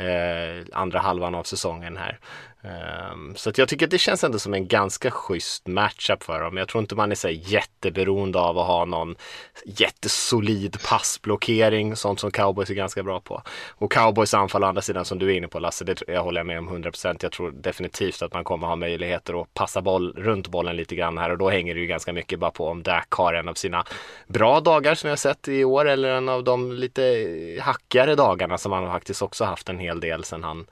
Eh, 0.00 0.64
andra 0.72 0.98
halvan 0.98 1.34
av 1.34 1.42
säsongen 1.42 1.96
här. 1.96 2.18
Um, 2.62 3.36
så 3.36 3.50
att 3.50 3.58
jag 3.58 3.68
tycker 3.68 3.86
att 3.86 3.90
det 3.90 3.98
känns 3.98 4.24
ändå 4.24 4.38
som 4.38 4.54
en 4.54 4.68
ganska 4.68 5.10
schysst 5.10 5.66
matchup 5.66 6.22
för 6.22 6.40
dem. 6.40 6.56
Jag 6.56 6.68
tror 6.68 6.80
inte 6.80 6.94
man 6.94 7.10
är 7.10 7.14
så 7.14 7.28
jätteberoende 7.28 8.38
av 8.38 8.58
att 8.58 8.66
ha 8.66 8.84
någon 8.84 9.16
jättesolid 9.64 10.76
passblockering, 10.88 11.96
sånt 11.96 12.20
som 12.20 12.30
cowboys 12.30 12.70
är 12.70 12.74
ganska 12.74 13.02
bra 13.02 13.20
på. 13.20 13.42
Och 13.70 13.92
cowboys 13.92 14.34
anfall 14.34 14.64
å 14.64 14.66
andra 14.66 14.82
sidan 14.82 15.04
som 15.04 15.18
du 15.18 15.32
är 15.32 15.36
inne 15.36 15.48
på 15.48 15.58
Lasse, 15.58 15.84
det 15.84 16.02
jag 16.08 16.22
håller 16.22 16.40
jag 16.40 16.46
med 16.46 16.58
om 16.58 16.68
100%. 16.68 17.16
Jag 17.20 17.32
tror 17.32 17.50
definitivt 17.50 18.22
att 18.22 18.32
man 18.32 18.44
kommer 18.44 18.66
ha 18.66 18.76
möjligheter 18.76 19.42
att 19.42 19.54
passa 19.54 19.82
boll 19.82 20.12
runt 20.16 20.48
bollen 20.48 20.76
lite 20.76 20.94
grann 20.94 21.18
här 21.18 21.30
och 21.30 21.38
då 21.38 21.50
hänger 21.50 21.74
det 21.74 21.80
ju 21.80 21.86
ganska 21.86 22.12
mycket 22.12 22.38
bara 22.38 22.50
på 22.50 22.66
om 22.66 22.82
Dak 22.82 23.10
har 23.10 23.34
en 23.34 23.48
av 23.48 23.54
sina 23.54 23.84
bra 24.26 24.60
dagar 24.60 24.94
som 24.94 25.10
jag 25.10 25.18
sett 25.18 25.48
i 25.48 25.64
år 25.64 25.88
eller 25.88 26.08
en 26.08 26.28
av 26.28 26.44
de 26.44 26.72
lite 26.72 27.26
hackigare 27.60 28.14
dagarna 28.14 28.58
som 28.58 28.72
han 28.72 28.86
faktiskt 28.86 29.22
också 29.22 29.44
haft 29.44 29.68
en 29.68 29.78
hel 29.78 30.00
del 30.00 30.24
sen 30.24 30.44
han 30.44 30.66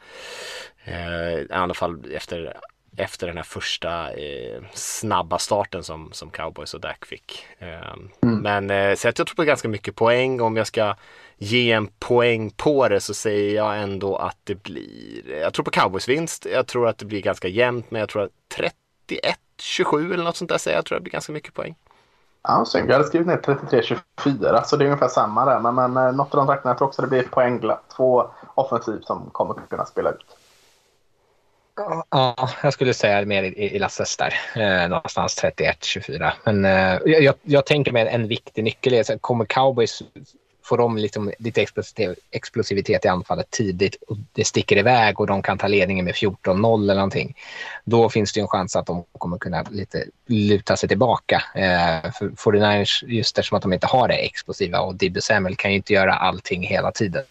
Eh, 0.89 1.39
I 1.41 1.47
alla 1.51 1.75
fall 1.75 2.13
efter, 2.15 2.57
efter 2.97 3.27
den 3.27 3.37
här 3.37 3.45
första 3.45 4.13
eh, 4.13 4.63
snabba 4.73 5.39
starten 5.39 5.85
som, 5.85 6.09
som 6.13 6.31
cowboys 6.31 6.75
och 6.75 6.81
Dak 6.81 7.05
fick. 7.05 7.47
Eh, 7.59 7.93
mm. 8.23 8.43
Men 8.43 8.71
eh, 8.71 8.95
så 8.95 9.07
jag 9.07 9.15
tror 9.15 9.27
på 9.37 9.45
ganska 9.45 9.69
mycket 9.69 9.95
poäng. 9.95 10.41
Om 10.41 10.57
jag 10.57 10.67
ska 10.67 10.95
ge 11.37 11.73
en 11.73 11.87
poäng 11.87 12.51
på 12.51 12.89
det 12.89 13.01
så 13.01 13.15
säger 13.15 13.57
jag 13.57 13.83
ändå 13.83 14.17
att 14.17 14.37
det 14.45 14.63
blir, 14.63 15.41
jag 15.41 15.55
tror 15.55 15.65
på 15.65 15.71
cowboys 15.71 16.09
vinst. 16.09 16.47
Jag 16.53 16.67
tror 16.67 16.89
att 16.89 16.99
det 16.99 17.05
blir 17.05 17.23
ganska 17.23 17.49
jämnt 17.49 17.91
men 17.91 18.01
jag 18.01 18.09
tror 18.09 18.23
att 18.23 18.31
31-27 19.59 20.15
eller 20.15 20.25
något 20.25 20.37
sånt 20.37 20.51
där 20.51 20.59
säger 20.59 20.77
jag. 20.77 20.79
Jag 20.79 20.87
tror 20.87 20.97
att 20.97 21.01
det 21.01 21.05
blir 21.05 21.13
ganska 21.13 21.33
mycket 21.33 21.55
poäng. 21.55 21.75
Ja. 22.43 22.67
Jag 22.73 22.93
hade 22.93 23.05
skrivit 23.05 23.27
ner 23.27 23.37
33-24 23.37 24.63
så 24.65 24.77
det 24.77 24.85
är 24.85 24.87
ungefär 24.87 25.09
samma 25.09 25.45
där. 25.45 25.61
Men, 25.61 25.75
men 25.75 25.97
eh, 25.97 26.13
något 26.13 26.35
av 26.35 26.39
de 26.39 26.47
trakterna 26.47 26.71
jag 26.71 26.79
tror 26.79 26.89
också 26.89 27.03
det 27.03 27.09
blir 27.09 27.23
poängglatt. 27.23 27.85
Två 27.97 28.31
offensiv 28.55 29.01
som 29.01 29.31
kommer 29.33 29.55
kunna 29.55 29.87
spela 29.87 30.11
ut. 30.11 30.38
Ja, 32.11 32.49
jag 32.63 32.73
skulle 32.73 32.95
säga 32.95 33.25
mer 33.25 33.43
i, 33.43 33.75
i 33.75 33.79
Lasses 33.79 34.17
där. 34.17 34.35
Eh, 34.57 34.89
någonstans 34.89 35.43
31-24. 35.43 36.33
Men 36.45 36.65
eh, 36.65 36.99
jag, 37.05 37.35
jag 37.43 37.67
tänker 37.67 37.93
mig 37.93 38.09
en 38.09 38.29
viktig 38.29 38.65
nyckel 38.65 38.95
är, 38.95 39.19
kommer 39.19 39.45
cowboys 39.45 40.03
får 40.69 40.79
de 40.79 40.97
liksom 40.97 41.33
lite 41.39 41.67
explosivitet 42.31 43.05
i 43.05 43.09
anfallet 43.09 43.51
tidigt 43.51 44.03
och 44.09 44.17
det 44.33 44.45
sticker 44.45 44.77
iväg 44.77 45.21
och 45.21 45.27
de 45.27 45.43
kan 45.43 45.59
ta 45.59 45.67
ledningen 45.67 46.05
med 46.05 46.15
14-0 46.15 46.83
eller 46.83 46.95
någonting, 46.95 47.37
då 47.85 48.09
finns 48.09 48.33
det 48.33 48.41
en 48.41 48.49
chans 48.49 48.77
att 48.77 48.87
de 48.87 49.05
kommer 49.19 49.39
kunna 49.39 49.65
lite 49.71 50.05
luta 50.27 50.77
sig 50.77 50.89
tillbaka. 50.89 51.43
Eh, 51.55 52.13
för 52.13 52.29
49ers, 52.29 53.05
just 53.07 53.39
eftersom 53.39 53.57
att 53.57 53.63
de 53.63 53.73
inte 53.73 53.87
har 53.87 54.09
det 54.09 54.15
explosiva 54.15 54.81
och 54.81 54.95
Dibby 54.95 55.21
Samuel 55.21 55.57
kan 55.57 55.71
ju 55.71 55.77
inte 55.77 55.93
göra 55.93 56.15
allting 56.15 56.63
hela 56.63 56.93
tiden. 56.93 57.25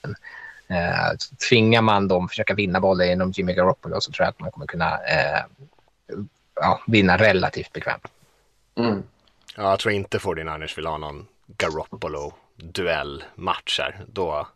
Eh, 0.70 1.12
tvingar 1.50 1.82
man 1.82 2.08
dem 2.08 2.26
att 2.26 2.32
försöka 2.32 2.54
vinna 2.54 2.80
bollen 2.80 3.08
genom 3.08 3.32
Jimmy 3.32 3.54
Garoppolo 3.54 4.02
så 4.02 4.12
tror 4.12 4.26
jag 4.26 4.30
att 4.30 4.40
man 4.40 4.52
kommer 4.52 4.66
kunna 4.66 4.98
eh, 4.98 5.42
ja, 6.56 6.82
vinna 6.88 7.18
relativt 7.18 7.74
bekvämt. 7.74 8.08
Mm. 8.78 9.04
Ja, 9.56 9.70
jag 9.70 9.80
tror 9.80 9.94
inte 9.94 10.18
49ers 10.18 10.76
vill 10.76 10.86
ha 10.86 10.98
någon 10.98 11.28
Garoppolo-duellmatch 11.58 13.80
här. 13.80 14.00
Då, 14.08 14.48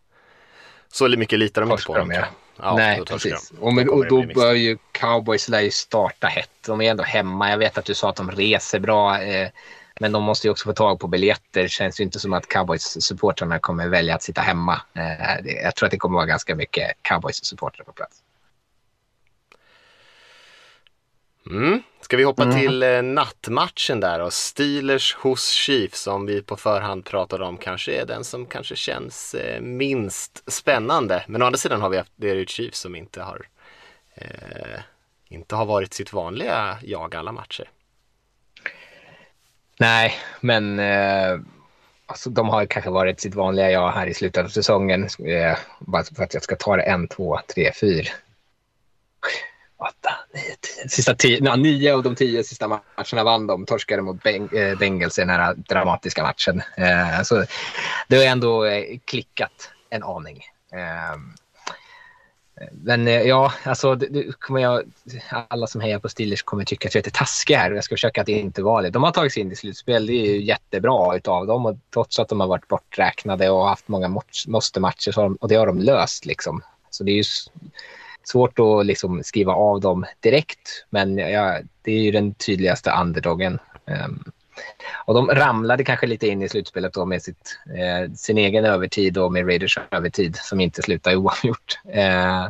så 0.92 1.08
mycket 1.08 1.40
litar 1.40 1.62
de 1.62 1.72
inte 1.72 1.84
på 1.84 1.98
dem. 1.98 2.12
Ja. 2.12 2.26
Ja, 2.62 2.76
Nej, 2.76 3.02
precis. 3.06 3.52
Och, 3.60 3.74
med, 3.74 3.90
och 3.90 4.08
då 4.08 4.26
bör 4.36 4.54
ju 4.54 4.78
Cowboys 4.92 5.50
lär 5.50 5.62
ju 5.62 5.72
starta 5.72 6.28
hett. 6.28 6.50
De 6.66 6.82
är 6.82 6.92
ändå 6.92 7.04
hemma. 7.04 7.50
Jag 7.50 7.58
vet 7.58 7.78
att 7.78 7.86
du 7.86 7.94
sa 7.94 8.10
att 8.10 8.16
de 8.16 8.32
reser 8.32 8.80
bra. 8.80 9.22
Eh, 9.22 9.50
men 10.02 10.12
de 10.12 10.24
måste 10.24 10.48
ju 10.48 10.52
också 10.52 10.66
få 10.66 10.74
tag 10.74 11.00
på 11.00 11.08
biljetter. 11.08 11.64
Det 11.64 11.70
känns 11.70 12.00
ju 12.00 12.04
inte 12.04 12.20
som 12.20 12.34
att 12.34 12.48
Cowboys-supportrarna 12.48 13.60
kommer 13.60 13.88
välja 13.88 14.16
att 14.16 14.24
sitta 14.24 14.42
hemma. 14.42 14.82
Eh, 14.94 15.54
jag 15.64 15.76
tror 15.76 15.86
att 15.86 15.92
det 15.92 15.98
kommer 15.98 16.16
vara 16.16 16.26
ganska 16.26 16.56
mycket 16.56 16.92
Cowboys-supportrar 17.02 17.84
på 17.84 17.92
plats. 17.92 18.24
Mm. 21.50 21.82
Ska 22.02 22.18
vi 22.18 22.24
hoppa 22.24 22.44
mm. 22.44 22.60
till 22.60 22.84
eh, 22.84 23.02
nattmatchen 23.02 24.00
där 24.00 24.20
och 24.20 24.34
Steelers 24.34 25.16
hos 25.16 25.50
Chiefs 25.50 26.02
som 26.02 26.26
vi 26.26 26.42
på 26.42 26.58
förhand 26.58 27.06
pratade 27.06 27.46
om 27.46 27.58
kanske 27.58 27.92
är 27.92 28.06
den 28.06 28.24
som 28.24 28.46
kanske 28.46 28.76
känns 28.76 29.34
eh, 29.34 29.62
minst 29.62 30.52
spännande. 30.52 31.24
Men 31.28 31.42
å 31.42 31.46
andra 31.46 31.58
sidan 31.58 31.82
har 31.82 31.90
vi 31.90 31.98
haft, 31.98 32.12
det 32.16 32.30
är 32.30 32.36
ju 32.36 32.46
Chiefs 32.46 32.80
som 32.80 32.96
inte 32.96 33.22
har 33.22 33.48
eh, 34.16 34.80
inte 35.28 35.56
har 35.56 35.66
varit 35.66 35.94
sitt 35.94 36.14
vanliga 36.14 36.78
jag 36.84 37.16
alla 37.16 37.32
matcher. 37.32 37.70
Nej, 39.82 40.14
men 40.42 40.80
eh, 40.80 41.40
alltså, 42.06 42.30
de 42.30 42.50
har 42.50 42.66
kanske 42.66 42.90
varit 42.90 43.20
sitt 43.20 43.36
vanliga 43.36 43.72
jag 43.72 43.92
här 43.92 44.08
i 44.08 44.14
slutet 44.14 44.46
av 44.46 44.50
säsongen. 44.50 45.04
Eh, 45.04 45.58
bara 45.80 46.04
för 46.04 46.24
att 46.24 46.34
jag 46.34 46.44
ska 46.44 46.56
ta 46.56 46.78
det 46.78 46.84
en, 46.84 47.08
två, 47.08 47.40
tre, 47.56 47.72
fyra 47.82 48.10
åtta, 49.78 50.12
nio, 50.34 50.56
tio. 50.62 50.90
Sista 50.90 51.16
tio, 51.16 51.40
ja, 51.42 51.56
nio 51.56 51.94
av 51.94 52.04
de 52.04 52.16
tio 52.16 52.44
sista 52.44 52.68
matcherna 52.68 53.24
vann 53.24 53.48
de. 53.48 53.66
Torskade 53.66 54.02
mot 54.02 54.26
eh, 54.26 54.78
Bengals 54.80 55.18
i 55.18 55.22
den 55.22 55.30
här 55.30 55.54
dramatiska 55.54 56.24
matchen. 56.24 56.62
Eh, 56.78 57.22
så 57.24 57.46
det 58.08 58.18
har 58.18 58.24
ändå 58.24 58.66
eh, 58.66 59.00
klickat 59.06 59.72
en 59.90 60.04
aning. 60.04 60.44
Eh, 60.74 61.18
men 62.72 63.08
eh, 63.08 63.22
ja, 63.22 63.54
alltså 63.64 63.96
det, 63.96 64.40
kommer 64.40 64.62
jag, 64.62 64.84
alla 65.48 65.68
som 65.68 65.82
hejar 65.82 66.00
på 66.00 66.10
Steelers 66.10 66.44
kommer 66.44 66.66
tycka 66.66 66.88
att 66.88 66.96
jag 66.96 67.00
är 67.00 67.06
lite 67.06 67.18
taskig 67.18 67.56
här. 67.56 67.72
Jag 67.72 67.84
ska 67.84 67.94
försöka 67.94 68.22
att 68.22 68.30
inte 68.30 68.64
vara 68.64 68.82
det. 68.82 68.90
De 68.90 69.04
har 69.04 69.12
tagit 69.12 69.34
sig 69.34 69.42
in 69.42 69.52
i 69.52 69.56
slutspel. 69.56 70.06
Det 70.06 70.14
är 70.14 70.38
jättebra 70.38 71.16
utav 71.16 71.48
dem. 71.48 71.66
Och 71.66 71.78
trots 71.94 72.20
att 72.20 72.30
de 72.30 72.40
har 72.40 72.48
varit 72.48 72.68
borträknade 72.68 73.50
och 73.50 73.68
haft 73.68 73.88
många 73.88 74.22
måste-matcher 74.48 75.38
och 75.44 75.48
det 75.48 75.56
har 75.56 75.68
de 75.68 75.80
löst. 75.80 76.26
Liksom. 76.26 76.62
Så 76.90 77.04
det 77.04 77.12
är 77.12 77.16
ju 77.16 77.24
svårt 78.24 78.60
att 78.60 78.86
liksom 78.86 79.24
skriva 79.24 79.54
av 79.54 79.82
dem 79.82 80.06
direkt, 80.20 80.86
men 80.90 81.18
ja, 81.18 81.60
det 81.82 81.92
är 81.92 82.00
ju 82.00 82.12
den 82.12 82.34
tydligaste 82.34 82.92
underdogen. 83.02 83.60
Um, 83.86 84.32
och 85.06 85.14
de 85.14 85.28
ramlade 85.28 85.84
kanske 85.84 86.08
lite 86.08 86.28
in 86.28 86.42
i 86.42 86.50
slutspelet 86.50 86.94
då 86.94 87.06
med 87.06 87.22
sitt, 87.22 87.60
eh, 87.66 88.14
sin 88.14 88.38
egen 88.38 88.66
övertid 88.66 89.18
och 89.18 89.32
med 89.32 89.48
Raiders 89.48 89.80
övertid 89.92 90.36
som 90.36 90.62
inte 90.62 90.82
slutar 90.82 91.16
oavgjort. 91.16 91.80
Eh, 91.94 92.46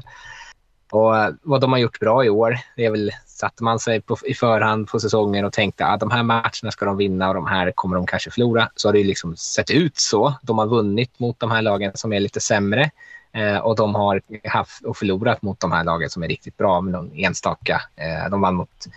och 0.91 1.13
vad 1.41 1.61
de 1.61 1.71
har 1.71 1.79
gjort 1.79 1.99
bra 1.99 2.25
i 2.25 2.29
år, 2.29 2.57
det 2.75 2.85
är 2.85 2.91
väl 2.91 3.11
satte 3.41 3.63
man 3.63 3.79
sig 3.79 4.01
på, 4.01 4.17
i 4.25 4.33
förhand 4.33 4.87
på 4.87 4.99
säsongen 4.99 5.45
och 5.45 5.53
tänkte 5.53 5.85
att 5.85 5.99
de 5.99 6.11
här 6.11 6.23
matcherna 6.23 6.71
ska 6.71 6.85
de 6.85 6.97
vinna 6.97 7.27
och 7.27 7.33
de 7.33 7.47
här 7.47 7.71
kommer 7.71 7.95
de 7.95 8.05
kanske 8.05 8.31
förlora. 8.31 8.69
Så 8.75 8.87
har 8.87 8.93
det 8.93 9.03
liksom 9.03 9.35
sett 9.35 9.71
ut 9.71 9.97
så. 9.97 10.33
De 10.41 10.57
har 10.57 10.67
vunnit 10.67 11.19
mot 11.19 11.39
de 11.39 11.51
här 11.51 11.61
lagen 11.61 11.91
som 11.95 12.13
är 12.13 12.19
lite 12.19 12.39
sämre. 12.39 12.91
Eh, 13.33 13.57
och 13.57 13.75
de 13.75 13.95
har 13.95 14.21
haft 14.43 14.85
och 14.85 14.97
förlorat 14.97 15.41
mot 15.41 15.59
de 15.59 15.71
här 15.71 15.83
lagen 15.83 16.09
som 16.09 16.23
är 16.23 16.27
riktigt 16.27 16.57
bra 16.57 16.81
med 16.81 16.93
någon 16.93 17.11
enstaka. 17.15 17.81
Eh, 17.95 18.29
de 18.29 18.41
vann 18.41 18.55
mot 18.55 18.87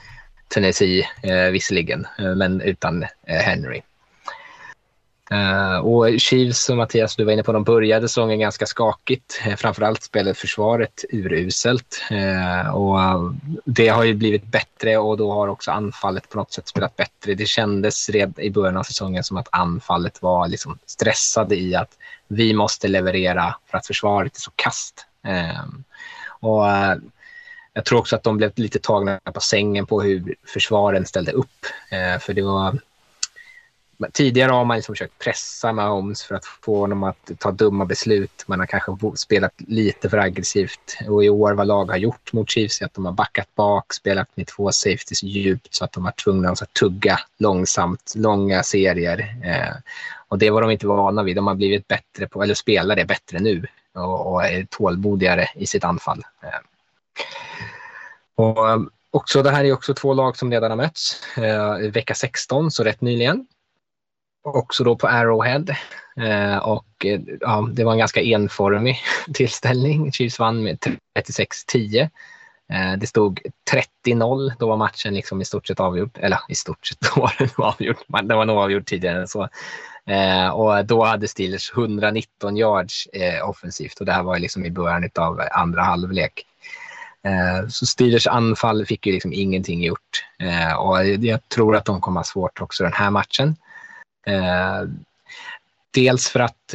Tennessee 0.54 1.08
eh, 1.22 1.50
visserligen, 1.50 2.06
eh, 2.18 2.34
men 2.34 2.60
utan 2.60 3.02
eh, 3.02 3.38
Henry. 3.38 3.82
Eh, 5.30 5.76
och 5.76 6.20
Chiefs 6.20 6.68
och 6.68 6.76
Mattias, 6.76 7.16
du 7.16 7.24
var 7.24 7.32
inne 7.32 7.42
på, 7.42 7.52
de 7.52 7.64
började 7.64 8.08
säsongen 8.08 8.40
ganska 8.40 8.66
skakigt. 8.66 9.42
Eh, 9.46 9.56
framförallt 9.56 10.02
spelade 10.02 10.34
försvaret 10.34 11.04
uruselt. 11.12 12.02
Eh, 12.10 12.74
och 12.74 12.98
det 13.64 13.88
har 13.88 14.04
ju 14.04 14.14
blivit 14.14 14.44
bättre 14.44 14.96
och 14.98 15.16
då 15.16 15.32
har 15.32 15.48
också 15.48 15.70
anfallet 15.70 16.28
på 16.28 16.36
något 16.36 16.52
sätt 16.52 16.68
spelat 16.68 16.96
bättre. 16.96 17.34
Det 17.34 17.46
kändes 17.46 18.08
redan 18.08 18.34
i 18.44 18.50
början 18.50 18.76
av 18.76 18.82
säsongen 18.82 19.24
som 19.24 19.36
att 19.36 19.48
anfallet 19.52 20.22
var 20.22 20.48
liksom 20.48 20.78
stressade 20.86 21.56
i 21.56 21.74
att 21.74 21.90
vi 22.28 22.54
måste 22.54 22.88
leverera 22.88 23.54
för 23.70 23.78
att 23.78 23.86
försvaret 23.86 24.36
är 24.36 24.40
så 24.40 24.50
kast. 24.56 25.06
Och 26.40 26.70
eh, 26.70 26.96
jag 27.74 27.84
tror 27.84 27.98
också 27.98 28.16
att 28.16 28.22
de 28.22 28.36
blev 28.36 28.52
lite 28.54 28.78
tagna 28.78 29.20
på 29.34 29.40
sängen 29.40 29.86
på 29.86 30.02
hur 30.02 30.34
försvaren 30.46 31.06
ställde 31.06 31.32
upp. 31.32 31.66
Eh, 31.90 32.18
för 32.18 32.34
det 32.34 32.42
var 32.42 32.78
Tidigare 34.12 34.52
har 34.52 34.64
man 34.64 34.76
liksom 34.76 34.94
försökt 34.94 35.18
pressa 35.18 35.72
Mahomes 35.72 36.22
för 36.22 36.34
att 36.34 36.44
få 36.44 36.78
honom 36.78 37.02
att 37.02 37.30
ta 37.38 37.50
dumma 37.50 37.84
beslut. 37.84 38.44
Man 38.46 38.58
har 38.58 38.66
kanske 38.66 38.96
spelat 39.16 39.52
lite 39.56 40.10
för 40.10 40.18
aggressivt. 40.18 40.98
Och 41.08 41.24
i 41.24 41.28
år 41.28 41.52
vad 41.52 41.66
lag 41.66 41.90
har 41.90 41.96
gjort 41.96 42.32
mot 42.32 42.50
Chiefs 42.50 42.80
är 42.80 42.86
att 42.86 42.94
de 42.94 43.04
har 43.04 43.12
backat 43.12 43.54
bak, 43.54 43.92
spelat 43.92 44.28
med 44.34 44.46
två 44.46 44.72
safeties 44.72 45.22
djupt 45.22 45.74
så 45.74 45.84
att 45.84 45.92
de 45.92 46.04
har 46.04 46.12
tvungna 46.12 46.50
att 46.50 46.74
tugga 46.80 47.20
långsamt, 47.38 48.12
långa 48.16 48.62
serier. 48.62 49.36
Eh, 49.44 49.76
och 50.28 50.38
det 50.38 50.50
var 50.50 50.62
de 50.62 50.70
inte 50.70 50.86
vana 50.86 51.22
vid. 51.22 51.36
De 51.36 51.46
har 51.46 51.54
blivit 51.54 51.88
bättre 51.88 52.28
på, 52.28 52.42
eller 52.42 52.54
spelar 52.54 52.96
det 52.96 53.04
bättre 53.04 53.38
nu 53.38 53.66
och, 53.94 54.32
och 54.32 54.44
är 54.44 54.66
tålmodigare 54.70 55.48
i 55.54 55.66
sitt 55.66 55.84
anfall. 55.84 56.22
Eh. 56.42 56.73
Och 58.34 58.70
eh, 58.70 58.80
också, 59.10 59.42
det 59.42 59.50
här 59.50 59.64
är 59.64 59.72
också 59.72 59.94
två 59.94 60.14
lag 60.14 60.36
som 60.36 60.50
redan 60.50 60.70
har 60.70 60.76
mötts 60.76 61.36
eh, 61.36 61.76
vecka 61.76 62.14
16, 62.14 62.70
så 62.70 62.84
rätt 62.84 63.00
nyligen 63.00 63.46
också 64.44 64.84
då 64.84 64.96
på 64.96 65.06
Arrowhead. 65.06 65.64
Eh, 66.16 66.56
och 66.56 67.06
eh, 67.06 67.20
ja, 67.40 67.68
det 67.72 67.84
var 67.84 67.92
en 67.92 67.98
ganska 67.98 68.22
enformig 68.22 68.98
tillställning. 69.34 70.12
Chiefs 70.12 70.38
vann 70.38 70.62
med 70.62 70.78
36-10. 71.18 72.00
Eh, 72.72 72.98
det 72.98 73.06
stod 73.06 73.40
30-0. 74.06 74.52
Då 74.58 74.68
var 74.68 74.76
matchen 74.76 75.14
liksom 75.14 75.40
i 75.40 75.44
stort 75.44 75.66
sett 75.66 75.80
avgjord. 75.80 76.18
Eller 76.20 76.38
i 76.48 76.54
stort 76.54 76.86
sett 76.86 76.98
då 77.14 77.20
var 77.20 77.34
den 77.38 77.48
avgjord. 77.56 77.96
Den 78.22 78.36
var 78.36 78.44
nog 78.44 78.58
avgjord 78.58 78.86
tidigare 78.86 79.20
än 79.20 79.28
så. 79.28 79.48
Eh, 80.06 80.48
och 80.48 80.86
då 80.86 81.04
hade 81.04 81.28
Steelers 81.28 81.72
119 81.72 82.56
yards 82.56 83.06
eh, 83.06 83.48
offensivt 83.48 84.00
och 84.00 84.06
det 84.06 84.12
här 84.12 84.22
var 84.22 84.38
liksom 84.38 84.64
i 84.64 84.70
början 84.70 85.10
av 85.14 85.40
andra 85.50 85.82
halvlek. 85.82 86.46
Eh, 87.24 87.68
så 87.68 87.86
Steelers 87.86 88.26
anfall 88.26 88.86
fick 88.86 89.06
ju 89.06 89.12
liksom 89.12 89.32
ingenting 89.32 89.82
gjort. 89.82 90.24
Eh, 90.38 90.74
och 90.74 91.06
jag 91.06 91.48
tror 91.48 91.76
att 91.76 91.84
de 91.84 92.00
kommer 92.00 92.20
ha 92.20 92.24
svårt 92.24 92.60
också 92.60 92.84
den 92.84 92.92
här 92.92 93.10
matchen. 93.10 93.56
Eh, 94.26 94.82
dels 95.90 96.28
för 96.28 96.40
att 96.40 96.74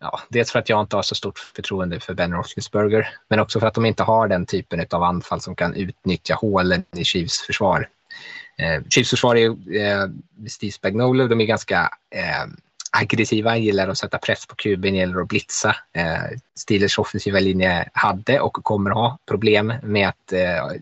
ja, 0.00 0.20
dels 0.28 0.52
för 0.52 0.58
att 0.58 0.68
jag 0.68 0.80
inte 0.80 0.96
har 0.96 1.02
så 1.02 1.14
stort 1.14 1.38
förtroende 1.38 2.00
för 2.00 2.14
Ben 2.14 2.32
Roethlisberger, 2.32 3.08
men 3.28 3.40
också 3.40 3.60
för 3.60 3.66
att 3.66 3.74
de 3.74 3.86
inte 3.86 4.02
har 4.02 4.28
den 4.28 4.46
typen 4.46 4.86
av 4.90 5.02
anfall 5.02 5.40
som 5.40 5.54
kan 5.54 5.74
utnyttja 5.74 6.34
hålen 6.34 6.84
i 6.96 7.04
Chiefs 7.04 7.40
försvar. 7.46 7.88
Eh, 8.58 8.82
Chiefs 8.88 9.10
försvar 9.10 9.36
är 9.36 9.48
eh, 9.76 10.08
Steve 10.48 10.72
Spagnuolo, 10.72 11.28
de 11.28 11.40
är 11.40 11.44
ganska 11.44 11.90
eh, 12.10 12.46
aggressiva, 12.94 13.56
gillar 13.56 13.88
att 13.88 13.98
sätta 13.98 14.18
press 14.18 14.46
på 14.46 14.54
kuben, 14.54 14.94
gillar 14.94 15.20
att 15.20 15.28
blitza. 15.28 15.76
Eh, 15.92 16.38
Steelers 16.58 16.98
offensiva 16.98 17.40
linje 17.40 17.88
hade 17.92 18.40
och 18.40 18.52
kommer 18.52 18.90
ha 18.90 19.18
problem 19.26 19.72
med 19.82 20.08
att 20.08 20.32
eh, 20.32 20.80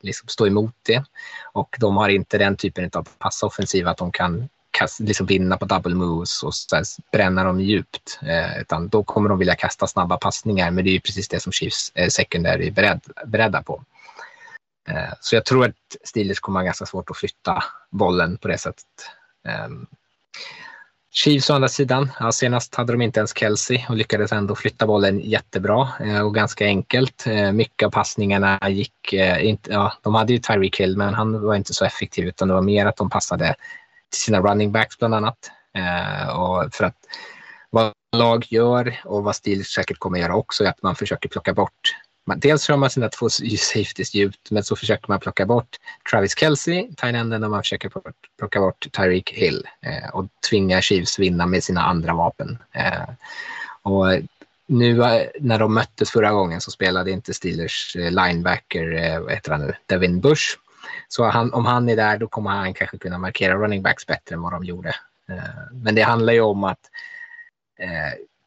liksom 0.00 0.28
stå 0.28 0.46
emot 0.46 0.74
det. 0.82 1.04
Och 1.52 1.76
de 1.80 1.96
har 1.96 2.08
inte 2.08 2.38
den 2.38 2.56
typen 2.56 2.90
av 2.92 3.08
passoffensiv 3.18 3.88
att 3.88 3.96
de 3.96 4.12
kan 4.12 4.48
kasta, 4.70 5.04
liksom 5.04 5.26
vinna 5.26 5.56
på 5.56 5.64
double 5.64 5.94
moves 5.94 6.42
och 6.42 6.54
så 6.54 6.82
bränna 7.12 7.44
dem 7.44 7.60
djupt. 7.60 8.18
Eh, 8.22 8.60
utan 8.60 8.88
då 8.88 9.04
kommer 9.04 9.28
de 9.28 9.38
vilja 9.38 9.54
kasta 9.54 9.86
snabba 9.86 10.16
passningar, 10.16 10.70
men 10.70 10.84
det 10.84 10.90
är 10.90 10.92
ju 10.92 11.00
precis 11.00 11.28
det 11.28 11.40
som 11.40 11.52
Chiefs 11.52 11.92
eh, 11.94 12.08
secondary 12.08 12.66
är 12.66 12.70
beredd, 12.70 13.00
beredda 13.26 13.62
på. 13.62 13.84
Eh, 14.88 15.12
så 15.20 15.34
jag 15.34 15.44
tror 15.44 15.64
att 15.64 15.96
Steelers 16.04 16.40
kommer 16.40 16.60
ha 16.60 16.64
ganska 16.64 16.86
svårt 16.86 17.10
att 17.10 17.16
flytta 17.16 17.64
bollen 17.90 18.38
på 18.38 18.48
det 18.48 18.58
sättet. 18.58 18.86
Eh, 19.48 19.68
Chiefs 21.14 21.50
å 21.50 21.54
andra 21.54 21.68
sidan, 21.68 22.06
ja, 22.20 22.30
senast 22.32 22.74
hade 22.74 22.92
de 22.92 23.02
inte 23.02 23.20
ens 23.20 23.36
Kelsey 23.36 23.84
och 23.88 23.96
lyckades 23.96 24.32
ändå 24.32 24.54
flytta 24.54 24.86
bollen 24.86 25.20
jättebra 25.20 25.88
eh, 26.00 26.20
och 26.20 26.34
ganska 26.34 26.64
enkelt. 26.64 27.26
Eh, 27.26 27.52
mycket 27.52 27.86
av 27.86 27.90
passningarna 27.90 28.70
gick, 28.70 29.12
eh, 29.12 29.46
inte, 29.46 29.72
ja, 29.72 29.92
de 30.02 30.14
hade 30.14 30.32
ju 30.32 30.38
Tyreek 30.38 30.80
Hill 30.80 30.96
men 30.96 31.14
han 31.14 31.42
var 31.42 31.54
inte 31.54 31.74
så 31.74 31.84
effektiv 31.84 32.24
utan 32.24 32.48
det 32.48 32.54
var 32.54 32.62
mer 32.62 32.86
att 32.86 32.96
de 32.96 33.10
passade 33.10 33.54
till 34.10 34.20
sina 34.20 34.40
running 34.40 34.72
backs 34.72 34.98
bland 34.98 35.14
annat. 35.14 35.50
Och 36.36 36.74
för 36.74 36.84
att 36.84 36.96
vad 37.70 37.92
lag 38.16 38.46
gör 38.48 39.00
och 39.04 39.24
vad 39.24 39.36
Steelers 39.36 39.74
säkert 39.74 39.98
kommer 39.98 40.18
göra 40.18 40.36
också 40.36 40.64
är 40.64 40.68
att 40.68 40.82
man 40.82 40.94
försöker 40.94 41.28
plocka 41.28 41.54
bort 41.54 41.94
man, 42.24 42.40
dels 42.40 42.64
kör 42.64 42.76
man 42.76 42.90
sina 42.90 43.08
två 43.08 43.28
safeties 43.58 44.14
djupt, 44.14 44.50
men 44.50 44.64
så 44.64 44.76
försöker 44.76 45.08
man 45.08 45.20
plocka 45.20 45.46
bort 45.46 45.76
Travis 46.10 46.38
Kelce, 46.38 46.88
Tynan 46.96 47.44
och 47.44 47.50
man 47.50 47.62
försöker 47.62 47.90
plocka 48.38 48.60
bort 48.60 48.86
Tyreek 48.92 49.30
Hill 49.30 49.68
eh, 49.80 50.08
och 50.14 50.26
tvinga 50.50 50.82
Chiefs 50.82 51.18
vinna 51.18 51.46
med 51.46 51.64
sina 51.64 51.82
andra 51.82 52.14
vapen. 52.14 52.58
Eh, 52.72 53.08
och 53.82 54.06
nu 54.66 55.02
eh, 55.02 55.26
när 55.40 55.58
de 55.58 55.74
möttes 55.74 56.10
förra 56.10 56.32
gången 56.32 56.60
så 56.60 56.70
spelade 56.70 57.10
inte 57.10 57.34
Steelers 57.34 57.96
eh, 57.96 58.10
linebacker, 58.10 58.92
eh, 58.92 59.20
vad 59.20 59.32
heter 59.32 59.50
han 59.50 59.60
nu, 59.60 59.74
Devin 59.86 60.20
Bush. 60.20 60.58
Så 61.08 61.24
han, 61.24 61.52
om 61.52 61.66
han 61.66 61.88
är 61.88 61.96
där 61.96 62.18
då 62.18 62.28
kommer 62.28 62.50
han 62.50 62.74
kanske 62.74 62.98
kunna 62.98 63.18
markera 63.18 63.54
running 63.54 63.82
backs 63.82 64.06
bättre 64.06 64.34
än 64.34 64.42
vad 64.42 64.52
de 64.52 64.64
gjorde. 64.64 64.94
Eh, 65.28 65.72
men 65.72 65.94
det 65.94 66.02
handlar 66.02 66.32
ju 66.32 66.40
om 66.40 66.64
att 66.64 66.80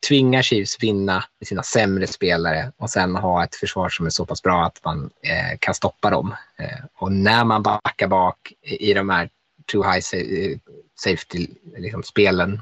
tvingar 0.07 0.41
Chiefs 0.41 0.83
vinna 0.83 1.23
med 1.39 1.47
sina 1.47 1.63
sämre 1.63 2.07
spelare 2.07 2.71
och 2.77 2.89
sen 2.89 3.15
ha 3.15 3.43
ett 3.43 3.55
försvar 3.55 3.89
som 3.89 4.05
är 4.05 4.09
så 4.09 4.25
pass 4.25 4.43
bra 4.43 4.65
att 4.65 4.79
man 4.83 5.09
eh, 5.21 5.57
kan 5.59 5.73
stoppa 5.73 6.09
dem. 6.09 6.35
Eh, 6.59 6.85
och 6.95 7.11
när 7.11 7.43
man 7.43 7.63
backar 7.63 8.07
bak 8.07 8.53
i, 8.61 8.91
i 8.91 8.93
de 8.93 9.09
här 9.09 9.29
too 9.71 9.83
high 9.83 9.95
eh, 9.95 10.57
safety-spelen, 10.99 12.51
liksom, 12.51 12.61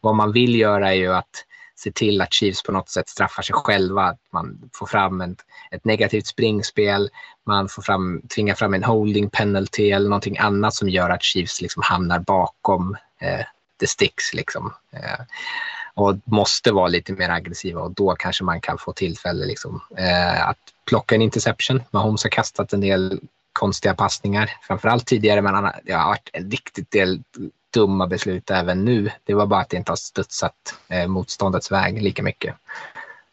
vad 0.00 0.14
man 0.14 0.32
vill 0.32 0.54
göra 0.54 0.88
är 0.90 0.96
ju 0.96 1.12
att 1.12 1.44
se 1.76 1.92
till 1.92 2.20
att 2.20 2.32
Chiefs 2.32 2.62
på 2.62 2.72
något 2.72 2.88
sätt 2.88 3.08
straffar 3.08 3.42
sig 3.42 3.54
själva. 3.54 4.02
Att 4.02 4.20
man 4.32 4.70
får 4.74 4.86
fram 4.86 5.20
ett, 5.20 5.38
ett 5.70 5.84
negativt 5.84 6.26
springspel, 6.26 7.10
man 7.46 7.68
får 7.68 7.82
fram, 7.82 8.22
tvinga 8.34 8.54
fram 8.54 8.74
en 8.74 8.84
holding 8.84 9.30
penalty 9.30 9.90
eller 9.90 10.08
någonting 10.08 10.38
annat 10.38 10.74
som 10.74 10.88
gör 10.88 11.10
att 11.10 11.22
Chiefs 11.22 11.60
liksom 11.60 11.82
hamnar 11.82 12.18
bakom 12.18 12.96
eh, 13.20 13.44
the 13.80 13.86
sticks. 13.86 14.34
Liksom. 14.34 14.74
Eh, 14.92 15.24
och 15.94 16.16
måste 16.24 16.72
vara 16.72 16.88
lite 16.88 17.12
mer 17.12 17.28
aggressiva 17.28 17.80
och 17.80 17.90
då 17.90 18.14
kanske 18.14 18.44
man 18.44 18.60
kan 18.60 18.78
få 18.78 18.92
tillfälle 18.92 19.46
liksom, 19.46 19.80
eh, 19.96 20.48
att 20.48 20.58
plocka 20.84 21.14
en 21.14 21.22
interception. 21.22 21.82
Mahomes 21.90 22.22
har 22.22 22.30
kastat 22.30 22.72
en 22.72 22.80
del 22.80 23.20
konstiga 23.52 23.94
passningar, 23.94 24.50
framförallt 24.62 25.06
tidigare, 25.06 25.42
men 25.42 25.54
han 25.54 25.64
har, 25.64 25.80
det 25.84 25.92
har 25.92 26.08
varit 26.08 26.30
en 26.32 26.50
riktigt 26.50 26.90
del 26.90 27.22
dumma 27.74 28.06
beslut 28.06 28.50
även 28.50 28.84
nu. 28.84 29.10
Det 29.24 29.34
var 29.34 29.46
bara 29.46 29.60
att 29.60 29.68
det 29.68 29.76
inte 29.76 29.92
har 29.92 29.96
studsat 29.96 30.74
eh, 30.88 31.06
motståndets 31.06 31.72
väg 31.72 32.02
lika 32.02 32.22
mycket. 32.22 32.54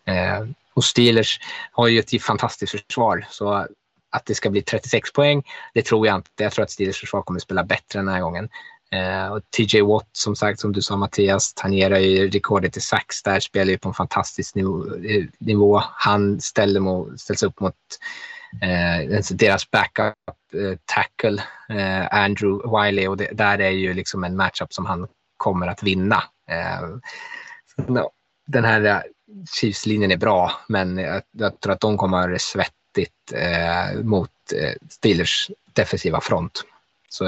Eh, 0.05 0.45
och 0.73 0.83
Steelers 0.83 1.39
har 1.71 1.87
ju 1.87 1.99
ett 1.99 2.23
fantastiskt 2.23 2.71
försvar, 2.71 3.25
så 3.29 3.67
att 4.09 4.25
det 4.25 4.35
ska 4.35 4.49
bli 4.49 4.61
36 4.61 5.13
poäng, 5.13 5.43
det 5.73 5.81
tror 5.81 6.07
jag 6.07 6.15
inte. 6.15 6.29
Jag 6.35 6.51
tror 6.51 6.63
att 6.63 6.71
Steelers 6.71 6.99
försvar 6.99 7.21
kommer 7.21 7.39
att 7.39 7.43
spela 7.43 7.63
bättre 7.63 7.99
den 7.99 8.07
här 8.07 8.21
gången. 8.21 8.49
Eh, 8.95 9.27
och 9.27 9.41
TJ 9.57 9.81
Watt, 9.81 10.09
som 10.11 10.35
sagt, 10.35 10.59
som 10.59 10.71
du 10.71 10.81
sa 10.81 10.95
Mattias, 10.95 11.53
tangerar 11.53 11.97
ju 11.97 12.29
rekordet 12.29 12.77
i 12.77 12.81
sax 12.81 13.23
där, 13.23 13.39
spelar 13.39 13.71
ju 13.71 13.77
på 13.77 13.89
en 13.89 13.93
fantastisk 13.93 14.55
nivå. 14.55 14.95
Eh, 14.95 15.25
nivå. 15.39 15.81
Han 15.91 16.41
ställer 16.41 16.79
mot, 16.79 17.19
ställs 17.19 17.43
upp 17.43 17.59
mot 17.59 17.75
eh, 18.61 19.21
deras 19.31 19.71
backup 19.71 20.15
eh, 20.53 20.77
tackle, 20.85 21.43
eh, 21.69 22.15
Andrew 22.23 22.77
Wiley, 22.77 23.07
och 23.07 23.17
det, 23.17 23.29
där 23.33 23.59
är 23.61 23.69
ju 23.69 23.93
liksom 23.93 24.23
en 24.23 24.35
matchup 24.35 24.73
som 24.73 24.85
han 24.85 25.07
kommer 25.37 25.67
att 25.67 25.83
vinna. 25.83 26.23
Eh, 26.49 26.89
no, 27.87 28.09
den 28.47 28.65
här 28.65 28.85
eh, 28.85 28.99
Chiefs-linjen 29.51 30.11
är 30.11 30.17
bra, 30.17 30.51
men 30.67 30.97
jag, 30.97 31.21
jag, 31.31 31.59
tror 31.59 31.73
att 31.73 31.79
de 31.79 31.97
kommer 31.97 32.17
att 32.17 32.23
ha 32.23 32.31
det 32.31 32.41
svettigt 32.41 33.33
eh, 33.33 34.03
mot 34.03 34.29
Steelers 34.89 35.51
defensiva 35.73 36.21
front. 36.21 36.63
Så 37.09 37.25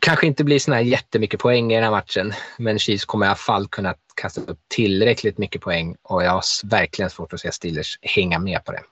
kanske 0.00 0.26
inte 0.26 0.44
blir 0.44 0.58
såna 0.58 0.76
här 0.76 0.82
jättemycket 0.82 1.40
poäng 1.40 1.72
i 1.72 1.74
den 1.74 1.84
här 1.84 1.90
matchen, 1.90 2.32
men 2.58 2.78
Chiefs 2.78 3.04
kommer 3.04 3.26
i 3.26 3.28
alla 3.28 3.36
fall 3.36 3.68
kunna 3.68 3.94
kasta 4.14 4.40
upp 4.40 4.58
tillräckligt 4.68 5.38
mycket 5.38 5.62
poäng 5.62 5.96
och 6.02 6.24
jag 6.24 6.30
har 6.30 6.68
verkligen 6.68 7.10
svårt 7.10 7.32
att 7.32 7.40
se 7.40 7.52
Steelers 7.52 7.98
hänga 8.02 8.38
med 8.38 8.64
på 8.64 8.72
det. 8.72 8.82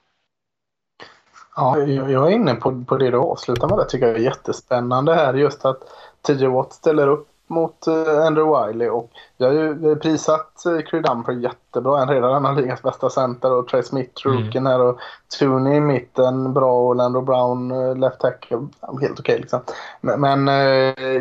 Ja, 1.56 1.78
jag 1.78 2.26
är 2.26 2.30
inne 2.30 2.54
på, 2.54 2.84
på 2.84 2.96
det 2.96 3.10
du 3.10 3.16
avslutar 3.16 3.68
med. 3.68 3.78
Det 3.78 3.88
tycker 3.88 4.06
jag 4.06 4.16
är 4.16 4.20
jättespännande 4.20 5.14
här. 5.14 5.34
Just 5.34 5.64
att 5.64 5.82
TJ 6.22 6.46
Watt 6.46 6.72
ställer 6.72 7.08
upp 7.08 7.28
mot 7.46 7.86
eh, 7.86 8.26
Andrew 8.26 8.66
Wiley 8.66 8.88
och 8.88 9.10
jag 9.36 9.46
har 9.46 9.54
ju 9.54 9.96
prisat 9.96 10.66
eh, 10.66 10.78
Creed 10.78 11.04
Dumper 11.04 11.32
jättebra. 11.32 12.02
En 12.02 12.08
redan 12.08 12.36
en 12.36 12.46
av 12.46 12.56
ligans 12.56 12.82
bästa 12.82 13.10
center 13.10 13.52
och 13.52 13.68
Trey 13.68 13.82
Smith, 13.82 14.26
mm. 14.26 14.38
rookien 14.38 14.66
här 14.66 14.80
och 14.80 14.98
Tooney 15.38 15.76
i 15.76 15.80
mitten 15.80 16.52
bra 16.52 16.88
och 16.88 16.96
Lando 16.96 17.20
Brown 17.20 17.70
eh, 17.70 17.96
left 17.96 18.20
tackle. 18.20 18.56
Helt 18.56 18.92
okej 18.92 19.10
okay, 19.12 19.38
liksom. 19.38 19.60
Men, 20.00 20.20
men 20.20 20.46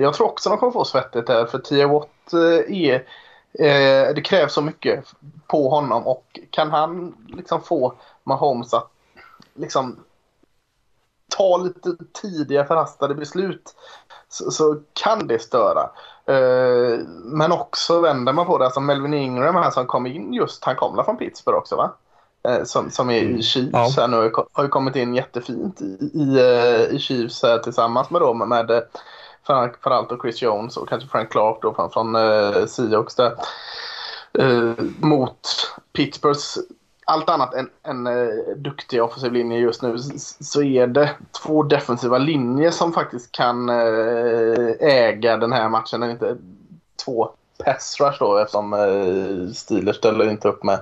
jag 0.02 0.14
tror 0.14 0.28
också 0.28 0.50
de 0.50 0.58
kommer 0.58 0.72
få 0.72 0.86
svettigt 0.86 1.28
där 1.28 1.46
för 1.46 1.60
Tia 1.60 1.88
Watt 1.88 2.34
är 2.74 3.04
det 4.14 4.22
krävs 4.22 4.54
så 4.54 4.62
mycket 4.62 5.06
på 5.48 5.70
honom 5.70 6.08
och 6.08 6.40
kan 6.50 6.72
han 6.72 7.16
liksom 7.28 7.62
få 7.62 7.94
Mahomes 8.24 8.74
att 8.74 8.90
liksom 9.54 9.96
ta 11.38 11.58
lite 11.58 11.90
tidiga 12.22 12.66
förhastade 12.66 13.16
beslut 13.16 13.76
så, 14.30 14.52
så 14.52 14.76
kan 14.94 15.28
det 15.28 15.40
störa. 15.40 15.90
Uh, 16.30 17.00
men 17.24 17.52
också 17.52 18.02
vänder 18.02 18.34
man 18.34 18.46
på 18.46 18.58
det, 18.58 18.66
alltså 18.66 18.80
Melvin 18.80 19.14
Ingram 19.14 19.56
här 19.56 19.72
som 19.72 19.86
kom 19.86 20.06
in 20.06 20.34
just, 20.34 20.64
han 20.64 20.76
kom 20.76 21.04
från 21.06 21.18
Pittsburgh 21.18 21.58
också 21.58 21.76
va? 21.76 21.92
Uh, 22.48 22.64
som, 22.64 22.92
som 22.92 23.10
är 23.10 23.22
i 23.22 23.26
mm. 23.26 23.42
Chiefs 23.42 23.98
ja. 23.98 24.08
nu, 24.08 24.32
har 24.52 24.64
ju 24.64 24.70
kommit 24.70 24.96
in 24.96 25.16
jättefint 25.16 25.82
i, 25.82 26.12
i, 26.14 26.40
uh, 26.40 26.96
i 26.96 27.00
Chiefs 27.00 27.44
här 27.44 27.58
tillsammans 27.58 28.10
med, 28.10 28.22
då, 28.22 28.34
med 28.34 28.84
framförallt 29.48 30.10
då 30.10 30.18
Chris 30.22 30.42
Jones 30.42 30.78
och 30.78 30.90
kanske 30.90 31.10
Frank 31.10 31.32
Clark 31.32 31.58
då 31.62 31.74
från, 31.74 31.92
från 31.92 32.16
uh, 32.16 32.66
Seahawks 32.66 33.16
där. 33.16 33.34
mot 35.00 35.48
Pittsburghs 35.94 36.58
allt 37.06 37.30
annat 37.30 37.54
än 37.54 37.70
än 37.84 38.08
uh, 38.08 38.56
duktig 38.58 39.04
offensiv 39.04 39.34
linje 39.34 39.58
just 39.58 39.82
nu 39.82 39.98
så 40.40 40.64
är 40.64 40.88
det 40.88 41.10
två 41.44 41.64
defensiva 41.64 42.18
linjer 42.18 42.72
som 42.72 42.94
faktiskt 42.94 43.32
kan 43.32 43.70
uh, 43.70 44.76
äga 44.80 45.38
den 45.38 45.52
här 45.52 45.70
matchen. 45.70 46.00
Det 46.00 46.08
är 46.08 46.12
inte 46.12 46.38
två 47.06 47.30
pass 47.66 47.98
rush 48.00 48.20
då 48.20 48.38
eftersom 48.38 48.74
uh, 48.74 49.52
Steelers 49.52 49.96
ställer 49.96 50.30
inte 50.30 50.48
upp 50.48 50.64
med 50.64 50.80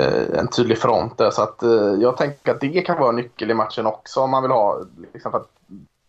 uh, 0.00 0.38
en 0.38 0.48
tydlig 0.48 0.78
front 0.78 1.18
där. 1.18 1.30
Så 1.30 1.42
att 1.42 1.62
jag 2.00 2.16
tänker 2.16 2.52
att 2.52 2.60
det 2.60 2.86
kan 2.86 2.98
vara 2.98 3.08
en 3.08 3.16
nyckel 3.16 3.50
i 3.50 3.54
matchen 3.54 3.86
också 3.86 4.20
om 4.20 4.30
man 4.30 4.42
vill 4.42 4.52
ha 4.52 4.80
liksom 5.12 5.32
för 5.32 5.38
att 5.38 5.50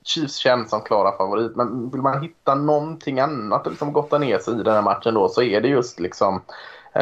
Chiefs 0.07 0.35
känns 0.35 0.69
som 0.69 0.81
klara 0.81 1.17
favorit. 1.17 1.55
Men 1.55 1.89
vill 1.89 2.01
man 2.01 2.21
hitta 2.21 2.55
någonting 2.55 3.19
annat 3.19 3.65
och 3.65 3.71
liksom 3.71 3.93
gotta 3.93 4.17
ner 4.17 4.39
sig 4.39 4.59
i 4.59 4.63
den 4.63 4.73
här 4.73 4.81
matchen 4.81 5.13
då 5.13 5.29
så 5.29 5.41
är 5.41 5.61
det 5.61 5.67
just 5.67 5.99
liksom 5.99 6.41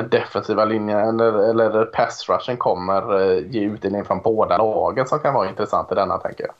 defensiva 0.01 0.65
linjen 0.65 0.99
eller, 0.99 1.49
eller 1.49 1.85
pass 1.85 2.29
rushen 2.29 2.57
kommer 2.57 3.21
eh, 3.21 3.43
ge 3.49 3.61
utdelning 3.61 4.05
från 4.05 4.21
båda 4.21 4.57
lagen 4.57 5.07
som 5.07 5.19
kan 5.19 5.33
vara 5.33 5.49
intressant 5.49 5.91
i 5.91 5.95
denna 5.95 6.17
tänker 6.17 6.43
jag. 6.43 6.53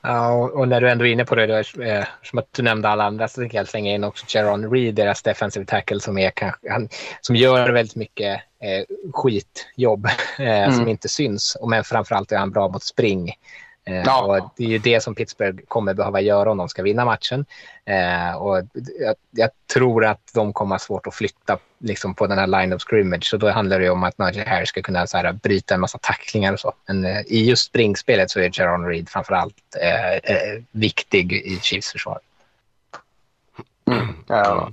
Ja, 0.00 0.32
och 0.32 0.68
när 0.68 0.80
du 0.80 0.90
ändå 0.90 1.06
är 1.06 1.10
inne 1.10 1.24
på 1.24 1.34
det, 1.34 1.46
då, 1.46 1.82
eh, 1.82 2.04
som 2.22 2.38
att 2.38 2.52
du 2.52 2.62
nämnde 2.62 2.88
alla 2.88 3.04
andra, 3.04 3.28
så 3.28 3.40
tänker 3.40 3.58
jag 3.58 3.68
slänga 3.68 3.94
in 3.94 4.04
också 4.04 4.26
Jaron 4.28 4.70
Reed, 4.70 4.94
deras 4.94 5.22
defensive 5.22 5.66
tackle, 5.66 6.00
som, 6.00 6.18
är, 6.18 6.32
han, 6.70 6.88
som 7.20 7.36
gör 7.36 7.70
väldigt 7.70 7.96
mycket 7.96 8.40
eh, 8.60 9.12
skitjobb 9.12 10.06
eh, 10.38 10.62
mm. 10.62 10.72
som 10.72 10.88
inte 10.88 11.08
syns. 11.08 11.54
Och 11.60 11.68
men 11.68 11.84
framförallt 11.84 12.32
är 12.32 12.36
han 12.36 12.50
bra 12.50 12.68
mot 12.68 12.82
spring. 12.82 13.32
Eh, 13.86 14.02
ja. 14.04 14.24
Och 14.24 14.50
det 14.56 14.64
är 14.64 14.68
ju 14.68 14.78
det 14.78 15.00
som 15.00 15.14
Pittsburgh 15.14 15.62
kommer 15.68 15.94
behöva 15.94 16.20
göra 16.20 16.50
om 16.50 16.58
de 16.58 16.68
ska 16.68 16.82
vinna 16.82 17.04
matchen. 17.04 17.46
Eh, 17.84 18.36
och 18.36 18.56
jag, 19.00 19.14
jag, 19.30 19.50
tror 19.74 20.04
att 20.04 20.30
de 20.34 20.52
kommer 20.52 20.74
ha 20.74 20.78
svårt 20.78 21.06
att 21.06 21.14
flytta 21.14 21.58
liksom, 21.78 22.14
på 22.14 22.26
den 22.26 22.38
här 22.38 22.46
line 22.46 22.72
of 22.72 22.82
scrimmage. 22.82 23.24
Så 23.24 23.36
då 23.36 23.50
handlar 23.50 23.80
det 23.80 23.90
om 23.90 24.04
att 24.04 24.18
Najee 24.18 24.48
Harris 24.48 24.68
ska 24.68 24.82
kunna 24.82 25.06
så 25.06 25.16
här, 25.16 25.32
bryta 25.32 25.74
en 25.74 25.80
massa 25.80 25.98
tacklingar 25.98 26.52
och 26.52 26.60
så. 26.60 26.72
Men 26.86 27.04
eh, 27.04 27.20
i 27.26 27.44
just 27.48 27.66
springspelet 27.66 28.30
så 28.30 28.40
är 28.40 28.60
Jaron 28.60 28.86
Reed 28.86 29.08
framförallt 29.08 29.76
eh, 29.82 30.12
eh, 30.12 30.62
viktig 30.70 31.32
i 31.32 31.58
Chiefs 31.62 31.92
försvar. 31.92 32.20
Mm. 33.90 34.14
Ja. 34.26 34.72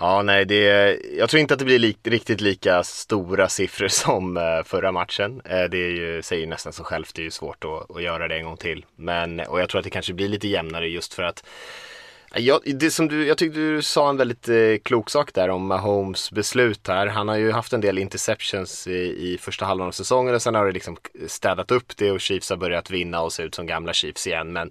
Ja, 0.00 0.22
nej, 0.22 0.44
det, 0.44 0.98
jag 1.18 1.30
tror 1.30 1.40
inte 1.40 1.54
att 1.54 1.58
det 1.58 1.64
blir 1.64 1.78
li 1.78 1.96
riktigt 2.02 2.40
lika 2.40 2.82
stora 2.82 3.48
siffror 3.48 3.88
som 4.04 4.36
eh, 4.36 4.62
förra 4.64 4.92
matchen. 4.92 5.42
Eh, 5.44 5.64
det 5.64 5.78
är 5.78 5.90
ju, 5.90 6.22
säger 6.22 6.46
nästan 6.46 6.72
sig 6.72 6.84
självt, 6.84 7.14
det 7.14 7.22
är 7.22 7.24
ju 7.24 7.30
svårt 7.30 7.64
att, 7.64 7.96
att, 7.96 8.02
göra 8.02 8.28
det 8.28 8.36
en 8.36 8.44
gång 8.44 8.56
till. 8.56 8.84
Men, 8.96 9.40
och 9.40 9.60
jag 9.60 9.68
tror 9.68 9.78
att 9.78 9.84
det 9.84 9.90
kanske 9.90 10.12
blir 10.12 10.28
lite 10.28 10.48
jämnare 10.48 10.88
just 10.88 11.14
för 11.14 11.22
att 11.22 11.44
eh, 12.34 12.42
jag, 12.42 12.60
det 12.64 12.90
som 12.90 13.08
du, 13.08 13.26
jag 13.26 13.38
tyckte 13.38 13.58
du 13.58 13.82
sa 13.82 14.10
en 14.10 14.16
väldigt 14.16 14.48
eh, 14.48 14.76
klok 14.82 15.10
sak 15.10 15.34
där 15.34 15.48
om 15.48 15.66
Mahomes 15.66 16.30
beslut 16.30 16.88
här. 16.88 17.06
Han 17.06 17.28
har 17.28 17.36
ju 17.36 17.52
haft 17.52 17.72
en 17.72 17.80
del 17.80 17.98
interceptions 17.98 18.86
i, 18.86 19.32
i 19.32 19.38
första 19.40 19.64
halvan 19.64 19.88
av 19.88 19.92
säsongen 19.92 20.34
och 20.34 20.42
sen 20.42 20.54
har 20.54 20.66
det 20.66 20.72
liksom 20.72 20.96
städat 21.26 21.70
upp 21.70 21.96
det 21.96 22.10
och 22.10 22.20
Chiefs 22.20 22.50
har 22.50 22.56
börjat 22.56 22.90
vinna 22.90 23.20
och 23.20 23.32
se 23.32 23.42
ut 23.42 23.54
som 23.54 23.66
gamla 23.66 23.92
Chiefs 23.92 24.26
igen. 24.26 24.52
Men 24.52 24.70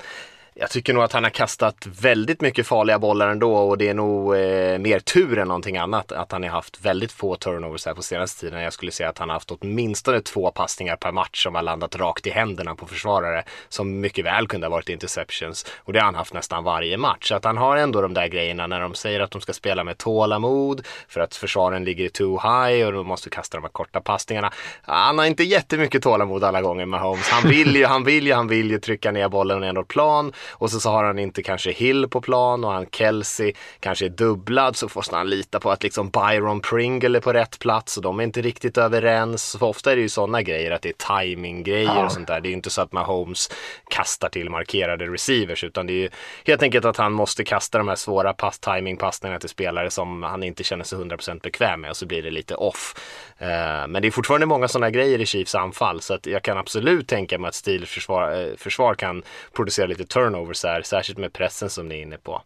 jag 0.58 0.70
tycker 0.70 0.94
nog 0.94 1.04
att 1.04 1.14
han 1.14 1.24
har 1.24 1.32
kastat 1.32 1.88
väldigt 2.02 2.42
mycket 2.42 2.68
farliga 2.68 3.00
bollar 3.00 3.30
ändå 3.30 3.56
och 3.56 3.78
det 3.78 3.90
är 3.90 3.94
nog 3.94 4.36
eh, 4.36 4.78
mer 4.78 5.00
tur 5.00 5.38
än 5.38 5.48
någonting 5.48 5.78
annat 5.78 6.12
att 6.12 6.32
han 6.32 6.44
har 6.44 6.50
haft 6.50 6.86
väldigt 6.86 7.12
få 7.12 7.36
turnovers 7.36 7.86
här 7.86 7.94
på 7.94 8.02
senaste 8.02 8.42
tiden. 8.42 8.62
Jag 8.62 8.74
skulle 8.74 8.92
säga 8.92 9.10
att 9.10 9.18
han 9.18 9.30
har 9.30 9.34
haft 9.34 9.52
åtminstone 9.52 10.22
två 10.22 10.52
passningar 10.52 10.96
per 10.96 11.12
match 11.12 11.44
som 11.44 11.56
har 11.56 11.62
landat 11.62 11.96
rakt 11.96 12.28
i 12.28 12.30
händerna 12.30 12.76
på 12.76 12.86
försvarare 12.86 13.44
som 13.70 14.00
mycket 14.00 14.26
väl 14.26 14.48
kunde 14.48 14.68
ha 14.68 14.72
varit 14.72 14.90
interceptions 14.90 15.66
och 15.78 15.94
det 15.94 16.00
har 16.00 16.06
han 16.06 16.16
haft 16.16 16.34
nästan 16.34 16.64
varje 16.64 16.98
match. 16.98 17.28
Så 17.28 17.36
att 17.36 17.46
han 17.46 17.58
har 17.58 17.78
ändå 17.78 18.02
de 18.02 18.14
där 18.14 18.28
grejerna 18.28 18.68
när 18.68 18.80
de 18.80 18.94
säger 18.94 19.20
att 19.20 19.32
de 19.32 19.42
ska 19.42 19.54
spela 19.54 19.84
med 19.84 19.98
tålamod 19.98 20.88
för 21.08 21.22
att 21.22 21.36
försvaren 21.36 21.84
ligger 21.84 22.10
too 22.10 22.40
high 22.40 22.88
och 22.88 22.94
de 22.94 23.08
måste 23.08 23.30
kasta 23.30 23.58
de 23.58 23.64
här 23.64 23.70
korta 23.70 24.02
passningarna. 24.02 24.52
Han 24.82 25.18
har 25.18 25.26
inte 25.26 25.44
jättemycket 25.44 26.04
tålamod 26.04 26.44
alla 26.44 26.62
gånger 26.62 26.86
med 26.86 27.00
Holmes. 27.00 27.30
Han 27.30 27.50
vill 27.50 27.76
ju, 27.76 27.86
han 27.86 28.04
vill 28.04 28.28
ju, 28.28 28.34
han 28.34 28.48
vill 28.48 28.72
ju 28.72 28.80
trycka 28.80 29.12
ner 29.12 29.30
bollen 29.30 29.62
ner 29.62 29.84
plan 29.84 30.34
och 30.52 30.72
så, 30.72 30.80
så 30.80 30.90
har 30.90 31.04
han 31.04 31.20
inte 31.20 31.44
kanske 31.44 31.72
Hill 31.72 32.08
på 32.08 32.22
plan 32.22 32.64
och 32.64 32.72
han 32.72 32.86
Kelsey 32.92 33.54
kanske 33.80 34.06
är 34.06 34.10
dubblad 34.10 34.76
så 34.76 34.90
måste 34.96 35.16
han 35.16 35.30
lita 35.30 35.60
på 35.60 35.72
att 35.72 35.84
liksom 35.84 36.10
Byron 36.10 36.62
Pringle 36.62 37.18
är 37.18 37.22
på 37.22 37.34
rätt 37.34 37.60
plats 37.60 37.98
och 37.98 38.04
de 38.04 38.20
är 38.20 38.24
inte 38.24 38.42
riktigt 38.42 38.78
överens. 38.78 39.56
För 39.60 39.66
ofta 39.66 39.92
är 39.92 39.96
det 39.96 40.02
ju 40.02 40.10
sådana 40.10 40.42
grejer 40.42 40.72
att 40.72 40.82
det 40.82 40.90
är 40.90 41.20
timing-grejer 41.20 41.96
ja. 41.96 42.06
och 42.06 42.12
sånt 42.12 42.28
där. 42.28 42.42
Det 42.42 42.48
är 42.48 42.50
ju 42.50 42.56
inte 42.56 42.70
så 42.70 42.82
att 42.82 42.92
Mahomes 42.92 43.52
kastar 43.90 44.30
till 44.30 44.50
markerade 44.50 45.06
receivers 45.06 45.64
utan 45.64 45.88
det 45.88 45.94
är 45.94 46.02
ju 46.02 46.10
helt 46.46 46.64
enkelt 46.64 46.86
att 46.86 46.98
han 46.98 47.14
måste 47.14 47.44
kasta 47.44 47.78
de 47.78 47.88
här 47.88 47.96
svåra 47.96 48.34
pass 48.34 48.60
timing-passningarna 48.60 49.40
till 49.40 49.50
spelare 49.50 49.92
som 49.92 50.24
han 50.24 50.44
inte 50.44 50.64
känner 50.64 50.84
sig 50.84 51.00
100% 51.00 51.42
bekväm 51.42 51.82
med 51.82 51.90
och 51.90 51.98
så 51.98 52.06
blir 52.06 52.24
det 52.24 52.32
lite 52.32 52.56
off. 52.56 52.96
Uh, 53.42 53.48
men 53.88 54.02
det 54.02 54.08
är 54.08 54.12
fortfarande 54.12 54.46
många 54.46 54.68
sådana 54.68 54.90
grejer 54.90 55.22
i 55.22 55.26
Chiefs 55.26 55.56
anfall 55.56 56.02
så 56.02 56.14
att 56.14 56.26
jag 56.26 56.44
kan 56.44 56.58
absolut 56.58 57.08
tänka 57.08 57.40
mig 57.40 57.48
att 57.48 57.56
Steelers 57.56 57.94
försvar, 57.94 58.42
uh, 58.42 58.56
försvar 58.58 58.96
kan 58.96 59.24
producera 59.54 59.88
lite 59.88 60.06
turnovers 60.36 60.64
här, 60.64 60.82
särskilt 60.82 61.20
med 61.20 61.34
pressen 61.34 61.70
som 61.70 61.88
ni 61.88 61.96
är 61.96 62.02
inne 62.02 62.18
på. 62.18 62.42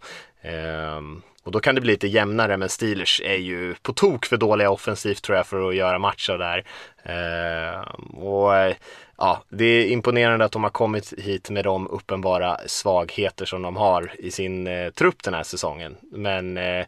Um, 0.97 1.21
och 1.43 1.51
då 1.51 1.59
kan 1.59 1.75
det 1.75 1.81
bli 1.81 1.91
lite 1.91 2.07
jämnare, 2.07 2.57
men 2.57 2.69
Steelers 2.69 3.21
är 3.23 3.37
ju 3.37 3.75
på 3.81 3.93
tok 3.93 4.25
för 4.25 4.37
dåliga 4.37 4.69
offensivt 4.69 5.23
tror 5.23 5.37
jag 5.37 5.47
för 5.47 5.69
att 5.69 5.75
göra 5.75 5.99
matcher 5.99 6.37
där. 6.37 6.65
Uh, 7.09 7.79
och 8.23 8.75
ja, 9.17 9.43
det 9.49 9.65
är 9.65 9.85
imponerande 9.85 10.45
att 10.45 10.51
de 10.51 10.63
har 10.63 10.69
kommit 10.69 11.13
hit 11.17 11.49
med 11.49 11.63
de 11.63 11.87
uppenbara 11.87 12.57
svagheter 12.65 13.45
som 13.45 13.61
de 13.61 13.75
har 13.75 14.11
i 14.19 14.31
sin 14.31 14.67
eh, 14.67 14.89
trupp 14.89 15.23
den 15.23 15.33
här 15.33 15.43
säsongen. 15.43 15.97
Men 16.11 16.57
Eh, 16.57 16.85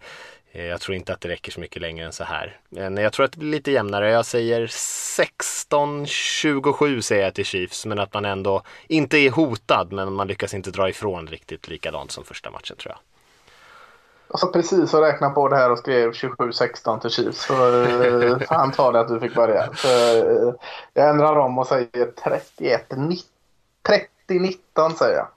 jag 0.52 0.82
tror 0.82 0.96
inte 0.96 1.14
att 1.14 1.22
det 1.22 1.30
räcker 1.30 1.52
så 1.52 1.60
mycket 1.60 1.82
längre 1.82 2.06
än 2.06 2.14
så 2.14 2.24
här. 2.24 2.60
Men 2.70 2.98
jag 2.98 3.14
tror 3.14 3.26
att 3.26 3.32
det 3.32 3.38
blir 3.38 3.52
lite 3.52 3.72
jämnare. 3.72 4.12
Jag 4.12 4.26
säger 4.26 4.68
16-27 4.68 7.02
säger 7.02 7.24
jag 7.24 7.34
till 7.34 7.46
Chiefs, 7.46 7.86
men 7.86 8.00
att 8.00 8.14
man 8.14 8.26
ändå 8.26 8.62
inte 8.88 9.18
är 9.18 9.32
hotad, 9.32 9.92
men 9.92 10.14
man 10.14 10.28
lyckas 10.28 10.54
inte 10.54 10.72
dra 10.72 10.90
ifrån 10.90 11.28
riktigt 11.28 11.68
likadant 11.68 12.12
som 12.12 12.24
första 12.24 12.52
matchen 12.52 12.78
tror 12.78 12.92
jag. 12.92 13.00
Jag 14.28 14.40
satt 14.40 14.54
precis 14.54 14.94
och 14.94 15.02
räknade 15.02 15.34
på 15.34 15.48
det 15.48 15.56
här 15.56 15.72
och 15.72 15.78
skrev 15.78 16.12
27-16 16.12 17.00
till 17.00 17.10
Chiefs. 17.10 17.46
Så 17.46 17.54
får 17.54 18.56
han 18.56 18.72
ta 18.72 18.92
det 18.92 19.00
att 19.00 19.08
du 19.08 19.20
fick 19.20 19.36
börja. 19.36 19.74
Så, 19.74 19.88
eh, 19.88 20.54
jag 20.94 21.10
ändrar 21.10 21.36
om 21.36 21.58
och 21.58 21.68
säger 21.68 21.88
31-30-19 23.84 24.94
säger 24.98 25.18
jag. 25.18 25.28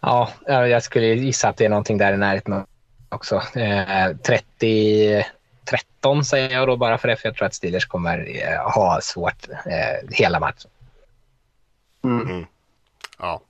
Ja, 0.00 0.28
jag 0.46 0.82
skulle 0.82 1.06
gissa 1.06 1.48
att 1.48 1.56
det 1.56 1.64
är 1.64 1.68
någonting 1.68 1.98
där 1.98 2.12
i 2.12 2.16
närheten 2.16 2.64
också. 3.08 3.42
Eh, 3.54 4.16
30 4.16 5.24
13 5.66 6.24
säger 6.24 6.50
jag 6.50 6.68
då 6.68 6.76
bara 6.76 6.98
för 6.98 7.08
det, 7.08 7.16
för 7.16 7.28
jag 7.28 7.36
tror 7.36 7.46
att 7.46 7.54
Steelers 7.54 7.86
kommer 7.86 8.42
eh, 8.42 8.72
ha 8.72 9.00
svårt 9.02 9.48
eh, 9.48 10.08
hela 10.10 10.40
matchen. 10.40 10.70
Mm. 12.04 12.28
Mm. 12.28 12.46
Ja, 13.18 13.40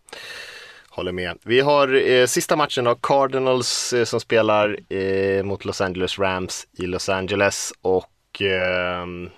håller 0.89 1.13
med. 1.13 1.39
Vi 1.43 1.61
har 1.61 2.09
eh, 2.11 2.27
sista 2.27 2.57
matchen 2.57 2.85
då, 2.85 2.95
Cardinals 2.95 3.93
eh, 3.93 4.05
som 4.05 4.21
spelar 4.21 4.93
eh, 4.93 5.43
mot 5.43 5.65
Los 5.65 5.81
Angeles 5.81 6.19
Rams 6.19 6.67
i 6.73 6.87
Los 6.87 7.09
Angeles 7.09 7.73
och 7.83 8.43
ehm, 8.43 9.31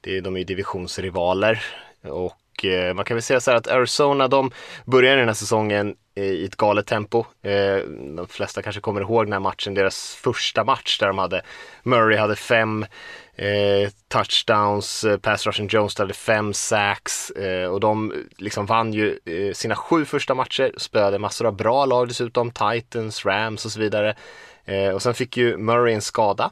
det 0.00 0.16
är, 0.16 0.20
de 0.20 0.36
är 0.36 0.44
divisionsrivaler. 0.44 1.64
Och 2.02 2.36
eh, 2.64 2.94
man 2.94 3.04
kan 3.04 3.14
väl 3.14 3.22
säga 3.22 3.40
så 3.40 3.50
här 3.50 3.58
att 3.58 3.68
Arizona, 3.68 4.28
de 4.28 4.50
börjar 4.84 5.16
den 5.16 5.26
här 5.26 5.34
säsongen 5.34 5.94
eh, 6.14 6.24
i 6.24 6.44
ett 6.44 6.56
galet 6.56 6.86
tempo. 6.86 7.24
Eh, 7.42 7.76
de 8.16 8.26
flesta 8.28 8.62
kanske 8.62 8.80
kommer 8.80 9.00
ihåg 9.00 9.26
den 9.26 9.32
här 9.32 9.40
matchen, 9.40 9.74
deras 9.74 10.14
första 10.14 10.64
match 10.64 10.98
där 10.98 11.06
de 11.06 11.18
hade 11.18 11.42
Murray 11.82 12.18
hade 12.18 12.36
fem 12.36 12.86
eh, 13.34 13.90
touchdowns, 14.08 15.04
eh, 15.04 15.18
pass 15.18 15.46
Russian 15.46 15.68
Jones 15.68 15.98
hade 15.98 16.14
fem 16.14 16.52
sacks 16.52 17.32
och 17.70 17.80
de 17.80 18.12
liksom 18.36 18.66
vann 18.66 18.92
ju 18.92 19.18
sina 19.54 19.76
sju 19.76 20.04
första 20.04 20.34
matcher, 20.34 20.72
spöade 20.76 21.18
massor 21.18 21.46
av 21.46 21.56
bra 21.56 21.86
lag 21.86 22.08
dessutom, 22.08 22.50
Titans, 22.50 23.26
Rams 23.26 23.64
och 23.64 23.72
så 23.72 23.80
vidare. 23.80 24.16
Eh, 24.64 24.88
och 24.88 25.02
sen 25.02 25.14
fick 25.14 25.36
ju 25.36 25.56
Murray 25.56 25.94
en 25.94 26.02
skada 26.02 26.50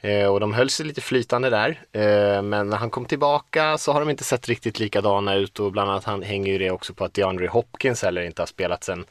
eh, 0.00 0.26
och 0.26 0.40
de 0.40 0.54
höll 0.54 0.70
sig 0.70 0.86
lite 0.86 1.00
flytande 1.00 1.50
där. 1.50 1.68
Eh, 1.92 2.42
men 2.42 2.70
när 2.70 2.76
han 2.76 2.90
kom 2.90 3.04
tillbaka 3.04 3.78
så 3.78 3.92
har 3.92 4.00
de 4.00 4.10
inte 4.10 4.24
sett 4.24 4.48
riktigt 4.48 4.78
likadana 4.78 5.34
ut 5.34 5.60
och 5.60 5.72
bland 5.72 5.90
annat 5.90 6.04
han 6.04 6.22
hänger 6.22 6.52
ju 6.52 6.58
det 6.58 6.70
också 6.70 6.94
på 6.94 7.04
att 7.04 7.14
DeAndre 7.14 7.46
Hopkins 7.46 8.02
heller 8.02 8.22
inte 8.22 8.42
har 8.42 8.46
spelat 8.46 8.84
sen 8.84 9.04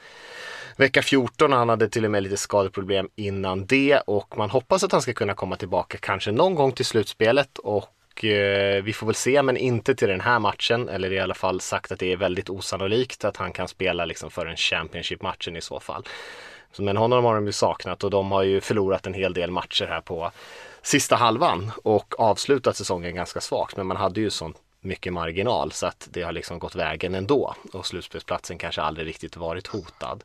vecka 0.79 1.01
14. 1.01 1.51
Han 1.51 1.69
hade 1.69 1.89
till 1.89 2.05
och 2.05 2.11
med 2.11 2.23
lite 2.23 2.37
skadeproblem 2.37 3.09
innan 3.15 3.65
det 3.65 3.99
och 3.99 4.37
man 4.37 4.49
hoppas 4.49 4.83
att 4.83 4.91
han 4.91 5.01
ska 5.01 5.13
kunna 5.13 5.33
komma 5.33 5.55
tillbaka 5.55 5.97
kanske 5.97 6.31
någon 6.31 6.55
gång 6.55 6.71
till 6.71 6.85
slutspelet 6.85 7.57
och 7.57 8.25
eh, 8.25 8.83
vi 8.83 8.93
får 8.93 9.07
väl 9.07 9.15
se, 9.15 9.41
men 9.41 9.57
inte 9.57 9.95
till 9.95 10.07
den 10.07 10.21
här 10.21 10.39
matchen. 10.39 10.89
Eller 10.89 11.13
i 11.13 11.19
alla 11.19 11.33
fall 11.33 11.61
sagt 11.61 11.91
att 11.91 11.99
det 11.99 12.11
är 12.11 12.17
väldigt 12.17 12.49
osannolikt 12.49 13.25
att 13.25 13.37
han 13.37 13.51
kan 13.51 13.67
spela 13.67 14.05
liksom 14.05 14.31
för 14.31 14.45
en 14.45 14.57
Championship-matchen 14.57 15.55
i 15.55 15.61
så 15.61 15.79
fall. 15.79 16.03
Men 16.77 16.97
honom 16.97 17.25
har 17.25 17.35
de 17.35 17.45
ju 17.45 17.51
saknat 17.51 18.03
och 18.03 18.09
de 18.09 18.31
har 18.31 18.43
ju 18.43 18.61
förlorat 18.61 19.07
en 19.07 19.13
hel 19.13 19.33
del 19.33 19.51
matcher 19.51 19.85
här 19.85 20.01
på 20.01 20.31
sista 20.81 21.15
halvan 21.15 21.71
och 21.83 22.19
avslutat 22.19 22.77
säsongen 22.77 23.15
ganska 23.15 23.41
svagt. 23.41 23.77
Men 23.77 23.87
man 23.87 23.97
hade 23.97 24.21
ju 24.21 24.29
sånt 24.29 24.57
mycket 24.81 25.13
marginal 25.13 25.71
så 25.71 25.85
att 25.85 26.07
det 26.11 26.21
har 26.21 26.31
liksom 26.31 26.59
gått 26.59 26.75
vägen 26.75 27.15
ändå 27.15 27.55
och 27.73 27.85
slutspelsplatsen 27.85 28.57
kanske 28.57 28.81
aldrig 28.81 29.07
riktigt 29.07 29.37
varit 29.37 29.67
hotad. 29.67 30.23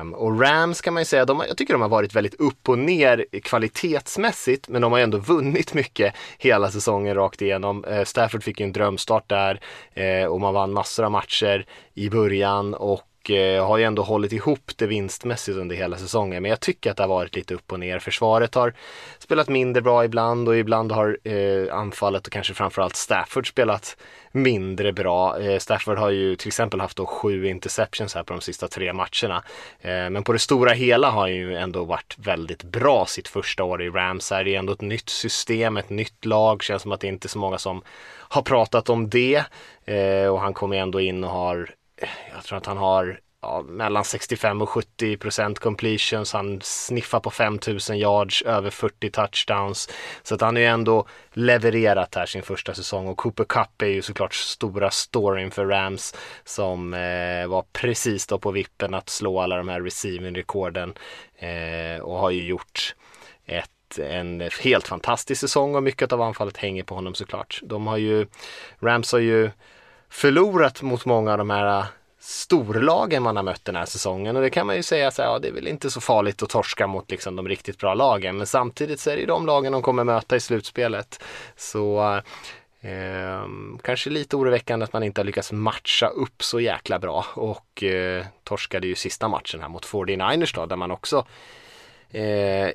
Um, 0.00 0.14
och 0.14 0.40
Rams 0.40 0.80
kan 0.80 0.94
man 0.94 1.00
ju 1.00 1.04
säga, 1.04 1.24
de, 1.24 1.44
jag 1.48 1.56
tycker 1.56 1.74
de 1.74 1.82
har 1.82 1.88
varit 1.88 2.14
väldigt 2.14 2.34
upp 2.34 2.68
och 2.68 2.78
ner 2.78 3.24
kvalitetsmässigt 3.42 4.68
men 4.68 4.82
de 4.82 4.92
har 4.92 4.98
ju 4.98 5.04
ändå 5.04 5.18
vunnit 5.18 5.74
mycket 5.74 6.14
hela 6.38 6.70
säsongen 6.70 7.14
rakt 7.14 7.42
igenom. 7.42 7.84
Uh, 7.84 8.04
Stafford 8.04 8.42
fick 8.42 8.60
ju 8.60 8.64
en 8.64 8.72
drömstart 8.72 9.28
där 9.28 9.60
uh, 9.98 10.26
och 10.26 10.40
man 10.40 10.54
vann 10.54 10.72
massor 10.72 11.04
av 11.04 11.10
matcher 11.10 11.66
i 11.94 12.10
början 12.10 12.74
och 12.74 13.02
och 13.26 13.30
eh, 13.30 13.66
har 13.66 13.78
ju 13.78 13.84
ändå 13.84 14.02
hållit 14.02 14.32
ihop 14.32 14.70
det 14.76 14.86
vinstmässigt 14.86 15.58
under 15.58 15.76
hela 15.76 15.96
säsongen. 15.96 16.42
Men 16.42 16.50
jag 16.50 16.60
tycker 16.60 16.90
att 16.90 16.96
det 16.96 17.02
har 17.02 17.08
varit 17.08 17.36
lite 17.36 17.54
upp 17.54 17.72
och 17.72 17.80
ner. 17.80 17.98
Försvaret 17.98 18.54
har 18.54 18.74
spelat 19.18 19.48
mindre 19.48 19.82
bra 19.82 20.04
ibland 20.04 20.48
och 20.48 20.56
ibland 20.56 20.92
har 20.92 21.18
eh, 21.24 21.74
anfallet 21.74 22.26
och 22.26 22.32
kanske 22.32 22.54
framförallt 22.54 22.96
Stafford 22.96 23.48
spelat 23.48 23.96
mindre 24.32 24.92
bra. 24.92 25.40
Eh, 25.40 25.58
Stafford 25.58 25.98
har 25.98 26.10
ju 26.10 26.36
till 26.36 26.48
exempel 26.48 26.80
haft 26.80 26.96
då 26.96 27.06
sju 27.06 27.46
interceptions 27.46 28.14
här 28.14 28.22
på 28.22 28.32
de 28.32 28.40
sista 28.40 28.68
tre 28.68 28.92
matcherna. 28.92 29.42
Eh, 29.80 30.10
men 30.10 30.22
på 30.22 30.32
det 30.32 30.38
stora 30.38 30.72
hela 30.72 31.10
har 31.10 31.20
han 31.20 31.34
ju 31.34 31.56
ändå 31.56 31.84
varit 31.84 32.16
väldigt 32.18 32.62
bra 32.62 33.06
sitt 33.06 33.28
första 33.28 33.64
år 33.64 33.82
i 33.82 33.90
Rams. 33.90 34.30
Här. 34.30 34.44
Det 34.44 34.54
är 34.54 34.58
ändå 34.58 34.72
ett 34.72 34.80
nytt 34.80 35.08
system, 35.08 35.76
ett 35.76 35.90
nytt 35.90 36.24
lag. 36.24 36.62
Känns 36.62 36.82
som 36.82 36.92
att 36.92 37.00
det 37.00 37.06
inte 37.06 37.26
är 37.26 37.28
så 37.28 37.38
många 37.38 37.58
som 37.58 37.82
har 38.28 38.42
pratat 38.42 38.88
om 38.88 39.08
det. 39.10 39.44
Eh, 39.84 40.28
och 40.28 40.40
han 40.40 40.54
kommer 40.54 40.76
ändå 40.76 41.00
in 41.00 41.24
och 41.24 41.30
har 41.30 41.70
jag 42.34 42.44
tror 42.44 42.58
att 42.58 42.66
han 42.66 42.76
har 42.76 43.20
ja, 43.46 43.62
mellan 43.62 44.04
65 44.04 44.62
och 44.62 44.68
70 44.68 45.16
procent 45.16 45.58
completions. 45.58 46.32
Han 46.32 46.60
sniffar 46.62 47.20
på 47.20 47.30
5000 47.30 47.98
yards, 47.98 48.42
över 48.42 48.70
40 48.70 49.10
touchdowns. 49.10 49.88
Så 50.22 50.34
att 50.34 50.40
han 50.40 50.56
är 50.56 50.60
ju 50.60 50.66
ändå 50.66 51.06
levererat 51.32 52.14
här 52.14 52.26
sin 52.26 52.42
första 52.42 52.74
säsong 52.74 53.06
och 53.06 53.16
Cooper 53.16 53.44
Cup 53.44 53.82
är 53.82 53.86
ju 53.86 54.02
såklart 54.02 54.34
stora 54.34 54.90
storyn 54.90 55.50
för 55.50 55.66
Rams 55.66 56.14
som 56.44 56.94
eh, 56.94 57.46
var 57.46 57.64
precis 57.72 58.26
då 58.26 58.38
på 58.38 58.50
vippen 58.50 58.94
att 58.94 59.08
slå 59.08 59.40
alla 59.40 59.56
de 59.56 59.68
här 59.68 59.80
receiving-rekorden 59.80 60.94
eh, 61.38 62.02
och 62.02 62.18
har 62.18 62.30
ju 62.30 62.46
gjort 62.46 62.94
ett 63.46 63.70
en 63.98 64.50
helt 64.62 64.88
fantastisk 64.88 65.40
säsong 65.40 65.74
och 65.74 65.82
mycket 65.82 66.12
av 66.12 66.22
anfallet 66.22 66.56
hänger 66.56 66.82
på 66.82 66.94
honom 66.94 67.14
såklart. 67.14 67.60
De 67.62 67.86
har 67.86 67.96
ju, 67.96 68.26
Rams 68.80 69.12
har 69.12 69.18
ju 69.18 69.50
förlorat 70.08 70.82
mot 70.82 71.04
många 71.04 71.32
av 71.32 71.38
de 71.38 71.50
här 71.50 71.78
äh, 71.78 71.86
storlagen 72.26 73.22
man 73.22 73.36
har 73.36 73.42
mött 73.42 73.64
den 73.64 73.76
här 73.76 73.84
säsongen 73.84 74.36
och 74.36 74.42
det 74.42 74.50
kan 74.50 74.66
man 74.66 74.76
ju 74.76 74.82
säga 74.82 75.10
så 75.10 75.22
här, 75.22 75.28
ja 75.28 75.38
det 75.38 75.48
är 75.48 75.52
väl 75.52 75.66
inte 75.66 75.90
så 75.90 76.00
farligt 76.00 76.42
att 76.42 76.48
torska 76.48 76.86
mot 76.86 77.10
liksom 77.10 77.36
de 77.36 77.48
riktigt 77.48 77.78
bra 77.78 77.94
lagen 77.94 78.36
men 78.36 78.46
samtidigt 78.46 79.00
så 79.00 79.10
är 79.10 79.14
det 79.14 79.20
ju 79.20 79.26
de 79.26 79.46
lagen 79.46 79.72
de 79.72 79.82
kommer 79.82 80.04
möta 80.04 80.36
i 80.36 80.40
slutspelet. 80.40 81.22
Så 81.56 82.14
eh, 82.80 83.46
kanske 83.82 84.10
lite 84.10 84.36
oroväckande 84.36 84.84
att 84.84 84.92
man 84.92 85.02
inte 85.02 85.20
har 85.20 85.24
lyckats 85.26 85.52
matcha 85.52 86.06
upp 86.06 86.42
så 86.42 86.60
jäkla 86.60 86.98
bra 86.98 87.26
och 87.34 87.82
eh, 87.82 88.26
torskade 88.44 88.86
ju 88.86 88.94
sista 88.94 89.28
matchen 89.28 89.60
här 89.60 89.68
mot 89.68 89.86
49ers 89.86 90.54
då 90.54 90.66
där 90.66 90.76
man 90.76 90.90
också 90.90 91.26
eh, 92.10 92.70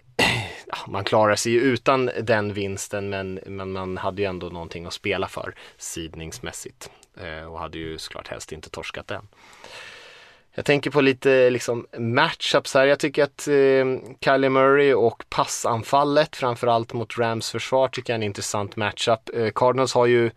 man 0.88 1.03
klarar 1.03 1.36
sig 1.36 1.52
ju 1.52 1.60
utan 1.60 2.12
den 2.22 2.53
vinsten 2.53 3.10
men, 3.10 3.40
men 3.45 3.72
man 3.72 3.98
hade 3.98 4.22
ju 4.22 4.28
ändå 4.28 4.49
någonting 4.49 4.86
att 4.86 4.94
spela 4.94 5.28
för 5.28 5.56
sidningsmässigt. 5.78 6.90
Eh, 7.17 7.51
och 7.51 7.59
hade 7.59 7.77
ju 7.77 7.97
såklart 7.97 8.27
helst 8.27 8.51
inte 8.51 8.69
torskat 8.69 9.07
den. 9.07 9.27
Jag 10.53 10.65
tänker 10.65 10.91
på 10.91 11.01
lite 11.01 11.49
liksom 11.49 11.88
matchups 11.97 12.73
här. 12.73 12.85
Jag 12.85 12.99
tycker 12.99 13.23
att 13.23 13.47
eh, 13.47 13.85
Kylie 14.25 14.49
Murray 14.49 14.93
och 14.93 15.23
passanfallet, 15.29 16.35
framförallt 16.35 16.93
mot 16.93 17.17
Rams 17.17 17.51
försvar, 17.51 17.88
tycker 17.88 18.13
jag 18.13 18.15
är 18.15 18.19
en 18.19 18.23
intressant 18.23 18.75
matchup. 18.75 19.29
Eh, 19.33 19.49
Cardinals 19.55 19.93
har 19.93 20.05
ju 20.05 20.31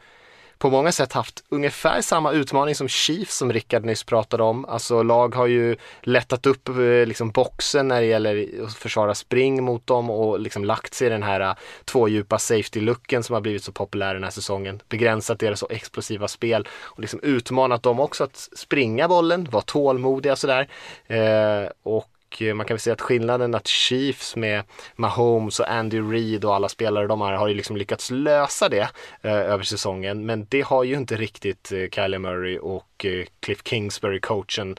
på 0.64 0.70
många 0.70 0.92
sätt 0.92 1.12
haft 1.12 1.44
ungefär 1.48 2.00
samma 2.00 2.32
utmaning 2.32 2.74
som 2.74 2.88
Chiefs 2.88 3.36
som 3.36 3.52
Rickard 3.52 3.84
nyss 3.84 4.04
pratade 4.04 4.42
om. 4.42 4.64
Alltså 4.64 5.02
lag 5.02 5.34
har 5.34 5.46
ju 5.46 5.76
lättat 6.02 6.46
upp 6.46 6.68
eh, 6.68 7.06
liksom 7.06 7.30
boxen 7.30 7.88
när 7.88 8.00
det 8.00 8.06
gäller 8.06 8.64
att 8.64 8.74
försvara 8.74 9.14
spring 9.14 9.64
mot 9.64 9.86
dem 9.86 10.10
och 10.10 10.40
liksom 10.40 10.64
lagt 10.64 10.94
sig 10.94 11.06
i 11.06 11.10
den 11.10 11.22
här 11.22 11.40
eh, 11.40 11.54
tvådjupa 11.84 12.36
safety-looken 12.36 13.22
som 13.22 13.34
har 13.34 13.40
blivit 13.40 13.64
så 13.64 13.72
populär 13.72 14.14
den 14.14 14.24
här 14.24 14.30
säsongen. 14.30 14.80
Begränsat 14.88 15.38
deras 15.38 15.60
så 15.60 15.68
explosiva 15.70 16.28
spel 16.28 16.68
och 16.82 17.00
liksom 17.00 17.20
utmanat 17.22 17.82
dem 17.82 18.00
också 18.00 18.24
att 18.24 18.48
springa 18.56 19.08
bollen, 19.08 19.48
vara 19.50 19.62
tålmodiga 19.62 20.36
sådär. 20.36 20.68
Eh, 21.06 21.68
och 21.82 22.13
Eh, 22.42 22.54
man 22.54 22.66
kan 22.66 22.74
väl 22.74 22.80
säga 22.80 22.94
att 22.94 23.00
skillnaden 23.00 23.54
att 23.54 23.66
Chiefs 23.66 24.36
med 24.36 24.62
Mahomes 24.96 25.60
och 25.60 25.70
Andy 25.70 26.00
Reid 26.00 26.44
och 26.44 26.54
alla 26.54 26.68
spelare 26.68 27.06
de 27.06 27.20
har, 27.20 27.32
har 27.32 27.48
ju 27.48 27.54
liksom 27.54 27.76
lyckats 27.76 28.10
lösa 28.10 28.68
det 28.68 28.88
eh, 29.22 29.32
över 29.32 29.64
säsongen. 29.64 30.26
Men 30.26 30.46
det 30.48 30.60
har 30.60 30.84
ju 30.84 30.96
inte 30.96 31.16
riktigt 31.16 31.72
eh, 31.72 31.88
Kyler 31.90 32.18
Murray 32.18 32.58
och 32.58 33.04
eh, 33.04 33.24
Cliff 33.40 33.60
Kingsbury, 33.64 34.20
coachen 34.20 34.76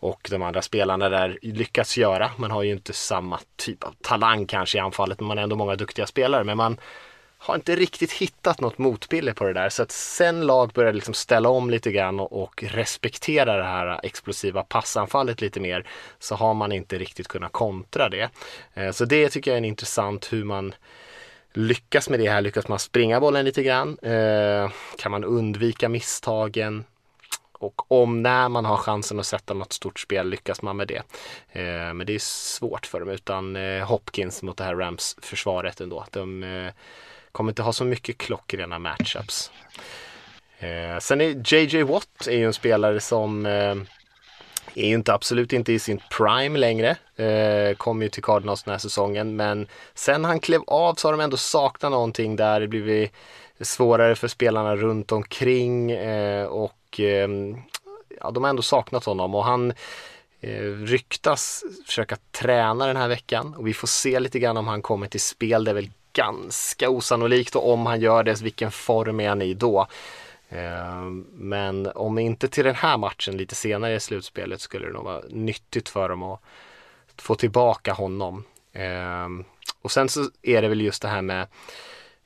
och 0.00 0.28
de 0.30 0.42
andra 0.42 0.62
spelarna 0.62 1.08
där 1.08 1.38
lyckats 1.42 1.98
göra. 1.98 2.30
Man 2.36 2.50
har 2.50 2.62
ju 2.62 2.72
inte 2.72 2.92
samma 2.92 3.40
typ 3.56 3.84
av 3.84 3.94
talang 4.02 4.46
kanske 4.46 4.78
i 4.78 4.80
anfallet, 4.80 5.20
men 5.20 5.28
man 5.28 5.36
har 5.36 5.42
ändå 5.42 5.56
många 5.56 5.76
duktiga 5.76 6.06
spelare. 6.06 6.44
Men 6.44 6.56
man 6.56 6.76
har 7.38 7.54
inte 7.54 7.76
riktigt 7.76 8.12
hittat 8.12 8.60
något 8.60 8.78
motpiller 8.78 9.32
på 9.32 9.44
det 9.44 9.52
där. 9.52 9.68
Så 9.68 9.82
att 9.82 9.92
sen 9.92 10.46
lag 10.46 10.70
började 10.72 10.94
liksom 10.94 11.14
ställa 11.14 11.48
om 11.48 11.70
lite 11.70 11.92
grann 11.92 12.20
och, 12.20 12.42
och, 12.42 12.64
respektera 12.66 13.56
det 13.56 13.64
här 13.64 14.00
explosiva 14.02 14.62
passanfallet 14.62 15.40
lite 15.40 15.60
mer 15.60 15.86
så 16.18 16.34
har 16.34 16.54
man 16.54 16.72
inte 16.72 16.98
riktigt 16.98 17.28
kunnat 17.28 17.52
kontra 17.52 18.08
det. 18.08 18.30
Eh, 18.74 18.90
så 18.90 19.04
det 19.04 19.28
tycker 19.28 19.50
jag 19.50 19.54
är 19.54 19.58
en 19.58 19.64
intressant 19.64 20.32
hur 20.32 20.44
man 20.44 20.74
lyckas 21.52 22.08
med 22.08 22.20
det 22.20 22.30
här. 22.30 22.40
Lyckas 22.40 22.68
man 22.68 22.78
springa 22.78 23.20
bollen 23.20 23.44
lite 23.44 23.62
grann? 23.62 23.98
Eh, 24.02 24.70
kan 24.98 25.10
man 25.10 25.24
undvika 25.24 25.88
misstagen? 25.88 26.84
Och 27.52 27.92
om 27.92 28.22
när 28.22 28.48
man 28.48 28.64
har 28.64 28.76
chansen 28.76 29.20
att 29.20 29.26
sätta 29.26 29.54
något 29.54 29.72
stort 29.72 30.00
spel 30.00 30.28
lyckas 30.28 30.62
man 30.62 30.76
med 30.76 30.88
det. 30.88 31.02
Eh, 31.52 31.94
men 31.94 32.06
det 32.06 32.14
är 32.14 32.18
svårt 32.18 32.86
för 32.86 33.00
dem 33.00 33.08
utan 33.08 33.56
eh, 33.56 33.84
Hopkins 33.84 34.42
mot 34.42 34.56
det 34.56 34.64
här 34.64 34.76
Rams 34.76 35.16
försvaret 35.22 35.80
ändå. 35.80 36.04
De, 36.10 36.42
kommer 37.38 37.50
inte 37.50 37.62
ha 37.62 37.72
så 37.72 37.84
mycket 37.84 38.18
klockrena 38.18 38.78
matchups. 38.78 39.50
Eh, 40.58 40.98
sen 41.00 41.20
är 41.20 41.54
JJ 41.54 41.82
Watt 41.82 42.26
är 42.26 42.36
ju 42.36 42.44
en 42.44 42.52
spelare 42.52 43.00
som 43.00 43.46
eh, 43.46 43.74
är 44.74 44.88
ju 44.88 44.94
inte 44.94 45.14
absolut 45.14 45.52
inte 45.52 45.72
i 45.72 45.78
sin 45.78 46.00
prime 46.10 46.58
längre. 46.58 46.96
Eh, 47.16 47.76
kom 47.76 48.02
ju 48.02 48.08
till 48.08 48.22
Cardinals 48.22 48.62
den 48.62 48.72
här 48.72 48.78
säsongen 48.78 49.36
men 49.36 49.66
sen 49.94 50.24
han 50.24 50.40
klev 50.40 50.60
av 50.66 50.94
så 50.94 51.08
har 51.08 51.12
de 51.12 51.20
ändå 51.20 51.36
saknat 51.36 51.92
någonting 51.92 52.36
där. 52.36 52.60
Det 52.60 52.68
blivit 52.68 53.12
svårare 53.60 54.14
för 54.14 54.28
spelarna 54.28 54.76
runt 54.76 55.12
omkring 55.12 55.90
eh, 55.90 56.46
och 56.46 57.00
eh, 57.00 57.28
ja, 58.20 58.30
de 58.30 58.44
har 58.44 58.50
ändå 58.50 58.62
saknat 58.62 59.04
honom 59.04 59.34
och 59.34 59.44
han 59.44 59.72
eh, 60.40 60.62
ryktas 60.84 61.64
försöka 61.86 62.16
träna 62.30 62.86
den 62.86 62.96
här 62.96 63.08
veckan 63.08 63.54
och 63.54 63.66
vi 63.66 63.74
får 63.74 63.88
se 63.88 64.20
lite 64.20 64.38
grann 64.38 64.56
om 64.56 64.68
han 64.68 64.82
kommer 64.82 65.06
till 65.06 65.20
spel. 65.20 65.64
Det 65.64 65.70
är 65.70 65.74
väl 65.74 65.90
ganska 66.12 66.90
osannolikt 66.90 67.56
och 67.56 67.72
om 67.72 67.86
han 67.86 68.00
gör 68.00 68.22
det, 68.22 68.42
vilken 68.42 68.70
form 68.70 69.20
är 69.20 69.28
han 69.28 69.42
i 69.42 69.54
då? 69.54 69.86
Eh, 70.48 71.04
men 71.32 71.86
om 71.86 72.18
inte 72.18 72.48
till 72.48 72.64
den 72.64 72.74
här 72.74 72.96
matchen 72.96 73.36
lite 73.36 73.54
senare 73.54 73.94
i 73.94 74.00
slutspelet 74.00 74.60
skulle 74.60 74.86
det 74.86 74.92
nog 74.92 75.04
vara 75.04 75.22
nyttigt 75.30 75.88
för 75.88 76.08
dem 76.08 76.22
att 76.22 76.40
få 77.16 77.34
tillbaka 77.34 77.92
honom. 77.92 78.44
Eh, 78.72 79.28
och 79.82 79.90
sen 79.90 80.08
så 80.08 80.30
är 80.42 80.62
det 80.62 80.68
väl 80.68 80.80
just 80.80 81.02
det 81.02 81.08
här 81.08 81.22
med 81.22 81.46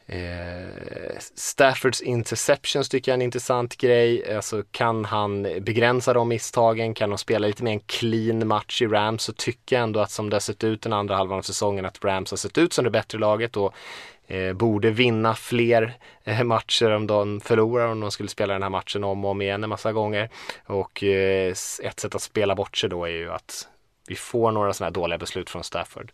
Eh, 0.06 1.18
Staffords 1.34 2.00
interceptions 2.00 2.88
tycker 2.88 3.12
jag 3.12 3.14
är 3.14 3.18
en 3.18 3.22
intressant 3.22 3.76
grej. 3.76 4.36
Alltså 4.36 4.62
kan 4.70 5.04
han 5.04 5.42
begränsa 5.42 6.12
de 6.12 6.28
misstagen? 6.28 6.94
Kan 6.94 7.10
de 7.10 7.18
spela 7.18 7.46
lite 7.46 7.64
mer 7.64 7.72
en 7.72 7.80
clean 7.80 8.46
match 8.46 8.82
i 8.82 8.86
Rams? 8.86 9.22
Så 9.22 9.32
tycker 9.32 9.76
jag 9.76 9.82
ändå 9.82 10.00
att 10.00 10.10
som 10.10 10.30
det 10.30 10.36
har 10.36 10.40
sett 10.40 10.64
ut 10.64 10.82
den 10.82 10.92
andra 10.92 11.16
halvan 11.16 11.38
av 11.38 11.42
säsongen 11.42 11.84
att 11.84 12.04
Rams 12.04 12.30
har 12.30 12.36
sett 12.36 12.58
ut 12.58 12.72
som 12.72 12.84
det 12.84 12.90
bättre 12.90 13.18
laget 13.18 13.56
och 13.56 13.74
eh, 14.26 14.52
borde 14.52 14.90
vinna 14.90 15.34
fler 15.34 15.94
eh, 16.24 16.44
matcher 16.44 16.90
om 16.90 17.06
de 17.06 17.40
förlorar 17.40 17.86
om 17.86 18.00
de 18.00 18.10
skulle 18.10 18.28
spela 18.28 18.52
den 18.52 18.62
här 18.62 18.70
matchen 18.70 19.04
om 19.04 19.24
och 19.24 19.30
om 19.30 19.42
igen 19.42 19.64
en 19.64 19.70
massa 19.70 19.92
gånger. 19.92 20.30
Och 20.66 21.02
eh, 21.02 21.50
ett 21.82 22.00
sätt 22.00 22.14
att 22.14 22.22
spela 22.22 22.54
bort 22.54 22.76
sig 22.76 22.90
då 22.90 23.04
är 23.04 23.10
ju 23.10 23.32
att 23.32 23.68
vi 24.06 24.14
får 24.14 24.52
några 24.52 24.72
sådana 24.72 24.88
här 24.88 24.94
dåliga 24.94 25.18
beslut 25.18 25.50
från 25.50 25.64
Stafford. 25.64 26.12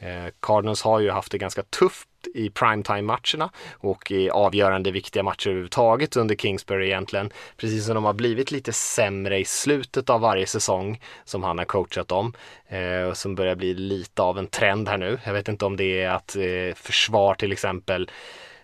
Eh, 0.00 0.26
Cardinals 0.40 0.82
har 0.82 1.00
ju 1.00 1.10
haft 1.10 1.32
det 1.32 1.38
ganska 1.38 1.62
tufft 1.62 2.08
i 2.34 2.50
primetime-matcherna 2.50 3.50
och 3.72 4.10
i 4.10 4.30
avgörande 4.30 4.90
viktiga 4.90 5.22
matcher 5.22 5.48
överhuvudtaget 5.48 6.16
under 6.16 6.36
Kingsbury 6.36 6.86
egentligen. 6.86 7.32
Precis 7.56 7.86
som 7.86 7.94
de 7.94 8.04
har 8.04 8.12
blivit 8.12 8.50
lite 8.50 8.72
sämre 8.72 9.38
i 9.38 9.44
slutet 9.44 10.10
av 10.10 10.20
varje 10.20 10.46
säsong 10.46 11.00
som 11.24 11.42
han 11.42 11.58
har 11.58 11.64
coachat 11.64 12.08
dem. 12.08 12.32
Eh, 12.68 13.12
som 13.12 13.34
börjar 13.34 13.54
bli 13.54 13.74
lite 13.74 14.22
av 14.22 14.38
en 14.38 14.46
trend 14.46 14.88
här 14.88 14.98
nu. 14.98 15.18
Jag 15.24 15.32
vet 15.32 15.48
inte 15.48 15.64
om 15.64 15.76
det 15.76 16.02
är 16.02 16.10
att 16.10 16.36
eh, 16.36 16.74
försvar 16.74 17.34
till 17.34 17.52
exempel 17.52 18.10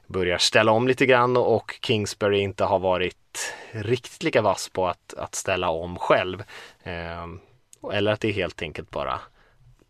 börjar 0.07 0.39
ställa 0.39 0.73
om 0.73 0.89
lite 0.89 1.07
grann 1.07 1.37
och 1.37 1.79
Kingsbury 1.83 2.39
inte 2.39 2.65
har 2.65 2.79
varit 2.79 3.55
riktigt 3.71 4.23
lika 4.23 4.43
vass 4.43 4.69
på 4.69 4.89
att, 4.89 5.15
att 5.17 5.35
ställa 5.35 5.69
om 5.71 5.99
själv. 5.99 6.43
Eh, 6.83 7.27
eller 7.93 8.13
att 8.13 8.21
det 8.21 8.29
är 8.29 8.33
helt 8.33 8.63
enkelt 8.63 8.91
bara 8.91 9.21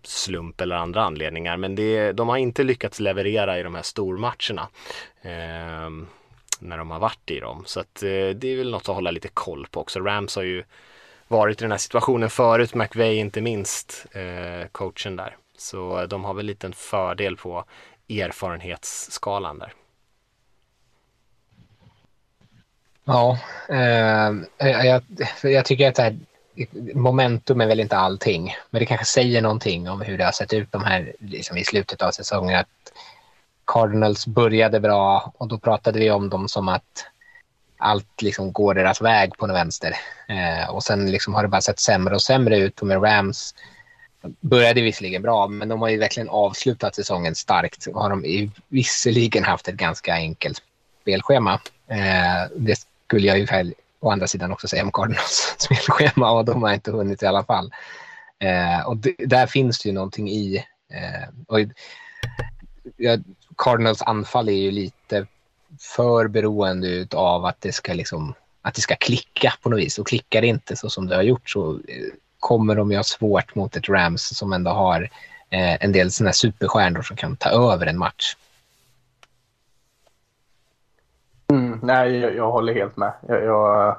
slump 0.06 0.60
eller 0.60 0.76
andra 0.76 1.02
anledningar. 1.02 1.56
Men 1.56 1.74
det, 1.74 2.12
de 2.12 2.28
har 2.28 2.36
inte 2.36 2.62
lyckats 2.62 3.00
leverera 3.00 3.58
i 3.58 3.62
de 3.62 3.74
här 3.74 3.82
stormatcherna. 3.82 4.68
Eh, 5.22 5.90
när 6.60 6.78
de 6.78 6.90
har 6.90 6.98
varit 6.98 7.30
i 7.30 7.40
dem. 7.40 7.62
Så 7.66 7.80
att, 7.80 8.02
eh, 8.02 8.08
det 8.08 8.44
är 8.44 8.56
väl 8.56 8.70
något 8.70 8.88
att 8.88 8.94
hålla 8.94 9.10
lite 9.10 9.28
koll 9.28 9.66
på 9.70 9.80
också. 9.80 10.00
Rams 10.00 10.36
har 10.36 10.42
ju 10.42 10.64
varit 11.28 11.60
i 11.60 11.64
den 11.64 11.70
här 11.70 11.78
situationen 11.78 12.30
förut, 12.30 12.74
McVay 12.74 13.16
inte 13.16 13.40
minst, 13.40 14.06
eh, 14.12 14.68
coachen 14.72 15.16
där. 15.16 15.36
Så 15.58 16.06
de 16.06 16.24
har 16.24 16.34
väl 16.34 16.46
lite 16.46 16.66
en 16.66 16.72
fördel 16.72 17.36
på 17.36 17.64
erfarenhetsskalan 18.08 19.58
där. 19.58 19.72
Ja, 23.04 23.38
eh, 23.68 24.32
jag, 24.86 25.02
jag, 25.42 25.64
tycker 25.64 25.88
att 25.88 25.94
det 25.94 26.02
här, 26.02 26.16
momentum 26.94 27.60
är 27.60 27.66
väl 27.66 27.80
inte 27.80 27.96
allting, 27.96 28.56
men 28.70 28.80
det 28.80 28.86
kanske 28.86 29.06
säger 29.06 29.42
någonting 29.42 29.88
om 29.88 30.00
hur 30.00 30.18
det 30.18 30.24
har 30.24 30.32
sett 30.32 30.52
ut 30.52 30.72
de 30.72 30.84
här 30.84 31.12
liksom 31.18 31.56
i 31.56 31.64
slutet 31.64 32.02
av 32.02 32.10
säsongen. 32.10 32.60
Att 32.60 32.92
Cardinals 33.64 34.26
började 34.26 34.80
bra 34.80 35.32
och 35.36 35.48
då 35.48 35.58
pratade 35.58 35.98
vi 35.98 36.10
om 36.10 36.28
dem 36.28 36.48
som 36.48 36.68
att 36.68 37.06
allt 37.78 38.22
liksom 38.22 38.52
går 38.52 38.74
deras 38.74 39.02
väg 39.02 39.36
på 39.38 39.46
den 39.46 39.54
vänster. 39.54 39.96
Eh, 40.28 40.70
och 40.70 40.82
sen 40.82 41.10
liksom 41.10 41.34
har 41.34 41.42
det 41.42 41.48
bara 41.48 41.60
sett 41.60 41.78
sämre 41.78 42.14
och 42.14 42.22
sämre 42.22 42.58
ut 42.58 42.80
och 42.80 42.86
med 42.86 43.02
Rams 43.02 43.54
började 44.40 44.82
visserligen 44.82 45.22
bra, 45.22 45.46
men 45.46 45.68
de 45.68 45.80
har 45.80 45.88
ju 45.88 45.98
verkligen 45.98 46.28
avslutat 46.28 46.94
säsongen 46.94 47.34
starkt 47.34 47.86
och 47.86 48.02
har 48.02 48.10
de 48.10 48.50
visserligen 48.68 49.44
haft 49.44 49.68
ett 49.68 49.74
ganska 49.74 50.12
enkelt 50.12 50.62
spelschema. 51.02 51.60
Eh, 51.88 52.50
det 52.56 52.78
skulle 53.06 53.26
jag 53.26 53.38
ju 53.38 53.46
å 54.06 54.10
andra 54.10 54.26
sidan 54.26 54.52
också 54.52 54.68
säga 54.68 54.82
om 54.82 54.92
Cardinals 54.92 55.54
spelschema 55.58 56.30
och 56.30 56.44
de 56.44 56.62
har 56.62 56.74
inte 56.74 56.92
hunnit 56.92 57.22
i 57.22 57.26
alla 57.26 57.44
fall. 57.44 57.72
Eh, 58.38 58.86
och 58.86 58.96
det, 58.96 59.14
där 59.18 59.46
finns 59.46 59.78
det 59.78 59.88
ju 59.88 59.94
någonting 59.94 60.28
i. 60.28 60.56
Eh, 60.92 61.28
och, 61.48 61.60
ja, 62.96 63.16
Cardinals 63.56 64.02
anfall 64.02 64.48
är 64.48 64.52
ju 64.52 64.70
lite 64.70 65.26
för 65.80 66.28
beroende 66.28 67.06
av 67.12 67.44
att 67.44 67.60
det 67.60 67.72
ska 67.72 67.94
liksom 67.94 68.34
att 68.62 68.74
det 68.74 68.80
ska 68.80 68.96
klicka 68.96 69.52
på 69.62 69.70
något 69.70 69.80
vis 69.80 69.98
och 69.98 70.06
klickar 70.06 70.40
det 70.40 70.46
inte 70.46 70.76
så 70.76 70.90
som 70.90 71.06
det 71.06 71.16
har 71.16 71.22
gjort 71.22 71.50
så 71.50 71.72
eh, 71.72 72.12
kommer 72.40 72.74
de 72.74 72.90
ju 72.90 72.96
ha 72.96 73.04
svårt 73.04 73.54
mot 73.54 73.76
ett 73.76 73.88
Rams 73.88 74.36
som 74.36 74.52
ändå 74.52 74.70
har 74.70 75.02
eh, 75.50 75.84
en 75.84 75.92
del 75.92 76.10
sådana 76.10 76.32
superstjärnor 76.32 77.02
som 77.02 77.16
kan 77.16 77.36
ta 77.36 77.48
över 77.48 77.86
en 77.86 77.98
match. 77.98 78.36
Mm, 81.52 81.78
nej, 81.82 82.18
jag, 82.18 82.36
jag, 82.36 82.50
håller 82.50 82.74
helt 82.74 82.96
med. 82.96 83.12
Jag, 83.28 83.44
jag, 83.44 83.96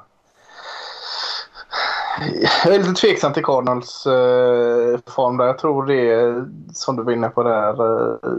jag, 2.64 2.74
är 2.74 2.78
lite 2.78 2.92
tveksam 2.92 3.32
till 3.32 3.44
Cardinals 3.44 4.06
eh, 4.06 4.98
form 5.06 5.36
där. 5.36 5.46
Jag 5.46 5.58
tror 5.58 5.86
det 5.86 6.12
är 6.12 6.48
som 6.72 6.96
du 6.96 7.02
var 7.02 7.12
inne 7.12 7.28
på 7.28 7.42
där 7.42 7.70
eh, 7.70 8.30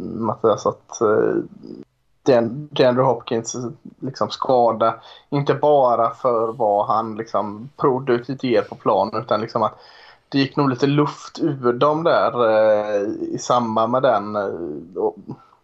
Mattias 0.00 0.66
att 0.66 1.00
eh, 1.00 1.34
DeAndre 2.70 3.02
Hopkins 3.02 3.56
liksom 4.00 4.30
skada, 4.30 4.94
inte 5.30 5.54
bara 5.54 6.10
för 6.10 6.52
vad 6.52 6.86
han 6.86 7.16
liksom 7.16 7.70
produktivt 7.76 8.44
ger 8.44 8.62
på 8.62 8.74
planen 8.74 9.22
utan 9.22 9.40
liksom 9.40 9.62
att 9.62 9.78
det 10.28 10.38
gick 10.38 10.56
nog 10.56 10.70
lite 10.70 10.86
luft 10.86 11.38
ur 11.40 11.72
dem 11.72 12.04
där 12.04 12.50
eh, 12.50 13.02
i 13.34 13.38
samband 13.38 13.92
med 13.92 14.02
den. 14.02 14.36
Eh, 14.36 15.02
och, 15.02 15.16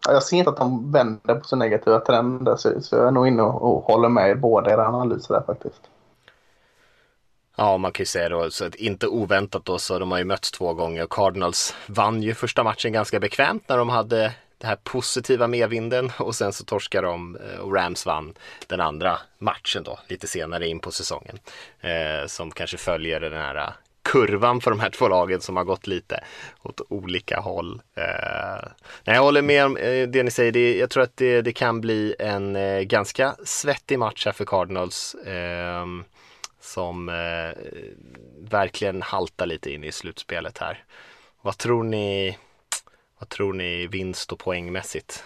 jag 0.07 0.23
ser 0.23 0.37
inte 0.37 0.49
att 0.49 0.57
de 0.57 0.91
vänder 0.91 1.35
på 1.35 1.43
så 1.43 1.55
negativa 1.55 1.99
trender 1.99 2.55
så, 2.55 2.81
så 2.81 2.95
jag 2.95 3.07
är 3.07 3.11
nog 3.11 3.27
inne 3.27 3.43
och, 3.43 3.61
och 3.61 3.83
håller 3.83 4.09
med 4.09 4.31
i 4.31 4.35
båda 4.35 4.71
era 4.71 4.87
analyser 4.87 5.33
där 5.33 5.41
faktiskt. 5.41 5.81
Ja, 7.55 7.77
man 7.77 7.91
kan 7.91 8.01
ju 8.01 8.07
säga 8.07 8.29
då, 8.29 8.51
så 8.51 8.65
att 8.65 8.75
inte 8.75 9.07
oväntat 9.07 9.65
då, 9.65 9.77
så 9.77 9.99
de 9.99 10.11
har 10.11 10.17
ju 10.17 10.23
mötts 10.23 10.51
två 10.51 10.73
gånger 10.73 11.03
och 11.03 11.11
Cardinals 11.11 11.75
vann 11.87 12.23
ju 12.23 12.33
första 12.33 12.63
matchen 12.63 12.93
ganska 12.93 13.19
bekvämt 13.19 13.63
när 13.69 13.77
de 13.77 13.89
hade 13.89 14.33
den 14.57 14.69
här 14.69 14.77
positiva 14.83 15.47
medvinden 15.47 16.11
och 16.19 16.35
sen 16.35 16.53
så 16.53 16.65
torskade 16.65 17.07
de 17.07 17.35
eh, 17.35 17.59
och 17.59 17.75
Rams 17.75 18.05
vann 18.05 18.33
den 18.67 18.81
andra 18.81 19.19
matchen 19.37 19.83
då 19.83 19.99
lite 20.07 20.27
senare 20.27 20.67
in 20.67 20.79
på 20.79 20.91
säsongen. 20.91 21.39
Eh, 21.81 22.27
som 22.27 22.51
kanske 22.51 22.77
följer 22.77 23.19
den 23.19 23.33
här 23.33 23.73
kurvan 24.03 24.61
för 24.61 24.71
de 24.71 24.79
här 24.79 24.89
två 24.89 25.07
lagen 25.07 25.41
som 25.41 25.57
har 25.57 25.63
gått 25.63 25.87
lite 25.87 26.23
åt 26.63 26.81
olika 26.89 27.39
håll. 27.39 27.81
Eh, 27.95 28.67
nej, 29.03 29.15
jag 29.15 29.23
håller 29.23 29.41
med 29.41 29.65
om 29.65 29.77
eh, 29.77 30.07
det 30.07 30.23
ni 30.23 30.31
säger. 30.31 30.51
Det, 30.51 30.77
jag 30.77 30.89
tror 30.89 31.03
att 31.03 31.17
det, 31.17 31.41
det 31.41 31.53
kan 31.53 31.81
bli 31.81 32.15
en 32.19 32.55
eh, 32.55 32.81
ganska 32.81 33.35
svettig 33.45 33.99
match 33.99 34.25
här 34.25 34.33
för 34.33 34.45
Cardinals. 34.45 35.15
Eh, 35.15 35.85
som 36.61 37.09
eh, 37.09 37.63
verkligen 38.49 39.01
haltar 39.01 39.45
lite 39.45 39.71
in 39.71 39.83
i 39.83 39.91
slutspelet 39.91 40.57
här. 40.57 40.83
Vad 41.41 41.57
tror 41.57 41.83
ni? 41.83 42.37
Vad 43.19 43.29
tror 43.29 43.53
ni 43.53 43.87
vinst 43.87 44.31
och 44.31 44.39
poängmässigt? 44.39 45.23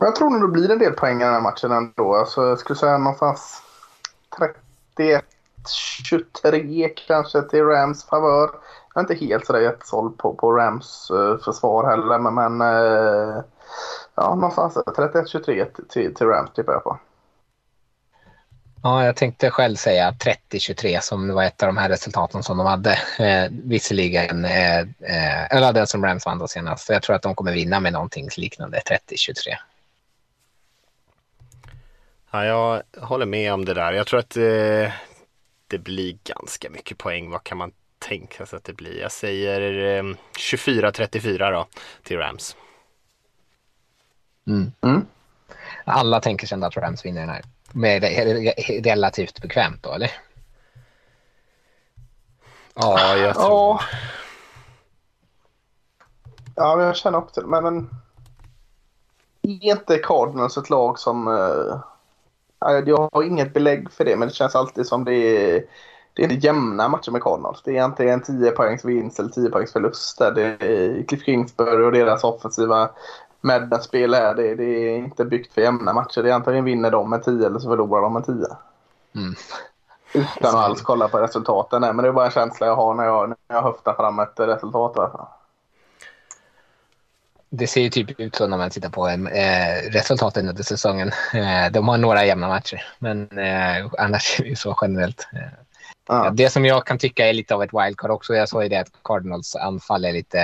Jag 0.00 0.16
tror 0.16 0.30
nog 0.30 0.42
det 0.42 0.52
blir 0.52 0.70
en 0.70 0.78
del 0.78 0.92
poäng 0.92 1.20
i 1.20 1.24
den 1.24 1.34
här 1.34 1.40
matchen 1.40 1.72
ändå. 1.72 2.14
Alltså, 2.14 2.46
jag 2.46 2.58
skulle 2.58 2.78
säga 2.78 2.98
någonstans 2.98 3.62
31. 4.96 5.24
31-23 5.64 6.90
kanske 7.06 7.42
till 7.42 7.64
Rams 7.64 8.04
favör. 8.04 8.50
Jag 8.94 8.96
är 8.96 9.00
inte 9.00 9.26
helt 9.26 9.46
sådär 9.46 9.60
jättesåld 9.60 10.18
på, 10.18 10.34
på 10.34 10.52
Rams 10.52 11.10
uh, 11.10 11.38
försvar 11.38 11.90
heller, 11.90 12.18
men, 12.18 12.34
men 12.34 12.60
uh, 12.60 13.42
ja, 14.14 14.34
någonstans 14.34 14.76
31-23 14.76 15.66
till, 15.88 16.14
till 16.14 16.26
Rams 16.26 16.52
tippar 16.52 16.72
jag 16.72 16.84
på. 16.84 16.98
Ja, 18.82 19.04
jag 19.04 19.16
tänkte 19.16 19.50
själv 19.50 19.76
säga 19.76 20.10
30-23 20.10 21.00
som 21.00 21.34
var 21.34 21.44
ett 21.44 21.62
av 21.62 21.66
de 21.66 21.76
här 21.76 21.88
resultaten 21.88 22.42
som 22.42 22.56
de 22.56 22.66
hade. 22.66 22.90
Eh, 23.18 23.50
visserligen, 23.50 24.44
eh, 24.44 24.80
eh, 24.80 25.56
eller 25.56 25.72
den 25.72 25.86
som 25.86 26.04
Rams 26.04 26.26
vann 26.26 26.38
då 26.38 26.48
senast. 26.48 26.86
Så 26.86 26.92
jag 26.92 27.02
tror 27.02 27.16
att 27.16 27.22
de 27.22 27.34
kommer 27.34 27.52
vinna 27.52 27.80
med 27.80 27.92
någonting 27.92 28.28
liknande 28.36 28.80
30-23. 28.80 29.56
Ja, 32.30 32.44
jag 32.44 32.82
håller 33.00 33.26
med 33.26 33.52
om 33.52 33.64
det 33.64 33.74
där. 33.74 33.92
Jag 33.92 34.06
tror 34.06 34.20
att 34.20 34.36
eh, 34.36 34.92
det 35.70 35.78
blir 35.78 36.18
ganska 36.24 36.70
mycket 36.70 36.98
poäng. 36.98 37.30
Vad 37.30 37.44
kan 37.44 37.58
man 37.58 37.72
tänka 37.98 38.46
sig 38.46 38.56
att 38.56 38.64
det 38.64 38.72
blir? 38.72 39.00
Jag 39.00 39.12
säger 39.12 39.60
eh, 39.98 40.02
24-34 40.38 41.52
då 41.52 41.66
till 42.02 42.18
Rams. 42.18 42.56
Mm. 44.46 44.72
Mm. 44.80 45.06
Alla 45.84 46.20
tänker 46.20 46.46
sig 46.46 46.56
ändå 46.56 46.66
att 46.66 46.76
Rams 46.76 47.04
vinner 47.04 47.20
den 47.20 47.30
här. 47.30 47.42
Med 47.72 48.02
relativt 48.84 49.42
bekvämt 49.42 49.82
då, 49.82 49.92
eller? 49.92 50.10
Ja, 52.74 53.16
jag 53.16 53.34
tror... 53.34 53.48
Ja, 53.48 53.80
ja 56.56 56.82
jag 56.82 56.96
känner 56.96 57.18
också 57.18 57.40
det. 57.40 57.46
Men, 57.46 57.62
men 57.62 57.90
är 59.42 59.64
inte 59.64 59.98
Cardinals 59.98 60.56
ett 60.56 60.70
lag 60.70 60.98
som... 60.98 61.28
Uh, 61.28 61.80
jag 62.60 63.08
har 63.12 63.22
inget 63.22 63.54
belägg 63.54 63.92
för 63.92 64.04
det, 64.04 64.16
men 64.16 64.28
det 64.28 64.34
känns 64.34 64.56
alltid 64.56 64.86
som 64.86 65.04
det 65.04 65.14
är... 65.14 65.64
Det 66.14 66.24
är 66.24 66.44
jämna 66.44 66.88
matcher 66.88 67.10
med 67.10 67.22
Cardinals. 67.22 67.62
Det 67.62 67.76
är 67.76 67.82
antingen 67.82 68.22
10 68.22 68.50
poängs 68.50 68.84
vinst 68.84 69.18
eller 69.18 69.30
10 69.30 69.50
poängs 69.50 69.72
förlust. 69.72 70.18
Det 70.18 70.42
är 70.42 71.02
Cliff 71.08 71.24
Kingsbury 71.24 71.84
och 71.84 71.92
deras 71.92 72.24
offensiva 72.24 72.90
Madden-spel 73.40 74.14
är 74.14 74.34
det, 74.34 74.54
det 74.54 74.64
är 74.64 74.96
inte 74.96 75.24
byggt 75.24 75.52
för 75.54 75.60
jämna 75.60 75.92
matcher. 75.92 76.22
Det 76.22 76.30
är 76.30 76.34
antingen 76.34 76.64
vinner 76.64 76.90
de 76.90 77.10
med 77.10 77.22
10 77.22 77.46
eller 77.46 77.58
så 77.58 77.68
förlorar 77.68 78.02
de 78.02 78.12
med 78.12 78.26
10. 78.26 78.34
Mm. 79.14 79.34
Utan 80.14 80.50
att 80.50 80.64
alls 80.64 80.82
kolla 80.82 81.08
på 81.08 81.18
resultaten. 81.18 81.80
Nej, 81.80 81.92
men 81.92 82.02
det 82.02 82.08
är 82.08 82.12
bara 82.12 82.24
en 82.24 82.30
känsla 82.30 82.66
jag 82.66 82.76
har 82.76 82.94
när 82.94 83.04
jag, 83.04 83.28
när 83.28 83.36
jag 83.48 83.62
höftar 83.62 83.94
fram 83.94 84.18
ett 84.18 84.40
resultat. 84.40 84.96
Det 87.50 87.66
ser 87.66 87.80
ju 87.80 87.90
typ 87.90 88.20
ut 88.20 88.34
så 88.34 88.46
när 88.46 88.56
man 88.56 88.70
tittar 88.70 88.90
på 88.90 89.08
eh, 89.08 89.90
resultaten 89.90 90.48
under 90.48 90.62
säsongen. 90.62 91.10
Eh, 91.34 91.72
de 91.72 91.88
har 91.88 91.98
några 91.98 92.24
jämna 92.24 92.48
matcher, 92.48 92.82
men 92.98 93.38
eh, 93.38 93.86
annars 93.98 94.40
är 94.40 94.44
det 94.44 94.56
så 94.56 94.78
generellt. 94.82 95.28
Eh. 95.32 95.69
Ja. 96.12 96.30
Det 96.30 96.50
som 96.50 96.64
jag 96.64 96.86
kan 96.86 96.98
tycka 96.98 97.28
är 97.28 97.32
lite 97.32 97.54
av 97.54 97.62
ett 97.62 97.70
wildcard 97.72 98.10
också, 98.10 98.34
jag 98.34 98.48
sa 98.48 98.62
ju 98.62 98.68
det 98.68 98.76
att 98.76 98.90
Cardinals 99.04 99.56
anfall 99.56 100.04
är 100.04 100.12
lite, 100.12 100.38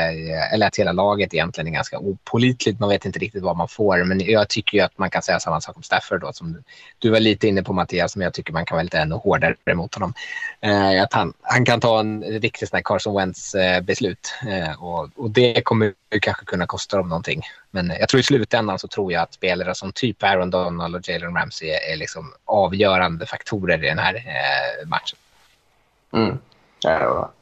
eller 0.53 0.67
att 0.67 0.77
hela 0.77 0.93
laget 0.93 1.35
egentligen 1.35 1.69
är 1.69 1.73
ganska 1.73 1.99
opolitligt. 1.99 2.81
Man 2.81 2.89
vet 2.89 3.05
inte 3.05 3.19
riktigt 3.19 3.43
vad 3.43 3.57
man 3.57 3.69
får, 3.69 4.05
men 4.05 4.21
jag 4.21 4.49
tycker 4.49 4.79
ju 4.79 4.85
att 4.85 4.99
man 4.99 5.11
kan 5.11 5.23
säga 5.23 5.41
samma 5.41 5.61
sak 5.61 5.77
om 5.77 5.83
Stafford 5.83 6.21
då, 6.21 6.33
som 6.33 6.63
du 6.99 7.11
var 7.11 7.21
lite 7.21 7.49
inne 7.49 7.63
på 7.63 7.73
Mattias, 7.73 8.17
men 8.17 8.25
jag 8.25 8.35
tycker 8.35 8.53
man 8.53 8.65
kan 8.65 8.77
vara 8.77 8.83
lite 8.83 8.99
ännu 8.99 9.15
hårdare 9.15 9.75
mot 9.75 9.95
honom. 9.95 10.15
Eh, 10.61 11.03
att 11.03 11.13
han, 11.13 11.33
han 11.43 11.65
kan 11.65 11.81
ta 11.81 12.01
en 12.01 12.23
riktig 12.23 12.69
sån 12.69 12.77
här 12.77 12.83
Carson 12.85 13.17
Wentz 13.17 13.55
eh, 13.55 13.81
beslut 13.81 14.35
eh, 14.49 14.83
och, 14.83 15.09
och 15.17 15.31
det 15.31 15.63
kommer 15.63 15.87
ju 15.87 16.21
kanske 16.21 16.45
kunna 16.45 16.67
kosta 16.67 16.97
dem 16.97 17.09
någonting. 17.09 17.43
Men 17.71 17.93
jag 18.01 18.09
tror 18.09 18.21
i 18.21 18.23
slutändan 18.23 18.79
så 18.79 18.89
tror 18.89 19.13
jag 19.13 19.23
att 19.23 19.35
spelare 19.35 19.75
som 19.75 19.93
typ 19.93 20.23
Aaron 20.23 20.51
Donald 20.51 20.97
och 20.97 21.09
Jalen 21.09 21.35
Ramsey 21.35 21.69
är, 21.69 21.93
är 21.93 21.97
liksom 21.97 22.33
avgörande 22.45 23.27
faktorer 23.27 23.85
i 23.85 23.89
den 23.89 23.99
här 23.99 24.15
eh, 24.15 24.89
matchen. 24.89 25.19
Mm. 26.17 26.39
Ja, 26.81 27.33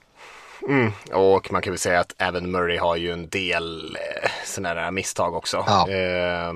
Mm. 0.68 0.92
Och 1.12 1.52
man 1.52 1.62
kan 1.62 1.72
väl 1.72 1.78
säga 1.78 2.00
att 2.00 2.14
även 2.18 2.50
Murray 2.50 2.78
har 2.78 2.96
ju 2.96 3.12
en 3.12 3.28
del 3.28 3.96
eh, 3.96 4.30
sådana 4.44 4.80
här 4.80 4.90
misstag 4.90 5.34
också. 5.34 5.64
Ja. 5.66 5.90
Eh, 5.90 6.52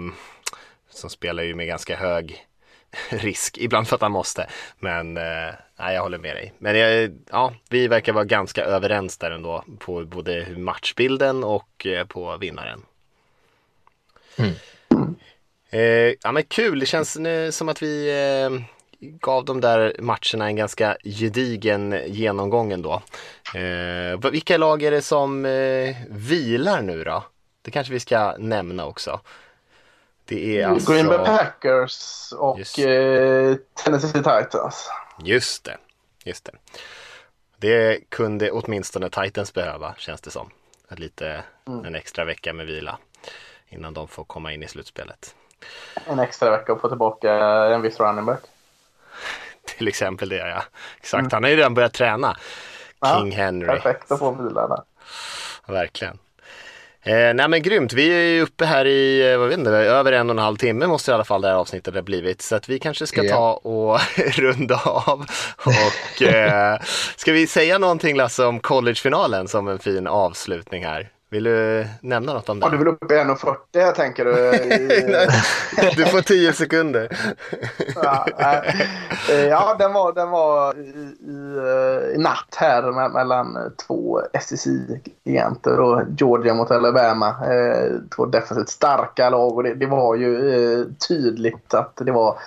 som 0.91 1.11
spelar 1.11 1.43
ju 1.43 1.55
med 1.55 1.67
ganska 1.67 1.97
hög 1.97 2.47
risk, 3.09 3.59
ibland 3.59 3.89
för 3.89 3.97
att 3.97 4.03
han 4.03 4.13
måste. 4.13 4.47
Men 4.79 5.17
eh, 5.17 5.55
nej, 5.79 5.95
jag 5.95 6.03
håller 6.03 6.19
med 6.19 6.37
dig. 6.37 6.53
Men 6.59 6.79
jag, 6.79 7.11
ja, 7.31 7.55
vi 7.69 7.89
verkar 7.89 8.13
vara 8.13 8.25
ganska 8.25 8.65
överens 8.65 9.19
där 9.19 9.31
ändå 9.31 9.65
på 9.79 10.05
både 10.05 10.47
matchbilden 10.57 11.45
och 11.45 11.87
eh, 11.87 12.07
på 12.07 12.37
vinnaren. 12.37 12.83
Mm. 14.37 14.55
Eh, 15.71 16.15
ja 16.23 16.33
men 16.33 16.43
kul, 16.43 16.79
det 16.79 16.87
känns 16.87 17.17
nu 17.17 17.53
som 17.53 17.69
att 17.69 17.83
vi 17.83 18.11
eh, 18.11 18.78
gav 19.01 19.45
de 19.45 19.61
där 19.61 19.97
matcherna 19.99 20.47
en 20.47 20.57
ganska 20.57 20.97
gedigen 21.05 22.03
genomgång 22.07 22.73
ändå. 22.73 23.03
Eh, 23.55 24.31
vilka 24.31 24.57
lag 24.57 24.83
är 24.83 24.91
det 24.91 25.03
som 25.03 25.45
eh, 25.45 25.97
vilar 26.11 26.83
nu 26.83 27.05
då? 27.05 27.25
Det 27.63 27.71
kanske 27.71 27.93
vi 27.93 28.01
ska 28.01 28.37
nämna 28.39 28.87
också. 28.87 29.21
Det 30.25 30.61
är 30.61 30.67
alltså... 30.67 30.93
Green 30.93 31.07
Bay 31.07 31.19
Packers 31.19 32.33
och 32.33 32.79
eh, 32.79 33.57
Tennessee 33.85 34.13
Titans. 34.13 34.91
Just 35.25 35.65
det, 35.65 35.77
just 36.25 36.45
det. 36.45 36.53
Det 37.57 38.11
kunde 38.11 38.51
åtminstone 38.51 39.11
Titans 39.11 39.55
behöva 39.55 39.95
känns 39.99 40.21
det 40.21 40.31
som. 40.31 40.51
Lite 40.91 41.45
mm. 41.67 41.85
en 41.85 41.95
extra 41.95 42.25
vecka 42.25 42.53
med 42.53 42.67
vila 42.67 42.99
innan 43.69 43.95
de 43.95 44.09
får 44.09 44.25
komma 44.25 44.53
in 44.53 44.63
i 44.63 44.69
slutspelet. 44.69 45.35
En 46.07 46.19
extra 46.19 46.51
vecka 46.51 46.73
och 46.73 46.81
få 46.81 46.89
tillbaka 46.89 47.33
en 47.75 47.83
viss 47.83 48.01
running 48.01 48.25
back. 48.25 48.41
Till 49.77 49.89
exempel 49.89 50.29
det 50.29 50.37
ja. 50.37 50.63
Exakt, 51.01 51.21
mm. 51.21 51.31
han 51.33 51.43
har 51.43 51.51
ju 51.51 51.57
redan 51.57 51.75
börjat 51.75 51.95
träna. 51.95 52.37
King 53.17 53.33
ja, 53.33 53.37
Henry. 53.37 53.67
Perfekt 53.67 54.13
att 54.13 54.19
få 54.19 54.33
där. 54.33 54.83
Verkligen. 55.73 56.19
Eh, 57.03 57.35
nej 57.35 57.49
men 57.49 57.63
grymt, 57.63 57.93
vi 57.93 58.13
är 58.13 58.21
ju 58.21 58.43
uppe 58.43 58.65
här 58.65 58.85
i, 58.85 59.33
eh, 59.33 59.39
vad 59.39 59.49
vet 59.49 59.59
inte, 59.59 59.71
över 59.71 60.13
en 60.13 60.31
och 60.31 60.35
en 60.35 60.43
halv 60.43 60.57
timme 60.57 60.87
måste 60.87 61.11
i 61.11 61.15
alla 61.15 61.25
fall 61.25 61.41
det 61.41 61.49
här 61.49 61.55
avsnittet 61.55 61.95
ha 61.95 62.03
blivit. 62.03 62.43
Så 62.43 62.57
att 62.57 62.69
vi 62.69 62.79
kanske 62.79 63.07
ska 63.07 63.25
yeah. 63.25 63.37
ta 63.37 63.53
och 63.53 64.01
runda 64.17 64.81
av. 64.85 65.27
Och 65.67 66.23
eh, 66.23 66.79
ska 67.17 67.33
vi 67.33 67.47
säga 67.47 67.79
någonting 67.79 68.17
Lasse 68.17 68.45
om 68.45 68.61
collegefinalen 68.61 69.49
som 69.49 69.69
en 69.69 69.79
fin 69.79 70.07
avslutning 70.07 70.85
här? 70.85 71.11
Vill 71.31 71.45
du 71.45 71.87
nämna 72.01 72.33
något 72.33 72.49
om 72.49 72.61
det? 72.61 72.67
Ja, 72.67 72.71
du 72.71 72.77
vill 72.79 72.89
upp 72.89 73.13
i 73.13 73.15
1,40 73.15 73.93
tänker 73.93 74.25
du? 74.25 74.33
du 75.97 76.07
får 76.07 76.21
10 76.21 76.53
sekunder. 76.53 77.09
ja, 77.95 78.27
ja, 79.49 79.77
den 79.79 79.93
var, 79.93 80.13
den 80.13 80.31
var 80.31 80.75
i, 80.79 80.89
i, 81.21 81.57
eh, 81.57 82.15
i 82.15 82.19
natt 82.19 82.55
här 82.57 83.09
mellan 83.09 83.73
två 83.87 84.21
SEC-giganter. 84.41 86.07
Georgia 86.19 86.55
mot 86.55 86.71
Alabama. 86.71 87.29
Eh, 87.29 87.93
två 88.17 88.27
defensivt 88.27 88.69
starka 88.69 89.31
lag 89.31 89.57
och 89.57 89.63
det, 89.63 89.75
det 89.75 89.87
var 89.87 90.15
ju 90.15 90.53
eh, 90.55 90.87
tydligt 91.09 91.75
att 91.75 91.97
det 91.97 92.13
var 92.13 92.39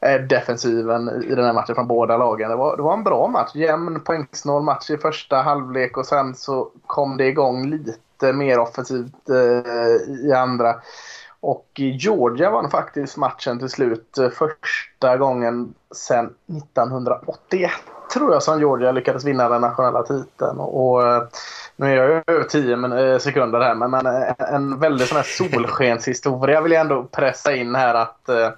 Eh, 0.00 0.20
defensiven 0.20 1.22
i 1.24 1.34
den 1.34 1.44
här 1.44 1.52
matchen 1.52 1.74
från 1.74 1.88
båda 1.88 2.16
lagen. 2.16 2.50
Det 2.50 2.56
var, 2.56 2.76
det 2.76 2.82
var 2.82 2.94
en 2.94 3.04
bra 3.04 3.28
match. 3.28 3.50
Jämn 3.54 4.00
poängsnål 4.00 4.62
match 4.62 4.90
i 4.90 4.96
första 4.96 5.36
halvlek 5.36 5.96
och 5.96 6.06
sen 6.06 6.34
så 6.34 6.70
kom 6.86 7.16
det 7.16 7.26
igång 7.26 7.70
lite 7.70 8.32
mer 8.32 8.58
offensivt 8.58 9.28
eh, 9.28 10.26
i 10.26 10.32
andra. 10.32 10.74
Och 11.40 11.66
Georgia 11.74 12.50
vann 12.50 12.70
faktiskt 12.70 13.16
matchen 13.16 13.58
till 13.58 13.68
slut 13.68 14.18
eh, 14.18 14.28
första 14.28 15.16
gången 15.16 15.74
sedan 15.94 16.34
1981 16.58 17.70
tror 18.12 18.32
jag 18.32 18.42
som 18.42 18.58
Georgia 18.58 18.92
lyckades 18.92 19.24
vinna 19.24 19.48
den 19.48 19.60
nationella 19.60 20.02
titeln. 20.02 20.58
Och, 20.58 21.06
eh, 21.06 21.22
nu 21.76 21.86
är 21.86 21.96
jag 21.96 22.08
ju 22.08 22.22
över 22.26 22.44
10 22.44 23.18
sekunder 23.18 23.60
här 23.60 23.74
men, 23.74 23.90
men 23.90 24.06
en 24.38 24.78
väldigt 24.78 25.08
sån 25.08 25.16
här 25.16 25.24
solskenshistoria 25.24 26.60
vill 26.60 26.72
jag 26.72 26.80
ändå 26.80 27.02
pressa 27.02 27.54
in 27.54 27.74
här 27.74 27.94
att 27.94 28.28
Eh, 28.28 28.50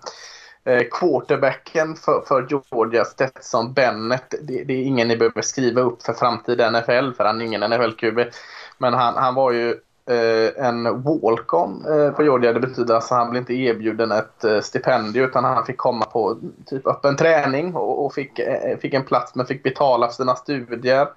Eh, 0.70 0.82
quarterbacken 0.90 1.96
för, 1.96 2.20
för 2.20 2.46
Georgia, 2.50 3.04
Stetson 3.04 3.72
Bennett, 3.72 4.34
det, 4.42 4.64
det, 4.64 4.72
är 4.72 4.82
ingen 4.82 5.08
ni 5.08 5.16
behöver 5.16 5.42
skriva 5.42 5.80
upp 5.80 6.02
för 6.02 6.12
framtida 6.12 6.70
NFL, 6.70 7.12
för 7.16 7.24
han 7.24 7.40
är 7.40 7.44
ingen 7.44 7.62
NFL-QB. 7.62 8.30
Men 8.78 8.94
han, 8.94 9.14
han 9.16 9.34
var 9.34 9.52
ju 9.52 9.70
eh, 10.10 10.66
en 10.66 11.02
walk-on 11.02 11.84
eh, 11.88 12.10
på 12.10 12.22
Georgia. 12.22 12.52
Det 12.52 12.60
betyder 12.60 12.94
att 12.94 13.10
han 13.10 13.30
blev 13.30 13.40
inte 13.40 13.54
erbjuden 13.54 14.12
ett 14.12 14.44
eh, 14.44 14.60
stipendium 14.60 15.26
utan 15.26 15.44
han 15.44 15.66
fick 15.66 15.76
komma 15.76 16.04
på 16.04 16.38
typ 16.66 16.86
öppen 16.86 17.16
träning 17.16 17.74
och, 17.74 18.04
och 18.04 18.14
fick, 18.14 18.38
eh, 18.38 18.78
fick 18.78 18.94
en 18.94 19.04
plats 19.04 19.34
men 19.34 19.46
fick 19.46 19.62
betala 19.62 20.06
för 20.06 20.14
sina 20.14 20.36
studier. 20.36 21.08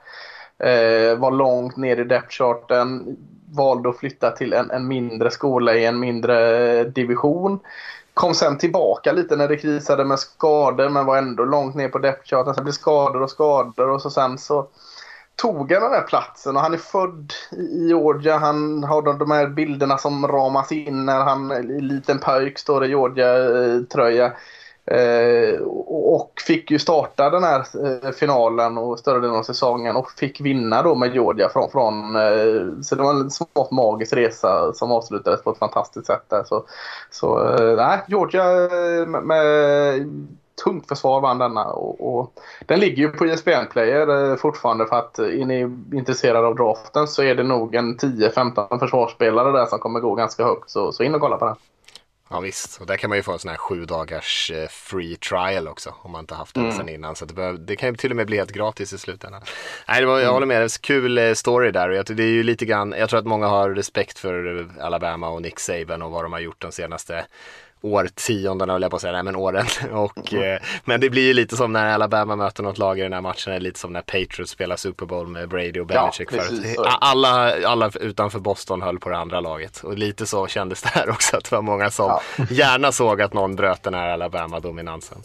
Eh, 0.59 1.17
var 1.17 1.31
långt 1.31 1.77
ner 1.77 1.99
i 1.99 2.03
depth-charten. 2.03 3.17
Valde 3.55 3.89
att 3.89 3.97
flytta 3.97 4.31
till 4.31 4.53
en, 4.53 4.71
en 4.71 4.87
mindre 4.87 5.31
skola 5.31 5.75
i 5.75 5.85
en 5.85 5.99
mindre 5.99 6.57
eh, 6.79 6.85
division. 6.85 7.59
Kom 8.13 8.33
sen 8.33 8.57
tillbaka 8.57 9.11
lite 9.11 9.35
när 9.35 9.47
det 9.47 9.57
krisade 9.57 10.05
med 10.05 10.19
skador 10.19 10.89
men 10.89 11.05
var 11.05 11.17
ändå 11.17 11.45
långt 11.45 11.75
ner 11.75 11.89
på 11.89 11.97
depth-charten. 11.97 12.55
Sen 12.55 12.63
blev 12.63 12.73
skador 12.73 13.21
och 13.21 13.29
skador 13.29 13.89
och 13.89 14.01
så 14.01 14.09
sen 14.09 14.37
så 14.37 14.67
tog 15.35 15.71
han 15.71 15.81
den 15.81 15.91
här 15.91 16.07
platsen 16.07 16.55
och 16.55 16.61
han 16.61 16.73
är 16.73 16.77
född 16.77 17.33
i 17.51 17.87
Georgia. 17.87 18.37
Han 18.37 18.83
har 18.83 19.01
de, 19.01 19.17
de 19.17 19.31
här 19.31 19.47
bilderna 19.47 19.97
som 19.97 20.27
ramas 20.27 20.71
in 20.71 21.05
när 21.05 21.19
han 21.19 21.51
i 21.51 21.81
liten 21.81 22.19
pöjk, 22.19 22.59
står 22.59 22.85
i 22.85 22.87
Georgia-tröja. 22.87 24.25
Eh, 24.25 24.31
Eh, 24.85 25.61
och 25.87 26.33
fick 26.47 26.71
ju 26.71 26.79
starta 26.79 27.29
den 27.29 27.43
här 27.43 27.59
eh, 27.59 28.11
finalen 28.11 28.77
och 28.77 28.99
större 28.99 29.19
delen 29.19 29.35
av 29.35 29.43
säsongen 29.43 29.95
och 29.95 30.11
fick 30.11 30.41
vinna 30.41 30.81
då 30.81 30.95
med 30.95 31.13
Georgia 31.13 31.49
från, 31.49 31.71
från 31.71 32.15
eh, 32.15 32.81
så 32.81 32.95
det 32.95 33.03
var 33.03 33.11
en 33.11 33.31
smått 33.31 33.71
magisk 33.71 34.13
resa 34.13 34.73
som 34.73 34.91
avslutades 34.91 35.43
på 35.43 35.51
ett 35.51 35.57
fantastiskt 35.57 36.07
sätt 36.07 36.23
där. 36.29 36.43
Så, 36.43 36.65
så 37.09 37.55
eh, 37.55 37.75
nej, 37.75 38.01
Georgia 38.07 38.63
eh, 38.63 39.07
med, 39.07 39.23
med 39.23 39.43
tungt 40.63 40.87
försvar 40.87 41.21
vann 41.21 41.37
denna. 41.37 41.65
Och, 41.65 42.15
och, 42.15 42.33
den 42.65 42.79
ligger 42.79 42.97
ju 42.97 43.09
på 43.09 43.25
ESPN 43.25 43.71
Player 43.71 44.31
eh, 44.31 44.35
fortfarande 44.35 44.85
för 44.85 44.95
att 44.95 45.19
är 45.19 45.45
ni 45.45 45.59
intresserade 45.97 46.47
av 46.47 46.55
draften 46.55 47.07
så 47.07 47.23
är 47.23 47.35
det 47.35 47.43
nog 47.43 47.75
en 47.75 47.97
10-15 47.97 48.79
försvarsspelare 48.79 49.51
där 49.51 49.65
som 49.65 49.79
kommer 49.79 49.99
gå 49.99 50.15
ganska 50.15 50.43
högt. 50.43 50.69
Så, 50.69 50.91
så 50.91 51.03
in 51.03 51.15
och 51.15 51.21
kolla 51.21 51.37
på 51.37 51.45
den. 51.45 51.55
Ja 52.33 52.39
visst, 52.39 52.81
och 52.81 52.87
där 52.87 52.97
kan 52.97 53.09
man 53.09 53.17
ju 53.17 53.23
få 53.23 53.31
en 53.31 53.39
sån 53.39 53.49
här 53.49 53.57
sju 53.57 53.85
dagars 53.85 54.51
eh, 54.51 54.67
free 54.67 55.15
trial 55.15 55.67
också 55.67 55.95
om 56.01 56.11
man 56.11 56.19
inte 56.19 56.35
haft 56.35 56.55
den 56.55 56.63
mm. 56.63 56.77
sen 56.77 56.89
innan. 56.89 57.15
Så 57.15 57.25
det, 57.25 57.33
bör, 57.33 57.53
det, 57.53 57.75
kan 57.75 57.89
ju 57.89 57.95
till 57.95 58.11
och 58.11 58.15
med 58.15 58.27
bli 58.27 58.37
helt 58.37 58.51
gratis 58.51 58.93
i 58.93 58.97
slutändan. 58.97 59.41
Nej, 59.87 60.01
det 60.01 60.07
var, 60.07 60.13
jag 60.13 60.21
mm. 60.21 60.33
håller 60.33 60.47
med, 60.47 60.61
det 60.61 60.65
är 60.65 60.81
kul 60.81 61.17
eh, 61.17 61.33
story 61.33 61.71
där 61.71 61.89
jag, 61.89 62.05
det 62.05 62.23
är 62.23 62.27
ju 62.27 62.43
lite 62.43 62.65
grann, 62.65 62.95
jag 62.97 63.09
tror 63.09 63.19
att 63.19 63.25
många 63.25 63.47
har 63.47 63.69
respekt 63.69 64.19
för 64.19 64.67
Alabama 64.81 65.29
och 65.29 65.41
Nick 65.41 65.59
Saban 65.59 66.01
och 66.01 66.11
vad 66.11 66.25
de 66.25 66.33
har 66.33 66.39
gjort 66.39 66.61
de 66.61 66.71
senaste 66.71 67.25
årtiondena, 67.83 68.73
höll 68.73 68.81
jag 68.81 68.91
på 68.91 68.95
att 68.95 69.01
säga, 69.01 69.13
nej 69.13 69.23
men 69.23 69.35
åren. 69.35 69.65
Och, 69.91 70.33
mm. 70.33 70.53
eh, 70.53 70.61
men 70.85 71.01
det 71.01 71.09
blir 71.09 71.27
ju 71.27 71.33
lite 71.33 71.57
som 71.57 71.73
när 71.73 71.93
Alabama 71.93 72.35
möter 72.35 72.63
något 72.63 72.77
lag 72.77 72.99
i 72.99 73.01
den 73.01 73.13
här 73.13 73.21
matchen, 73.21 73.63
lite 73.63 73.79
som 73.79 73.93
när 73.93 74.01
Patriots 74.01 74.51
spelar 74.51 74.75
Super 74.75 75.05
Bowl 75.05 75.27
med 75.27 75.49
Brady 75.49 75.79
och 75.79 75.87
Belichick 75.87 76.29
ja, 76.31 76.41
förut. 76.41 76.77
Alla, 76.85 77.67
alla 77.67 77.91
utanför 77.99 78.39
Boston 78.39 78.81
höll 78.81 78.99
på 78.99 79.09
det 79.09 79.17
andra 79.17 79.39
laget 79.39 79.83
och 79.83 79.97
lite 79.97 80.25
så 80.25 80.47
kändes 80.47 80.81
det 80.81 80.89
här 80.89 81.09
också, 81.09 81.37
att 81.37 81.43
det 81.43 81.55
var 81.55 81.61
många 81.61 81.91
som 81.91 82.19
ja. 82.37 82.45
gärna 82.49 82.91
såg 82.91 83.21
att 83.21 83.33
någon 83.33 83.55
bröt 83.55 83.83
den 83.83 83.93
här 83.93 84.09
Alabama-dominansen. 84.09 85.17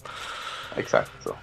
Exakt 0.77 1.11
så. 1.25 1.37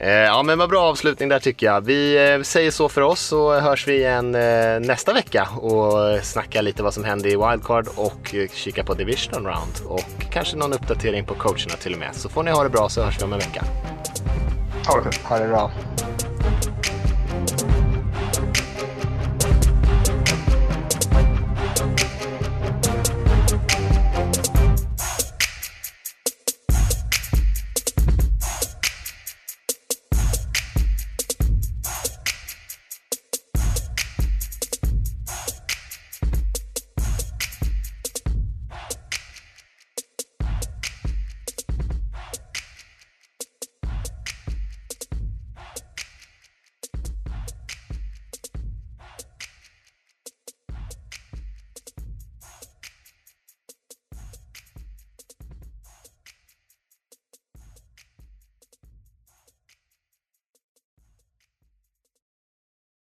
Eh, 0.00 0.10
ja 0.10 0.42
men 0.42 0.58
vad 0.58 0.70
bra 0.70 0.82
avslutning 0.82 1.28
där 1.28 1.38
tycker 1.38 1.66
jag. 1.66 1.80
Vi 1.80 2.30
eh, 2.30 2.42
säger 2.42 2.70
så 2.70 2.88
för 2.88 3.00
oss 3.00 3.20
så 3.20 3.60
hörs 3.60 3.88
vi 3.88 3.96
igen 3.96 4.34
eh, 4.34 4.80
nästa 4.80 5.12
vecka 5.12 5.48
och 5.48 6.24
snackar 6.24 6.62
lite 6.62 6.82
vad 6.82 6.94
som 6.94 7.04
hände 7.04 7.28
i 7.28 7.36
Wildcard 7.36 7.88
och 7.96 8.34
eh, 8.34 8.48
kika 8.54 8.84
på 8.84 8.94
Division 8.94 9.46
Round 9.46 9.72
och 9.86 10.04
kanske 10.32 10.56
någon 10.56 10.72
uppdatering 10.72 11.24
på 11.24 11.34
coacherna 11.34 11.74
till 11.80 11.92
och 11.92 11.98
med. 11.98 12.14
Så 12.14 12.28
får 12.28 12.42
ni 12.42 12.50
ha 12.50 12.62
det 12.62 12.70
bra 12.70 12.88
så 12.88 13.02
hörs 13.02 13.20
vi 13.20 13.24
om 13.24 13.32
en 13.32 13.38
vecka. 13.38 13.64
Ha 14.86 15.00
det, 15.00 15.16
ha 15.28 15.38
det 15.38 15.48
bra. 15.48 15.70